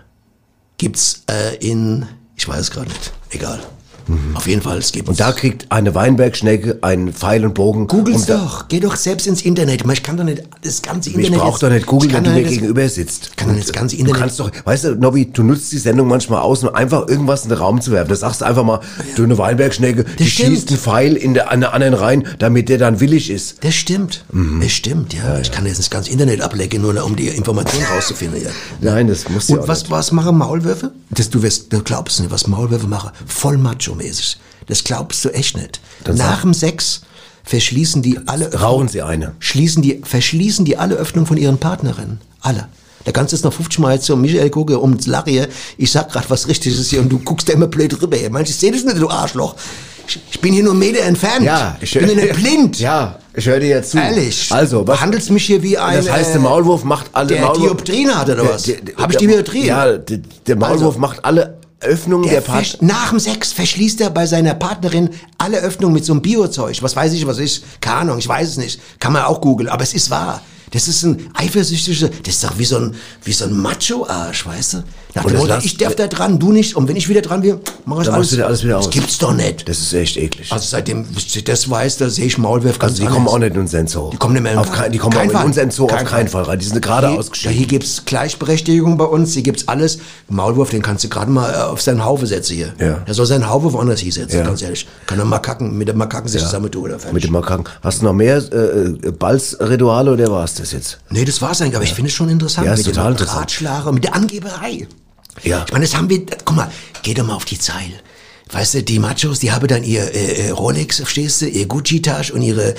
Gibt's 0.77 1.23
äh, 1.29 1.55
in, 1.57 2.05
ich 2.35 2.47
weiß 2.47 2.59
es 2.59 2.71
gerade 2.71 2.89
nicht, 2.89 3.13
egal. 3.31 3.59
Auf 4.33 4.47
jeden 4.47 4.61
Fall, 4.61 4.77
es 4.79 4.91
gibt. 4.91 5.07
Mhm. 5.07 5.11
Und 5.11 5.19
da 5.19 5.31
kriegt 5.31 5.71
eine 5.71 5.95
Weinbergschnecke 5.95 6.79
einen 6.81 7.13
Pfeil 7.13 7.45
und 7.45 7.53
Bogen. 7.53 7.87
Google's 7.87 8.21
und 8.21 8.29
da- 8.29 8.37
doch, 8.37 8.67
geh 8.67 8.79
doch 8.79 8.95
selbst 8.95 9.27
ins 9.27 9.41
Internet. 9.43 9.83
Ich 9.91 10.03
kann 10.03 10.17
doch 10.17 10.23
nicht 10.23 10.43
das 10.61 10.81
ganze 10.81 11.09
Ich 11.09 11.15
Internet. 11.15 11.39
brauch 11.39 11.51
jetzt- 11.53 11.63
doch 11.63 11.69
nicht 11.69 11.85
googeln, 11.85 12.09
ich 12.09 12.15
kann 12.15 12.25
wenn 12.25 12.31
du 12.33 12.37
mir 12.39 12.43
das- 12.45 12.53
gegenüber 12.53 12.89
sitzt. 12.89 13.37
kann 13.37 13.47
doch 13.49 13.55
nicht 13.55 13.67
das 13.67 13.73
ganze 13.73 13.95
Du 13.95 14.01
Internet- 14.01 14.19
kannst 14.21 14.39
doch, 14.39 14.51
weißt 14.65 14.83
du, 14.85 14.95
Nobby, 14.95 15.25
du 15.31 15.43
nutzt 15.43 15.71
die 15.71 15.77
Sendung 15.77 16.07
manchmal 16.07 16.41
aus, 16.41 16.63
um 16.63 16.73
einfach 16.75 17.07
irgendwas 17.07 17.43
in 17.43 17.49
den 17.49 17.57
Raum 17.57 17.81
zu 17.81 17.91
werfen. 17.91 18.09
Da 18.09 18.15
sagst 18.15 18.41
du 18.41 18.45
einfach 18.45 18.63
mal, 18.63 18.79
du 19.15 19.23
eine 19.23 19.37
Weinbergschnecke, 19.37 20.03
die 20.19 20.25
stimmt. 20.29 20.49
schießt 20.57 20.69
einen 20.69 20.77
Pfeil 20.79 21.15
in 21.15 21.33
der, 21.33 21.51
an 21.51 21.61
der 21.61 21.73
anderen 21.73 21.93
rein, 21.93 22.27
damit 22.39 22.69
der 22.69 22.77
dann 22.77 22.99
willig 22.99 23.29
ist. 23.29 23.63
Das 23.63 23.73
stimmt. 23.75 24.25
Mhm. 24.31 24.61
Das 24.61 24.71
stimmt, 24.71 25.13
ja. 25.13 25.39
Ich 25.39 25.51
kann 25.51 25.65
jetzt 25.65 25.79
das 25.79 25.89
ganze 25.89 26.09
Internet 26.11 26.41
ablecken, 26.41 26.81
nur 26.81 27.03
um 27.05 27.15
die 27.15 27.27
Information 27.27 27.83
rauszufinden. 27.83 28.41
Ja. 28.43 28.49
Nein, 28.81 29.07
das 29.07 29.29
muss 29.29 29.47
ja 29.49 29.57
Und 29.57 29.67
was, 29.67 29.81
nicht. 29.83 29.91
was 29.91 30.11
machen 30.11 30.37
Maulwürfe? 30.37 30.91
Das, 31.11 31.29
du, 31.29 31.41
wirst, 31.43 31.71
du 31.71 31.81
glaubst 31.83 32.19
nicht, 32.19 32.31
was 32.31 32.47
Maulwürfe 32.47 32.87
machen. 32.87 33.11
Voll 33.25 33.57
macho-mäßig. 33.95 34.37
Das 34.67 34.83
glaubst 34.83 35.23
du 35.25 35.29
echt 35.29 35.57
nicht. 35.57 35.79
Dann 36.03 36.15
Nach 36.17 36.41
dem 36.41 36.53
Sex 36.53 37.01
verschließen 37.43 38.01
die 38.01 38.19
alle 38.25 38.53
Rauchen 38.53 38.87
sie 38.87 39.01
eine. 39.01 39.33
Schließen 39.39 39.81
die, 39.81 40.01
verschließen 40.03 40.65
die 40.65 40.77
alle 40.77 40.95
Öffnungen 40.95 41.27
von 41.27 41.37
ihren 41.37 41.57
Partnerinnen. 41.57 42.21
Alle. 42.41 42.67
Da 43.05 43.11
kannst 43.11 43.33
du 43.33 43.35
jetzt 43.35 43.43
noch 43.43 43.51
50 43.51 43.79
Mal 43.79 43.99
zu 43.99 44.15
Michael 44.15 44.49
gucken, 44.49 44.77
um 44.77 44.97
Lache 45.05 45.29
hier. 45.29 45.47
Ich 45.77 45.91
sag 45.91 46.09
grad 46.11 46.29
was 46.29 46.47
Richtiges 46.47 46.89
hier 46.89 47.01
und 47.01 47.09
du 47.09 47.19
guckst 47.19 47.49
da 47.49 47.53
immer 47.53 47.67
blöd 47.67 48.01
rüber. 48.01 48.15
hier. 48.15 48.29
Meinst 48.29 48.51
ich 48.51 48.57
seh 48.57 48.71
das 48.71 48.83
nicht, 48.85 48.97
du 48.97 49.09
Arschloch. 49.09 49.55
Ich, 50.07 50.19
ich 50.31 50.39
bin 50.41 50.53
hier 50.53 50.63
nur 50.63 50.71
einen 50.73 50.79
Meter 50.79 51.03
entfernt. 51.03 51.43
Ja, 51.45 51.77
ich 51.81 51.93
bin 51.93 52.07
ja 52.09 52.15
nicht 52.15 52.33
blind. 52.33 52.79
Ja, 52.79 53.19
ich 53.33 53.45
höre 53.45 53.59
dir 53.59 53.69
jetzt 53.69 53.91
zu. 53.91 53.97
Ehrlich. 53.97 54.49
Also, 54.51 54.81
du 54.81 54.87
was, 54.87 54.97
behandelst 54.97 55.29
mich 55.31 55.45
hier 55.45 55.61
wie 55.63 55.77
ein. 55.77 55.95
das 55.97 56.09
heißt, 56.09 56.29
der 56.29 56.35
äh, 56.37 56.39
Maulwurf 56.39 56.83
macht 56.85 57.07
alle 57.13 57.27
der 57.27 57.41
Maulwurf, 57.41 57.61
Dioptrien 57.83 58.13
hat, 58.17 58.29
oder 58.29 58.49
was? 58.49 58.63
Der- 58.63 58.81
der- 58.81 58.95
Hab 58.95 59.11
ich 59.11 59.17
der- 59.17 59.27
Dioptrien? 59.27 59.65
Ja, 59.65 59.97
der, 59.97 60.19
der 60.47 60.55
Maulwurf 60.57 60.81
Also. 60.95 60.99
macht 60.99 61.23
alle 61.25 61.57
Öffnungen 61.83 62.23
der, 62.29 62.41
Der 62.41 62.41
Part 62.41 62.65
versch- 62.65 62.77
nach 62.81 63.09
dem 63.09 63.19
Sex 63.19 63.51
verschließt 63.53 64.01
er 64.01 64.09
bei 64.09 64.25
seiner 64.25 64.53
Partnerin 64.53 65.09
alle 65.37 65.57
Öffnungen 65.59 65.93
mit 65.93 66.05
so 66.05 66.13
einem 66.13 66.21
Biozeug. 66.21 66.81
Was 66.81 66.95
weiß 66.95 67.13
ich, 67.13 67.25
was 67.27 67.37
ist? 67.37 67.63
Keine 67.81 67.97
Ahnung, 68.01 68.17
ich 68.17 68.27
weiß 68.27 68.49
es 68.49 68.57
nicht. 68.57 68.79
Kann 68.99 69.13
man 69.13 69.23
auch 69.23 69.41
googeln, 69.41 69.69
aber 69.69 69.83
es 69.83 69.93
ist 69.93 70.09
wahr. 70.09 70.41
Das 70.71 70.87
ist 70.87 71.03
ein 71.03 71.29
eifersüchtiger, 71.35 72.09
das 72.23 72.33
ist 72.35 72.43
doch 72.43 72.57
wie 72.57 72.65
so 72.65 72.77
ein, 72.77 72.95
wie 73.23 73.31
so 73.33 73.45
ein 73.45 73.55
Macho-Arsch, 73.55 74.45
weißt 74.47 74.73
du? 74.73 74.83
Nach 75.15 75.23
Und 75.25 75.31
dem 75.33 75.39
Motto, 75.41 75.53
ich 75.61 75.77
darf 75.77 75.95
da 75.95 76.07
dran, 76.07 76.39
du 76.39 76.51
nicht. 76.51 76.75
Und 76.75 76.87
wenn 76.87 76.95
ich 76.95 77.07
wieder 77.07 77.21
dran 77.21 77.41
bin, 77.41 77.59
mach 77.85 78.01
ich 78.01 78.11
alles. 78.11 78.31
du 78.31 78.45
alles 78.45 78.63
wieder 78.63 78.79
aus. 78.79 78.85
Das 78.85 78.93
gibt's 78.93 79.17
doch 79.19 79.33
nicht. 79.33 79.69
Das 79.69 79.77
ist 79.79 79.93
echt 79.93 80.17
eklig. 80.17 80.51
Also 80.51 80.65
seitdem 80.67 81.05
ich 81.15 81.43
das 81.43 81.69
weiß, 81.69 81.97
da 81.97 82.09
sehe 82.09 82.25
ich 82.25 82.37
Maulwurf 82.39 82.79
ganz 82.79 82.93
Also 82.93 83.03
die 83.03 83.09
kommen 83.09 83.27
auch 83.27 83.37
nicht 83.37 83.53
in 83.53 83.59
unseren 83.61 83.85
Zoo. 83.87 84.09
Die 84.11 84.17
kommen 84.17 84.33
nicht 84.33 84.41
mehr 84.43 84.53
in- 84.53 84.57
auf 84.57 84.71
kein, 84.71 84.91
Die 84.91 84.97
kommen 84.97 85.13
kein 85.15 85.29
auch 85.35 85.41
in 85.41 85.45
unseren 85.47 85.69
Zoo 85.69 85.85
Kein 85.85 86.05
auf 86.05 86.11
keinen 86.11 86.27
Fall. 86.27 86.43
Rein. 86.43 86.57
Die 86.57 86.65
sind 86.65 86.81
gerade 86.81 87.09
Hier, 87.09 87.23
ja, 87.41 87.49
hier 87.51 87.67
gibt's 87.67 88.03
Gleichberechtigung 88.05 88.97
bei 88.97 89.05
uns, 89.05 89.33
hier 89.33 89.43
gibt's 89.43 89.67
alles. 89.67 89.99
Maulwurf, 90.29 90.71
den 90.71 90.81
kannst 90.81 91.03
du 91.03 91.09
gerade 91.09 91.29
mal 91.29 91.53
äh, 91.53 91.57
auf 91.57 91.81
seinen 91.81 92.03
Haufe 92.03 92.25
setzen 92.25 92.55
hier. 92.55 92.73
Ja. 92.79 93.01
Er 93.05 93.13
soll 93.13 93.25
seinen 93.27 93.47
Haufe 93.47 93.71
woanders 93.71 93.99
hinsetzen, 93.99 94.39
Ja. 94.39 94.45
ganz 94.45 94.61
ehrlich. 94.63 94.87
Kann 95.05 95.19
er 95.19 95.25
Makaken, 95.25 95.77
mit 95.77 95.87
dem 95.89 95.97
Makaken 95.97 96.27
sich 96.27 96.41
zusammen 96.41 96.71
tun 96.71 96.85
oder 96.85 96.97
fertig. 96.97 97.13
Mit 97.13 97.23
dem 97.23 97.33
Makaken. 97.33 97.65
Hast 97.83 98.01
du 98.01 98.05
noch 98.05 98.13
mehr 98.13 98.37
äh, 98.37 99.11
Balzrituale 99.11 100.11
oder 100.11 100.31
war 100.31 100.43
es 100.43 100.55
das 100.55 100.71
jetzt? 100.71 100.97
Nee, 101.11 101.23
das 101.25 101.41
war's 101.41 101.61
eigentlich, 101.61 101.75
aber 101.75 101.85
ich 101.85 101.93
finde 101.93 102.09
es 102.09 102.15
schon 102.15 102.29
interessant. 102.29 102.65
Ja, 102.65 102.73
ist 102.73 102.79
mit 102.85 102.95
total 102.95 103.11
dem 103.11 103.17
interessant. 103.19 103.41
Ratschlager, 103.41 103.91
mit 103.91 104.03
der 104.03 104.15
Angeberei. 104.15 104.87
Ja. 105.41 105.63
Ich 105.65 105.73
meine, 105.73 105.85
das 105.85 105.95
haben 105.95 106.09
wir, 106.09 106.25
guck 106.45 106.55
mal, 106.55 106.71
geh 107.01 107.13
doch 107.13 107.25
mal 107.25 107.35
auf 107.35 107.45
die 107.45 107.59
Zeile. 107.59 107.93
Weißt 108.51 108.75
du, 108.75 108.83
die 108.83 108.99
Machos, 108.99 109.39
die 109.39 109.51
haben 109.51 109.67
dann 109.67 109.83
ihr 109.83 110.13
äh, 110.13 110.47
äh, 110.47 110.49
Rolex, 110.51 110.97
verstehst 110.97 111.41
du, 111.41 111.47
ihr 111.47 111.65
Gucci-Tasche 111.65 112.33
und 112.33 112.43
ihre 112.43 112.75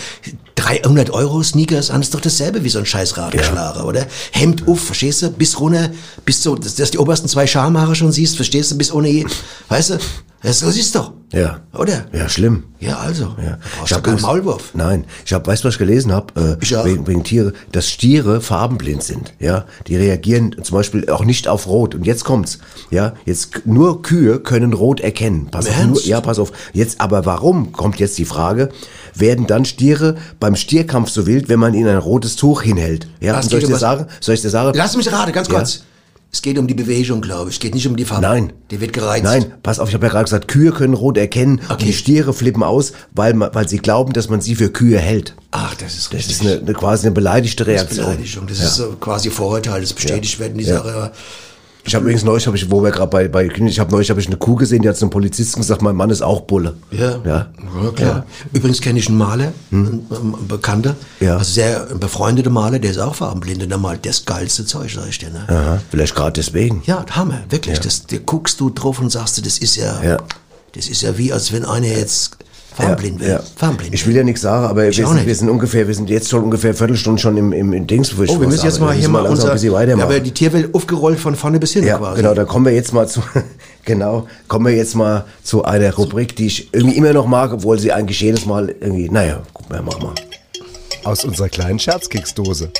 300 0.54 1.10
Euro 1.10 1.42
Sneakers 1.42 1.90
an. 1.90 2.00
Das 2.00 2.08
ist 2.08 2.14
doch 2.14 2.20
dasselbe 2.20 2.62
wie 2.62 2.68
so 2.68 2.78
ein 2.78 2.86
scheiß 2.86 3.16
Ratschlager, 3.16 3.84
oder? 3.84 4.06
Hemd 4.30 4.68
uff, 4.68 4.84
verstehst 4.84 5.22
du, 5.22 5.30
bis 5.30 5.58
runter, 5.58 5.90
bis 6.24 6.42
so, 6.42 6.54
dass, 6.54 6.76
dass 6.76 6.92
die 6.92 6.98
obersten 6.98 7.28
zwei 7.28 7.46
Schamhaare 7.46 7.96
schon 7.96 8.12
siehst, 8.12 8.36
verstehst 8.36 8.70
du, 8.70 8.78
bis 8.78 8.92
ohne 8.92 9.08
je, 9.08 9.26
weißt 9.68 9.90
du? 9.90 9.98
Das, 10.44 10.60
das 10.60 10.76
ist 10.76 10.94
doch. 10.94 11.14
Ja. 11.32 11.60
Oder? 11.72 12.04
Ja, 12.12 12.28
schlimm. 12.28 12.64
Ja, 12.78 12.98
also. 12.98 13.34
Ja. 13.42 13.58
Brauchst 13.78 13.96
du 13.96 14.00
keinen 14.02 14.20
Maulwurf. 14.20 14.72
Nein, 14.74 15.06
ich 15.24 15.32
habe, 15.32 15.46
weißt 15.46 15.64
du, 15.64 15.68
was 15.68 15.74
ich 15.74 15.78
gelesen 15.78 16.12
habe? 16.12 16.58
Äh, 16.60 16.62
Ich 16.62 16.70
wegen, 16.84 17.06
wegen 17.06 17.24
Tiere, 17.24 17.54
dass 17.72 17.88
Stiere 17.88 18.42
farbenblind 18.42 19.02
sind. 19.02 19.32
Ja, 19.38 19.64
die 19.86 19.96
reagieren 19.96 20.54
zum 20.62 20.76
Beispiel 20.76 21.08
auch 21.08 21.24
nicht 21.24 21.48
auf 21.48 21.66
Rot. 21.66 21.94
Und 21.94 22.06
jetzt 22.06 22.24
kommt's. 22.24 22.58
Ja, 22.90 23.14
jetzt 23.24 23.64
nur 23.64 24.02
Kühe 24.02 24.38
können 24.38 24.74
Rot 24.74 25.00
erkennen. 25.00 25.48
Pass 25.50 25.66
auf, 25.66 25.82
nur, 25.86 26.02
ja, 26.02 26.20
pass 26.20 26.38
auf. 26.38 26.52
Jetzt, 26.74 27.00
aber 27.00 27.24
warum 27.24 27.72
kommt 27.72 27.98
jetzt 27.98 28.18
die 28.18 28.26
Frage? 28.26 28.68
Werden 29.14 29.46
dann 29.46 29.64
Stiere 29.64 30.16
beim 30.40 30.56
Stierkampf 30.56 31.08
so 31.08 31.26
wild, 31.26 31.48
wenn 31.48 31.58
man 31.58 31.72
ihnen 31.72 31.88
ein 31.88 31.96
rotes 31.96 32.36
Tuch 32.36 32.60
hinhält? 32.60 33.08
Ja, 33.20 33.40
soll 33.42 33.60
ich 33.60 33.66
dir 33.66 33.76
sagen? 33.78 34.08
Soll 34.20 34.34
ich 34.34 34.42
dir 34.42 34.50
sagen? 34.50 34.76
Lass 34.76 34.94
mich 34.94 35.10
raten, 35.10 35.32
ganz 35.32 35.48
Ja. 35.48 35.64
Es 36.34 36.42
geht 36.42 36.58
um 36.58 36.66
die 36.66 36.74
Bewegung, 36.74 37.20
glaube 37.20 37.48
ich. 37.50 37.54
Es 37.56 37.60
geht 37.60 37.74
nicht 37.76 37.86
um 37.86 37.94
die 37.94 38.04
Farbe. 38.04 38.22
Nein. 38.22 38.52
Die 38.72 38.80
wird 38.80 38.92
gereizt. 38.92 39.22
Nein, 39.22 39.52
pass 39.62 39.78
auf, 39.78 39.88
ich 39.88 39.94
habe 39.94 40.06
ja 40.06 40.10
gerade 40.10 40.24
gesagt, 40.24 40.48
Kühe 40.48 40.72
können 40.72 40.94
rot 40.94 41.16
erkennen 41.16 41.60
und 41.60 41.70
Okay. 41.70 41.84
die 41.84 41.92
Stiere 41.92 42.32
flippen 42.34 42.64
aus, 42.64 42.92
weil, 43.12 43.38
weil 43.38 43.68
sie 43.68 43.78
glauben, 43.78 44.12
dass 44.12 44.28
man 44.28 44.40
sie 44.40 44.56
für 44.56 44.68
Kühe 44.68 44.98
hält. 44.98 45.36
Ach, 45.52 45.76
das 45.76 45.94
ist 45.94 46.06
Das 46.06 46.14
richtig. 46.18 46.34
ist 46.34 46.40
eine, 46.42 46.58
eine, 46.58 46.72
quasi 46.72 47.06
eine 47.06 47.14
beleidigte 47.14 47.64
Das 47.64 47.74
ist 47.74 47.80
Reaktion. 47.82 48.06
Beleidigung. 48.16 48.46
Das 48.48 48.58
ist 48.58 48.74
so 48.74 48.96
quasi 48.98 49.30
Vorurteil, 49.30 49.80
das 49.82 49.92
bestätigt 49.92 50.40
werden, 50.40 50.58
die 50.58 50.64
Ja. 50.64 50.78
Sache. 50.78 51.12
Ich 51.86 51.94
habe 51.94 52.04
übrigens 52.04 52.24
neulich, 52.24 52.46
hab 52.46 52.54
ich, 52.54 52.70
wo 52.70 52.82
wir 52.82 52.90
gerade 52.90 53.10
bei, 53.10 53.28
bei 53.28 53.44
ich 53.46 53.78
habe 53.78 53.90
neulich 53.90 54.10
hab 54.10 54.16
ich 54.16 54.26
eine 54.26 54.36
Kuh 54.38 54.54
gesehen, 54.54 54.80
die 54.82 54.88
hat 54.88 54.96
zum 54.96 55.10
Polizisten 55.10 55.60
gesagt, 55.60 55.82
mein 55.82 55.94
Mann 55.94 56.08
ist 56.08 56.22
auch 56.22 56.40
Bulle. 56.42 56.74
Ja. 56.90 57.20
Ja. 57.24 57.46
Ja, 57.82 57.90
klar. 57.94 58.26
Übrigens 58.54 58.80
kenne 58.80 58.98
ich 58.98 59.08
einen 59.08 59.18
Maler, 59.18 59.52
einen, 59.70 60.06
einen 60.10 60.48
Bekannter, 60.48 60.96
Ja. 61.20 61.36
also 61.36 61.52
sehr 61.52 61.80
befreundeter 62.00 62.48
Maler, 62.50 62.78
der 62.78 62.90
ist 62.90 62.98
auch 62.98 63.14
farbenblind 63.14 63.62
und 63.62 63.68
der 63.68 63.78
malt 63.78 64.06
das 64.06 64.24
geilste 64.24 64.64
Zeug, 64.64 64.90
sag 64.94 65.08
ich 65.08 65.18
dir. 65.18 65.28
Ne? 65.30 65.44
Aha, 65.46 65.80
vielleicht 65.90 66.14
gerade 66.14 66.32
deswegen. 66.32 66.82
Ja, 66.86 67.04
Hammer, 67.10 67.40
wirklich. 67.50 67.78
Das, 67.80 68.06
da 68.06 68.16
guckst 68.24 68.60
du 68.60 68.70
drauf 68.70 68.98
und 69.00 69.10
sagst 69.10 69.36
du, 69.36 69.42
das 69.42 69.58
ist 69.58 69.76
ja, 69.76 70.02
Ja. 70.02 70.16
das 70.72 70.88
ist 70.88 71.02
ja 71.02 71.18
wie, 71.18 71.32
als 71.34 71.52
wenn 71.52 71.66
einer 71.66 71.86
jetzt 71.88 72.38
farbenblind 72.74 73.20
ja, 73.20 73.26
wäre. 73.26 73.38
ja. 73.40 73.44
Farbenblind. 73.56 73.94
Ich 73.94 74.06
will 74.06 74.16
ja 74.16 74.22
nichts 74.22 74.40
sagen, 74.42 74.66
aber 74.66 74.88
Ich 74.88 74.98
wir 74.98 75.06
sind, 75.06 75.26
wir 75.26 75.34
sind 75.34 75.48
ungefähr, 75.48 75.86
wir 75.86 75.94
sind 75.94 76.10
jetzt 76.10 76.28
schon 76.28 76.42
ungefähr 76.44 76.70
eine 76.70 76.76
Viertelstunde 76.76 77.20
schon 77.20 77.36
im, 77.36 77.52
im, 77.52 77.72
im 77.72 77.86
Dings. 77.86 78.12
Oh, 78.14 78.18
wir 78.40 78.48
müssen 78.48 78.64
jetzt 78.64 78.80
mal 78.80 78.92
hier 78.94 79.08
mal 79.08 79.24
unser, 79.26 79.48
ein 79.48 79.52
bisschen 79.54 79.72
ja, 79.72 79.78
weitermachen. 79.78 80.06
aber 80.08 80.20
die 80.20 80.32
Tierwelt 80.32 80.74
aufgerollt 80.74 81.18
von 81.18 81.34
vorne 81.36 81.58
bis 81.58 81.72
hin 81.72 81.84
Ja, 81.84 81.98
quasi. 81.98 82.20
genau, 82.22 82.34
da 82.34 82.44
kommen 82.44 82.66
wir 82.66 82.72
jetzt 82.72 82.92
mal 82.92 83.06
zu, 83.08 83.22
genau, 83.84 84.26
kommen 84.48 84.66
wir 84.66 84.74
jetzt 84.74 84.94
mal 84.96 85.24
zu 85.42 85.64
einer 85.64 85.94
Rubrik, 85.94 86.36
die 86.36 86.46
ich 86.46 86.68
irgendwie 86.72 86.96
immer 86.96 87.12
noch 87.12 87.26
mag, 87.26 87.52
obwohl 87.52 87.78
sie 87.78 87.92
eigentlich 87.92 88.20
jedes 88.20 88.46
Mal 88.46 88.74
irgendwie, 88.80 89.08
naja, 89.08 89.42
guck 89.52 89.70
mal, 89.70 89.82
mach 89.82 89.98
mal. 90.00 90.14
Aus 91.04 91.24
unserer 91.24 91.48
kleinen 91.48 91.78
Scherzkeksdose. 91.78 92.70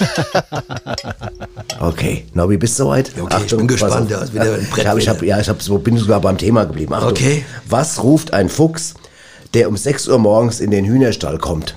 Okay, 1.80 2.26
Nobby, 2.34 2.56
bist 2.56 2.78
du 2.78 2.84
soweit? 2.84 3.10
Okay, 3.18 3.42
ich 3.46 3.56
bin 3.56 3.66
gespannt, 3.66 4.10
ja, 4.10 4.32
wieder 4.32 4.54
ein 4.54 4.66
Brett 4.70 4.78
ich 4.78 4.86
hab, 4.86 4.98
ich 4.98 5.08
hab, 5.08 5.22
ja, 5.22 5.40
ich 5.40 5.48
hab, 5.48 5.60
so 5.60 5.78
bin 5.78 5.96
sogar 5.98 6.20
beim 6.20 6.38
Thema 6.38 6.64
geblieben. 6.64 6.94
Achtung. 6.94 7.10
Okay. 7.10 7.44
Was 7.68 8.02
ruft 8.02 8.32
ein 8.32 8.48
Fuchs, 8.48 8.94
der 9.54 9.68
um 9.68 9.76
6 9.76 10.08
Uhr 10.08 10.18
morgens 10.18 10.60
in 10.60 10.70
den 10.70 10.84
Hühnerstall 10.84 11.38
kommt? 11.38 11.76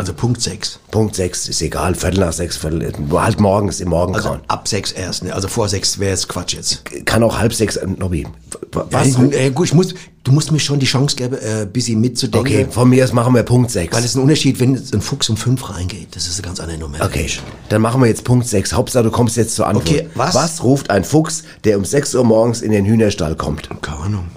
Also 0.00 0.14
Punkt 0.14 0.40
6. 0.40 0.80
Punkt 0.90 1.14
6, 1.14 1.48
ist 1.48 1.60
egal, 1.60 1.94
Viertel 1.94 2.20
nach 2.20 2.32
6, 2.32 2.56
Viertel, 2.56 2.90
halt 3.12 3.38
morgens 3.38 3.80
im 3.80 3.90
Morgengrauen. 3.90 4.38
Also 4.38 4.44
ab 4.48 4.66
6 4.66 4.92
erst, 4.92 5.24
ne? 5.24 5.34
Also 5.34 5.46
vor 5.46 5.68
6 5.68 5.98
wäre 5.98 6.12
jetzt 6.12 6.26
Quatsch 6.26 6.54
jetzt. 6.54 6.84
Kann 7.04 7.22
auch 7.22 7.38
halb 7.38 7.52
sechs, 7.52 7.76
äh, 7.76 7.86
Nobby. 7.86 8.26
Was? 8.72 9.18
Ja, 9.18 9.24
äh, 9.24 9.50
gut, 9.50 9.66
ich 9.66 9.74
muss, 9.74 9.92
du 10.24 10.32
musst 10.32 10.52
mir 10.52 10.58
schon 10.58 10.78
die 10.78 10.86
Chance 10.86 11.16
geben, 11.16 11.36
äh, 11.36 11.62
ein 11.62 11.70
bisschen 11.70 12.00
mitzudenken. 12.00 12.50
okay, 12.50 12.66
von 12.70 12.88
mir 12.88 13.04
aus 13.04 13.12
machen 13.12 13.34
wir 13.34 13.42
Punkt 13.42 13.70
6. 13.70 13.92
Weil 13.92 14.00
es 14.00 14.06
ist 14.06 14.14
ein 14.14 14.22
Unterschied, 14.22 14.58
wenn 14.58 14.74
ein 14.74 15.02
Fuchs 15.02 15.28
um 15.28 15.36
5 15.36 15.68
reingeht. 15.68 16.16
Das 16.16 16.26
ist 16.26 16.38
eine 16.38 16.46
ganz 16.46 16.60
andere 16.60 16.78
Nummer. 16.78 16.96
Okay, 17.02 17.26
dann 17.68 17.82
machen 17.82 18.00
wir 18.00 18.08
jetzt 18.08 18.24
Punkt 18.24 18.46
6. 18.46 18.72
Hauptsache, 18.72 19.04
du 19.04 19.10
kommst 19.10 19.36
jetzt 19.36 19.54
zur 19.54 19.66
Antwort. 19.66 19.86
Okay, 19.86 20.08
was? 20.14 20.34
Was 20.34 20.62
ruft 20.64 20.88
ein 20.88 21.04
Fuchs, 21.04 21.42
der 21.64 21.76
um 21.76 21.84
6 21.84 22.14
Uhr 22.14 22.24
morgens 22.24 22.62
in 22.62 22.72
den 22.72 22.86
Hühnerstall 22.86 23.36
kommt? 23.36 23.68
Keine 23.82 23.98
Ahnung. 23.98 24.28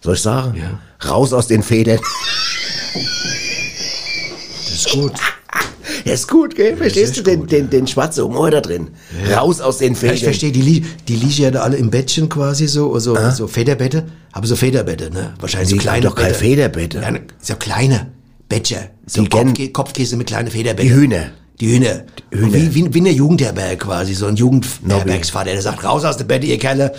Soll 0.00 0.14
ich 0.14 0.20
sagen? 0.20 0.58
Ja. 0.58 1.08
Raus 1.08 1.32
aus 1.32 1.46
den 1.46 1.62
Federn. 1.62 2.00
Ist 4.86 4.92
gut. 4.92 5.12
Ja, 6.04 6.12
ist 6.14 6.28
gut, 6.28 6.54
gell? 6.54 6.76
Verstehst 6.76 7.16
du 7.16 7.22
den, 7.22 7.40
gut, 7.40 7.52
den, 7.52 7.68
den 7.68 7.86
schwarzen 7.86 8.24
Humor 8.24 8.50
da 8.50 8.60
drin? 8.60 8.88
Raus 9.36 9.60
aus 9.60 9.78
den 9.78 9.92
Ja, 9.94 9.98
Federn. 9.98 10.14
ich 10.16 10.22
verstehe, 10.24 10.52
die, 10.52 10.84
die 11.08 11.16
liegen 11.16 11.42
ja 11.42 11.50
da 11.50 11.60
alle 11.62 11.76
im 11.76 11.90
Bettchen 11.90 12.28
quasi 12.28 12.66
so, 12.68 12.96
so, 13.00 13.16
so 13.32 13.46
Federbette. 13.48 14.04
Aber 14.30 14.46
so 14.46 14.56
Federbette, 14.56 15.10
ne? 15.10 15.34
Wahrscheinlich 15.40 15.70
so 15.70 15.76
kleine 15.76 16.06
doch 16.06 16.14
keine 16.14 16.28
Bette. 16.28 16.38
Federbette. 16.40 16.98
Ja, 17.00 17.10
ne, 17.10 17.20
so 17.40 17.56
kleine 17.56 18.12
Bettchen. 18.48 18.78
So 19.06 19.24
Kopfkä 19.24 19.68
Kopfkäse 19.68 20.16
mit 20.16 20.28
kleinen 20.28 20.50
Federbetten. 20.50 20.88
Die 20.88 20.94
Hühner. 20.94 21.26
Die 21.60 21.68
Hühner. 21.72 22.04
Wie, 22.30 22.74
wie, 22.74 22.94
wie 22.94 23.00
eine 23.00 23.10
Jugendherberg 23.10 23.80
quasi, 23.80 24.14
so 24.14 24.26
ein 24.26 24.36
Jugendherbergsvater, 24.36 25.50
der 25.52 25.62
sagt, 25.62 25.84
raus 25.84 26.04
aus 26.04 26.16
dem 26.16 26.28
Bett, 26.28 26.44
ihr 26.44 26.58
Kerle. 26.58 26.92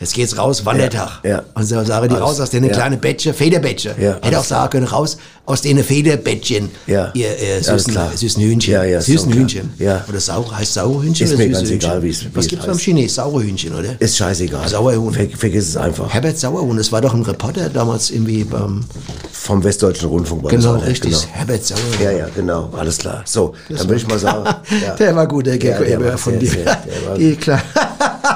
Jetzt 0.00 0.14
geht's 0.14 0.38
raus, 0.38 0.64
Wandertag. 0.64 1.20
Ja, 1.24 1.30
ja. 1.30 1.42
Und 1.54 1.64
so 1.64 1.82
sagen 1.84 2.08
die 2.08 2.14
raus 2.14 2.38
aus 2.40 2.50
den 2.50 2.62
Ja. 2.64 2.70
kleinen 2.72 3.00
Bettchen, 3.00 3.34
Federbettchen. 3.34 3.92
Ja, 4.00 4.16
Hätte 4.22 4.38
auch 4.38 4.44
sagen 4.44 4.70
können, 4.70 4.86
raus 4.86 5.16
aus 5.44 5.62
den 5.62 5.82
Federbettchen. 5.82 6.70
Ja. 6.86 7.10
Ihr, 7.14 7.28
Alles 7.66 7.84
süßen, 7.84 7.98
süßen 8.14 8.42
Hühnchen. 8.42 8.72
Ja, 8.74 8.84
ja, 8.84 9.00
süßen. 9.00 9.32
Hühnchen. 9.32 9.72
Ja. 9.78 10.04
Oder 10.08 10.20
saure, 10.20 10.56
heißt 10.56 10.74
saure 10.74 11.02
Hühnchen 11.02 11.26
Ist 11.26 11.34
oder 11.34 11.42
mir 11.44 11.50
ganz 11.50 11.68
Hühnchen? 11.68 11.76
egal, 11.90 12.02
wie 12.04 12.10
es- 12.10 12.24
Was 12.32 12.46
gibt's 12.46 12.64
heißt. 12.66 12.72
beim 12.72 12.78
Chines? 12.78 13.14
Saure 13.16 13.42
Hühnchen, 13.42 13.74
oder? 13.74 14.00
Ist 14.00 14.16
scheißegal. 14.16 14.68
Sauerhuhn. 14.68 15.12
Ver 15.12 15.26
vergiss 15.36 15.68
es 15.70 15.76
einfach. 15.76 16.12
Herbert 16.14 16.38
Sauerhuhn, 16.38 16.76
das 16.76 16.92
war 16.92 17.00
doch 17.00 17.14
ein 17.14 17.22
Reporter 17.22 17.68
damals 17.68 18.10
irgendwie 18.10 18.44
beim... 18.44 18.84
Vom 19.32 19.64
Westdeutschen 19.64 20.08
Rundfunk 20.10 20.44
war 20.44 20.50
Genau, 20.50 20.76
das 20.76 20.86
richtig. 20.86 21.10
Genau. 21.12 21.22
Herbert 21.32 21.64
Sauerhuhn. 21.64 22.02
Ja, 22.04 22.10
ja, 22.12 22.26
genau, 22.34 22.68
alles 22.76 22.98
klar. 22.98 23.22
So, 23.24 23.54
dann 23.68 23.78
würde 23.80 23.96
ich 23.96 24.06
mal 24.06 24.18
sagen. 24.18 24.44
Ja. 24.86 24.94
Der 24.94 25.16
war 25.16 25.26
gut, 25.26 25.46
der 25.46 25.58
Gecko 25.58 25.82
Ja, 25.82 25.88
der 25.98 26.04
war 26.04 26.18
von 26.18 26.38
dir. 26.38 26.50
Die, 27.18 27.34
klar. 27.36 27.60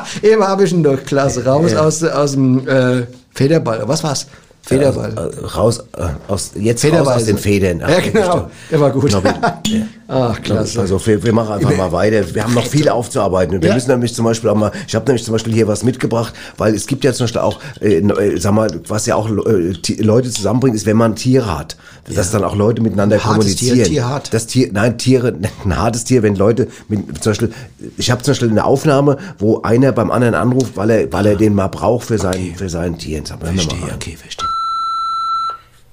Eben 0.22 0.46
habe 0.46 0.64
ich 0.64 0.72
ihn 0.72 0.82
doch 0.82 1.02
klasse 1.04 1.44
raus 1.44 1.74
aus, 1.74 2.02
aus 2.02 2.32
dem 2.32 2.66
äh, 2.68 3.06
Federball. 3.34 3.82
Was 3.86 4.02
war's? 4.04 4.26
Federball. 4.62 5.12
Äh, 5.16 5.46
raus 5.46 5.80
äh, 5.96 6.02
aus 6.28 6.52
jetzt 6.54 6.84
raus 6.84 6.90
Federweise. 6.90 7.16
aus 7.16 7.24
den 7.24 7.38
Federn. 7.38 7.82
Ach, 7.84 7.90
ja, 7.90 8.00
genau. 8.00 8.50
Der 8.70 8.80
war 8.80 8.90
gut. 8.90 9.10
Nobby. 9.12 9.30
Ja. 9.66 9.86
Ach, 10.14 10.42
klasse. 10.42 10.80
Also 10.80 11.04
wir, 11.06 11.22
wir 11.22 11.32
machen 11.32 11.54
einfach 11.54 11.74
mal 11.76 11.90
weiter. 11.90 12.34
Wir 12.34 12.44
haben 12.44 12.52
noch 12.54 12.66
viel 12.66 12.88
aufzuarbeiten. 12.88 13.54
Und 13.56 13.62
wir 13.62 13.70
Ja. 13.70 13.74
müssen 13.74 13.90
nämlich 13.90 14.14
zum 14.14 14.26
Beispiel 14.26 14.50
auch 14.50 14.54
mal, 14.54 14.70
ich 14.86 14.94
habe 14.94 15.06
nämlich 15.06 15.24
zum 15.24 15.32
Beispiel 15.32 15.54
hier 15.54 15.66
was 15.68 15.84
mitgebracht, 15.84 16.34
weil 16.58 16.74
es 16.74 16.86
gibt 16.86 17.02
ja 17.04 17.12
zum 17.14 17.24
Beispiel 17.24 17.40
auch, 17.40 17.58
äh, 17.80 17.96
äh, 17.98 18.38
sag 18.38 18.52
mal, 18.52 18.68
was 18.88 19.06
ja 19.06 19.16
auch 19.16 19.28
äh, 19.30 19.72
Leute 20.02 20.30
zusammenbringt, 20.30 20.76
ist, 20.76 20.84
wenn 20.84 20.98
man 20.98 21.16
Tiere 21.16 21.58
hat. 21.58 21.76
Dass 22.14 22.30
dann 22.30 22.44
auch 22.44 22.56
Leute 22.56 22.82
miteinander 22.82 23.16
Hartes 23.16 23.30
kommunizieren. 23.32 23.76
Tier, 23.76 23.84
tierhart. 23.86 24.34
Das 24.34 24.46
Tier, 24.46 24.68
nein, 24.72 24.98
Tiere, 24.98 25.32
ein 25.64 25.76
hartes 25.78 26.04
Tier, 26.04 26.22
wenn 26.22 26.36
Leute 26.36 26.68
mit, 26.88 27.22
zum 27.22 27.30
Beispiel, 27.30 27.52
ich 27.96 28.10
habe 28.10 28.22
zum 28.22 28.32
Beispiel 28.32 28.50
eine 28.50 28.64
Aufnahme, 28.64 29.16
wo 29.38 29.62
einer 29.62 29.92
beim 29.92 30.10
anderen 30.10 30.34
anruft, 30.34 30.76
weil 30.76 30.90
er, 30.90 31.12
weil 31.12 31.26
er 31.26 31.36
den 31.36 31.54
mal 31.54 31.68
braucht 31.68 32.06
für 32.08 32.18
sein, 32.18 32.54
für 32.56 32.68
sein 32.68 32.98
Tier. 32.98 33.22
Verstehe, 33.24 33.78
okay, 33.94 34.16
verstehe. 34.20 34.48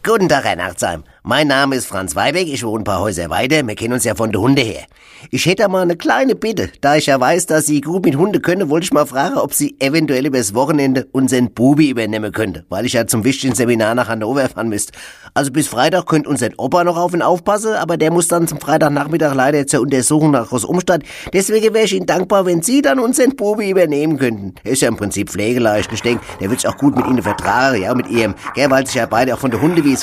Guten 0.04 0.30
Tag, 0.30 0.46
Herr 0.46 0.56
Nachtsheim. 0.56 1.04
Mein 1.24 1.48
Name 1.48 1.76
ist 1.76 1.86
Franz 1.86 2.16
Weibeck, 2.16 2.48
ich 2.48 2.64
wohne 2.64 2.82
ein 2.82 2.86
paar 2.86 3.02
Häuser 3.02 3.30
weiter, 3.30 3.68
wir 3.68 3.76
kennen 3.76 3.94
uns 3.94 4.06
ja 4.06 4.16
von 4.16 4.32
der 4.32 4.40
Hunde 4.40 4.62
her. 4.62 4.84
Ich 5.32 5.46
hätte 5.46 5.68
mal 5.68 5.82
eine 5.82 5.98
kleine 5.98 6.34
Bitte. 6.34 6.70
Da 6.80 6.96
ich 6.96 7.08
ja 7.08 7.20
weiß, 7.20 7.46
dass 7.46 7.66
Sie 7.66 7.82
gut 7.82 8.06
mit 8.06 8.16
Hunde 8.16 8.40
können, 8.40 8.70
wollte 8.70 8.86
ich 8.86 8.94
mal 8.94 9.06
fragen, 9.06 9.36
ob 9.36 9.54
Sie 9.54 9.76
eventuell 9.80 10.26
übers 10.26 10.54
Wochenende 10.54 11.08
unseren 11.12 11.52
Bubi 11.52 11.90
übernehmen 11.90 12.32
könnte, 12.32 12.64
weil 12.70 12.86
ich 12.86 12.94
ja 12.94 13.06
zum 13.06 13.26
wichtigen 13.26 13.54
Seminar 13.54 13.96
nach 13.96 14.08
Hannover 14.08 14.48
fahren 14.48 14.70
müsste. 14.70 14.94
Also 15.34 15.52
bis 15.52 15.68
Freitag 15.68 16.06
könnte 16.06 16.30
unser 16.30 16.48
Opa 16.56 16.86
noch 16.86 16.96
auf 16.96 17.14
ihn 17.14 17.22
aufpassen, 17.22 17.74
aber 17.74 17.98
der 17.98 18.12
muss 18.12 18.30
dann 18.30 18.48
zum 18.48 18.62
Freitagnachmittag 18.62 19.36
leider 19.36 19.68
zur 19.68 19.82
Untersuchung 19.82 20.32
nach 20.32 20.48
Großumstadt. 20.48 21.04
Deswegen 21.34 21.74
wäre 21.74 21.84
ich 21.84 21.94
Ihnen 21.94 22.06
dankbar, 22.06 22.46
wenn 22.46 22.62
Sie 22.62 22.82
dann 22.82 23.00
unseren 23.00 23.36
Bubi 23.36 23.70
übernehmen 23.70 24.18
könnten. 24.18 24.56
Er 24.64 24.72
ist 24.72 24.82
ja 24.82 24.88
im 24.88 24.96
Prinzip 24.96 25.30
pflegeleicht. 25.30 25.92
Ich 25.92 26.02
denke, 26.02 26.24
der 26.40 26.50
wird 26.50 26.62
sich 26.62 26.70
auch 26.70 26.78
gut 26.78 26.96
mit 26.96 27.06
Ihnen 27.06 27.22
vertragen, 27.22 27.82
ja, 27.82 27.94
mit 27.94 28.08
Ihrem, 28.08 28.36
gell, 28.56 28.70
weil 28.72 28.86
sich 28.86 28.96
ja 28.96 29.06
beide 29.06 29.34
auch 29.34 29.40
von 29.40 29.52
der 29.52 29.62
Hunde 29.62 29.84
wie 29.84 29.94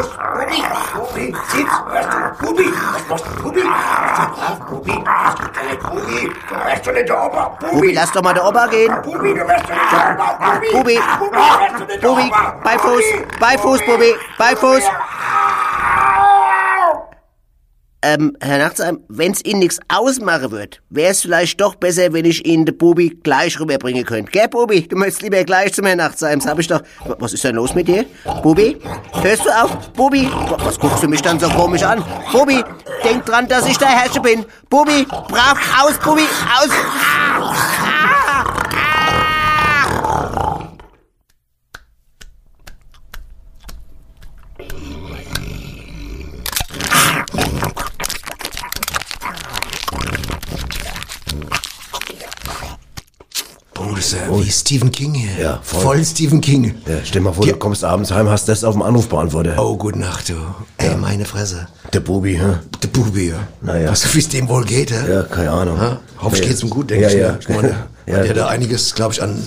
es 0.00 0.10
kennen. 0.16 0.36
Bubi, 7.72 7.92
lass 7.92 8.12
doch 8.12 8.22
mal 8.22 8.34
der 8.34 8.46
Opa 8.46 8.66
gehen. 8.66 8.94
Bubi, 9.02 9.34
Bubi, 10.72 11.00
Bubi, 12.00 12.32
bei 12.62 12.78
Fuß, 12.78 13.04
bei 13.40 13.58
Fuß, 13.58 13.80
Bubi, 13.86 14.14
bei 14.38 14.56
Fuß. 14.56 14.82
Ähm, 18.08 18.36
Herr 18.40 18.58
Nachtsheim, 18.58 19.00
wenn's 19.08 19.44
Ihnen 19.44 19.58
nichts 19.58 19.80
ausmachen 19.88 20.52
wird, 20.52 20.80
wär's 20.90 21.22
vielleicht 21.22 21.60
doch 21.60 21.74
besser, 21.74 22.12
wenn 22.12 22.24
ich 22.24 22.46
Ihnen 22.46 22.64
den 22.64 22.78
Bubi 22.78 23.18
gleich 23.24 23.58
rüberbringen 23.58 24.04
könnte. 24.04 24.30
Gell, 24.30 24.46
Bubi? 24.46 24.86
Du 24.86 24.94
möchtest 24.94 25.22
lieber 25.22 25.42
gleich 25.42 25.72
zum 25.72 25.86
Herrn 25.86 25.98
Nachtsheim. 25.98 26.38
Das 26.38 26.46
hab 26.48 26.56
ich 26.60 26.68
doch... 26.68 26.82
Was 27.18 27.32
ist 27.32 27.42
denn 27.42 27.56
los 27.56 27.74
mit 27.74 27.88
dir? 27.88 28.04
Bubi? 28.44 28.76
Hörst 29.22 29.44
du 29.44 29.50
auf? 29.50 29.90
Bubi? 29.92 30.30
Was 30.62 30.78
guckst 30.78 31.02
du 31.02 31.08
mich 31.08 31.20
dann 31.20 31.40
so 31.40 31.48
komisch 31.48 31.82
an? 31.82 32.04
Bubi, 32.30 32.62
denk 33.02 33.26
dran, 33.26 33.48
dass 33.48 33.66
ich 33.66 33.76
der 33.76 33.88
Herrscher 33.88 34.20
bin. 34.20 34.46
Bubi, 34.70 35.04
brav 35.04 35.58
aus, 35.82 35.98
Bubi, 35.98 36.22
aus. 36.22 36.70
Oh, 37.40 37.85
ist 53.98 54.12
ja 54.12 54.18
wie 54.38 54.50
Stephen 54.50 54.90
King 54.90 55.14
hier. 55.14 55.30
Ja, 55.42 55.60
voll. 55.62 55.80
voll. 55.80 56.04
Stephen 56.04 56.40
King. 56.40 56.74
Ja, 56.86 56.96
stell 57.04 57.22
mal 57.22 57.32
vor, 57.32 57.46
du 57.46 57.54
kommst 57.56 57.84
abends 57.84 58.10
heim, 58.10 58.28
hast 58.28 58.48
das 58.48 58.64
auf 58.64 58.74
dem 58.74 58.82
Anrufbeantworter. 58.82 59.54
Oh, 59.58 59.76
gute 59.76 59.98
Nacht, 59.98 60.28
du. 60.28 60.34
Ey, 60.78 60.96
meine 60.96 61.24
Fresse. 61.24 61.66
Der 61.92 62.00
Bubi, 62.00 62.34
hä? 62.36 62.58
Der 62.82 62.88
Bubi, 62.88 63.30
ja. 63.30 63.38
Naja. 63.62 63.92
Du, 63.92 64.14
wie 64.14 64.18
es 64.18 64.28
dem 64.28 64.48
wohl 64.48 64.64
geht, 64.64 64.90
hä? 64.92 65.10
Ja, 65.12 65.22
keine 65.22 65.50
Ahnung. 65.50 65.80
Ha? 65.80 66.00
Hoffe 66.18 66.36
ich 66.36 66.42
Ja. 66.42 66.48
geht's 66.48 66.62
ihm 66.62 66.70
gut, 66.70 66.90
denke 66.90 67.04
Ja, 67.04 67.08
ich. 67.10 67.14
ja. 67.16 67.32
ne? 67.32 67.38
Ich 67.40 67.48
meine, 67.48 67.68
Ja. 68.06 68.18
der 68.20 68.28
hat 68.30 68.36
da 68.36 68.46
einiges, 68.48 68.94
glaube 68.94 69.14
ich, 69.14 69.22
an 69.22 69.42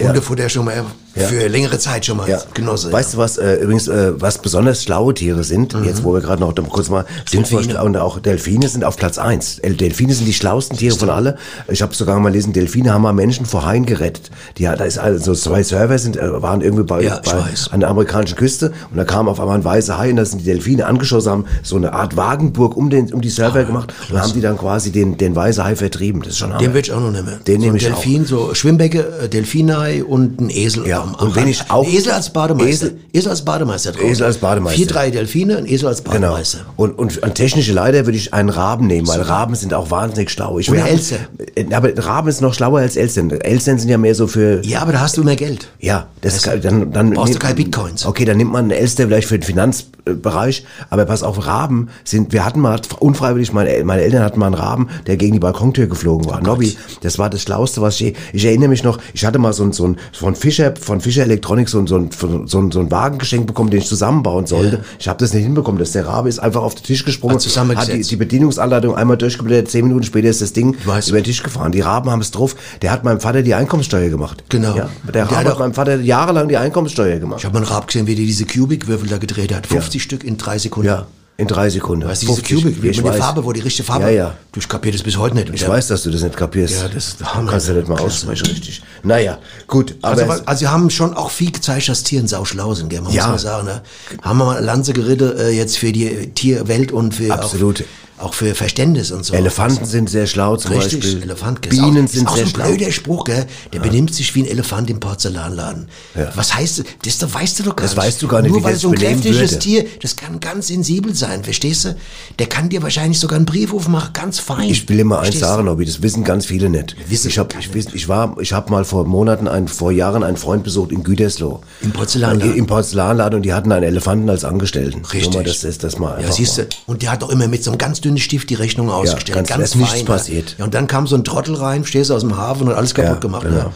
Hundefutter 0.00 0.48
schon 0.48 0.64
mal 0.64 0.84
Ja. 1.14 1.26
für 1.26 1.46
längere 1.48 1.78
Zeit 1.78 2.06
schon 2.06 2.16
mal 2.16 2.28
Ja. 2.28 2.40
genossen. 2.54 2.90
Weißt 2.90 3.14
du 3.14 3.18
was, 3.18 3.36
äh, 3.36 3.56
übrigens, 3.56 3.86
äh, 3.88 4.12
was 4.20 4.38
besonders 4.38 4.82
schlaue 4.82 5.12
Tiere 5.12 5.44
sind, 5.44 5.74
jetzt 5.84 6.04
wo 6.04 6.14
wir 6.14 6.20
gerade 6.20 6.40
noch 6.40 6.54
kurz 6.70 6.88
mal 6.88 7.04
sind 7.30 7.50
Mhm. 7.50 7.56
Delfine. 7.56 7.82
und 7.84 7.96
auch 7.98 8.18
Delfine 8.18 8.68
sind 8.68 8.84
auf 8.84 8.96
Platz 8.96 9.18
eins. 9.18 9.58
El- 9.58 9.74
Delfine 9.74 10.14
sind 10.14 10.26
die 10.26 10.32
schlauesten 10.32 10.78
Tiere 10.78 10.96
von 10.96 11.10
alle. 11.10 11.36
Ich 11.68 11.82
habe 11.82 11.94
sogar 11.94 12.18
mal 12.18 12.30
gelesen, 12.30 12.52
Delfine 12.54 12.94
haben 12.94 13.02
mal 13.02 13.12
Menschen 13.12 13.44
vor 13.44 13.66
Haien 13.66 13.84
gerettet. 13.84 14.30
Die, 14.58 14.64
da 14.64 14.72
ist 14.72 14.98
also 14.98 15.34
zwei 15.34 15.62
Server 15.62 15.98
sind, 15.98 16.16
äh, 16.16 16.40
waren 16.42 16.60
irgendwie 16.62 16.84
bei, 16.84 17.02
Ja, 17.02 17.20
bei 17.24 17.42
an 17.70 17.80
der 17.80 17.90
amerikanischen 17.90 18.36
Küste 18.36 18.72
und 18.90 18.96
da 18.96 19.04
kam 19.04 19.28
auf 19.28 19.38
einmal 19.40 19.56
ein 19.58 19.64
weißer 19.64 19.98
Hai 19.98 20.10
und 20.10 20.16
da 20.16 20.24
sind 20.24 20.38
die 20.40 20.44
Delfine 20.44 20.86
angeschossen, 20.86 21.30
haben 21.30 21.44
so 21.62 21.76
eine 21.76 21.92
Art 21.92 22.16
Wagenburg 22.16 22.76
um, 22.76 22.88
den, 22.90 23.12
um 23.12 23.20
die 23.20 23.28
Server 23.30 23.64
gemacht 23.64 23.92
und 24.10 24.18
haben 24.20 24.32
die 24.32 24.40
dann 24.40 24.56
quasi 24.56 24.90
den, 24.92 25.18
den 25.18 25.36
weißen 25.36 25.62
Hai 25.62 25.76
vertrieben. 25.76 26.22
Das 26.22 26.32
ist 26.32 26.38
schon 26.38 26.56
Den 26.58 26.72
will 26.72 26.80
ich 26.80 26.92
auch 26.92 27.00
noch 27.00 27.10
nehmen. 27.12 27.40
Den 27.46 27.60
so 27.60 27.66
nehme 27.66 27.76
ich 27.76 27.84
Delfin, 27.84 28.24
so 28.24 28.54
Schwimmbecke, 28.54 29.06
äh, 29.24 29.28
Delfinei 29.28 30.02
und 30.04 30.40
ein 30.40 30.48
Esel. 30.50 30.86
Ja, 30.86 31.01
am- 31.02 31.14
und 31.14 31.34
wenn 31.36 31.48
ich 31.48 31.70
auch- 31.70 31.84
Ein 31.86 31.92
Esel 31.92 32.12
als 32.12 32.30
Bademeister. 32.32 32.86
Esel- 32.86 32.96
Esel, 33.12 33.30
als 33.30 33.44
Bademeister 33.44 33.92
drauf. 33.92 34.04
Esel 34.04 34.26
als 34.26 34.38
Bademeister. 34.38 34.76
Vier, 34.78 34.86
drei 34.86 35.10
Delfine, 35.10 35.58
ein 35.58 35.66
Esel 35.66 35.88
als 35.88 36.02
Genau. 36.04 36.14
Bademeister. 36.28 36.58
Und, 36.76 36.98
und 36.98 37.22
an 37.22 37.34
technische 37.34 37.72
Leiter 37.72 38.06
würde 38.06 38.16
ich 38.18 38.32
einen 38.32 38.48
Raben 38.48 38.86
nehmen, 38.86 39.06
weil 39.08 39.20
Raben 39.20 39.54
sind 39.54 39.74
auch 39.74 39.90
wahnsinnig 39.90 40.30
schlau. 40.30 40.58
Ich 40.58 40.70
Oder 40.70 40.86
Elster. 40.88 41.16
Äh, 41.54 41.66
Aber 41.74 41.90
Raben 41.96 42.28
ist 42.28 42.40
noch 42.40 42.54
schlauer 42.54 42.80
als 42.80 42.96
Elstern. 42.96 43.30
Elstern 43.30 43.78
sind 43.78 43.88
ja 43.88 43.98
mehr 43.98 44.14
so 44.14 44.26
für... 44.26 44.64
Ja, 44.64 44.80
aber 44.82 44.92
da 44.92 45.00
hast 45.00 45.16
du 45.16 45.24
mehr 45.24 45.36
Geld. 45.36 45.68
Ja, 45.80 46.06
das 46.20 46.36
ist, 46.36 46.46
dann, 46.64 46.92
dann 46.92 47.10
Brauchst 47.10 47.34
du 47.34 47.38
keine 47.38 47.54
Bitcoins. 47.54 48.06
Okay, 48.06 48.24
dann 48.24 48.36
nimmt 48.36 48.52
man 48.52 48.62
einen 48.64 48.70
Elster 48.70 49.04
vielleicht 49.06 49.28
für 49.28 49.38
den 49.38 49.44
Finanzbereich, 49.44 50.64
aber 50.90 51.04
pass 51.04 51.22
auf, 51.22 51.46
Raben 51.46 51.88
sind, 52.04 52.32
wir 52.32 52.44
hatten 52.44 52.60
mal 52.60 52.80
unfreiwillig, 52.98 53.52
meine, 53.52 53.84
meine 53.84 54.02
Eltern 54.02 54.22
hatten 54.22 54.38
mal 54.38 54.46
einen 54.46 54.54
Raben, 54.54 54.88
der 55.06 55.16
gegen 55.16 55.34
die 55.34 55.38
Balkontür 55.38 55.86
geflogen 55.86 56.26
war. 56.28 56.40
Nobby, 56.42 56.76
das 57.02 57.18
war 57.18 57.30
das 57.30 57.42
Schlauste, 57.42 57.80
was 57.82 58.00
ich, 58.00 58.14
ich 58.32 58.44
erinnere 58.44 58.68
mich 58.68 58.82
noch, 58.84 58.98
ich 59.14 59.24
hatte 59.24 59.38
mal 59.38 59.52
so 59.52 59.64
ein, 59.64 59.72
so 59.72 59.86
ein, 59.86 59.96
von 60.12 60.34
Fischer, 60.34 60.72
von 60.92 61.00
Fischer 61.00 61.22
Electronics 61.22 61.72
so 61.72 61.78
ein, 61.78 61.86
so 61.86 61.96
ein, 61.96 62.10
so 62.46 62.70
so 62.70 62.80
ein 62.80 62.90
Wagen 62.90 63.16
geschenkt 63.16 63.46
bekommen, 63.46 63.70
den 63.70 63.80
ich 63.80 63.86
zusammenbauen 63.86 64.44
sollte. 64.44 64.84
Ich 64.98 65.08
habe 65.08 65.18
das 65.18 65.32
nicht 65.32 65.44
hinbekommen, 65.44 65.78
dass 65.78 65.92
der 65.92 66.06
Rabe 66.06 66.28
ist 66.28 66.38
einfach 66.38 66.60
auf 66.62 66.74
den 66.74 66.84
Tisch 66.84 67.06
gesprungen, 67.06 67.38
Hat 67.38 67.76
hat 67.76 67.88
die, 67.88 68.02
die 68.02 68.16
Bedienungsanleitung 68.16 68.94
einmal 68.94 69.16
durchgeblättert, 69.16 69.70
zehn 69.70 69.86
Minuten 69.86 70.04
später 70.04 70.28
ist 70.28 70.42
das 70.42 70.52
Ding 70.52 70.76
über 70.84 71.20
den 71.20 71.24
Tisch 71.24 71.42
gefahren. 71.42 71.72
Die 71.72 71.80
Raben 71.80 72.10
haben 72.10 72.20
es 72.20 72.30
drauf. 72.30 72.56
Der 72.82 72.92
hat 72.92 73.04
meinem 73.04 73.20
Vater 73.20 73.42
die 73.42 73.54
Einkommenssteuer 73.54 74.10
gemacht. 74.10 74.44
Genau. 74.50 74.76
Ja, 74.76 74.90
der 75.06 75.12
Der 75.12 75.24
Rabe 75.24 75.36
hat 75.36 75.46
hat 75.46 75.58
meinem 75.58 75.74
Vater 75.74 75.96
jahrelang 75.98 76.48
die 76.48 76.58
Einkommenssteuer 76.58 77.18
gemacht. 77.18 77.38
Ich 77.40 77.46
habe 77.46 77.54
mal 77.54 77.64
einen 77.64 77.72
Rab 77.72 77.86
gesehen, 77.86 78.06
wie 78.06 78.14
der 78.14 78.26
diese 78.26 78.44
Cubic-Würfel 78.44 79.08
da 79.08 79.16
gedreht 79.16 79.54
hat. 79.54 79.66
50 79.66 80.02
Stück 80.02 80.24
in 80.24 80.36
drei 80.36 80.58
Sekunden. 80.58 80.88
Ja, 80.88 81.06
in 81.42 81.48
drei 81.48 81.68
Sekunden. 81.70 82.06
Weißt 82.08 82.22
du, 82.22 82.26
diese 82.28 82.42
50. 82.42 82.56
Cubic, 82.74 82.90
ich 82.90 82.96
mit 82.98 83.06
der 83.06 83.12
weiß. 83.12 83.18
Farbe, 83.20 83.44
wo 83.44 83.52
die 83.52 83.60
richtige 83.60 83.84
Farbe. 83.86 84.04
Ja, 84.06 84.10
ja. 84.10 84.34
Du 84.52 84.60
ich 84.60 84.68
kapier 84.68 84.92
das 84.92 85.02
bis 85.02 85.16
heute 85.18 85.34
nicht. 85.36 85.50
Ich 85.52 85.66
weiß, 85.68 85.88
dass 85.88 86.02
du 86.02 86.10
das 86.10 86.22
nicht 86.22 86.36
kapierst. 86.36 86.80
Ja, 86.82 86.88
das 86.88 87.16
Du 87.16 87.24
Hammer. 87.26 87.50
kannst 87.50 87.68
ja 87.68 87.74
nicht 87.74 87.88
mal 87.88 87.98
aussprechen, 88.00 88.46
richtig. 88.46 88.82
Naja, 89.02 89.38
gut, 89.66 89.94
aber 90.02 90.20
Also, 90.22 90.42
also, 90.46 90.58
sie 90.60 90.68
haben 90.68 90.88
schon 90.90 91.14
auch 91.14 91.30
viel 91.30 91.50
gezeigt, 91.52 91.88
dass 91.88 92.02
Tieren 92.02 92.26
sauschlau 92.28 92.74
sind, 92.74 92.88
gell? 92.88 93.00
Man 93.02 93.12
Ja. 93.12 93.24
muss 93.28 93.42
mal 93.44 93.50
sagen, 93.50 93.66
ne? 93.66 93.82
Haben 94.22 94.38
wir 94.38 94.44
mal 94.46 94.64
Lanze 94.64 94.92
geritten, 94.92 95.36
äh, 95.38 95.50
jetzt 95.50 95.78
für 95.78 95.92
die 95.92 96.30
Tierwelt 96.34 96.92
und 96.92 97.14
für 97.14 97.32
Absolut. 97.32 97.80
Auch, 97.82 97.84
auch 98.22 98.34
für 98.34 98.54
Verständnis 98.54 99.10
und 99.10 99.24
so. 99.24 99.34
Elefanten 99.34 99.84
sind 99.84 100.08
sehr 100.08 100.26
schlau 100.26 100.56
zum 100.56 100.72
Richtig, 100.72 101.00
Beispiel. 101.00 101.22
Elefant. 101.22 101.60
Bienen 101.68 102.04
ist 102.06 102.10
auch, 102.12 102.14
sind 102.14 102.22
ist 102.22 102.28
auch 102.28 102.36
sehr 102.36 102.44
so 102.46 102.50
ein 102.50 102.54
schlau. 102.54 102.68
blöder 102.68 102.92
Spruch, 102.92 103.24
gell? 103.24 103.46
Der 103.72 103.80
benimmt 103.80 104.14
sich 104.14 104.34
wie 104.34 104.42
ein 104.42 104.46
Elefant 104.46 104.90
im 104.90 105.00
Porzellanladen. 105.00 105.88
Was 106.34 106.54
heißt 106.54 106.82
das? 107.02 107.18
Das 107.20 107.34
weißt 107.34 107.58
du 107.58 107.62
doch 107.64 107.76
gar 107.76 107.86
Das 107.86 107.96
nicht. 107.96 108.04
weißt 108.04 108.22
du 108.22 108.28
gar 108.28 108.42
nicht, 108.42 108.50
Nur 108.52 108.60
wie 108.60 108.64
weil 108.64 108.76
so 108.76 108.88
ein 108.90 108.94
kräftiges. 108.94 109.58
Tier, 109.58 109.84
das 110.00 110.16
kann 110.16 110.40
ganz 110.40 110.68
sensibel 110.68 111.14
sein, 111.14 111.44
verstehst 111.44 111.84
du? 111.84 111.96
Der 112.38 112.46
kann 112.46 112.68
dir 112.68 112.82
wahrscheinlich 112.82 113.18
sogar 113.18 113.36
einen 113.36 113.46
Brief 113.46 113.72
aufmachen, 113.74 114.12
ganz 114.12 114.38
fein. 114.38 114.68
Ich 114.68 114.88
will 114.88 115.04
mal 115.04 115.20
eins 115.20 115.38
sagen, 115.38 115.64
Nobby, 115.66 115.84
das 115.84 116.02
wissen 116.02 116.24
ganz 116.24 116.46
viele 116.46 116.68
nicht. 116.70 116.96
wissen 117.08 117.28
ich 117.28 117.38
hab, 117.38 117.54
ich, 117.58 117.70
ich 117.94 118.08
war, 118.08 118.36
ich 118.40 118.52
habe 118.52 118.70
mal 118.70 118.84
vor 118.84 119.04
Monaten, 119.04 119.48
einen, 119.48 119.68
vor 119.68 119.92
Jahren 119.92 120.22
einen 120.22 120.36
Freund 120.36 120.64
besucht 120.64 120.92
in 120.92 121.02
Gütersloh. 121.02 121.60
Im 121.80 121.92
Porzellanladen? 121.92 122.54
Im 122.56 122.66
Porzellanladen 122.66 123.36
und 123.36 123.42
die 123.42 123.52
hatten 123.52 123.72
einen 123.72 123.84
Elefanten 123.84 124.28
als 124.30 124.44
Angestellten. 124.44 125.04
Richtig. 125.04 125.24
Nur 125.32 125.42
mal, 125.42 125.44
das 125.44 125.64
ist 125.64 125.84
das 125.84 125.98
mal 125.98 126.20
Ja, 126.22 126.30
siehst 126.32 126.58
du, 126.58 126.66
und 126.86 127.02
der 127.02 127.12
hat 127.12 127.22
doch 127.22 127.30
immer 127.30 127.48
mit 127.48 127.62
so 127.64 127.70
einem 127.70 127.78
ganz 127.78 128.00
dünnen 128.00 128.11
Stift 128.18 128.50
die 128.50 128.54
Rechnung 128.54 128.90
ausgestellt. 128.90 129.36
ganz- 129.36 129.48
ganz 129.48 129.58
da 129.58 129.64
ist 129.64 129.74
nichts 129.76 129.92
fein, 129.94 130.04
passiert. 130.04 130.50
Ja. 130.52 130.58
ja, 130.60 130.64
und 130.64 130.74
dann 130.74 130.86
kam 130.86 131.06
so 131.06 131.16
ein 131.16 131.24
Trottel 131.24 131.54
rein, 131.56 131.84
stehst 131.84 132.10
du 132.10 132.14
aus 132.14 132.22
dem 132.22 132.36
Hafen 132.36 132.68
und 132.68 132.74
alles 132.74 132.94
kaputt 132.94 133.12
Ja, 133.14 133.18
gemacht. 133.18 133.42
genau. 133.44 133.56
Ja. 133.56 133.72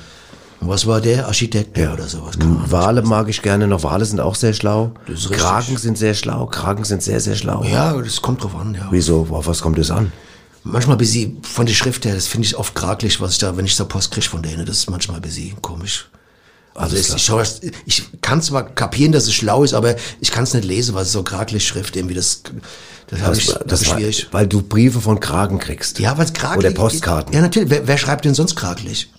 Und 0.61 0.68
was 0.68 0.87
war 0.87 1.01
der? 1.03 1.26
Architekt 1.26 1.76
ja. 1.76 1.93
oder 1.93 2.07
sowas? 2.09 2.34
Wale 2.39 3.03
mag 3.03 3.28
ich 3.28 3.43
gerne 3.43 3.66
noch. 3.66 3.82
Wale 3.82 4.05
sind 4.07 4.20
auch 4.20 4.34
sehr 4.34 4.55
schlau. 4.55 4.93
Ist. 5.07 5.30
Kragen 5.30 5.76
sind 5.76 5.99
sehr 5.99 6.14
schlau. 6.14 6.47
Kragen 6.47 6.84
sind 6.84 7.03
sehr, 7.03 7.20
sehr 7.20 7.37
schlau. 7.37 7.62
Ja, 7.64 7.93
das 7.93 8.22
kommt 8.22 8.43
drauf 8.43 8.57
an, 8.57 8.74
ja. 8.74 8.89
Wieso? 8.91 9.26
Auf 9.30 9.47
was 9.47 9.61
kommt 9.61 9.78
das 9.78 9.91
an? 9.91 10.12
Manchmal 10.64 10.97
ein 10.97 10.99
bisschen 10.99 11.43
von 11.43 11.66
der 11.66 11.74
Schrift 11.74 12.05
her, 12.07 12.14
das 12.14 12.26
finde 12.26 12.47
ich 12.49 12.57
oft 12.57 12.74
kraglich, 12.74 13.20
was 13.20 13.32
ich 13.32 13.39
da, 13.39 13.57
wenn 13.57 13.66
ich 13.66 13.76
so 13.76 13.84
Post 13.84 14.11
kriege 14.11 14.26
von 14.26 14.43
denen, 14.43 14.66
das 14.66 14.78
ist 14.78 14.91
manchmal 14.91 15.18
ein 15.18 15.22
bisschen 15.22 15.61
komisch. 15.62 16.09
Also 16.74 16.97
es, 16.97 17.61
ich, 17.62 17.70
ich 17.87 18.05
kann 18.20 18.43
zwar 18.43 18.64
kapieren, 18.64 19.12
dass 19.12 19.24
es 19.28 19.32
schlau 19.34 19.62
ist, 19.62 19.74
aber 19.74 19.95
ich 20.20 20.30
kann 20.32 20.43
es 20.45 20.53
nicht 20.55 20.64
lesen, 20.66 20.95
weil 20.95 21.05
es 21.05 21.12
so 21.12 21.22
kraglich 21.22 21.66
Schrift 21.66 21.95
irgendwie, 21.97 22.14
das, 22.16 22.43
das 23.09 23.20
habe 23.20 23.36
ich, 23.36 23.46
das 23.66 23.82
ist 23.82 23.88
war- 23.90 23.96
schwierig. 23.98 24.26
Weil 24.32 24.46
du 24.46 24.62
Briefe 24.62 25.00
von 25.00 25.20
Kragen 25.20 25.59
kriegst. 25.59 25.98
Ja, 25.98 26.16
weil 26.18 26.24
es 26.24 26.32
kraglich 26.32 26.66
Oder 26.66 26.74
Postkarten. 26.74 27.32
Ja, 27.34 27.40
natürlich. 27.40 27.70
Wer, 27.70 27.86
wer 27.86 27.98
schreibt 27.98 28.24
denn 28.24 28.34
sonst 28.34 28.57
kraglich? 28.57 29.11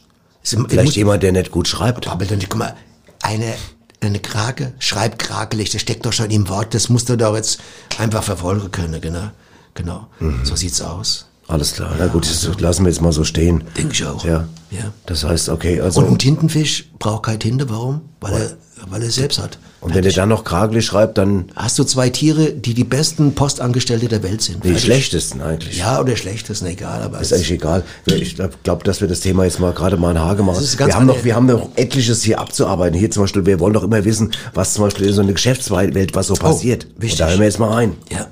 Es 0.43 0.55
muss- 0.55 0.67
Vielleicht 0.69 0.95
jemand, 0.95 1.23
der 1.23 1.31
nicht 1.31 1.51
gut 1.51 1.67
schreibt. 1.67 2.07
Aber 2.07 2.25
dann, 2.25 2.39
guck 2.39 2.55
mal, 2.55 2.75
eine, 3.21 3.53
eine 4.01 4.19
Krake 4.19 4.73
schreibt 4.79 5.19
kragelig, 5.19 5.69
das 5.71 5.81
steckt 5.81 6.05
doch 6.05 6.13
schon 6.13 6.29
im 6.31 6.47
Wort, 6.49 6.73
das 6.73 6.89
musst 6.89 7.09
du 7.09 7.17
doch 7.17 7.35
jetzt 7.35 7.59
einfach 7.97 8.23
verfolgen 8.23 8.71
können, 8.71 8.99
genau. 9.01 9.31
Genau. 9.73 10.07
Mhm. 10.19 10.43
So 10.43 10.55
sieht's 10.55 10.81
aus. 10.81 11.26
Alles 11.47 11.73
klar. 11.73 11.91
Na 11.97 12.07
gut, 12.07 12.25
das 12.29 12.49
lassen 12.59 12.83
wir 12.83 12.91
jetzt 12.91 13.01
mal 13.01 13.11
so 13.13 13.23
stehen. 13.23 13.63
Denke 13.77 13.93
ich 13.93 14.05
auch. 14.05 14.23
Ja. 14.25 14.47
Ja. 14.69 14.91
Das 15.05 15.23
heißt, 15.23 15.47
okay, 15.49 15.79
also. 15.79 16.01
Und 16.01 16.07
ein 16.09 16.17
Tintenfisch 16.17 16.89
braucht 16.99 17.23
keine 17.23 17.39
Tinte, 17.39 17.69
warum? 17.69 18.01
Weil 18.19 18.33
er, 18.33 18.49
weil 18.89 19.01
er 19.01 19.09
selbst 19.09 19.39
hat. 19.39 19.57
Und 19.79 19.95
wenn 19.95 20.03
er 20.03 20.11
dann 20.11 20.27
noch 20.27 20.43
kragelig 20.43 20.85
schreibt, 20.85 21.17
dann 21.19 21.45
Hast 21.55 21.79
du 21.79 21.83
zwei 21.85 22.09
Tiere, 22.09 22.51
die 22.51 22.73
die 22.73 22.83
besten 22.83 23.33
Postangestellte 23.33 24.07
der 24.09 24.23
Welt 24.23 24.41
sind? 24.41 24.63
die 24.63 24.69
Fertig. 24.69 24.83
schlechtesten 24.83 25.39
eigentlich. 25.41 25.77
Ja, 25.77 26.01
oder 26.01 26.17
schlechtesten, 26.17 26.65
egal. 26.67 27.01
Aber 27.03 27.21
Ist 27.21 27.31
eigentlich 27.31 27.51
egal. 27.51 27.83
Ich 28.07 28.35
glaube, 28.35 28.83
dass 28.83 28.99
wir 28.99 29.07
das 29.07 29.21
Thema 29.21 29.45
jetzt 29.45 29.59
mal 29.59 29.71
gerade 29.71 29.95
mal 29.95 30.11
in 30.11 30.19
Hage 30.19 30.43
machen. 30.43 30.65
Wir 30.77 30.95
haben, 30.95 31.05
noch, 31.05 31.23
wir 31.23 31.35
haben 31.35 31.45
noch 31.45 31.69
etliches 31.75 32.23
hier 32.23 32.39
abzuarbeiten. 32.39 32.97
Hier 32.99 33.11
zum 33.11 33.23
Beispiel, 33.23 33.45
wir 33.45 33.59
wollen 33.61 33.73
doch 33.73 33.83
immer 33.83 34.03
wissen, 34.03 34.31
was 34.53 34.73
zum 34.73 34.83
Beispiel 34.83 35.07
in 35.07 35.13
so 35.13 35.21
einer 35.21 35.31
Geschäftswelt, 35.33 36.13
was 36.15 36.27
so 36.27 36.33
passiert. 36.33 36.87
Oh, 36.97 37.01
wichtig. 37.03 37.21
Und 37.21 37.25
da 37.25 37.29
hören 37.29 37.39
wir 37.39 37.45
jetzt 37.45 37.59
mal 37.59 37.71
rein. 37.71 37.95
ja. 38.11 38.27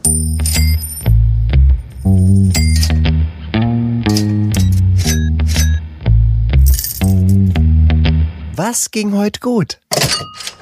Was 8.58 8.92
ging 8.92 9.18
heute 9.18 9.42
gut? 9.42 9.80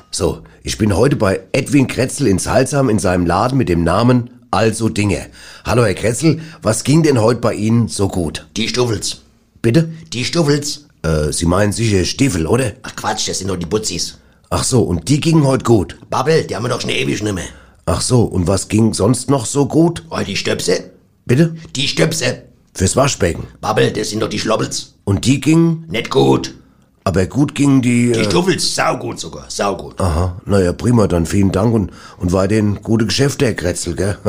So, 0.10 0.41
ich 0.64 0.80
bin 0.80 0.96
heute 0.96 1.16
bei 1.16 1.41
Edwin 1.52 1.86
Kretzel 1.86 2.26
in 2.26 2.39
Salzam 2.39 2.89
in 2.89 2.98
seinem 2.98 3.28
Laden 3.28 3.56
mit 3.56 3.70
dem 3.70 3.84
Namen 3.84 4.32
Also 4.50 4.89
Dinge. 4.89 5.28
Hallo 5.64 5.84
Herr 5.86 5.94
Kretzel, 5.94 6.41
was 6.64 6.84
ging 6.84 7.04
denn 7.04 7.22
heute 7.22 7.39
bei 7.39 7.54
Ihnen 7.54 7.88
so 7.89 8.08
gut? 8.08 8.48
Die 8.58 8.68
Stuffels. 8.68 9.22
Bitte? 9.62 9.89
Die 10.12 10.26
Stuffels. 10.26 10.88
Äh, 11.04 11.32
Sie 11.32 11.46
meinen 11.46 11.72
sicher 11.72 12.04
Stiefel, 12.04 12.48
oder? 12.48 12.72
Ach 12.82 12.96
Quatsch, 12.96 13.30
das 13.30 13.38
sind 13.38 13.50
doch 13.50 13.58
die 13.58 13.68
Butzis. 13.68 14.18
Ach 14.50 14.64
so, 14.64 14.82
und 14.82 15.08
die 15.08 15.20
gingen 15.20 15.46
heute 15.46 15.64
gut. 15.64 15.98
Babbel, 16.10 16.46
die 16.46 16.56
haben 16.56 16.64
wir 16.64 16.70
doch 16.70 16.82
schon 16.82 16.89
ewig 16.89 17.22
nicht 17.22 17.34
mehr. 17.36 17.46
Ach 17.86 18.02
so, 18.02 18.24
und 18.24 18.48
was 18.48 18.70
ging 18.70 18.96
sonst 18.96 19.30
noch 19.30 19.46
so 19.46 19.68
gut? 19.68 20.04
Oh, 20.10 20.20
die 20.26 20.36
Stöpse. 20.36 20.89
Bitte? 21.28 21.56
Die 21.76 21.88
Stöpse. 21.88 22.41
Fürs 22.74 22.96
Waschbecken. 22.96 23.44
Babbel, 23.62 23.91
das 23.91 24.10
sind 24.10 24.22
doch 24.22 24.30
die 24.30 24.39
Schlobbels. 24.39 24.96
Und 25.04 25.26
die 25.26 25.39
gingen, 25.39 25.86
Nicht 25.89 26.10
gut. 26.10 26.56
Aber 27.04 27.26
gut 27.26 27.54
gingen 27.56 27.82
die... 27.82 28.12
Die 28.12 28.20
Äh, 28.20 28.24
Stuffels, 28.26 28.76
saugut 28.76 29.20
sogar, 29.20 29.45
saugut. 29.49 29.99
aha, 29.99 30.38
naja, 30.45 30.74
prima, 30.74 31.08
dann 31.08 31.26
vielen 31.26 31.51
Dank 31.51 31.74
und, 31.74 31.91
und 32.18 32.32
weiterhin 32.32 32.82
gute 32.82 33.06
Geschäfte, 33.06 33.45
Herr 33.45 33.54
Kretzel, 33.54 33.95
gell? 33.95 34.18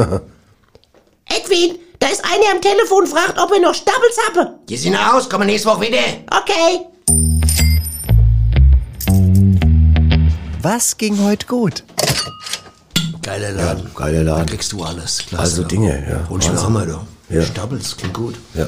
Edwin, 1.26 1.78
da 2.00 2.08
ist 2.08 2.22
einer 2.24 2.52
am 2.54 2.60
Telefon, 2.60 3.06
fragt, 3.06 3.38
ob 3.38 3.52
er 3.52 3.60
noch 3.60 3.74
Stapels 3.74 4.16
habe. 4.28 4.54
Die 4.68 4.76
sind 4.76 4.96
aus, 4.96 5.28
kommen 5.28 5.46
nächste 5.46 5.68
Woche 5.68 5.82
wieder. 5.82 5.98
Okay. 6.30 6.86
Was 10.60 10.96
ging 10.96 11.22
heute 11.22 11.46
gut? 11.46 11.84
Geiler 13.22 13.52
Laden. 13.52 13.90
Geiler 13.94 14.24
Da 14.24 14.32
Laden. 14.36 14.46
kriegst 14.46 14.72
du 14.72 14.82
alles. 14.82 15.18
Klasse. 15.18 15.42
Also. 15.42 15.62
Dinge, 15.64 16.06
ja. 16.08 16.26
Und 16.28 16.44
schon 16.44 16.56
wir 16.72 16.86
doch. 16.86 17.04
Ja. 17.30 17.42
Stapels, 17.42 17.96
klingt 17.96 18.14
gut. 18.14 18.34
Ja. 18.54 18.66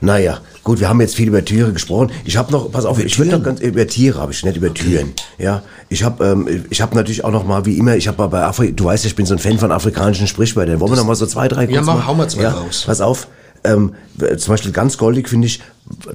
Naja, 0.00 0.40
gut, 0.70 0.80
wir 0.80 0.88
haben 0.88 1.00
jetzt 1.00 1.14
viel 1.16 1.28
über 1.28 1.44
Tiere 1.44 1.72
gesprochen. 1.72 2.10
Ich 2.24 2.36
habe 2.36 2.52
noch, 2.52 2.70
pass 2.70 2.84
auf, 2.84 2.98
ich 3.04 3.18
will 3.18 3.26
noch 3.28 3.42
ganz 3.42 3.60
über 3.60 3.86
Tiere 3.86 4.20
habe 4.20 4.32
ich 4.32 4.44
nicht 4.44 4.56
über 4.56 4.72
Türen. 4.72 5.12
Ja, 5.38 5.62
ich 5.88 6.02
habe, 6.04 6.24
ähm, 6.24 6.64
ich 6.70 6.80
habe 6.80 6.94
natürlich 6.94 7.24
auch 7.24 7.30
noch 7.32 7.44
mal 7.44 7.66
wie 7.66 7.76
immer, 7.76 7.96
ich 7.96 8.06
habe 8.08 8.18
mal 8.18 8.28
bei 8.28 8.42
Afri, 8.42 8.72
du 8.72 8.84
weißt, 8.84 9.04
ja, 9.04 9.08
ich 9.08 9.16
bin 9.16 9.26
so 9.26 9.34
ein 9.34 9.38
Fan 9.38 9.58
von 9.58 9.72
afrikanischen 9.72 10.26
Sprichwörtern. 10.26 10.80
Wollen 10.80 10.92
wir 10.92 10.96
noch 10.96 11.06
mal 11.06 11.14
so 11.16 11.26
zwei, 11.26 11.48
drei 11.48 11.64
Ja, 11.66 11.82
mach- 11.82 11.96
mal- 11.96 12.06
hau 12.06 12.14
mal 12.14 12.28
zwei 12.30 12.46
raus. 12.48 12.84
Pass 12.86 13.00
auf. 13.00 13.28
Ähm, 13.62 13.92
zum 14.38 14.52
Beispiel 14.52 14.72
ganz 14.72 14.96
goldig 14.96 15.28
finde 15.28 15.46
ich, 15.46 15.60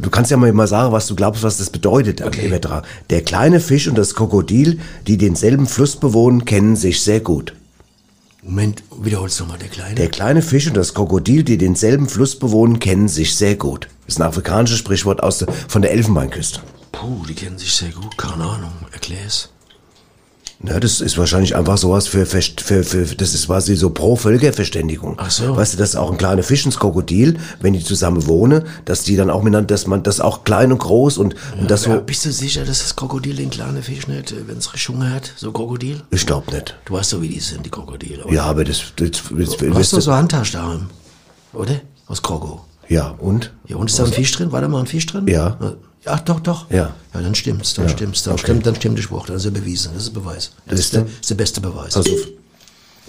du 0.01 0.10
kannst 0.10 0.32
ja 0.32 0.38
mal, 0.38 0.51
mal 0.53 0.68
sagen, 0.68 0.91
was 0.91 1.06
du 1.06 1.16
glaubst, 1.16 1.43
was 1.43 1.58
das 1.58 1.70
bedeutet. 1.70 2.22
Okay. 2.24 2.51
Der 3.12 3.22
kleine 3.22 3.60
Fisch 3.60 3.88
und 3.88 3.97
das 3.97 4.16
Krokodil, 4.16 4.80
die 5.06 5.18
denselben 5.18 5.68
Fluss 5.68 5.95
bewohnen, 5.97 6.45
kennen 6.45 6.76
sich 6.76 7.01
sehr 7.01 7.20
gut. 7.20 7.53
Moment, 8.41 8.84
wiederholst 9.01 9.39
du 9.39 9.45
mal, 9.45 9.58
der 9.58 9.70
Kleine. 9.70 9.95
Der 9.95 10.08
kleine 10.08 10.41
Fisch 10.41 10.68
und 10.68 10.78
das 10.78 10.93
Krokodil, 10.93 11.43
die 11.43 11.58
denselben 11.58 12.08
Fluss 12.08 12.38
bewohnen, 12.38 12.80
kennen 12.80 13.08
sich 13.08 13.36
sehr 13.36 13.56
gut. 13.56 13.88
Das 14.06 14.16
ist 14.16 14.22
ein 14.22 14.28
afrikanisches 14.28 14.78
Sprichwort 14.80 15.22
aus 15.24 15.39
der, 15.39 15.47
von 15.68 15.82
der 15.82 15.91
Elfenbeinküste. 15.91 16.60
Puh, 16.91 17.26
die 17.28 17.34
kennen 17.34 17.58
sich 17.58 17.74
sehr 17.74 17.89
gut. 17.89 18.18
Keine 18.18 18.43
Ahnung. 18.43 18.72
Erklär's. 18.91 19.49
Ja, 20.64 20.80
das 20.80 21.01
ist 21.01 21.18
wahrscheinlich 21.18 21.53
einfach 21.56 21.78
sowas 21.78 22.08
für, 22.08 22.26
für, 22.26 22.41
für, 22.41 22.84
für 22.84 23.16
das 23.16 23.34
ist 23.34 23.47
quasi 23.47 23.76
so 23.76 23.89
pro 23.89 24.16
Völkerverständigung. 24.16 25.16
Ach 25.18 25.30
so. 25.30 25.56
Weißt 25.56 25.74
du, 25.74 25.78
dass 25.78 25.97
auch 25.97 26.10
ein 26.10 26.18
kleiner 26.18 26.43
Fisch 26.43 26.64
das 26.64 26.78
Krokodil, 26.80 27.38
wenn 27.60 27.74
die 27.74 27.84
zusammen 27.84 28.26
wohnen, 28.26 28.64
dass 28.86 29.03
die 29.03 29.18
dann 29.18 29.30
auch 29.30 29.41
miteinander, 29.43 29.68
dass 29.68 29.86
man 29.86 30.01
das 30.03 30.22
auch 30.22 30.45
klein 30.45 30.72
und 30.72 30.78
groß 30.78 31.18
und, 31.18 31.36
und 31.60 31.70
das 31.70 31.86
Ja, 31.86 31.95
so. 31.95 32.01
bist 32.01 32.24
du 32.26 32.32
sicher, 32.32 32.64
dass 32.64 32.80
das 32.80 32.95
Krokodil 32.95 33.36
den 33.36 33.49
kleinen 33.49 33.84
Fisch 33.84 34.08
nicht, 34.08 34.34
wenn 34.47 34.58
es 34.58 34.70
Hunger 34.88 35.12
hat? 35.12 35.34
So 35.36 35.51
Krokodil? 35.51 36.01
Ich 36.10 36.26
glaub 36.26 36.49
nicht. 36.51 36.76
Du 36.86 36.93
weißt 36.93 37.14
doch, 37.14 37.22
wie 37.22 37.28
die 37.30 37.39
sind, 37.41 37.66
die 37.66 37.70
Krokodile. 37.70 38.24
oder? 38.24 38.34
Ja, 38.34 38.43
aber 38.45 38.64
das, 38.64 38.82
das, 38.95 39.12
das, 39.12 39.22
das, 39.30 39.58
Du 39.58 39.74
hast 39.76 39.91
doch 39.93 40.01
so 40.01 40.14
Handtaschen 40.14 40.53
daheim. 40.62 40.89
Oder? 41.51 41.82
Aus 42.08 42.22
Krogo. 42.22 42.62
Ja, 42.88 43.16
und? 43.20 43.54
Ja, 43.68 43.78
und 43.78 43.90
ist 43.90 44.00
da 44.00 44.06
ein 44.06 44.12
Fisch 44.12 44.32
drin? 44.32 44.52
War 44.52 44.62
da 44.62 44.68
mal 44.68 44.80
ein 44.80 44.88
Fisch 44.88 45.06
drin? 45.06 45.28
Ja. 45.28 45.58
Ja, 46.06 46.18
doch, 46.18 46.40
doch. 46.40 46.70
Ja. 46.70 46.94
Ja, 47.14 47.22
dann 47.22 47.34
stimmt's, 47.34 47.74
dann 47.74 47.90
stimmt's, 47.90 48.24
dann 48.24 48.38
stimmt, 48.38 48.66
dann 48.66 48.76
stimmt 48.76 48.98
der 48.98 49.04
Spruch, 49.04 49.26
dann 49.26 49.38
ist 49.38 49.46
er 49.46 49.52
bewiesen. 49.52 49.92
Das 49.96 50.04
ist 50.04 50.14
Beweis. 50.14 50.52
Das 50.68 50.80
ist, 50.80 50.92
Siehste? 50.92 50.98
der, 51.06 51.20
ist 51.20 51.30
der 51.30 51.36
beste 51.36 51.62
Beweis. 51.62 51.96
Pass 51.96 52.06
auf. 52.08 52.28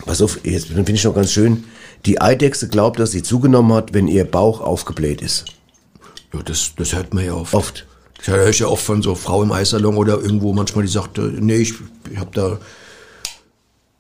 Pass 0.07 0.23
auf, 0.23 0.45
jetzt 0.45 0.69
finde 0.69 0.93
ich 0.93 1.05
noch 1.05 1.15
ganz 1.15 1.33
schön. 1.33 1.65
Die 2.07 2.21
Eidechse 2.21 2.69
glaubt, 2.69 2.99
dass 2.99 3.11
sie 3.11 3.23
zugenommen 3.23 3.75
hat, 3.75 3.93
wenn 3.93 4.09
ihr 4.09 4.25
Bauch 4.25 4.61
aufgebläht 4.61 5.21
ist. 5.21 5.45
Ja, 6.33 6.43
das, 6.43 6.73
das 6.77 6.95
hört 6.95 7.13
man 7.13 7.25
ja 7.25 7.35
oft. 7.35 7.55
Oft. 7.55 7.87
Das 8.19 8.29
höre 8.29 8.49
ich 8.49 8.59
ja 8.61 8.69
oft 8.69 8.85
von 8.85 9.03
so 9.03 9.15
Frau 9.15 9.43
im 9.43 9.53
Eissalon 9.53 9.97
oder 9.97 10.21
irgendwo 10.21 10.53
manchmal, 10.53 10.85
die 10.85 10.91
sagt, 10.91 11.19
äh, 11.19 11.23
nee, 11.23 11.57
ich, 11.57 11.75
ich 12.11 12.19
hab 12.19 12.33
da, 12.33 12.59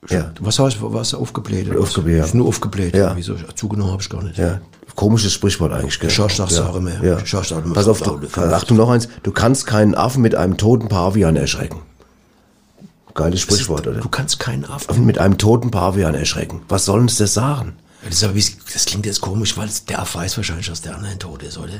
Ja. 0.08 0.32
was 0.40 0.58
heißt, 0.58 0.78
was 0.80 1.14
aufgebläht? 1.14 1.74
Aufgebläht, 1.76 2.18
ja. 2.18 2.24
Ist 2.24 2.34
nur 2.34 2.46
aufgebläht. 2.46 2.94
Ja. 2.94 3.16
Wieso? 3.16 3.34
Zugenommen 3.54 3.92
habe 3.92 4.02
ich 4.02 4.08
gar 4.08 4.22
nicht. 4.22 4.38
Ja, 4.38 4.60
komisches 4.94 5.32
Sprichwort 5.32 5.72
eigentlich, 5.72 6.00
gell? 6.00 6.10
Schorsch 6.10 6.36
sagt's 6.36 6.56
ja. 6.56 6.66
auch 6.66 6.76
immer. 6.76 7.02
Ja. 7.02 7.24
Schorsch 7.24 7.52
immer, 7.52 7.74
Pass 7.74 7.88
auf, 7.88 8.00
du. 8.00 8.20
Achtung 8.36 8.76
noch 8.76 8.90
eins, 8.90 9.08
du 9.22 9.30
kannst 9.30 9.66
keinen 9.66 9.94
Affen 9.94 10.22
mit 10.22 10.34
einem 10.34 10.56
toten 10.56 10.88
Pavian 10.88 11.36
erschrecken. 11.36 11.82
Geiles 13.14 13.40
Sprichwort, 13.40 13.86
oder? 13.86 14.00
Du 14.00 14.08
kannst 14.08 14.38
keinen 14.38 14.64
Affen. 14.64 15.06
Mit 15.06 15.18
einem 15.18 15.38
toten 15.38 15.70
Pavian 15.70 16.14
erschrecken. 16.14 16.62
Was 16.68 16.84
soll 16.84 17.00
uns 17.00 17.16
das 17.16 17.34
sagen? 17.34 17.74
Das, 18.04 18.16
ist 18.16 18.24
aber, 18.24 18.34
das 18.34 18.84
klingt 18.84 19.06
jetzt 19.06 19.20
komisch, 19.20 19.56
weil 19.56 19.68
der 19.88 20.00
Affe 20.00 20.18
weiß 20.18 20.36
wahrscheinlich, 20.36 20.66
dass 20.66 20.82
der 20.82 20.94
andere 20.94 21.18
tot 21.18 21.42
ist, 21.42 21.56
oder? 21.56 21.72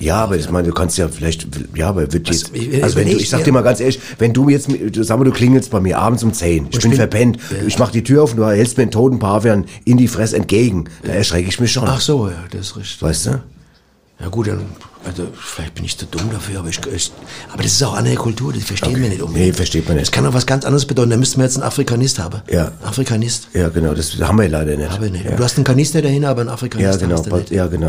Ja, 0.00 0.16
aber 0.16 0.36
ich 0.36 0.50
meine, 0.50 0.66
du 0.68 0.74
kannst 0.74 0.98
ja 0.98 1.08
vielleicht, 1.08 1.46
ja, 1.76 1.88
aber 1.88 2.12
wird 2.12 2.28
jetzt, 2.28 2.50
also 2.82 2.96
wenn 2.96 3.08
du, 3.08 3.16
ich 3.16 3.28
sag 3.30 3.44
dir- 3.44 3.52
mal 3.52 3.62
ganz 3.62 3.78
ehrlich, 3.80 4.00
wenn 4.18 4.32
du 4.32 4.48
jetzt, 4.48 4.68
sag 5.02 5.18
mal, 5.18 5.24
du 5.24 5.30
klingelst 5.30 5.70
bei 5.70 5.80
mir 5.80 5.98
abends 5.98 6.22
um 6.24 6.32
10, 6.32 6.66
ich 6.70 6.80
bin 6.80 6.90
bin- 6.90 6.98
verpennt, 6.98 7.38
ich 7.66 7.78
mach 7.78 7.90
die 7.92 8.02
Tür 8.02 8.24
auf 8.24 8.32
und 8.32 8.38
du 8.38 8.46
hältst 8.46 8.76
mir 8.76 8.82
einen 8.82 8.90
toten 8.90 9.18
Pavian 9.20 9.66
in 9.84 9.96
die 9.96 10.08
Fresse 10.08 10.36
entgegen, 10.36 10.86
da 11.04 11.12
erschrecke 11.12 11.48
ich 11.48 11.60
mich 11.60 11.70
schon. 11.72 11.84
Ach 11.86 12.00
so, 12.00 12.28
ja, 12.28 12.34
das 12.50 12.60
ist 12.68 12.76
richtig. 12.76 13.02
Weißt 13.02 13.26
du? 13.26 13.40
Ja 14.20 14.28
gut, 14.28 14.48
dann 14.48 14.60
Also, 15.06 15.28
vielleicht 15.34 15.74
bin 15.74 15.84
ich 15.84 15.96
zu 15.98 16.06
dumm 16.06 16.30
dafür, 16.32 16.60
aber 16.60 16.68
ich, 16.70 16.80
ich 16.94 17.12
aber 17.52 17.62
das 17.62 17.72
ist 17.72 17.82
auch 17.82 17.94
eine 17.94 18.14
Kultur, 18.14 18.52
die 18.52 18.60
verstehen 18.60 18.94
wir 18.96 19.08
nicht 19.08 19.18
Nee, 19.18 19.22
unbedingt. 19.22 19.56
versteht 19.56 19.86
man 19.86 19.96
Das 19.96 20.02
nicht. 20.06 20.12
kann 20.12 20.24
auch 20.26 20.32
was 20.34 20.46
ganz 20.46 20.64
anderes 20.64 20.86
bedeuten. 20.86 21.10
Da 21.10 21.16
müssten 21.18 21.38
wir 21.38 21.44
jetzt 21.44 21.56
einen 21.56 21.62
Afrikanist 21.64 22.18
haben. 22.18 22.40
Ja. 22.50 22.72
Afrikanist. 22.82 23.48
Ja, 23.54 23.68
genau, 23.68 23.92
das 23.94 24.18
haben 24.20 24.38
wir 24.40 24.48
leider 24.48 24.76
nicht. 24.76 24.90
Aber 24.90 25.08
nicht. 25.10 25.24
Ja. 25.24 25.32
Du 25.36 25.44
hast 25.44 25.56
einen 25.56 25.64
Kanister 25.64 26.00
dahin, 26.00 26.24
aber 26.24 26.40
einen 26.40 26.50
Afrikanist 26.50 27.00
Ja, 27.00 27.06
genau, 27.06 27.18
hast 27.20 27.26
du 27.30 27.36
nicht. 27.36 27.50
ja, 27.50 27.66
genau. 27.66 27.88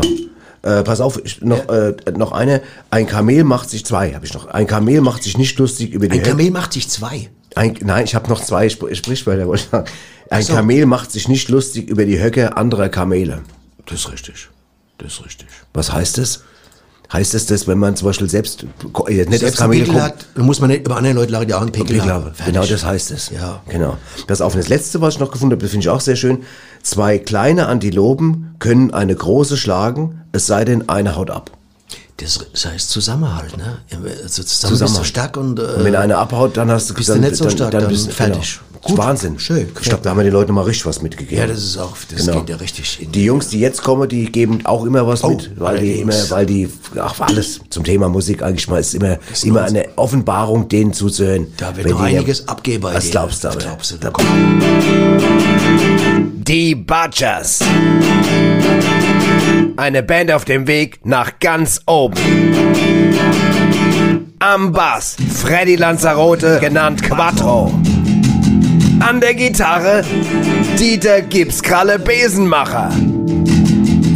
Äh, 0.62 0.82
pass 0.82 1.00
auf, 1.00 1.20
ich, 1.24 1.42
noch, 1.42 1.68
äh, 1.68 1.94
noch 2.16 2.32
eine. 2.32 2.62
Ein 2.90 3.06
Kamel 3.06 3.44
macht 3.44 3.70
sich, 3.70 3.84
zwei 3.84 4.14
habe 4.14 4.26
ich 4.26 4.34
noch. 4.34 4.46
Ein 4.46 4.66
Kamel 4.66 5.00
macht 5.00 5.22
sich 5.22 5.38
nicht 5.38 5.58
lustig 5.58 5.92
über 5.92 6.08
die 6.08 6.18
Ein 6.18 6.24
Kamel 6.24 6.50
macht 6.50 6.72
sich 6.72 6.88
zwei. 6.88 7.30
Ein, 7.54 7.76
nein, 7.82 8.04
ich 8.04 8.14
habe 8.14 8.28
noch 8.28 8.42
zwei 8.42 8.68
Spr 8.68 8.94
Sprichwörter. 8.94 9.46
wollte 9.46 9.62
ich 9.64 9.70
sagen. 9.70 9.88
Ein 10.30 10.42
so. 10.42 10.54
Kamel 10.54 10.86
macht 10.86 11.12
sich 11.12 11.28
nicht 11.28 11.48
lustig 11.48 11.88
über 11.88 12.04
die 12.04 12.22
Höcke 12.22 12.56
anderer 12.56 12.88
Kamele. 12.88 13.42
Das 13.86 14.00
ist 14.00 14.12
richtig. 14.12 14.48
Das 14.98 15.14
ist 15.14 15.24
richtig. 15.24 15.48
Was 15.72 15.92
heißt 15.92 16.18
das? 16.18 16.42
Heißt 17.12 17.34
das, 17.34 17.46
dass 17.46 17.68
wenn 17.68 17.78
man 17.78 17.94
zum 17.94 18.06
Beispiel 18.06 18.28
selbst, 18.28 18.64
äh, 19.08 19.24
nicht 19.26 19.38
Selbst 19.38 19.58
Kamel 19.58 19.78
Pickel 19.78 19.94
kommt, 19.94 20.04
hat, 20.04 20.26
dann 20.34 20.44
muss 20.44 20.60
man 20.60 20.70
nicht 20.70 20.84
über 20.86 20.96
andere 20.96 21.12
Leute 21.14 21.32
lachen, 21.32 21.46
die 21.46 21.54
auch 21.54 21.60
einen 21.60 21.72
Pickel, 21.72 21.96
Pickel 21.96 22.12
haben. 22.12 22.32
Genau 22.44 22.64
das 22.64 22.84
heißt 22.84 23.12
es. 23.12 23.30
Ja. 23.30 23.62
Genau. 23.68 23.96
Das 24.26 24.40
auf. 24.40 24.54
Das 24.54 24.68
letzte, 24.68 25.00
was 25.00 25.14
ich 25.14 25.20
noch 25.20 25.30
gefunden 25.30 25.52
habe, 25.52 25.62
das 25.62 25.70
finde 25.70 25.84
ich 25.84 25.88
auch 25.88 26.00
sehr 26.00 26.16
schön. 26.16 26.42
Zwei 26.82 27.18
kleine 27.18 27.66
Antilopen 27.66 28.56
können 28.58 28.92
eine 28.92 29.14
große 29.14 29.56
schlagen, 29.56 30.22
es 30.32 30.46
sei 30.46 30.64
denn, 30.64 30.88
eine 30.88 31.16
haut 31.16 31.30
ab. 31.30 31.50
Das, 32.18 32.40
das 32.50 32.64
heißt 32.64 32.88
Zusammenhalt, 32.90 33.56
ne? 33.58 33.78
Also 34.22 34.42
zusammen, 34.42 34.78
bist 34.78 34.98
du 34.98 35.04
stark 35.04 35.36
und, 35.36 35.58
äh, 35.58 35.62
Und 35.62 35.84
wenn 35.84 35.94
einer 35.96 36.16
abhaut, 36.18 36.56
dann 36.56 36.70
hast 36.70 36.88
du 36.88 36.94
bist 36.94 37.08
du 37.10 37.12
dann, 37.12 37.20
nicht 37.22 37.36
so 37.36 37.44
dann, 37.44 37.52
stark, 37.52 37.70
dann, 37.72 37.82
dann 37.82 37.90
bist 37.90 38.06
du 38.06 38.10
fertig. 38.10 38.58
Genau. 38.58 38.66
Gut. 38.80 38.98
Wahnsinn. 38.98 39.38
Schön. 39.38 39.68
Ich 39.80 39.88
glaube, 39.88 40.02
da 40.02 40.10
haben 40.10 40.16
wir 40.18 40.24
den 40.24 40.32
Leuten 40.32 40.52
mal 40.54 40.62
richtig 40.62 40.86
was 40.86 41.02
mitgegeben. 41.02 41.38
Ja, 41.38 41.46
das 41.46 41.58
ist 41.62 41.76
auch, 41.76 41.94
das 42.10 42.24
Genau. 42.24 42.38
geht 42.40 42.50
ja 42.50 42.56
richtig 42.56 43.02
in 43.02 43.10
Die 43.12 43.24
Jungs, 43.24 43.48
die 43.48 43.58
jetzt 43.58 43.82
kommen, 43.82 44.08
die 44.08 44.30
geben 44.30 44.64
auch 44.64 44.84
immer 44.86 45.06
was 45.06 45.24
Oh, 45.24 45.30
mit, 45.30 45.50
weil 45.60 45.78
die 45.80 46.00
immer, 46.00 46.14
weil 46.30 46.46
die, 46.46 46.68
ach 46.98 47.20
alles 47.20 47.60
zum 47.68 47.82
Thema 47.84 48.08
Musik 48.08 48.42
eigentlich 48.42 48.68
mal 48.68 48.78
ist 48.80 48.94
immer, 48.94 49.18
immer 49.42 49.64
eine 49.64 49.86
Offenbarung, 49.96 50.68
denen 50.68 50.92
zuzuhören. 50.92 51.48
Da 51.56 51.76
wird 51.76 51.88
noch 51.88 52.00
einiges 52.00 52.42
bei 52.46 52.54
Das 52.92 53.02
denen. 53.04 53.10
glaubst 53.10 53.44
du 53.44 53.48
aber. 53.48 53.58
glaubst 53.58 53.90
du. 53.90 53.96
Da- 53.96 54.12
Die 56.48 56.74
Butchers. 56.76 57.58
Eine 59.78 60.02
Band 60.02 60.30
auf 60.32 60.44
dem 60.46 60.66
Weg 60.66 61.00
nach 61.04 61.38
ganz 61.38 61.80
oben. 61.86 62.05
Am 64.38 64.72
Bass 64.72 65.16
Freddy 65.34 65.76
Lanzarote, 65.76 66.58
genannt 66.60 67.02
Quattro. 67.02 67.72
An 69.00 69.20
der 69.20 69.34
Gitarre 69.34 70.04
Dieter 70.78 71.22
Gipskralle 71.22 71.98
Besenmacher. 71.98 72.90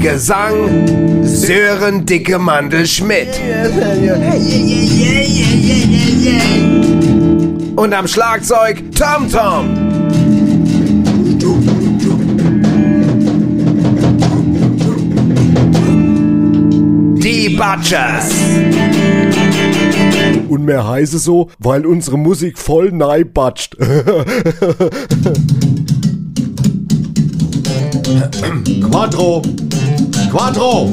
Gesang 0.01 1.23
Sören 1.23 2.07
Dicke 2.07 2.39
Mandel 2.39 2.87
Schmidt. 2.87 3.29
Und 7.77 7.95
am 7.95 8.07
Schlagzeug 8.09 8.83
Tom 8.97 9.31
Tom. 9.31 9.91
Die 17.31 17.51
Butchers. 17.51 18.35
Und 20.49 20.65
mehr 20.65 20.85
heiße 20.89 21.21
so, 21.21 21.49
weil 21.61 21.87
unsere 21.87 22.19
Musik 22.19 22.59
voll 22.59 22.91
nei 22.91 23.23
batscht. 23.23 23.77
Quattro! 28.91 29.43
Quattro! 30.33 30.93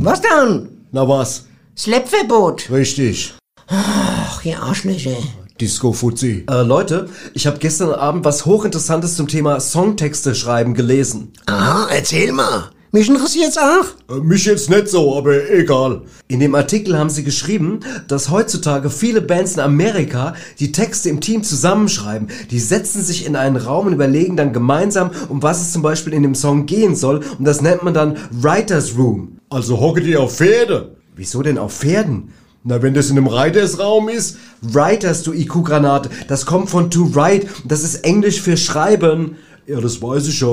Was 0.00 0.20
dann? 0.20 0.68
Na 0.92 1.08
was? 1.08 1.46
Sleppverbot. 1.78 2.70
Richtig. 2.70 3.32
Ach, 3.68 4.44
ihr 4.44 4.62
Arschlöcher. 4.62 5.16
Disco 5.58 5.94
Fuzzi. 5.94 6.44
Äh, 6.50 6.60
Leute, 6.60 7.08
ich 7.32 7.46
habe 7.46 7.56
gestern 7.58 7.94
Abend 7.94 8.26
was 8.26 8.44
hochinteressantes 8.44 9.16
zum 9.16 9.28
Thema 9.28 9.60
Songtexte 9.60 10.34
schreiben 10.34 10.74
gelesen. 10.74 11.32
Aha, 11.46 11.88
erzähl 11.90 12.32
mal. 12.32 12.70
Mich 12.92 13.08
interessiert's 13.08 13.56
auch. 13.56 14.16
Äh, 14.16 14.20
mich 14.20 14.46
jetzt 14.46 14.68
nicht 14.68 14.88
so, 14.88 15.16
aber 15.16 15.48
egal. 15.48 16.02
In 16.26 16.40
dem 16.40 16.56
Artikel 16.56 16.98
haben 16.98 17.08
sie 17.08 17.22
geschrieben, 17.22 17.80
dass 18.08 18.30
heutzutage 18.30 18.90
viele 18.90 19.22
Bands 19.22 19.54
in 19.54 19.60
Amerika 19.60 20.34
die 20.58 20.72
Texte 20.72 21.08
im 21.08 21.20
Team 21.20 21.44
zusammenschreiben. 21.44 22.26
Die 22.50 22.58
setzen 22.58 23.00
sich 23.02 23.26
in 23.26 23.36
einen 23.36 23.56
Raum 23.56 23.86
und 23.86 23.92
überlegen 23.92 24.36
dann 24.36 24.52
gemeinsam, 24.52 25.12
um 25.28 25.40
was 25.40 25.60
es 25.60 25.72
zum 25.72 25.82
Beispiel 25.82 26.14
in 26.14 26.24
dem 26.24 26.34
Song 26.34 26.66
gehen 26.66 26.96
soll. 26.96 27.20
Und 27.38 27.44
das 27.44 27.60
nennt 27.60 27.84
man 27.84 27.94
dann 27.94 28.16
Writers 28.32 28.96
Room. 28.98 29.38
Also 29.50 29.78
hocke 29.78 30.00
die 30.00 30.16
auf 30.16 30.34
Pferde. 30.34 30.96
Wieso 31.14 31.42
denn 31.42 31.58
auf 31.58 31.72
Pferden? 31.72 32.32
Na, 32.62 32.82
wenn 32.82 32.92
das 32.92 33.08
in 33.08 33.16
einem 33.16 33.28
Reitersraum 33.28 34.10
ist, 34.10 34.36
Writers, 34.60 35.22
du 35.22 35.32
IQ-Granate, 35.32 36.10
das 36.28 36.44
kommt 36.44 36.68
von 36.68 36.90
to 36.90 37.14
write. 37.14 37.46
Das 37.64 37.84
ist 37.84 38.04
Englisch 38.04 38.42
für 38.42 38.58
schreiben. 38.58 39.36
Ja, 39.70 39.80
das 39.80 40.02
weiß 40.02 40.26
ich 40.28 40.40
ja, 40.40 40.48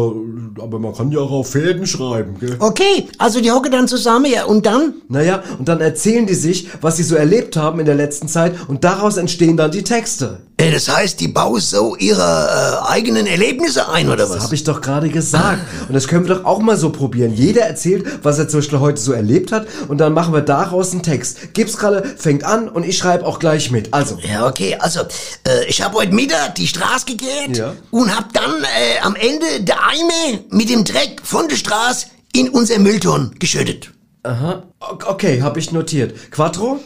aber 0.61 0.79
man 0.79 0.93
kann 0.95 1.11
ja 1.11 1.19
auch 1.19 1.31
auf 1.31 1.49
Pferden 1.51 1.85
schreiben, 1.87 2.37
gell? 2.39 2.55
Okay, 2.59 3.07
also 3.17 3.41
die 3.41 3.51
hocken 3.51 3.71
dann 3.71 3.87
zusammen, 3.87 4.25
ja, 4.31 4.45
und 4.45 4.65
dann? 4.65 4.93
Naja, 5.09 5.43
und 5.57 5.67
dann 5.67 5.81
erzählen 5.81 6.25
die 6.25 6.35
sich, 6.35 6.67
was 6.81 6.97
sie 6.97 7.03
so 7.03 7.15
erlebt 7.15 7.55
haben 7.57 7.79
in 7.79 7.85
der 7.85 7.95
letzten 7.95 8.27
Zeit 8.27 8.53
und 8.67 8.83
daraus 8.83 9.17
entstehen 9.17 9.57
dann 9.57 9.71
die 9.71 9.83
Texte. 9.83 10.39
Äh, 10.57 10.71
Das 10.71 10.87
heißt, 10.89 11.19
die 11.19 11.27
bauen 11.27 11.59
so 11.61 11.95
ihre 11.95 12.21
äh, 12.21 12.91
eigenen 12.91 13.27
Erlebnisse 13.27 13.89
ein, 13.89 14.07
oder 14.07 14.17
Das 14.17 14.31
was? 14.31 14.43
habe 14.43 14.55
ich 14.55 14.63
doch 14.63 14.81
gerade 14.81 15.09
gesagt. 15.09 15.59
Und 15.87 15.93
das 15.93 16.07
können 16.07 16.27
wir 16.27 16.35
doch 16.35 16.45
auch 16.45 16.59
mal 16.59 16.77
so 16.77 16.89
probieren. 16.89 17.33
Jeder 17.33 17.61
erzählt, 17.61 18.05
was 18.23 18.39
er 18.39 18.47
zum 18.49 18.59
Beispiel 18.61 18.79
heute 18.79 18.99
so 18.99 19.11
erlebt 19.13 19.51
hat 19.51 19.67
und 19.87 19.99
dann 19.99 20.13
machen 20.13 20.33
wir 20.33 20.41
daraus 20.41 20.91
einen 20.93 21.03
Text. 21.03 21.53
Gipskralle 21.53 22.03
fängt 22.17 22.43
an 22.43 22.69
und 22.69 22.83
ich 22.85 22.97
schreibe 22.97 23.25
auch 23.25 23.37
gleich 23.39 23.69
mit. 23.71 23.93
Also, 23.93 24.17
Ja, 24.27 24.47
okay, 24.47 24.75
also, 24.79 25.01
äh, 25.01 25.65
ich 25.67 25.81
habe 25.83 25.95
heute 25.97 26.13
Mittag 26.15 26.55
die 26.55 26.67
Straße 26.67 27.05
gekehrt 27.05 27.55
Ja. 27.57 27.73
und 27.91 28.15
hab 28.15 28.33
dann 28.33 28.51
äh, 28.63 28.99
am 29.07 29.15
Ende 29.15 29.61
der 29.61 29.77
Eimer 29.87 30.39
mit 30.49 30.69
dem 30.69 30.83
Dreck 30.83 31.21
von 31.23 31.47
der 31.47 31.55
Straße 31.55 32.07
in 32.33 32.49
unser 32.49 32.77
Müllton 32.77 33.33
geschüttet. 33.39 33.93
aha, 34.23 34.63
okay, 34.81 35.41
habe 35.41 35.59
ich 35.59 35.71
notiert. 35.71 36.29
Quattro? 36.29 36.79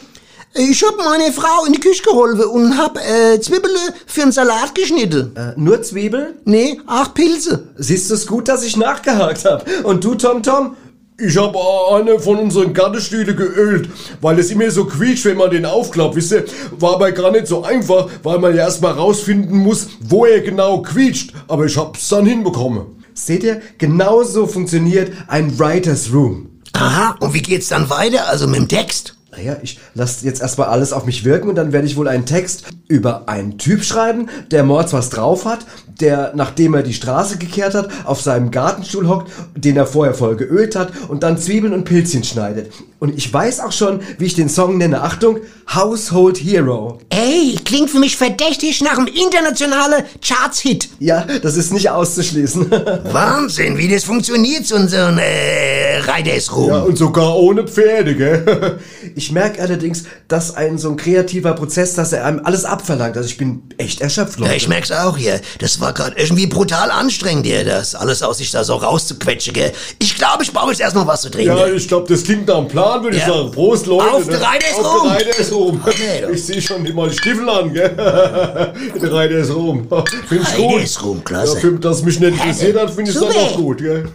Ich 0.54 0.84
hab 0.84 0.96
meine 0.98 1.32
Frau 1.32 1.64
in 1.66 1.72
die 1.72 1.80
Küche 1.80 2.04
geholfen 2.04 2.44
und 2.44 2.78
hab 2.78 2.96
äh, 2.96 3.40
Zwiebeln 3.40 3.74
für 4.06 4.22
einen 4.22 4.30
Salat 4.30 4.72
geschnitten. 4.72 5.34
Äh, 5.34 5.54
nur 5.56 5.82
Zwiebeln? 5.82 6.34
Nee, 6.44 6.78
acht 6.86 7.14
Pilze. 7.14 7.70
Siehst 7.76 8.08
du 8.10 8.14
es 8.14 8.26
gut, 8.28 8.46
dass 8.46 8.62
ich 8.62 8.76
nachgehakt 8.76 9.44
habe? 9.44 9.64
Und 9.82 10.04
du, 10.04 10.14
Tom 10.14 10.44
Tom? 10.44 10.76
Ich 11.24 11.36
habe 11.36 11.56
eine 11.92 12.18
von 12.18 12.36
unseren 12.36 12.74
Gartenstühle 12.74 13.36
geölt, 13.36 13.88
weil 14.20 14.40
es 14.40 14.50
immer 14.50 14.68
so 14.72 14.86
quietscht, 14.86 15.24
wenn 15.24 15.36
man 15.36 15.52
den 15.52 15.64
aufklappt. 15.64 16.16
Wisst 16.16 16.32
ihr, 16.32 16.44
war 16.80 16.94
aber 16.94 17.12
gar 17.12 17.30
nicht 17.30 17.46
so 17.46 17.62
einfach, 17.62 18.08
weil 18.24 18.40
man 18.40 18.56
ja 18.56 18.64
erstmal 18.64 18.94
rausfinden 18.94 19.56
muss, 19.56 19.86
wo 20.00 20.26
er 20.26 20.40
genau 20.40 20.82
quietscht. 20.82 21.32
Aber 21.46 21.66
ich 21.66 21.76
hab's 21.76 22.08
dann 22.08 22.26
hinbekommen. 22.26 22.86
Seht 23.14 23.44
ihr, 23.44 23.62
genauso 23.78 24.48
funktioniert 24.48 25.12
ein 25.28 25.56
Writers 25.60 26.12
Room. 26.12 26.48
Aha, 26.72 27.14
und 27.20 27.34
wie 27.34 27.42
geht's 27.42 27.68
dann 27.68 27.88
weiter? 27.88 28.26
Also 28.28 28.48
mit 28.48 28.58
dem 28.58 28.68
Text? 28.68 29.14
Naja, 29.34 29.56
ich 29.62 29.80
lasse 29.94 30.26
jetzt 30.26 30.42
erstmal 30.42 30.68
alles 30.68 30.92
auf 30.92 31.06
mich 31.06 31.24
wirken 31.24 31.48
und 31.48 31.54
dann 31.54 31.72
werde 31.72 31.86
ich 31.86 31.96
wohl 31.96 32.06
einen 32.06 32.26
Text 32.26 32.66
über 32.86 33.30
einen 33.30 33.56
Typ 33.56 33.82
schreiben, 33.82 34.28
der 34.50 34.62
Mords 34.62 34.92
was 34.92 35.08
drauf 35.08 35.46
hat, 35.46 35.60
der, 36.00 36.32
nachdem 36.34 36.74
er 36.74 36.82
die 36.82 36.92
Straße 36.92 37.38
gekehrt 37.38 37.74
hat, 37.74 37.88
auf 38.04 38.20
seinem 38.20 38.50
Gartenstuhl 38.50 39.08
hockt, 39.08 39.32
den 39.56 39.78
er 39.78 39.86
vorher 39.86 40.12
voll 40.12 40.36
geölt 40.36 40.76
hat 40.76 40.92
und 41.08 41.22
dann 41.22 41.38
Zwiebeln 41.38 41.72
und 41.72 41.84
Pilzchen 41.84 42.24
schneidet. 42.24 42.72
Und 43.02 43.18
ich 43.18 43.34
weiß 43.34 43.58
auch 43.58 43.72
schon, 43.72 43.98
wie 44.18 44.26
ich 44.26 44.34
den 44.34 44.48
Song 44.48 44.78
nenne. 44.78 45.02
Achtung, 45.02 45.40
Household 45.74 46.38
Hero. 46.38 47.00
Ey, 47.08 47.56
klingt 47.64 47.90
für 47.90 47.98
mich 47.98 48.16
verdächtig 48.16 48.80
nach 48.80 48.96
einem 48.96 49.08
internationalen 49.08 50.04
Charts-Hit. 50.24 50.88
Ja, 51.00 51.26
das 51.42 51.56
ist 51.56 51.72
nicht 51.72 51.90
auszuschließen. 51.90 52.70
Wahnsinn, 53.12 53.76
wie 53.76 53.88
das 53.88 54.04
funktioniert, 54.04 54.68
so 54.68 54.76
ein, 54.76 55.18
äh, 55.18 55.98
Reitersruhm. 55.98 56.68
Ja, 56.68 56.78
und 56.82 56.96
sogar 56.96 57.36
ohne 57.36 57.66
Pferde, 57.66 58.14
gell? 58.14 58.78
Ich 59.14 59.30
merke 59.30 59.60
allerdings, 59.60 60.04
dass 60.28 60.54
ein 60.54 60.78
so 60.78 60.88
ein 60.88 60.96
kreativer 60.96 61.52
Prozess, 61.52 61.94
dass 61.94 62.12
er 62.12 62.24
einem 62.24 62.40
alles 62.44 62.64
abverlangt. 62.64 63.16
Also 63.16 63.28
ich 63.28 63.36
bin 63.36 63.62
echt 63.76 64.00
erschöpft, 64.00 64.38
Leute. 64.38 64.52
Ja, 64.52 64.56
ich 64.56 64.68
merk's 64.68 64.90
auch 64.90 65.18
hier. 65.18 65.40
Das 65.58 65.80
war 65.80 65.92
gerade 65.92 66.16
irgendwie 66.16 66.46
brutal 66.46 66.90
anstrengend 66.90 67.44
hier, 67.44 67.64
das 67.64 67.94
alles 67.94 68.22
aus 68.22 68.38
sich 68.38 68.50
da 68.52 68.64
so 68.64 68.76
rauszuquetschen, 68.76 69.52
gell? 69.52 69.72
Ich 69.98 70.16
glaube, 70.16 70.44
ich 70.44 70.52
brauche 70.52 70.70
jetzt 70.70 70.80
erst 70.80 70.94
noch 70.94 71.06
was 71.06 71.22
zu 71.22 71.30
trinken. 71.30 71.56
Ja, 71.56 71.66
ich 71.66 71.88
glaube, 71.88 72.08
das 72.08 72.22
klingt 72.22 72.46
nach 72.46 72.56
einem 72.56 72.68
Plan, 72.92 73.02
würde 73.04 73.16
Ja. 73.16 73.26
ich 73.26 73.32
sagen. 73.32 73.50
Prost, 73.52 73.86
Leute. 73.86 74.10
Auf 74.12 74.28
der 74.28 74.40
Reiter 74.40 74.66
ist 74.70 74.78
Auf 74.78 75.00
rum. 75.02 75.08
der 75.08 75.16
Reiter 75.16 75.38
ist 75.38 75.52
rum. 75.52 75.80
Okay. 75.84 76.24
Ich 76.32 76.44
sehe 76.46 76.60
schon 76.62 76.94
mal 76.94 77.08
die 77.08 77.16
Stiefel 77.16 77.48
an, 77.48 77.72
gell? 77.72 77.88
der 77.96 79.12
Reiter 79.12 79.34
ist 79.38 79.54
rum. 79.54 79.88
Finde 80.28 80.44
ich 80.48 80.56
gut. 80.56 80.82
ist 80.82 81.02
rum, 81.04 81.24
klasse. 81.24 81.54
Ja, 81.54 81.60
für, 81.60 81.72
dass 81.78 82.02
mich 82.02 82.20
nicht 82.20 82.32
interessiert 82.32 82.78
hat, 82.78 82.90
finde 82.90 83.10
ich 83.10 83.16
es 83.16 83.22
auch 83.22 83.56
gut, 83.56 83.78
gell? 83.78 84.08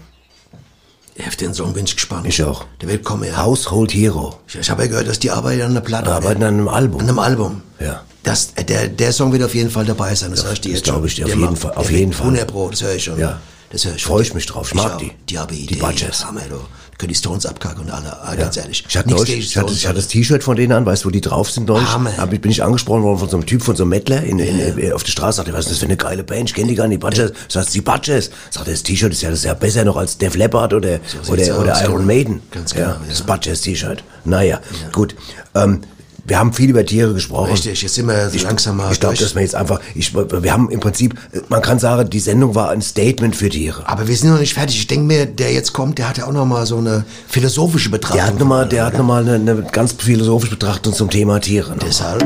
Auf 1.27 1.35
den 1.35 1.53
Song 1.53 1.73
bin 1.73 1.85
ich 1.85 1.95
gespannt. 1.95 2.27
Ich 2.27 2.43
auch. 2.43 2.65
Der 2.81 2.89
wird 2.89 3.03
kommen, 3.03 3.23
ja. 3.23 3.43
Household 3.43 3.91
Hero. 3.93 4.35
Ich, 4.47 4.55
ich 4.55 4.69
habe 4.69 4.83
ja 4.83 4.87
gehört, 4.89 5.07
dass 5.07 5.17
die 5.17 5.31
arbeiten 5.31 5.61
an 5.61 5.71
einer 5.71 5.81
Platte. 5.81 6.11
Arbeiten 6.11 6.43
an 6.43 6.53
einem 6.53 6.67
Album. 6.67 7.01
An 7.01 7.09
einem 7.09 7.19
Album. 7.19 7.61
Ja. 7.79 8.03
Das, 8.21 8.49
äh, 8.55 8.63
der, 8.63 8.87
der 8.87 9.11
Song 9.13 9.31
wird 9.33 9.41
auf 9.41 9.55
jeden 9.55 9.71
Fall 9.71 9.85
dabei 9.85 10.13
sein, 10.13 10.31
das, 10.31 10.43
höre 10.45 10.53
ich 10.53 10.61
dir 10.61 10.69
das 10.71 10.79
jetzt 10.79 10.87
schon. 10.87 10.95
glaube 10.95 11.07
ich 11.07 11.15
dir 11.15 11.25
auf 11.25 11.35
jeden 11.35 11.55
Fall, 11.55 11.71
auf 11.73 11.89
jeden 11.89 12.13
Fall. 12.13 12.27
100 12.27 12.47
Pro, 12.47 12.69
das 12.69 12.83
höre 12.83 12.93
ich 12.95 13.03
schon. 13.03 13.17
Ja. 13.17 13.39
Das 13.69 13.85
ich. 13.85 14.03
Freue 14.03 14.21
ich 14.23 14.33
mich 14.33 14.45
drauf. 14.45 14.69
Ich 14.69 14.75
mag 14.75 14.93
auch. 14.93 14.97
die. 14.97 15.11
Die 15.29 15.37
habe 15.37 15.53
Idee. 15.53 15.75
Die 15.75 15.79
Budgets. 15.79 16.25
Hammer, 16.25 16.41
du. 16.49 16.59
Können 16.97 17.09
die 17.09 17.15
Stones 17.15 17.45
abkacken 17.45 17.83
und 17.83 17.91
alle. 17.91 18.19
Ah, 18.23 18.33
Ganz 18.33 18.57
ehrlich. 18.57 18.83
Ich 18.87 18.97
hatte, 18.97 19.09
gegen 19.09 19.39
ich, 19.39 19.55
hatte, 19.55 19.67
Stones, 19.67 19.77
ich 19.77 19.85
hatte 19.85 19.97
das 19.97 20.07
T-Shirt 20.07 20.43
von 20.43 20.55
denen 20.55 20.71
an, 20.71 20.85
weißt 20.85 21.03
du, 21.03 21.09
wo 21.09 21.11
die 21.11 21.21
drauf 21.21 21.51
sind 21.51 21.67
neulich? 21.67 21.87
Hammer. 21.87 22.11
Da 22.17 22.25
bin 22.25 22.49
ich 22.49 22.63
angesprochen 22.63 23.03
worden 23.03 23.19
von 23.19 23.29
so 23.29 23.37
einem 23.37 23.45
Typ, 23.45 23.61
von 23.61 23.75
so 23.75 23.83
einem 23.83 23.91
Mettler 23.91 24.23
in, 24.23 24.39
in, 24.39 24.77
in, 24.79 24.93
auf 24.93 25.03
der 25.03 25.11
Straße. 25.11 25.37
Sagte, 25.37 25.53
was 25.53 25.65
ist 25.65 25.71
das 25.73 25.77
für 25.79 25.85
eine 25.85 25.97
geile 25.97 26.23
Band? 26.23 26.49
Ich 26.49 26.55
kenne 26.55 26.69
die 26.69 26.75
gar 26.75 26.87
nicht, 26.87 27.03
die 27.03 27.05
Budgets. 27.05 27.33
Sagst 27.49 27.75
die 27.75 27.81
Budgets? 27.81 28.31
Sagt 28.49 28.67
das 28.67 28.81
T-Shirt 28.81 29.11
ist 29.11 29.21
ja, 29.21 29.29
das 29.29 29.39
ist 29.39 29.45
ja 29.45 29.53
besser 29.53 29.85
noch 29.85 29.97
als 29.97 30.17
Def 30.17 30.35
Leppard 30.35 30.73
oder, 30.73 30.99
sieht's 31.05 31.29
oder, 31.29 31.59
oder 31.59 31.81
Iron 31.83 31.97
genau. 31.97 32.05
Maiden. 32.05 32.41
Ganz 32.49 32.73
ja, 32.73 32.93
genau, 32.93 33.05
das 33.07 33.19
ja. 33.19 33.25
Budgets-T-Shirt. 33.25 34.03
Naja, 34.25 34.59
gut. 34.91 35.15
Ähm, 35.53 35.81
wir 36.27 36.39
haben 36.39 36.51
viel 36.51 36.69
über 36.69 36.85
Tiere 36.85 37.13
gesprochen. 37.13 37.51
Richtig, 37.51 37.81
jetzt 37.81 37.95
sind 37.95 38.05
wir 38.05 38.29
Ich, 38.33 38.43
langsam 38.43 38.75
mal 38.75 38.91
ich 38.91 38.99
glaube, 38.99 39.15
dass 39.15 39.33
wir 39.33 39.41
jetzt 39.41 39.55
einfach, 39.55 39.79
ich, 39.95 40.13
wir 40.13 40.51
haben 40.51 40.69
im 40.69 40.81
Prinzip, 40.81 41.17
man 41.47 41.61
kann 41.61 41.79
sagen, 41.79 42.09
die 42.09 42.19
Sendung 42.19 42.53
war 42.53 42.69
ein 42.69 42.81
Statement 42.81 43.33
für 43.33 43.47
Tiere. 43.47 43.87
Aber 43.87 44.09
wir 44.09 44.15
sind 44.17 44.31
noch 44.31 44.39
nicht 44.39 44.53
fertig. 44.53 44.77
Ich 44.77 44.87
denke 44.87 45.05
mir, 45.05 45.25
der 45.25 45.53
jetzt 45.53 45.71
kommt, 45.71 45.99
der 45.99 46.09
hat 46.09 46.17
ja 46.17 46.27
auch 46.27 46.33
noch 46.33 46.45
mal 46.45 46.65
so 46.65 46.79
eine 46.79 47.05
philosophische 47.29 47.89
Betrachtung. 47.89 48.17
Der 48.17 48.27
hat 48.27 48.39
nochmal, 48.39 48.67
der 48.67 48.85
hat 48.85 48.97
noch 48.97 49.05
mal 49.05 49.21
eine, 49.21 49.35
eine 49.35 49.63
ganz 49.71 49.93
philosophische 49.93 50.55
Betrachtung 50.55 50.91
zum 50.91 51.09
Thema 51.09 51.39
Tiere. 51.39 51.71
noch. 51.71 51.79
Deshalb. 51.79 52.21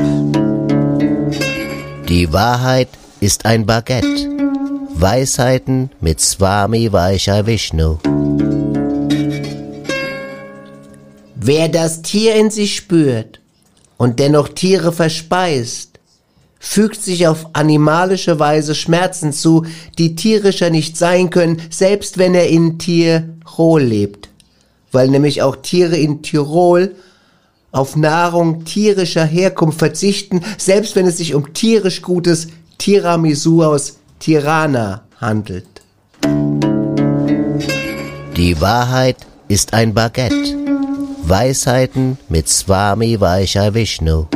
Die 2.08 2.32
Wahrheit 2.32 2.88
ist 3.20 3.46
ein 3.46 3.66
Baguette. 3.66 4.28
Weisheiten 4.94 5.90
mit 6.00 6.20
Swami 6.20 6.92
Vaishya 6.92 7.46
Vishnu. 7.46 7.98
Wer 11.36 11.68
das 11.68 12.02
Tier 12.02 12.34
in 12.34 12.50
sich 12.50 12.74
spürt 12.76 13.41
und 14.02 14.18
dennoch 14.18 14.48
Tiere 14.48 14.90
verspeist, 14.90 16.00
fügt 16.58 17.00
sich 17.00 17.28
auf 17.28 17.46
animalische 17.52 18.40
Weise 18.40 18.74
Schmerzen 18.74 19.32
zu, 19.32 19.64
die 19.96 20.16
tierischer 20.16 20.70
nicht 20.70 20.96
sein 20.96 21.30
können, 21.30 21.62
selbst 21.70 22.18
wenn 22.18 22.34
er 22.34 22.48
in 22.48 22.80
Tirol 22.80 23.80
lebt. 23.80 24.28
Weil 24.90 25.06
nämlich 25.06 25.40
auch 25.42 25.54
Tiere 25.54 25.96
in 25.96 26.20
Tirol 26.20 26.96
auf 27.70 27.94
Nahrung 27.94 28.64
tierischer 28.64 29.24
Herkunft 29.24 29.78
verzichten, 29.78 30.40
selbst 30.58 30.96
wenn 30.96 31.06
es 31.06 31.18
sich 31.18 31.36
um 31.36 31.54
tierisch 31.54 32.02
gutes 32.02 32.48
Tiramisu 32.78 33.62
aus 33.62 33.98
Tirana 34.18 35.04
handelt. 35.20 35.68
Die 38.36 38.60
Wahrheit 38.60 39.18
ist 39.46 39.72
ein 39.72 39.94
Baguette. 39.94 40.71
Weisheiten 41.24 42.18
mit 42.28 42.48
Swami 42.48 43.20
Vaishya 43.20 43.72
Vishnu. 43.72 44.26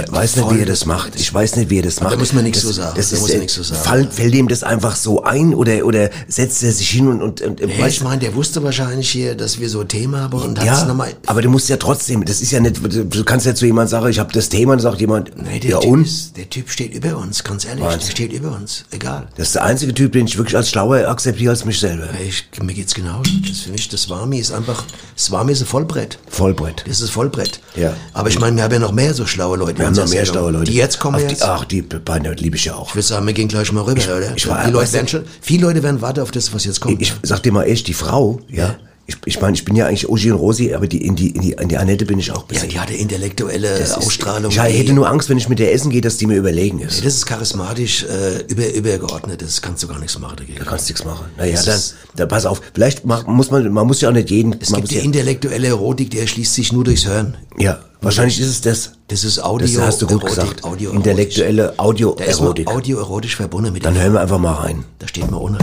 Ich 0.00 0.12
wei- 0.12 0.16
weiß 0.18 0.36
nicht, 0.36 0.50
wie 0.50 0.60
er 0.60 0.66
das 0.66 0.86
macht. 0.86 1.12
Ich 1.20 1.32
weiß 1.32 1.56
nicht, 1.56 1.70
wie 1.70 1.78
er 1.78 1.82
das 1.82 2.00
macht. 2.00 2.12
da 2.12 2.16
muss 2.16 2.32
man 2.32 2.44
nichts 2.44 2.60
das, 2.60 2.68
so 2.68 2.72
sagen. 2.82 2.94
Das 2.96 3.10
Da 3.10 3.16
ist, 3.16 3.20
muss 3.22 3.30
äh, 3.30 3.38
nichts 3.38 3.54
so 3.54 3.62
sagen. 3.62 3.82
Fall, 3.82 4.08
fällt 4.10 4.34
ihm 4.34 4.48
das 4.48 4.62
einfach 4.62 4.96
so 4.96 5.22
ein 5.24 5.54
oder, 5.54 5.84
oder 5.84 6.10
setzt 6.28 6.62
er 6.62 6.72
sich 6.72 6.88
hin 6.90 7.08
und, 7.08 7.22
und, 7.22 7.40
und 7.42 7.60
Nee, 7.60 7.86
ich 7.88 8.02
meine, 8.02 8.20
der 8.20 8.34
wusste 8.34 8.62
wahrscheinlich 8.62 9.10
hier, 9.10 9.34
dass 9.34 9.58
wir 9.60 9.68
so 9.68 9.80
ein 9.80 9.88
Thema 9.88 10.20
haben 10.22 10.32
und 10.40 10.58
hat 10.58 10.66
es 10.66 10.80
ja, 10.80 10.84
nochmal. 10.86 11.12
aber 11.26 11.42
du 11.42 11.50
musst 11.50 11.68
ja 11.68 11.76
trotzdem, 11.76 12.24
das 12.24 12.40
ist 12.40 12.50
ja 12.52 12.60
nicht, 12.60 12.80
du 12.82 13.24
kannst 13.24 13.46
ja 13.46 13.54
zu 13.54 13.66
jemand 13.66 13.90
sagen, 13.90 14.08
ich 14.08 14.18
habe 14.18 14.32
das 14.32 14.48
Thema, 14.48 14.72
und 14.72 14.78
dann 14.82 14.90
sagt 14.90 15.00
jemand, 15.00 15.36
Nee, 15.36 15.60
der, 15.60 15.70
ja 15.72 15.78
typ 15.80 15.90
und? 15.90 16.04
Ist, 16.06 16.36
der 16.36 16.48
Typ 16.48 16.70
steht 16.70 16.94
über 16.94 17.16
uns, 17.18 17.42
ganz 17.44 17.64
ehrlich. 17.64 17.84
Wahnsinn. 17.84 18.00
Der 18.00 18.10
steht 18.10 18.32
über 18.32 18.52
uns. 18.54 18.84
Egal. 18.90 19.28
Das 19.36 19.48
ist 19.48 19.54
der 19.54 19.64
einzige 19.64 19.92
Typ, 19.94 20.12
den 20.12 20.26
ich 20.26 20.36
wirklich 20.38 20.56
als 20.56 20.68
schlauer 20.70 21.08
akzeptiere 21.08 21.50
als 21.50 21.64
mich 21.64 21.78
selber. 21.80 22.08
Ich, 22.26 22.44
mir 22.62 22.74
geht's 22.74 22.94
genauso. 22.94 23.22
Das 23.48 23.60
für 23.60 23.70
mich, 23.70 23.88
das 23.88 24.02
Swami 24.02 24.38
ist 24.38 24.52
einfach, 24.52 24.84
Swami 25.16 25.52
ist 25.52 25.60
ein 25.62 25.66
Vollbrett. 25.66 26.18
Vollbrett. 26.28 26.84
Das 26.86 27.00
ist 27.00 27.10
Vollbrett. 27.10 27.60
Ja. 27.76 27.94
Aber 28.12 28.28
ich 28.28 28.38
meine, 28.38 28.56
wir 28.56 28.62
haben 28.64 28.72
ja 28.72 28.78
noch 28.78 28.92
mehr 28.92 29.14
so 29.14 29.26
schlaue 29.26 29.56
Leute. 29.56 29.81
Wir 29.82 29.86
haben 29.88 29.96
noch 29.96 30.08
mehr 30.08 30.24
schlaue 30.24 30.52
Leute. 30.52 30.70
Die 30.70 30.76
jetzt 30.76 30.98
kommen 31.00 31.16
Ach, 31.24 31.28
jetzt. 31.28 31.42
Die, 31.42 31.46
ach, 31.46 31.64
die 31.64 31.82
beiden 31.82 32.32
liebe 32.36 32.56
ich 32.56 32.64
ja 32.66 32.74
auch. 32.74 32.88
ich 32.90 32.94
würde 32.94 33.06
sagen, 33.06 33.26
wir 33.26 33.34
gehen 33.34 33.48
gleich 33.48 33.72
mal 33.72 33.82
rüber, 33.82 34.00
oder? 34.00 34.32
ich 34.36 34.46
war- 34.48 34.64
die 34.64 34.70
Leute 34.70 34.92
werden 34.92 35.08
schon, 35.08 35.24
viele 35.40 35.66
Leute 35.66 35.82
werden 35.82 36.00
warten 36.00 36.20
auf 36.20 36.30
das, 36.30 36.54
was 36.54 36.64
jetzt 36.64 36.80
kommt. 36.80 37.02
Ich 37.02 37.12
sag 37.22 37.42
dir 37.42 37.52
mal 37.52 37.64
echt, 37.64 37.88
die 37.88 37.94
Frau, 37.94 38.38
ja, 38.48 38.76
ich, 39.06 39.16
ich 39.26 39.40
meine, 39.40 39.54
ich 39.54 39.64
bin 39.64 39.74
ja 39.74 39.86
eigentlich 39.86 40.08
Uschi 40.08 40.30
und 40.30 40.38
Rosi, 40.38 40.72
aber 40.74 40.86
die, 40.86 41.04
in, 41.04 41.16
die, 41.16 41.30
in, 41.30 41.42
die, 41.42 41.52
in 41.52 41.68
die 41.68 41.76
Annette 41.76 42.06
bin 42.06 42.18
ich 42.20 42.30
auch 42.30 42.42
ja, 42.42 42.46
bisschen. 42.46 42.68
die 42.68 42.78
hatte 42.78 42.94
intellektuelle 42.94 43.78
Das 43.78 43.90
ist- 43.90 43.96
Ausstrahlung. 43.98 44.50
Ich 44.52 44.58
hätte 44.58 44.92
nur 44.92 45.08
Angst, 45.08 45.28
wenn 45.28 45.38
ich 45.38 45.48
mit 45.48 45.58
der 45.58 45.72
essen 45.74 45.90
gehe, 45.90 46.00
dass 46.00 46.18
die 46.18 46.26
mir 46.26 46.36
überlegen 46.36 46.78
ist. 46.78 46.98
Nee, 47.00 47.04
das 47.06 47.14
ist 47.16 47.26
charismatisch, 47.26 48.04
äh, 48.04 48.42
über, 48.46 48.72
übergeordnet. 48.72 49.42
Das 49.42 49.60
kannst 49.60 49.82
du 49.82 49.88
gar 49.88 49.98
nichts 49.98 50.18
machen 50.20 50.36
dagegen. 50.36 50.58
Da 50.58 50.64
kannst 50.64 50.88
du 50.88 50.92
nichts 50.92 51.04
machen. 51.04 51.26
Naja, 51.36 51.56
Das 51.56 51.64
dann, 51.64 51.74
ist- 51.76 51.94
dann 52.16 52.28
pass 52.28 52.46
auf. 52.46 52.60
Vielleicht 52.74 53.04
mach, 53.04 53.26
muss 53.26 53.50
man, 53.50 53.70
man 53.72 53.86
muss 53.88 54.00
ja 54.00 54.08
auch 54.08 54.12
nicht 54.12 54.30
jeden. 54.30 54.54
Es 54.60 54.70
man 54.70 54.80
gibt 54.82 54.92
die 54.92 54.98
intellektuelle 55.04 55.66
Erotik, 55.68 56.10
die 56.10 56.20
erschließt 56.20 56.54
sich 56.54 56.72
nur 56.72 56.84
durchs 56.84 57.06
Hören. 57.06 57.36
ja, 57.58 57.80
wahrscheinlich 58.00 58.40
ist 58.40 58.48
es 58.48 58.60
das. 58.60 58.92
Das 59.08 59.24
ist 59.24 59.40
Audio. 59.40 59.66
Das 59.78 59.86
hast 59.88 60.02
du 60.02 60.06
gut 60.06 60.22
Erotik, 60.22 60.36
gesagt. 60.42 60.64
Audio 60.64 60.92
Intellektuelle 60.92 61.64
ist 61.72 61.78
Audio-Erotik. 61.80 62.68
audioerotisch 62.68 63.36
verbunden 63.36 63.72
mit 63.72 63.84
Dann 63.84 63.98
hören 64.00 64.12
wir 64.14 64.20
einfach 64.20 64.38
mal 64.38 64.52
rein. 64.54 64.84
Da 65.00 65.08
steht 65.08 65.30
man 65.30 65.40
ohne. 65.40 65.58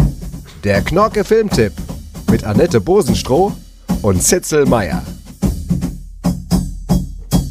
Der 0.66 0.82
Knorke 0.82 1.24
Filmtipp 1.24 1.72
mit 2.30 2.44
Annette 2.44 2.80
Bosenstroh 2.80 3.54
und 4.04 4.22
Zitzel 4.22 4.66
Meier. 4.68 5.02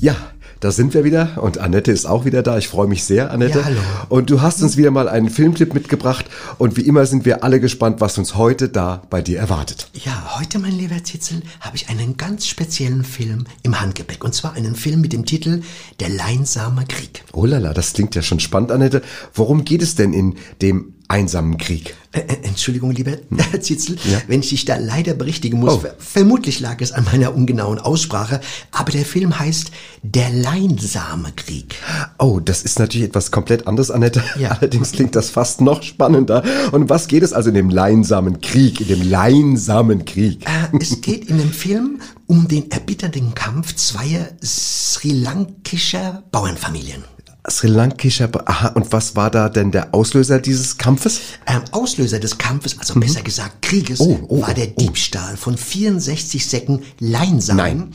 Ja, 0.01 0.15
da 0.61 0.71
sind 0.71 0.95
wir 0.95 1.03
wieder 1.03 1.43
und 1.43 1.59
Annette 1.59 1.91
ist 1.91 2.07
auch 2.07 2.25
wieder 2.25 2.45
da. 2.45 2.59
Ich 2.59 2.69
freue 2.69 2.87
mich 2.87 3.03
sehr, 3.03 3.33
Annette. 3.33 3.59
Ja, 3.59 3.65
hallo. 3.65 3.81
Und 4.09 4.31
du 4.31 4.41
hast 4.41 4.63
uns 4.63 4.77
wieder 4.77 4.93
mal 4.93 5.09
einen 5.09 5.31
Filmtipp 5.31 5.75
mitgebracht 5.75 6.27
und 6.59 6.77
wie 6.77 6.83
immer 6.83 7.07
sind 7.07 7.25
wir 7.25 7.43
alle 7.43 7.59
gespannt, 7.59 8.01
was 8.01 8.19
uns 8.19 8.37
heute 8.37 8.69
da 8.69 9.03
bei 9.11 9.21
dir 9.21 9.41
erwartet. 9.41 9.91
Ja, 9.95 10.39
heute, 10.39 10.61
mein 10.61 10.73
lieber 10.73 11.03
Zitzel, 11.03 11.43
habe 11.61 11.77
ich 11.77 11.89
einen 11.89 12.17
ganz 12.17 12.47
speziellen 12.47 13.05
Film 13.05 13.45
im 13.65 13.81
Handgepäck. 13.81 14.23
Und 14.23 14.35
zwar 14.35 14.53
einen 14.53 14.77
Film 14.77 15.01
mit 15.01 15.13
dem 15.13 15.25
Titel 15.25 15.63
Der 15.99 16.09
Leinsame 16.09 16.85
Krieg. 16.87 17.25
Oh 17.33 17.47
lala, 17.47 17.75
das 17.75 17.95
klingt 17.95 18.15
ja 18.15 18.23
schon 18.23 18.39
spannend, 18.39 18.71
Annette. 18.71 19.03
Worum 19.35 19.65
geht 19.65 19.83
es 19.83 19.97
denn 19.97 20.13
in 20.13 20.37
dem 20.63 20.95
einsamen 21.09 21.57
Krieg? 21.59 21.97
Äh, 22.13 22.21
Entschuldigung, 22.43 22.91
lieber 22.93 23.13
Zitzel, 23.61 23.97
Ja. 24.11 24.21
wenn 24.29 24.41
ich 24.41 24.51
dich 24.51 24.65
da 24.65 24.77
leider 24.77 25.15
berichtigen 25.15 25.59
muss. 25.59 25.75
Oh. 25.75 25.79
Ver- 25.79 25.95
Vermutlich 25.99 26.61
lag 26.61 26.81
es 26.81 26.93
an 26.93 27.05
meiner 27.05 27.35
ungenauen 27.35 27.79
Aussprache, 27.79 28.41
aber 28.73 28.93
der 28.93 29.05
Film 29.05 29.39
heißt 29.39 29.71
Der 30.03 30.31
Leinsame 30.31 31.33
Krieg. 31.37 31.77
Oh, 32.19 32.41
das 32.41 32.63
ist 32.63 32.79
natürlich 32.79 33.09
etwas 33.09 33.31
komplett 33.31 33.67
anderes, 33.67 33.91
Annette. 33.91 34.23
Ja. 34.39 34.51
Allerdings 34.61 34.93
klingt 34.93 35.15
das 35.17 35.31
fast 35.31 35.61
noch 35.61 35.83
spannender. 35.83 36.43
Und 36.73 36.89
was 36.89 37.09
geht 37.09 37.23
es 37.23 37.33
also 37.33 37.49
in 37.51 37.55
dem 37.57 37.71
leinsamen 37.71 38.41
Krieg, 38.41 38.81
in 38.81 38.89
dem 38.89 39.03
leinsamen 39.09 40.05
Krieg? 40.05 40.45
Äh, 40.47 40.77
es 40.81 41.01
geht 41.01 41.27
in 41.29 41.39
dem 41.39 41.53
Film 41.53 42.01
um 42.27 42.49
den 42.49 42.71
erbitternden 42.71 43.35
Kampf 43.35 43.75
zweier 43.77 44.29
sri 44.43 45.13
lankischer 45.13 46.23
Bauernfamilien. 46.31 47.05
Sri 47.51 47.69
Lankischer, 47.69 48.29
Ba- 48.29 48.43
aha, 48.47 48.69
und 48.69 48.93
was 48.93 49.17
war 49.17 49.31
da 49.31 49.49
denn 49.49 49.71
der 49.71 49.95
Auslöser 49.95 50.39
dieses 50.41 50.77
Kampfes? 50.79 51.21
Ähm, 51.47 51.63
Auslöser 51.73 52.19
des 52.21 52.39
Kampfes, 52.39 52.79
also 52.79 52.99
besser 53.01 53.23
gesagt 53.23 53.63
Krieges, 53.63 54.01
Oh, 54.01 54.19
oh, 54.29 54.43
war 54.43 54.55
der 54.55 54.69
oh. 54.69 54.75
Diebstahl 54.81 55.37
von 55.37 55.57
64 55.57 56.47
Säcken 56.47 56.83
Leinsamen, 57.01 57.93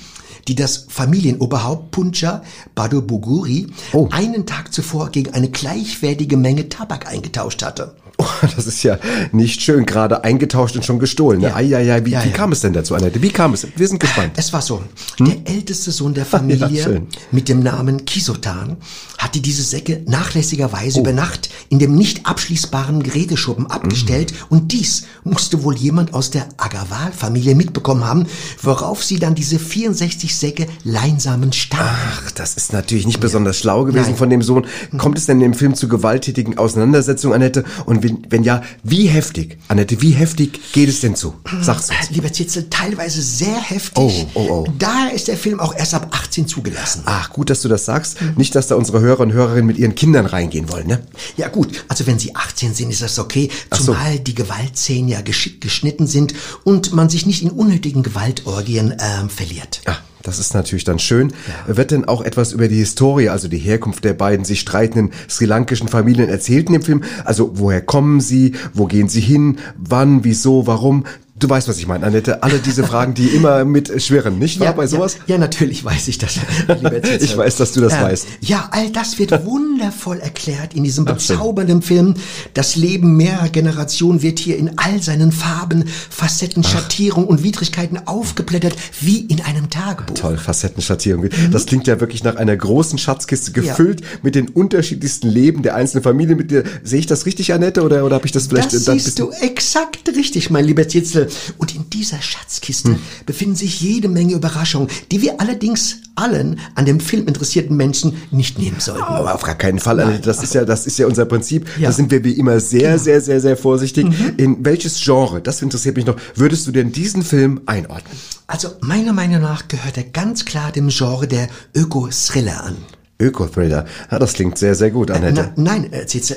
die 0.47 0.56
das 0.56 0.86
Familienoberhaupt 0.89 1.91
Puncha 1.91 2.41
Badobuguri 2.76 3.68
Oh. 3.93 4.10
einen 4.12 4.45
Tag 4.45 4.74
zuvor 4.74 5.10
gegen 5.10 5.34
eine 5.34 5.49
gleichwertige 5.49 6.36
Menge 6.38 6.70
Tabak 6.70 7.08
eingetauscht 7.08 7.64
hatte. 7.64 7.95
Oh, 8.18 8.26
das 8.55 8.68
ist 8.68 8.84
ja 8.84 8.97
nicht 9.32 9.61
schön, 9.61 9.86
gerade 9.86 10.24
eingetauscht 10.24 10.76
und 10.76 10.86
schon 10.86 10.99
gestohlen. 10.99 11.41
Ne? 11.41 11.47
Ja. 11.49 11.55
Eieiei, 11.55 12.05
wie, 12.05 12.11
Ja, 12.11 12.24
wie 12.24 12.30
ja. 12.30 12.34
kam 12.36 12.51
es 12.51 12.61
denn 12.61 12.74
dazu, 12.74 12.95
Annette? 12.95 13.22
Wie 13.22 13.30
kam 13.32 13.53
es? 13.53 13.68
Wir 13.76 13.88
sind 13.88 13.99
gespannt. 13.99 14.34
Es 14.36 14.53
war 14.53 14.61
so, 14.61 14.82
der 15.20 15.38
älteste 15.45 15.91
Sohn 15.91 16.14
der 16.14 16.26
Familie 16.34 16.86
Hm? 16.86 17.07
Mit 17.32 17.49
dem 17.49 17.61
Namen 17.61 18.05
Kisotan 18.05 18.78
hatte 19.18 19.39
diese 19.39 19.64
Säcke 19.64 20.01
nachlässigerweise 20.05 20.99
Oh. 20.99 21.01
über 21.01 21.14
Nacht 21.14 21.49
in 21.70 21.80
dem 21.80 21.95
nicht 21.95 22.26
abschließbaren 22.26 23.01
Geräteschuppen 23.03 23.68
abgestellt 23.70 24.32
Hm. 24.32 24.38
und 24.49 24.72
dies 24.74 25.03
musste 25.24 25.64
wohl 25.64 25.76
jemand 25.76 26.14
aus 26.14 26.30
der 26.30 26.47
Agarwal-Familie 26.57 27.55
mitbekommen 27.55 28.05
haben, 28.05 28.26
worauf 28.61 29.03
sie 29.03 29.18
dann 29.20 29.34
diese 29.36 29.57
64 29.59 30.36
Säcke 30.36 30.68
Leinsamen 30.84 31.51
stammten. 31.53 31.86
Ach, 31.88 32.32
das 32.32 32.53
ist 32.55 32.74
natürlich 32.74 33.07
nicht 33.07 33.20
besonders 33.20 33.57
schlau 33.57 33.86
gewesen 33.86 34.09
Nein. 34.09 34.16
von 34.18 34.30
dem 34.30 34.41
Sohn. 34.41 34.66
Kommt 34.97 35.18
es 35.18 35.26
denn 35.26 35.41
im 35.41 35.53
Film 35.53 35.74
zu 35.76 35.88
gewalttätigen 35.88 36.57
Auseinandersetzungen, 36.57 37.34
Annette? 37.36 37.64
Und 37.86 38.03
wenn, 38.04 38.20
wenn 38.30 38.43
ja, 38.43 38.62
wie 38.84 39.08
heftig? 39.08 39.58
Annette, 39.68 40.01
wie 40.01 40.12
heftig 40.12 40.60
geht 40.74 40.89
es 40.89 41.01
denn 41.01 41.16
zu? 41.16 41.34
Sag's 41.62 41.89
uns. 41.89 42.12
Lieber 42.12 42.32
Zitzel, 42.32 42.68
teilweise 42.70 43.22
sehr 43.22 43.60
heftig. 43.60 43.93
Oh, 43.95 44.12
oh, 44.34 44.47
oh. 44.49 44.68
Daher 44.78 45.14
ist 45.14 45.28
der 45.28 45.38
Film 45.38 45.60
auch 45.60 45.76
erst 45.76 45.93
ab 45.93 46.10
18 46.12 46.47
zugelassen. 46.47 47.04
Ach, 47.06 47.32
gut, 47.32 47.49
dass 47.49 47.62
du 47.62 47.70
das 47.70 47.86
sagst. 47.86 48.18
Nicht, 48.36 48.54
dass 48.56 48.68
da 48.68 48.76
unsere 48.76 48.99
Hörer 48.99 49.22
und 49.22 49.34
Hörerinnen 49.34 49.66
mit 49.66 49.78
ihren 49.78 49.95
Kindern 49.95 50.26
reingehen 50.26 50.70
wollen, 50.72 50.88
ne? 50.88 51.01
Ja 51.38 51.47
gut, 51.47 51.86
also 51.88 52.06
wenn 52.06 52.20
sie 52.20 52.36
18 52.36 52.74
sind, 52.74 52.91
ist 52.91 53.01
das 53.01 53.18
okay, 53.20 53.49
Ach 53.70 53.78
so. 53.78 53.93
zumal 53.93 54.20
die 54.20 54.36
Gewaltszenen 54.36 55.08
ja 55.08 55.22
geschickt 55.22 55.62
geschnitten 55.62 56.08
sind 56.08 56.34
und 56.64 56.93
man 56.93 57.10
sich 57.10 57.26
nicht 57.26 57.41
in 57.41 57.49
unnötigen 57.49 58.04
Gewaltorgien 58.04 58.95
ähm, 58.99 59.30
verliert. 59.30 59.82
Ah, 59.86 59.97
das 60.24 60.39
ist 60.39 60.53
natürlich 60.53 60.86
dann 60.86 60.99
schön. 60.99 61.34
Wird 61.67 61.91
denn 61.91 62.05
auch 62.05 62.21
etwas 62.21 62.53
über 62.53 62.67
die 62.67 62.78
Historie, 62.78 63.30
also 63.30 63.47
die 63.47 63.57
Herkunft 63.57 64.03
der 64.03 64.13
beiden 64.13 64.45
sich 64.45 64.61
streitenden 64.61 65.11
sri 65.28 65.45
lankischen 65.45 65.89
Familien 65.89 66.30
erzählt 66.30 66.67
in 66.67 66.74
dem 66.74 66.82
Film? 66.82 67.03
Also 67.26 67.51
woher 67.55 67.82
kommen 67.82 68.21
sie? 68.21 68.53
Wo 68.74 68.86
gehen 68.86 69.09
sie 69.09 69.21
hin? 69.21 69.57
Wann? 69.78 70.24
Wieso? 70.24 70.65
Warum? 70.65 71.05
Du 71.44 71.50
weißt, 71.50 71.68
was 71.68 71.78
ich 71.78 71.88
meine, 71.88 72.06
Annette. 72.06 72.41
Alle 72.41 72.58
diese 72.60 72.84
Fragen, 72.88 73.16
die 73.16 73.28
immer 73.28 73.66
mit 73.66 74.02
schwirren, 74.02 74.39
nicht 74.39 74.62
wahr, 74.62 74.74
bei 74.74 74.88
sowas? 74.88 75.16
Ja, 75.28 75.36
ja, 75.36 75.38
natürlich 75.38 75.84
weiß 75.84 76.08
ich 76.08 76.18
das. 76.18 76.39
Ich 77.20 77.36
weiß, 77.36 77.58
dass 77.58 77.74
du 77.74 77.82
das 77.82 77.94
Ähm, 77.94 78.02
weißt. 78.02 78.28
Ja, 78.39 78.70
all 78.72 78.89
das 78.91 79.20
wird 79.20 79.46
wundervoll 79.46 80.20
erklärt 80.20 80.74
in 80.74 80.86
diesem 80.86 81.04
bezaubernden 81.04 81.82
Film. 81.82 82.14
Das 82.54 82.78
Leben 82.78 83.18
mehrerer 83.18 83.50
Generationen 83.50 84.22
wird 84.22 84.39
hier 84.39 84.58
in 84.58 84.78
all 84.78 85.02
seinen 85.02 85.34
Farben, 85.34 85.84
Facetten, 86.10 86.64
Schattierungen 86.64 87.28
und 87.28 87.44
Widrigkeiten 87.44 88.00
aufgeblättert, 88.08 88.76
wie 89.02 89.20
in 89.20 89.41
einem 89.41 89.70
Tagebuch. 89.70 90.14
Toll, 90.16 90.38
Facettenschattierung. 90.38 91.28
Das 91.52 91.66
klingt 91.66 91.88
ja 91.88 92.00
wirklich 92.00 92.24
nach 92.24 92.38
einer 92.38 92.56
großen 92.56 92.98
Schatzkiste, 92.98 93.52
gefüllt 93.52 94.02
mit 94.24 94.36
den 94.36 94.48
unterschiedlichsten 94.48 95.28
Leben 95.28 95.62
der 95.62 95.76
einzelnen 95.76 96.04
Familienmitglieder. 96.04 96.64
Sehe 96.84 97.00
ich 97.00 97.08
das 97.08 97.26
richtig, 97.26 97.52
Annette, 97.54 97.82
oder, 97.84 98.06
oder 98.06 98.16
habe 98.16 98.26
ich 98.26 98.32
das 98.32 98.48
vielleicht 98.48 98.72
Das 98.74 98.88
ein 98.88 98.98
siehst 98.98 99.20
du 99.20 99.32
exakt 99.41 100.08
richtig, 100.16 100.50
mein 100.50 100.64
lieber 100.64 100.88
Zitzel. 100.88 101.28
Und 101.58 101.76
in 101.76 101.90
dieser 101.90 102.22
Schatzkiste 102.22 102.90
Hm. 102.90 103.00
befinden 103.26 103.56
sich 103.56 103.82
jede 103.82 104.08
Menge 104.08 104.34
Überraschungen, 104.34 104.90
die 105.12 105.22
wir 105.22 105.40
allerdings 105.40 105.98
allen 106.16 106.60
an 106.76 106.86
dem 106.86 107.00
Film 107.00 107.28
interessierten 107.28 107.76
Menschen 107.76 108.16
nicht 108.32 108.60
nehmen 108.60 108.80
sollten. 108.80 109.02
Aber 109.04 109.34
auf 109.34 109.42
gar 109.44 109.56
keinen 109.56 109.80
Fall, 109.80 110.00
Annette. 110.00 110.22
Das 110.22 110.44
ist 110.44 110.54
ja, 110.54 110.64
das 110.66 110.86
ist 110.86 110.98
ja 111.00 111.08
unser 111.08 111.26
Prinzip. 111.26 111.68
Ja. 111.80 111.90
Da 111.90 111.92
sind 111.92 112.12
wir 112.12 112.24
wie 112.24 112.34
immer 112.34 112.60
sehr, 112.60 113.00
sehr, 113.00 113.20
sehr, 113.22 113.42
sehr 113.42 113.58
vorsichtig. 113.58 114.08
In 114.38 114.64
welches 114.64 115.02
Genre, 115.04 115.42
das 115.42 115.62
interessiert 115.62 115.96
mich 115.96 116.06
noch, 116.06 116.16
würdest 116.36 116.68
du 116.68 116.72
denn 116.72 116.92
diesen 116.92 117.24
Film 117.24 117.62
einordnen? 117.66 118.18
Also 118.48 118.70
meiner 118.82 119.14
Meinung 119.14 119.42
nach 119.42 119.68
gehört 119.68 119.98
er 119.98 120.04
ganz 120.04 120.46
klar 120.46 120.72
dem 120.72 120.90
Genre 120.90 121.28
der 121.28 121.48
Öko-Thriller 121.76 122.64
an. 122.64 122.78
Öko-Thriller. 123.20 123.86
Ja, 124.12 124.20
das 124.20 124.34
klingt 124.34 124.58
sehr, 124.58 124.76
sehr 124.76 124.92
gut, 124.92 125.10
Annette. 125.10 125.54
Na, 125.56 125.74
nein, 125.80 125.90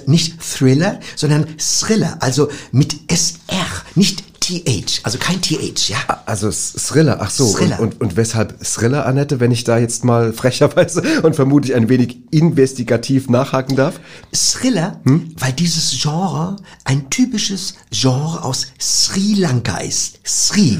nicht 0.06 0.40
Thriller, 0.40 1.00
sondern 1.16 1.46
Thriller, 1.58 2.16
also 2.20 2.48
mit 2.70 2.96
SR, 3.08 3.66
nicht 3.94 4.22
TH, 4.46 5.00
also 5.02 5.18
kein 5.18 5.40
TH, 5.42 5.88
ja. 5.88 5.98
Also 6.24 6.48
S- 6.48 6.72
Thriller, 6.88 7.18
ach 7.20 7.30
so. 7.30 7.52
Thriller. 7.52 7.80
Und, 7.80 7.94
und, 7.94 8.00
und 8.00 8.16
weshalb 8.16 8.62
Thriller, 8.62 9.04
Annette, 9.06 9.40
wenn 9.40 9.50
ich 9.50 9.64
da 9.64 9.78
jetzt 9.78 10.04
mal 10.04 10.32
frecherweise 10.32 11.02
und 11.22 11.34
vermutlich 11.34 11.74
ein 11.74 11.88
wenig 11.88 12.18
investigativ 12.30 13.28
nachhaken 13.28 13.74
darf? 13.76 13.98
Thriller, 14.32 15.00
Hm? 15.04 15.34
weil 15.38 15.52
dieses 15.52 15.90
Genre 16.00 16.56
ein 16.84 17.10
typisches 17.10 17.74
Genre 17.90 18.44
aus 18.44 18.68
Sri 18.80 19.34
Lanka 19.34 19.78
ist. 19.78 20.20
Sri. 20.24 20.78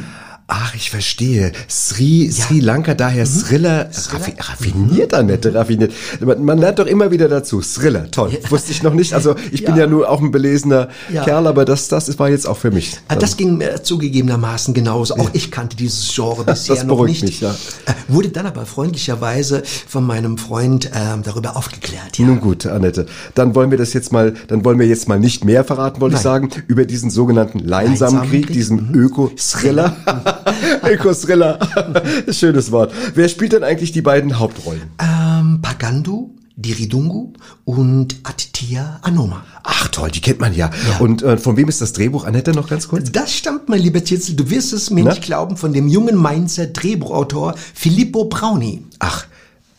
Ach, 0.48 0.76
ich 0.76 0.90
verstehe. 0.90 1.50
Sri, 1.68 2.30
Sri 2.30 2.60
Lanka, 2.60 2.94
daher 2.94 3.24
Mhm. 3.26 3.40
Thriller. 3.40 3.90
Raffi 4.12 4.32
raffiniert, 4.38 5.12
Annette, 5.12 5.52
raffiniert. 5.52 5.92
Man, 6.24 6.44
man 6.44 6.58
lernt 6.58 6.78
doch 6.78 6.86
immer 6.86 7.10
wieder 7.10 7.28
dazu. 7.28 7.60
Thriller, 7.62 8.08
toll. 8.12 8.30
Wusste 8.48 8.70
ich 8.70 8.80
noch 8.84 8.94
nicht. 8.94 9.12
Also 9.12 9.34
ich 9.50 9.64
bin 9.64 9.74
Ja. 9.74 9.82
ja 9.82 9.86
nur 9.88 10.08
auch 10.08 10.20
ein 10.20 10.30
belesener 10.30 10.88
Ja. 11.12 11.24
Kerl, 11.24 11.48
aber 11.48 11.64
das, 11.64 11.88
das 11.88 12.16
war 12.20 12.28
jetzt 12.28 12.46
auch 12.46 12.58
für 12.58 12.70
mich. 12.70 12.96
Ah, 13.08 13.16
Das 13.16 13.36
ging 13.36 13.56
mir 13.56 13.82
zugegebenermaßen 13.82 14.72
genauso. 14.72 15.16
Auch 15.16 15.30
ich 15.32 15.50
kannte 15.50 15.76
dieses 15.76 16.14
Genre 16.14 16.44
bisher 16.46 16.76
Das 16.76 16.84
noch 16.84 16.94
beruhigt 16.94 17.24
nicht. 17.24 17.24
mich, 17.24 17.40
ja. 17.40 17.50
Äh, 17.86 17.94
Wurde 18.06 18.28
dann 18.28 18.46
aber 18.46 18.66
freundlicherweise 18.66 19.64
von 19.88 20.04
meinem 20.06 20.38
Freund 20.38 20.90
ähm, 20.94 21.24
darüber 21.24 21.56
aufgeklärt. 21.56 22.18
Ja. 22.18 22.24
Nun 22.26 22.40
gut, 22.40 22.66
Annette. 22.66 23.06
Dann 23.34 23.56
wollen 23.56 23.72
wir 23.72 23.78
das 23.78 23.92
jetzt 23.94 24.12
mal, 24.12 24.34
dann 24.46 24.64
wollen 24.64 24.78
wir 24.78 24.86
jetzt 24.86 25.08
mal 25.08 25.18
nicht 25.18 25.44
mehr 25.44 25.64
verraten, 25.64 26.00
wollte 26.00 26.14
ich 26.14 26.22
sagen, 26.22 26.50
über 26.68 26.84
diesen 26.84 27.10
sogenannten 27.10 27.58
Leinsamenkrieg, 27.58 28.00
Leinsamenkrieg, 28.00 28.52
diesen 28.52 28.94
Öko-Thriller. 28.94 29.96
Öko-Thriller. 30.84 31.58
Schönes 32.30 32.72
Wort. 32.72 32.92
Wer 33.14 33.28
spielt 33.28 33.52
denn 33.52 33.64
eigentlich 33.64 33.92
die 33.92 34.02
beiden 34.02 34.38
Hauptrollen? 34.38 34.82
Ähm, 34.98 35.60
Pagandu, 35.62 36.34
Diridungu 36.56 37.32
und 37.64 38.16
Attia 38.22 38.98
Anoma. 39.02 39.44
Ach 39.62 39.88
toll, 39.88 40.10
die 40.10 40.20
kennt 40.20 40.40
man 40.40 40.54
ja. 40.54 40.70
Und 41.00 41.22
äh, 41.22 41.36
von 41.36 41.56
wem 41.56 41.68
ist 41.68 41.80
das 41.80 41.92
Drehbuch, 41.92 42.24
Annette, 42.24 42.52
noch 42.52 42.68
ganz 42.68 42.88
kurz? 42.88 43.12
Das 43.12 43.34
stammt, 43.34 43.68
mein 43.68 43.80
lieber 43.80 44.02
Titzel, 44.02 44.36
du 44.36 44.48
wirst 44.48 44.72
es 44.72 44.90
mir 44.90 45.04
Na? 45.04 45.10
nicht 45.10 45.22
glauben, 45.22 45.56
von 45.56 45.72
dem 45.72 45.88
jungen 45.88 46.16
Mainzer 46.16 46.66
Drehbuchautor 46.66 47.54
Filippo 47.74 48.24
Brauni. 48.24 48.84
Ach, 48.98 49.26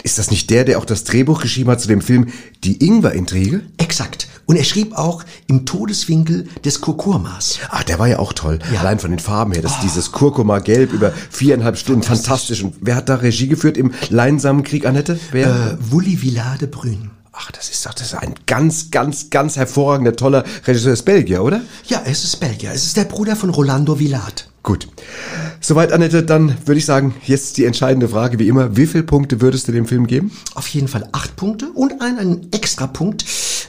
ist 0.03 0.19
das 0.19 0.29
nicht 0.29 0.49
der, 0.51 0.63
der 0.63 0.77
auch 0.77 0.85
das 0.85 1.03
Drehbuch 1.03 1.41
geschrieben 1.41 1.71
hat 1.71 1.81
zu 1.81 1.87
dem 1.87 2.01
Film 2.01 2.27
Die 2.63 2.85
Ingwer-Intrige? 2.85 3.61
Exakt. 3.77 4.27
Und 4.47 4.55
er 4.55 4.63
schrieb 4.63 4.97
auch 4.97 5.23
im 5.47 5.65
Todeswinkel 5.65 6.47
des 6.63 6.79
Kurkurmas. 6.79 7.59
Ah, 7.69 7.83
der 7.83 7.99
war 7.99 8.07
ja 8.07 8.19
auch 8.19 8.31
toll. 8.31 8.59
Ja. 8.73 8.79
Allein 8.79 8.97
von 8.97 9.11
den 9.11 9.19
Farben 9.19 9.51
her, 9.51 9.61
das 9.61 9.81
dieses 9.81 10.13
Kurkuma-Gelb 10.13 10.93
über 10.93 11.11
viereinhalb 11.29 11.77
Stunden, 11.77 12.01
fantastisch. 12.01 12.63
Und 12.63 12.75
wer 12.79 12.95
hat 12.95 13.09
da 13.09 13.15
Regie 13.15 13.49
geführt 13.49 13.77
im 13.77 13.91
Leinsamenkrieg, 14.09 14.85
Annette? 14.85 15.19
Wer? 15.31 15.47
Äh, 15.47 15.91
Wulli 15.91 16.21
Villade 16.21 16.67
Brün. 16.67 17.11
Ach, 17.33 17.51
das 17.51 17.69
ist 17.69 17.85
doch 17.85 17.93
das 17.93 18.07
ist 18.07 18.15
ein 18.15 18.33
ganz, 18.47 18.89
ganz, 18.89 19.29
ganz 19.29 19.57
hervorragender, 19.57 20.15
toller 20.15 20.43
Regisseur 20.65 20.93
ist 20.93 21.03
Belgier, 21.03 21.43
oder? 21.43 21.61
Ja, 21.85 22.01
es 22.05 22.23
ist 22.23 22.37
Belgier. 22.39 22.71
Es 22.71 22.85
ist 22.85 22.97
der 22.97 23.03
Bruder 23.03 23.35
von 23.35 23.49
Rolando 23.49 23.99
Villade. 23.99 24.43
Gut. 24.63 24.87
Soweit, 25.59 25.91
Annette, 25.91 26.23
dann 26.23 26.57
würde 26.65 26.79
ich 26.79 26.85
sagen, 26.85 27.15
jetzt 27.25 27.57
die 27.57 27.65
entscheidende 27.65 28.09
Frage, 28.09 28.39
wie 28.39 28.47
immer. 28.47 28.75
Wie 28.75 28.87
viele 28.87 29.03
Punkte 29.03 29.39
würdest 29.39 29.67
du 29.67 29.71
dem 29.71 29.85
Film 29.85 30.07
geben? 30.07 30.31
Auf 30.55 30.67
jeden 30.69 30.87
Fall 30.87 31.07
acht 31.11 31.35
Punkte 31.35 31.69
und 31.71 32.01
einen, 32.01 32.17
einen 32.17 32.51
extra 32.51 32.87
Punkt 32.87 33.25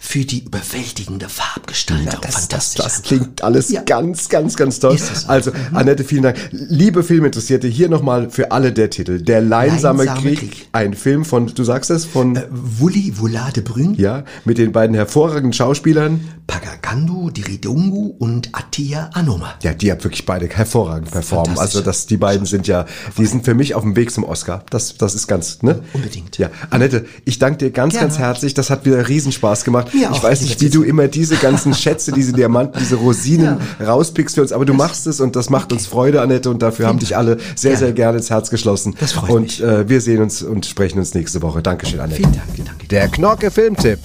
für 0.08 0.24
die 0.24 0.42
überwältigende 0.44 1.28
Farbgestaltung. 1.28 2.22
Fantastisch. 2.22 2.82
Das 2.82 3.02
klingt 3.02 3.44
alles 3.44 3.68
Ja. 3.68 3.82
ganz, 3.82 4.30
ganz, 4.30 4.56
ganz 4.56 4.78
toll. 4.80 4.96
Also, 5.26 5.50
Annette, 5.74 6.02
vielen 6.02 6.22
Dank. 6.22 6.38
Liebe 6.50 7.02
Filminteressierte, 7.02 7.68
hier 7.68 7.90
nochmal 7.90 8.30
für 8.30 8.50
alle 8.50 8.72
der 8.72 8.88
Titel. 8.88 9.20
Der 9.20 9.42
Leinsame 9.42 10.04
Leinsame 10.04 10.22
Krieg, 10.22 10.38
Krieg. 10.38 10.68
ein 10.72 10.94
Film 10.94 11.26
von, 11.26 11.48
du 11.48 11.62
sagst 11.62 11.90
es, 11.90 12.06
von, 12.06 12.36
Äh, 12.36 12.46
Wulli 12.50 13.12
Villade 13.20 13.60
Brün, 13.60 13.96
ja, 13.98 14.24
mit 14.46 14.56
den 14.56 14.72
beiden 14.72 14.94
hervorragenden 14.96 15.52
Schauspielern. 15.52 16.20
Pagagandu, 16.46 17.28
Diridungu 17.28 18.14
und 18.18 18.48
Attia 18.54 19.10
Anoma. 19.12 19.56
Ja, 19.62 19.74
die 19.74 19.90
haben 19.90 20.02
wirklich 20.02 20.24
beide 20.24 20.46
hervorragend 20.48 21.10
performen. 21.10 21.54
Fantastisch. 21.54 21.76
Also 21.76 21.84
das, 21.84 22.06
die 22.06 22.16
beiden 22.16 22.46
sind 22.46 22.66
ja, 22.66 22.86
die 23.18 23.26
sind 23.26 23.44
für 23.44 23.52
mich 23.52 23.74
auf 23.74 23.82
dem 23.82 23.94
Weg 23.94 24.10
zum 24.10 24.24
Oscar. 24.24 24.64
Das, 24.70 24.96
das 24.96 25.14
ist 25.14 25.26
ganz, 25.26 25.62
ne? 25.62 25.82
Unbedingt. 25.92 26.38
Ja, 26.38 26.48
Annette, 26.70 27.04
ich 27.26 27.38
danke 27.38 27.58
dir 27.58 27.70
ganz, 27.72 27.92
Gerne. 27.92 28.08
ganz 28.08 28.18
herzlich. 28.18 28.54
Das 28.54 28.70
hat 28.70 28.86
wieder 28.86 29.06
Riesenspaß 29.06 29.64
gemacht. 29.64 29.88
Mir 29.98 30.10
ich 30.12 30.22
weiß 30.22 30.42
nicht, 30.42 30.60
wie 30.60 30.70
du 30.70 30.82
immer 30.82 31.08
diese 31.08 31.36
ganzen 31.36 31.74
Schätze, 31.74 32.12
diese 32.12 32.32
Diamanten, 32.32 32.78
diese 32.78 32.96
Rosinen 32.96 33.58
rauspickst 33.80 34.34
für 34.34 34.42
uns, 34.42 34.52
aber 34.52 34.64
du 34.64 34.74
machst 34.74 35.06
es 35.06 35.20
und 35.20 35.36
das 35.36 35.50
macht 35.50 35.72
uns 35.72 35.86
Freude, 35.86 36.20
Annette, 36.20 36.50
und 36.50 36.62
dafür 36.62 36.86
haben 36.86 36.98
dich 36.98 37.16
alle 37.16 37.38
sehr, 37.56 37.76
sehr 37.76 37.92
gerne 37.92 38.18
ins 38.18 38.30
Herz 38.30 38.50
geschlossen. 38.50 38.94
Das 39.00 39.12
freut 39.12 39.30
und 39.30 39.42
mich. 39.42 39.62
Äh, 39.62 39.88
wir 39.88 40.00
sehen 40.00 40.22
uns 40.22 40.42
und 40.42 40.66
sprechen 40.66 40.98
uns 40.98 41.14
nächste 41.14 41.42
Woche. 41.42 41.62
Dankeschön, 41.62 42.00
Annette. 42.00 42.20
Vielen 42.20 42.32
Dank, 42.32 42.48
danke. 42.64 42.86
Der 42.88 43.08
Knorke 43.08 43.50
Filmtipp 43.50 43.98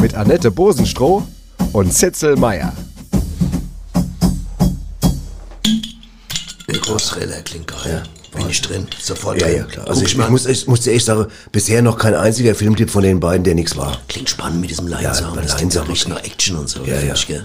mit 0.00 0.14
Annette 0.14 0.50
Bosenstroh 0.50 1.22
und 1.72 1.92
Zitzel 1.92 2.36
Meier. 2.36 2.72
Großthriller 6.82 7.40
klingt 7.42 7.68
geil. 7.68 8.02
Bin 8.34 8.48
ich 8.48 8.60
drin, 8.62 8.86
sofort 9.00 9.40
Ja, 9.40 9.46
drin. 9.46 9.56
ja, 9.58 9.64
klar. 9.64 9.88
Also 9.88 10.02
ich, 10.04 10.16
ich, 10.18 10.28
muss, 10.30 10.46
ich 10.46 10.66
muss 10.66 10.80
dir 10.80 10.92
echt 10.92 11.04
sagen, 11.06 11.26
bisher 11.52 11.82
noch 11.82 11.98
kein 11.98 12.14
einziger 12.14 12.54
Filmtipp 12.54 12.90
von 12.90 13.02
den 13.02 13.20
beiden, 13.20 13.44
der 13.44 13.54
nichts 13.54 13.76
war. 13.76 13.98
Klingt 14.08 14.30
spannend 14.30 14.60
mit 14.62 14.70
diesem 14.70 14.88
Leinsamen. 14.88 15.34
Ja, 15.36 15.42
das 15.42 15.56
klingt 15.56 15.74
ja 15.74 15.80
Leinsamen. 15.82 15.90
richtig 15.90 16.08
nach 16.08 16.24
Action 16.24 16.56
und 16.56 16.68
so. 16.68 16.82
Ja, 16.84 16.98
ja. 17.00 17.14
Ich, 17.14 17.26
gell? 17.26 17.44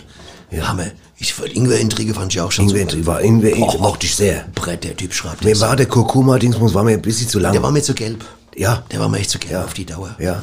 Hammer. 0.61 0.85
Ich, 1.17 1.33
Ingwer-Intrige 1.53 2.13
fand 2.13 2.31
ich 2.33 2.39
auch 2.39 2.51
schon 2.51 2.69
Ingwer 2.69 2.89
super. 2.89 3.05
war 3.07 3.21
Ingwer 3.21 3.51
Oh. 3.57 3.77
mochte 3.79 4.05
ich 4.05 4.15
sehr. 4.15 4.45
Brett, 4.55 4.83
der 4.85 4.95
Typ 4.95 5.13
schreibt 5.13 5.43
Mir 5.43 5.59
war 5.59 5.75
der 5.75 5.87
Kurkuma-Dingsbums 5.87 6.73
war 6.73 6.83
mir 6.83 6.91
ein 6.93 7.01
bisschen 7.01 7.27
zu 7.27 7.39
lang. 7.39 7.51
Der 7.53 7.61
war 7.63 7.71
mir 7.71 7.81
zu 7.81 7.93
gelb. 7.93 8.23
ja, 8.55 8.83
Der 8.91 8.99
war 8.99 9.09
mir 9.09 9.17
echt 9.19 9.31
zu 9.31 9.39
gelb 9.39 9.65
auf 9.65 9.73
die 9.73 9.85
Dauer. 9.85 10.15
ja. 10.19 10.41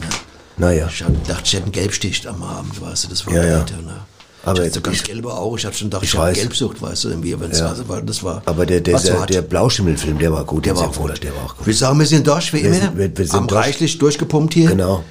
Naja. 0.56 0.88
Ich 0.88 1.02
hab 1.02 1.10
dachte, 1.26 1.42
ich 1.46 1.52
hätte 1.54 1.62
einen 1.64 1.72
Gelbstich 1.72 2.28
am 2.28 2.40
Abend, 2.42 2.80
weißt 2.80 3.04
du, 3.04 3.08
das 3.08 3.26
war 3.26 3.34
Ja, 3.34 3.44
ja. 3.44 3.58
bitter, 3.60 3.82
ne? 3.82 3.96
Aber 4.46 4.58
ich 4.60 4.64
hatte 4.66 4.74
so 4.74 4.80
ganz 4.80 4.96
ich- 4.98 5.04
gelbe 5.04 5.32
Augen, 5.34 5.56
ich 5.58 5.66
hab 5.66 5.74
schon 5.74 5.88
gedacht, 5.88 6.02
ich 6.04 6.10
ich, 6.12 6.18
hab 6.18 6.26
weiß. 6.26 6.34
Gelbsucht, 6.36 6.82
weißt 6.82 7.04
du, 7.04 7.08
irgendwie, 7.10 7.38
wenn's 7.40 7.58
Ja. 7.60 7.68
also, 7.68 7.88
weil 7.88 8.02
das 8.02 8.22
war, 8.22 8.42
Aber 8.44 8.66
der, 8.66 8.80
der, 8.80 8.94
war 8.94 9.00
der, 9.02 9.26
der 9.26 9.42
Blauschimmelfilm, 9.42 10.18
der 10.18 10.32
war 10.32 10.44
gut. 10.44 10.66
der 10.66 10.76
war 10.76 10.92
sie 10.92 10.98
gut. 11.00 11.22
Der 11.22 11.34
war 11.34 11.44
auch 11.44 11.56
gut. 11.56 11.66
Wir 11.66 11.74
sagen, 11.74 11.98
wir 11.98 12.06
sind 12.06 12.26
durch, 12.26 12.52
wie 12.52 12.58
Wir 12.62 12.68
immer. 12.70 12.74
sind- 12.80 12.98
wir- 12.98 13.16
wir 13.18 13.26
sind 13.26 13.34
Am 13.38 13.46
reichlich 13.48 13.98
durchgepumpt 13.98 14.54
hier. 14.54 14.68
Genau. 14.70 15.02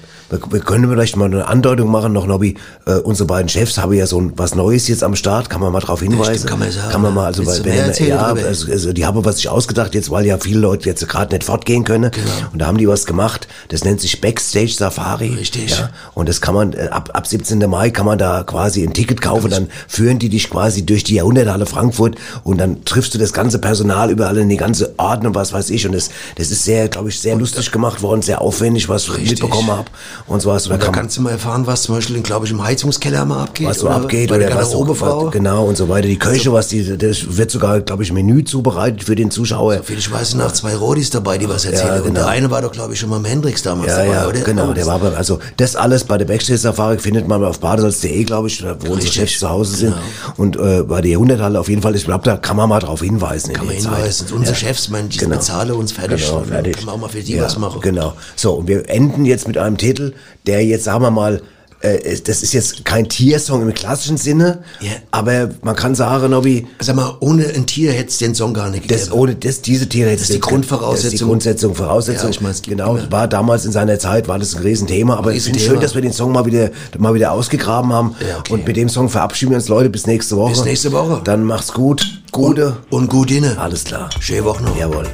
Wir, 0.50 0.60
können 0.62 0.90
vielleicht 0.90 1.16
mal 1.16 1.26
eine 1.26 1.48
Andeutung 1.48 1.92
machen 1.92 2.14
noch, 2.14 2.26
Nobby. 2.26 2.56
Äh, 2.86 2.96
unsere 2.96 3.28
beiden 3.28 3.50
Chefs 3.50 3.78
haben 3.78 3.94
ja 3.94 4.08
so 4.08 4.20
ein, 4.20 4.34
was 4.36 4.56
Neues 4.56 4.88
jetzt 4.88 5.04
am 5.04 5.16
Start. 5.16 5.50
Kann 5.50 5.62
man 5.62 5.72
mal 5.72 5.80
drauf 5.80 6.02
hinweisen? 6.02 6.36
stimmt, 6.36 6.50
kann 6.50 6.60
man 6.60 6.72
sagen. 6.72 6.92
Kann 6.92 7.02
man 7.02 7.14
mal, 7.14 7.26
also, 7.26 7.46
weil, 7.46 7.64
wenn, 7.66 8.08
ja, 8.08 8.24
also, 8.24 8.72
also, 8.72 8.94
die 8.94 9.06
haben 9.06 9.24
was 9.24 9.38
sich 9.38 9.50
ausgedacht 9.50 9.94
jetzt, 9.94 10.10
weil 10.10 10.26
ja 10.26 10.38
viele 10.40 10.60
Leute 10.60 10.90
jetzt 10.90 11.08
gerade 11.08 11.34
nicht 11.34 11.44
fortgehen 11.44 11.84
können. 11.84 12.10
Genau. 12.12 12.26
Und 12.52 12.60
da 12.60 12.66
haben 12.66 12.78
die 12.78 12.88
was 12.88 13.06
gemacht. 13.06 13.48
Das 13.70 13.84
nennt 13.84 14.02
sich 14.02 14.22
Backstage 14.22 14.74
Safari. 14.74 15.36
Richtig. 15.36 15.72
Ja. 15.72 15.90
Und 16.14 16.30
das 16.30 16.42
kann 16.42 16.56
man, 16.56 16.74
äh, 16.74 16.88
ab, 16.90 17.12
ab 17.14 17.28
17. 17.28 17.60
Mai 17.70 17.92
kann 17.92 18.06
man 18.06 18.18
da 18.18 18.44
quasi 18.44 18.84
ein 18.84 18.94
Ticket 18.94 19.22
kaufen. 19.22 19.52
Dann 19.52 19.68
führen 19.88 20.18
die 20.18 20.30
dich 20.30 20.50
quasi 20.50 20.86
durch 20.86 21.04
die 21.04 21.16
Jahrhunderthalle 21.16 21.66
Frankfurt 21.68 22.16
und 22.44 22.58
dann 22.58 22.84
triffst 22.86 23.14
du 23.14 23.20
das 23.20 23.34
ganze 23.34 23.60
Personal 23.60 24.10
überall 24.10 24.38
in 24.38 24.50
die 24.50 24.58
ganze 24.58 24.96
Orden 24.98 25.28
und 25.28 25.36
was 25.36 25.54
weiß 25.54 25.70
ich. 25.70 25.86
Und 25.86 25.94
das, 25.94 26.10
das 26.36 26.50
ist 26.50 26.64
sehr, 26.64 26.88
glaube 26.88 27.10
ich, 27.10 27.20
sehr 27.20 27.36
lustig 27.36 27.72
gemacht 27.72 28.02
worden, 28.02 28.22
sehr 28.22 28.42
aufwendig, 28.42 28.90
was 28.90 29.08
ich 29.08 29.30
mitbekommen 29.30 29.70
habe. 29.70 29.90
Und 30.28 30.42
so 30.42 30.50
was. 30.50 30.68
Und 30.68 30.82
da 30.82 30.90
kannst 30.90 31.18
du 31.18 31.22
mal 31.22 31.32
erfahren, 31.32 31.68
was 31.68 31.84
zum 31.84 31.96
Beispiel, 31.96 32.22
glaube 32.22 32.46
ich, 32.46 32.52
im 32.52 32.64
Heizungskeller 32.64 33.26
mal 33.26 33.44
abgeht. 33.44 33.68
was 33.68 33.80
so 33.80 33.88
oder 33.88 33.96
abgeht 33.96 34.32
oder 34.32 34.40
der 34.40 34.56
was 34.56 34.72
so, 34.72 34.88
was- 34.88 35.32
genau 35.32 35.66
und 35.66 35.76
so 35.78 35.90
weiter. 35.90 36.08
Die 36.08 36.18
Köche, 36.20 36.52
was 36.54 36.68
die, 36.70 36.98
das 36.98 37.38
wird 37.38 37.52
sogar, 37.52 37.82
glaube 37.82 38.04
ich, 38.04 38.12
Menü 38.12 38.44
zubereitet 38.44 39.04
für 39.04 39.16
den 39.16 39.32
Zuschauer. 39.32 39.78
Soviel 39.78 39.98
ich 39.98 40.12
weiß, 40.12 40.32
sind 40.32 40.40
noch 40.40 40.52
zwei 40.52 40.76
Rodis 40.76 41.10
dabei, 41.10 41.38
die 41.38 41.48
was 41.50 41.66
erzählen. 41.66 41.88
Ja, 41.88 41.96
Und 41.98 42.04
genau. 42.06 42.20
der 42.22 42.28
eine 42.30 42.50
war 42.52 42.62
doch, 42.62 42.72
glaube 42.72 42.94
ich, 42.94 43.00
schon 43.00 43.10
mal 43.10 43.18
im 43.18 43.26
Hendrix 43.26 43.62
damals 43.64 43.90
Ja, 43.92 43.98
dabei, 43.98 44.14
ja, 44.14 44.28
oder? 44.28 44.40
genau. 44.42 44.70
Oh, 44.70 44.74
Der 44.74 44.86
war 44.86 45.00
bei, 45.00 45.14
also 45.16 45.40
das 45.58 45.76
alles 45.76 46.04
bei 46.06 46.18
der 46.18 46.26
Backstage-Safari 46.26 47.00
findet 47.00 47.28
man 47.28 47.44
auf 47.44 47.60
badesalz.de, 47.60 48.24
glaube 48.24 48.48
ich, 48.48 48.64
wo 48.82 48.94
unsere 48.94 49.12
Chefs 49.12 49.40
zu 49.40 49.50
Hause 49.50 49.76
sind. 49.76 49.90
genau. 49.94 50.34
Und 50.38 50.56
äh, 50.58 50.84
bei 50.84 51.02
der 51.02 51.12
Jahrhunderthalle 51.12 51.60
auf 51.60 51.70
jeden 51.70 51.82
Fall, 51.82 51.96
ich 51.96 52.06
glaube, 52.06 52.24
da 52.24 52.38
kann 52.38 52.56
man 52.58 52.70
mal 52.70 52.80
drauf 52.80 53.02
hinweisen. 53.02 53.50
in 53.50 53.56
Kann 53.58 53.66
man 53.66 53.76
hinweisen. 53.76 54.28
Unsere. 54.34 54.56
Chefs, 54.56 54.90
man, 54.90 55.10
die 55.10 55.18
Genau. 55.18 55.36
bezahlen 55.38 55.72
uns 55.72 55.92
fertig. 55.92 56.26
Genau, 56.26 56.40
Und 56.40 56.48
fertig. 56.48 56.76
Können 56.76 56.88
wir 56.88 56.94
auch 56.94 56.98
mal 57.00 57.10
für 57.10 57.22
die 57.22 57.40
was 57.42 57.58
machen. 57.58 57.82
Genau. 57.82 58.14
So, 58.36 58.54
und 58.54 58.68
wir 58.68 58.88
enden 58.90 59.26
jetzt 59.26 59.48
mit 59.48 59.58
einem 59.58 59.78
Titel, 59.78 60.03
der 60.48 60.66
jetzt, 60.66 60.86
sagen 60.86 61.02
wir 61.04 61.12
mal, 61.12 61.42
äh, 61.82 62.18
das 62.24 62.44
ist 62.44 62.54
jetzt 62.54 62.86
kein 62.86 63.10
Tiersong 63.10 63.62
im 63.62 63.74
klassischen 63.74 64.16
Sinne, 64.16 64.64
Ja. 64.80 64.92
aber 65.12 65.50
man 65.64 65.76
kann 65.76 65.96
sagen, 65.96 66.32
Nobby, 66.32 66.66
Sag 66.80 66.96
mal, 66.96 67.18
ohne 67.20 67.46
ein 67.48 67.66
Tier 67.66 67.92
hätte 67.92 68.08
es 68.10 68.20
den 68.20 68.34
Song 68.36 68.54
gar 68.54 68.70
nicht 68.70 68.90
das 68.90 69.02
gegeben. 69.06 69.20
ohne 69.20 69.36
das, 69.36 69.62
diese 69.62 69.90
Tiere 69.90 70.10
hätte 70.12 70.22
Das 70.22 70.30
ist 70.30 70.36
die 70.36 70.40
Grundvoraussetzung. 70.40 71.04
Das 71.04 71.14
ist 71.14 71.20
die 71.20 71.26
Grundsetzung, 71.26 71.76
Voraussetzung. 71.76 72.30
Ja, 72.30 72.36
ich 72.36 72.40
mein's, 72.42 72.62
genau, 72.62 72.96
ja. 72.98 73.12
war 73.12 73.28
damals 73.28 73.66
in 73.66 73.74
seiner 73.74 74.00
Zeit, 74.00 74.30
war 74.30 74.40
das 74.40 74.56
ein 74.56 74.62
Riesenthema, 74.64 75.18
aber 75.18 75.34
ich 75.34 75.44
finde 75.44 75.60
Riesenthema. 75.60 75.74
schön, 75.76 75.82
dass 75.82 75.94
wir 75.96 76.02
den 76.02 76.14
Song 76.14 76.32
mal 76.32 76.46
wieder, 76.46 76.70
mal 76.98 77.14
wieder 77.16 77.34
ausgegraben 77.34 77.92
haben. 77.92 78.16
Ja, 78.22 78.38
okay. 78.40 78.54
Und 78.54 78.66
mit 78.66 78.78
dem 78.78 78.88
Song 78.88 79.10
verabschieden 79.10 79.52
wir 79.52 79.58
uns, 79.58 79.68
Leute, 79.68 79.90
bis 79.90 80.08
nächste 80.08 80.38
Woche. 80.38 80.52
Bis 80.54 80.64
nächste 80.64 80.94
Woche. 80.94 81.20
Dann 81.26 81.44
macht's 81.44 81.74
gut. 81.74 82.22
Gute. 82.32 82.78
Und 82.92 83.10
gut 83.10 83.30
inne. 83.30 83.58
Alles 83.60 83.84
klar. 83.84 84.10
Schöne 84.22 84.46
Woche 84.46 84.64
noch. 84.64 84.78
Jawohl. 84.78 85.06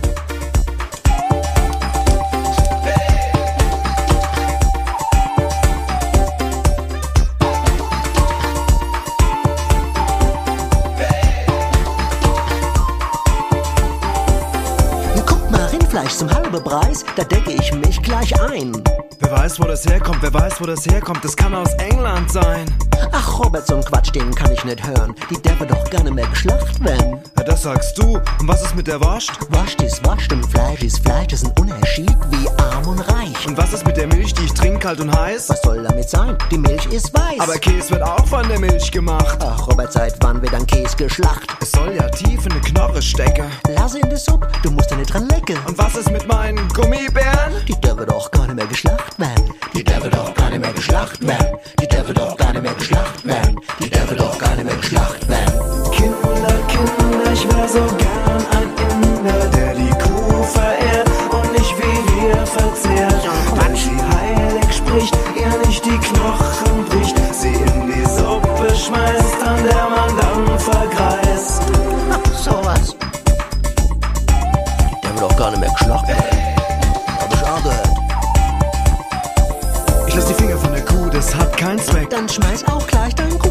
Preis, 16.62 17.04
da 17.16 17.24
decke 17.24 17.52
ich 17.52 17.74
mich 17.74 17.89
gleich 18.10 18.42
ein. 18.42 18.84
Wer 19.20 19.32
weiß, 19.32 19.60
wo 19.60 19.66
das 19.66 19.86
herkommt, 19.86 20.18
wer 20.22 20.34
weiß, 20.34 20.60
wo 20.60 20.66
das 20.66 20.86
herkommt, 20.86 21.24
das 21.24 21.36
kann 21.36 21.54
aus 21.54 21.74
England 21.76 22.32
sein. 22.32 22.66
Ach, 23.12 23.40
Robert, 23.40 23.68
so 23.68 23.76
ein 23.76 23.84
Quatsch, 23.84 24.14
den 24.14 24.34
kann 24.34 24.52
ich 24.52 24.64
nicht 24.66 24.86
hören. 24.86 25.16
Die 25.30 25.42
dürfen 25.42 25.68
doch 25.68 25.90
gar 25.90 26.04
nicht 26.04 26.14
mehr 26.14 26.28
geschlacht 26.28 26.84
werden. 26.84 27.20
Ja, 27.38 27.44
das 27.44 27.64
sagst 27.64 27.98
du. 27.98 28.18
Und 28.18 28.48
was 28.48 28.64
ist 28.64 28.76
mit 28.76 28.88
der 28.88 29.00
Wascht? 29.02 29.32
Wascht 29.50 29.82
ist 29.82 30.06
wascht 30.06 30.32
und 30.34 30.46
Fleisch 30.46 30.84
ist 30.84 31.00
Fleisch, 31.04 31.28
das 31.28 31.44
ist 31.44 31.48
ein 31.48 31.54
Unterschied 31.60 32.12
wie 32.32 32.50
arm 32.62 32.88
und 32.88 33.00
reich. 33.00 33.48
Und 33.48 33.58
was 33.58 33.74
ist 33.74 33.86
mit 33.86 33.98
der 33.98 34.08
Milch, 34.08 34.34
die 34.34 34.46
ich 34.46 34.54
trinke, 34.54 34.80
kalt 34.80 35.00
und 35.00 35.16
heiß? 35.16 35.50
Was 35.50 35.62
soll 35.62 35.84
damit 35.84 36.10
sein? 36.10 36.38
Die 36.52 36.58
Milch 36.58 36.86
ist 36.88 37.14
weiß. 37.14 37.40
Aber 37.40 37.58
Käse 37.58 37.92
wird 37.92 38.04
auch 38.04 38.26
von 38.26 38.48
der 38.48 38.60
Milch 38.60 38.92
gemacht. 38.92 39.40
Ach, 39.42 39.68
Robert, 39.68 39.94
seit 39.94 40.16
wann 40.24 40.42
wird 40.42 40.54
ein 40.54 40.66
Käse 40.66 40.96
geschlacht? 40.96 41.48
Es 41.62 41.72
soll 41.72 41.94
ja 41.96 42.08
tief 42.10 42.46
in 42.46 42.52
eine 42.52 42.62
Knorre 42.62 43.02
stecken. 43.02 43.46
Lass 43.76 43.96
in 43.96 44.10
die 44.10 44.18
Suppe, 44.18 44.48
du 44.64 44.72
musst 44.72 44.92
da 44.92 44.96
nicht 44.96 45.14
dran 45.14 45.28
lecken. 45.30 45.58
Und 45.68 45.78
was 45.78 45.96
ist 45.96 46.12
mit 46.12 46.28
meinen 46.28 46.68
Gummibären? 46.70 47.54
Die 47.68 47.76
dürfen 48.00 48.14
doch 48.16 48.32
gar 48.32 48.46
nicht 48.48 48.56
mehr 48.56 48.68
geschlacht 48.68 49.20
werden. 49.20 49.54
Die 49.74 49.84
dürfen 49.84 50.12
doch 50.12 50.34
gar 50.34 50.50
nicht 50.50 50.62
mehr 50.62 50.74
geschlacht 50.74 51.28
werden. 51.28 51.58
Die 51.82 51.88
dürfen 51.88 52.14
doch 52.14 52.38
gar 52.38 52.54
nicht 52.54 52.62
mehr 52.62 52.74
geschlacht 52.74 53.26
werden. 53.26 53.60
Die 53.80 53.90
dürfen 53.90 54.18
doch 54.18 54.38
gar 54.38 54.56
nicht 54.56 54.66
mehr 54.66 54.76
geschlacht 54.76 55.28
werden. 55.28 55.92
Kinder, 55.92 56.54
Kinder, 56.70 57.34
ich 57.34 57.46
wär 57.54 57.68
so 57.68 57.82
gern 57.98 58.46
ein 58.52 58.70
Inder, 59.04 59.50
der 59.50 59.74
die 59.74 59.90
Kuh 59.90 60.44
verehrt 60.44 60.79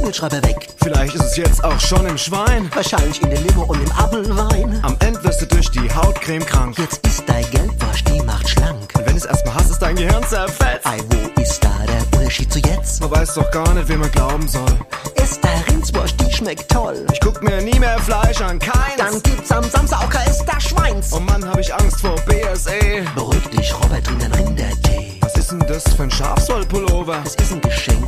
Kugelschreiber 0.08 0.42
weg. 0.42 0.68
Vielleicht 0.82 1.14
ist 1.16 1.22
es 1.22 1.36
jetzt 1.36 1.62
auch 1.62 1.78
schon 1.78 2.06
im 2.06 2.16
Schwein. 2.16 2.70
Wahrscheinlich 2.74 3.22
in 3.22 3.28
der 3.28 3.40
Limo 3.40 3.64
und 3.64 3.82
im 3.82 3.92
Apfelwein. 3.92 4.80
Am 4.82 4.96
Ende 5.00 5.22
wirst 5.22 5.42
du 5.42 5.46
durch 5.46 5.70
die 5.70 5.92
Hautcreme 5.94 6.46
krank. 6.46 6.78
Jetzt 6.78 7.06
ist 7.06 7.24
dein 7.26 7.44
Geldwasch, 7.50 8.04
die 8.04 8.22
macht 8.22 8.48
schlank. 8.48 8.90
Und 8.96 9.04
wenn 9.04 9.12
du 9.12 9.18
es 9.18 9.26
erstmal 9.26 9.56
hast, 9.56 9.70
ist 9.70 9.82
dein 9.82 9.96
Gehirn 9.96 10.24
zerfetzt. 10.26 10.86
Ei, 10.86 10.96
wo 11.10 11.42
ist 11.42 11.62
da 11.62 11.74
der 11.86 12.18
Unterschied 12.18 12.50
zu 12.50 12.58
jetzt? 12.60 13.02
Man 13.02 13.10
weiß 13.10 13.34
doch 13.34 13.50
gar 13.50 13.74
nicht, 13.74 13.86
wem 13.88 14.00
man 14.00 14.10
glauben 14.10 14.48
soll. 14.48 14.78
Ist 15.22 15.44
der 15.44 15.66
Rindswurst, 15.68 16.14
die 16.20 16.32
schmeckt 16.32 16.70
toll. 16.70 17.06
Ich 17.12 17.20
guck 17.20 17.42
mir 17.42 17.60
nie 17.60 17.78
mehr 17.78 17.98
Fleisch 17.98 18.40
an, 18.40 18.58
keins. 18.58 18.96
Dann 18.96 19.22
gibt's 19.22 19.52
am 19.52 19.64
Samstag 19.64 20.04
auch 20.04 20.10
kein 20.10 20.26
Esther 20.26 20.58
Schweins. 20.58 21.12
Oh 21.12 21.20
Mann, 21.20 21.46
hab 21.46 21.58
ich 21.58 21.74
Angst 21.74 22.00
vor 22.00 22.14
BSE. 22.24 23.04
Beruhig 23.14 23.46
dich, 23.48 23.74
Robert, 23.74 24.04
trink 24.04 24.20
den 24.20 24.32
Rindertee. 24.32 25.18
Was 25.20 25.36
ist 25.36 25.50
denn 25.50 25.60
das 25.68 25.84
für 25.94 26.04
ein 26.04 26.10
Schafswollpullover? 26.10 27.20
Das 27.24 27.34
ist 27.34 27.52
ein 27.52 27.60
Geschenk 27.60 28.07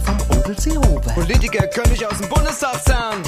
Seehofer. 0.61 1.12
Politiker 1.15 1.66
können 1.69 1.91
nicht 1.91 2.05
aus 2.05 2.19
dem 2.19 2.28
Bundestag 2.28 2.85
zerren. 2.85 3.23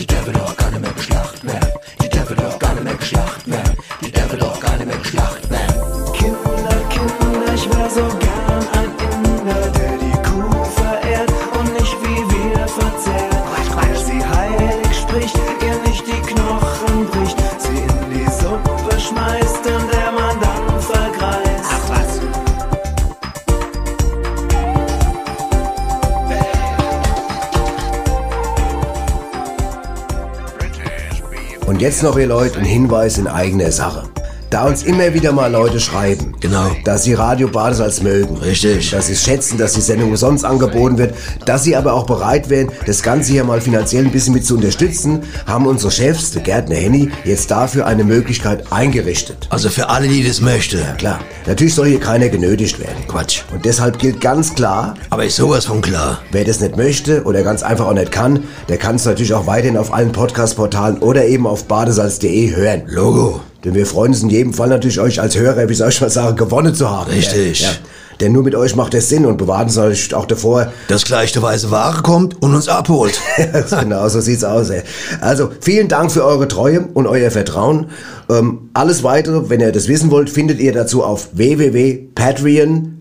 Jetzt 31.83 32.05
noch, 32.05 32.17
ihr 32.17 32.29
Leute, 32.29 32.61
ein 32.61 32.65
Hinweis 32.65 33.19
in 33.19 33.27
eigener 33.27 33.73
Sache. 33.73 34.05
Da 34.51 34.67
uns 34.67 34.85
immer 34.85 35.15
wieder 35.15 35.33
mal 35.33 35.51
Leute 35.51 35.81
schreiben, 35.81 36.32
Genau. 36.43 36.73
dass 36.85 37.05
sie 37.05 37.15
Radio 37.15 37.49
Badesalz 37.49 38.03
mögen, 38.03 38.37
Richtig. 38.37 38.91
dass 38.91 39.07
sie 39.07 39.13
es 39.13 39.23
schätzen, 39.23 39.57
dass 39.57 39.73
die 39.73 39.81
Sendung 39.81 40.11
umsonst 40.11 40.45
angeboten 40.45 40.99
wird, 40.99 41.15
dass 41.47 41.65
sie 41.65 41.77
aber 41.77 41.95
auch 41.95 42.05
bereit 42.05 42.51
wären, 42.51 42.71
das 42.85 43.03
Ganze 43.03 43.33
hier 43.33 43.45
mal 43.45 43.61
finanziell 43.61 44.05
ein 44.05 44.11
bisschen 44.11 44.35
mit 44.35 44.45
zu 44.45 44.57
unterstützen, 44.57 45.23
haben 45.47 45.67
unsere 45.67 45.91
Chefs, 45.93 46.33
der 46.33 46.43
Gärtner 46.43 46.75
Henny, 46.75 47.11
jetzt 47.25 47.51
dafür 47.51 47.87
eine 47.87 48.05
Möglichkeit 48.05 48.65
eingerichtet. 48.73 49.47
Also 49.51 49.71
für 49.71 49.89
alle, 49.89 50.09
die 50.09 50.27
das 50.27 50.41
möchten. 50.41 50.81
Klar, 50.99 51.21
natürlich 51.47 51.75
soll 51.75 51.87
hier 51.89 52.01
keiner 52.01 52.29
genötigt 52.29 52.81
werden. 52.81 53.07
Quatsch. 53.07 53.43
Und 53.53 53.65
deshalb 53.65 53.99
gilt 53.99 54.21
ganz 54.21 54.55
klar, 54.55 54.95
Aber 55.11 55.25
ist 55.25 55.37
sowas 55.37 55.67
von 55.67 55.81
klar. 55.81 56.21
Wer 56.33 56.45
das 56.45 56.61
nicht 56.61 56.77
möchte 56.77 57.23
oder 57.23 57.43
ganz 57.43 57.63
einfach 57.63 57.87
auch 57.87 57.95
nicht 57.95 58.11
kann, 58.11 58.45
der 58.69 58.79
kann 58.79 58.97
es 58.97 59.05
natürlich 59.05 59.33
auch 59.33 59.47
weiterhin 59.47 59.77
auf 59.77 59.95
allen 59.95 60.11
Podcast-Portalen 60.11 60.99
oder 60.99 61.25
eben 61.25 61.47
auf 61.47 61.65
badesalz.de 61.65 62.57
hören. 62.57 62.83
Logo. 62.87 63.41
Denn 63.65 63.75
wir 63.75 63.87
freuen 63.87 64.13
uns 64.13 64.23
in 64.23 64.31
jedem 64.31 64.53
Fall 64.53 64.69
natürlich, 64.69 65.01
euch 65.01 65.21
als 65.21 65.37
Hörer, 65.37 65.69
wie 65.69 65.75
soll 65.75 65.91
ich 65.91 66.01
mal 66.01 66.11
sagen, 66.11 66.37
gewonnen 66.37 66.75
zu 66.75 66.91
haben. 66.91 67.11
Richtig. 67.11 67.61
Ja, 67.61 67.69
ja. 67.69 67.77
Denn 68.21 68.33
nur 68.33 68.43
mit 68.43 68.55
euch 68.55 68.77
macht 68.77 68.95
es 68.95 69.09
Sinn 69.09 69.27
und 69.27 69.37
bewahren 69.37 69.65
uns 69.65 69.77
natürlich 69.77 70.15
auch 70.15 70.27
davor, 70.27 70.73
Dass 70.89 71.05
gleich 71.05 71.33
der 71.33 71.43
weiße 71.43 71.71
Ware 71.71 72.03
kommt 72.03 72.41
und 72.43 72.55
uns 72.55 72.69
abholt. 72.69 73.21
genau, 73.71 74.09
so 74.09 74.21
sieht's 74.21 74.45
aus. 74.45 74.71
Ey. 74.71 74.83
Also, 75.21 75.51
vielen 75.61 75.89
Dank 75.89 76.13
für 76.13 76.25
eure 76.25 76.47
Treue 76.47 76.89
und 76.95 77.07
euer 77.07 77.31
Vertrauen. 77.31 77.87
Ähm, 78.29 78.71
alles 78.75 79.03
weitere, 79.03 79.49
wenn 79.49 79.61
ihr 79.61 79.73
das 79.73 79.89
wissen 79.89 80.11
wollt, 80.11 80.31
findet 80.31 80.61
ihr 80.61 80.73
dazu 80.73 81.03
auf 81.03 81.31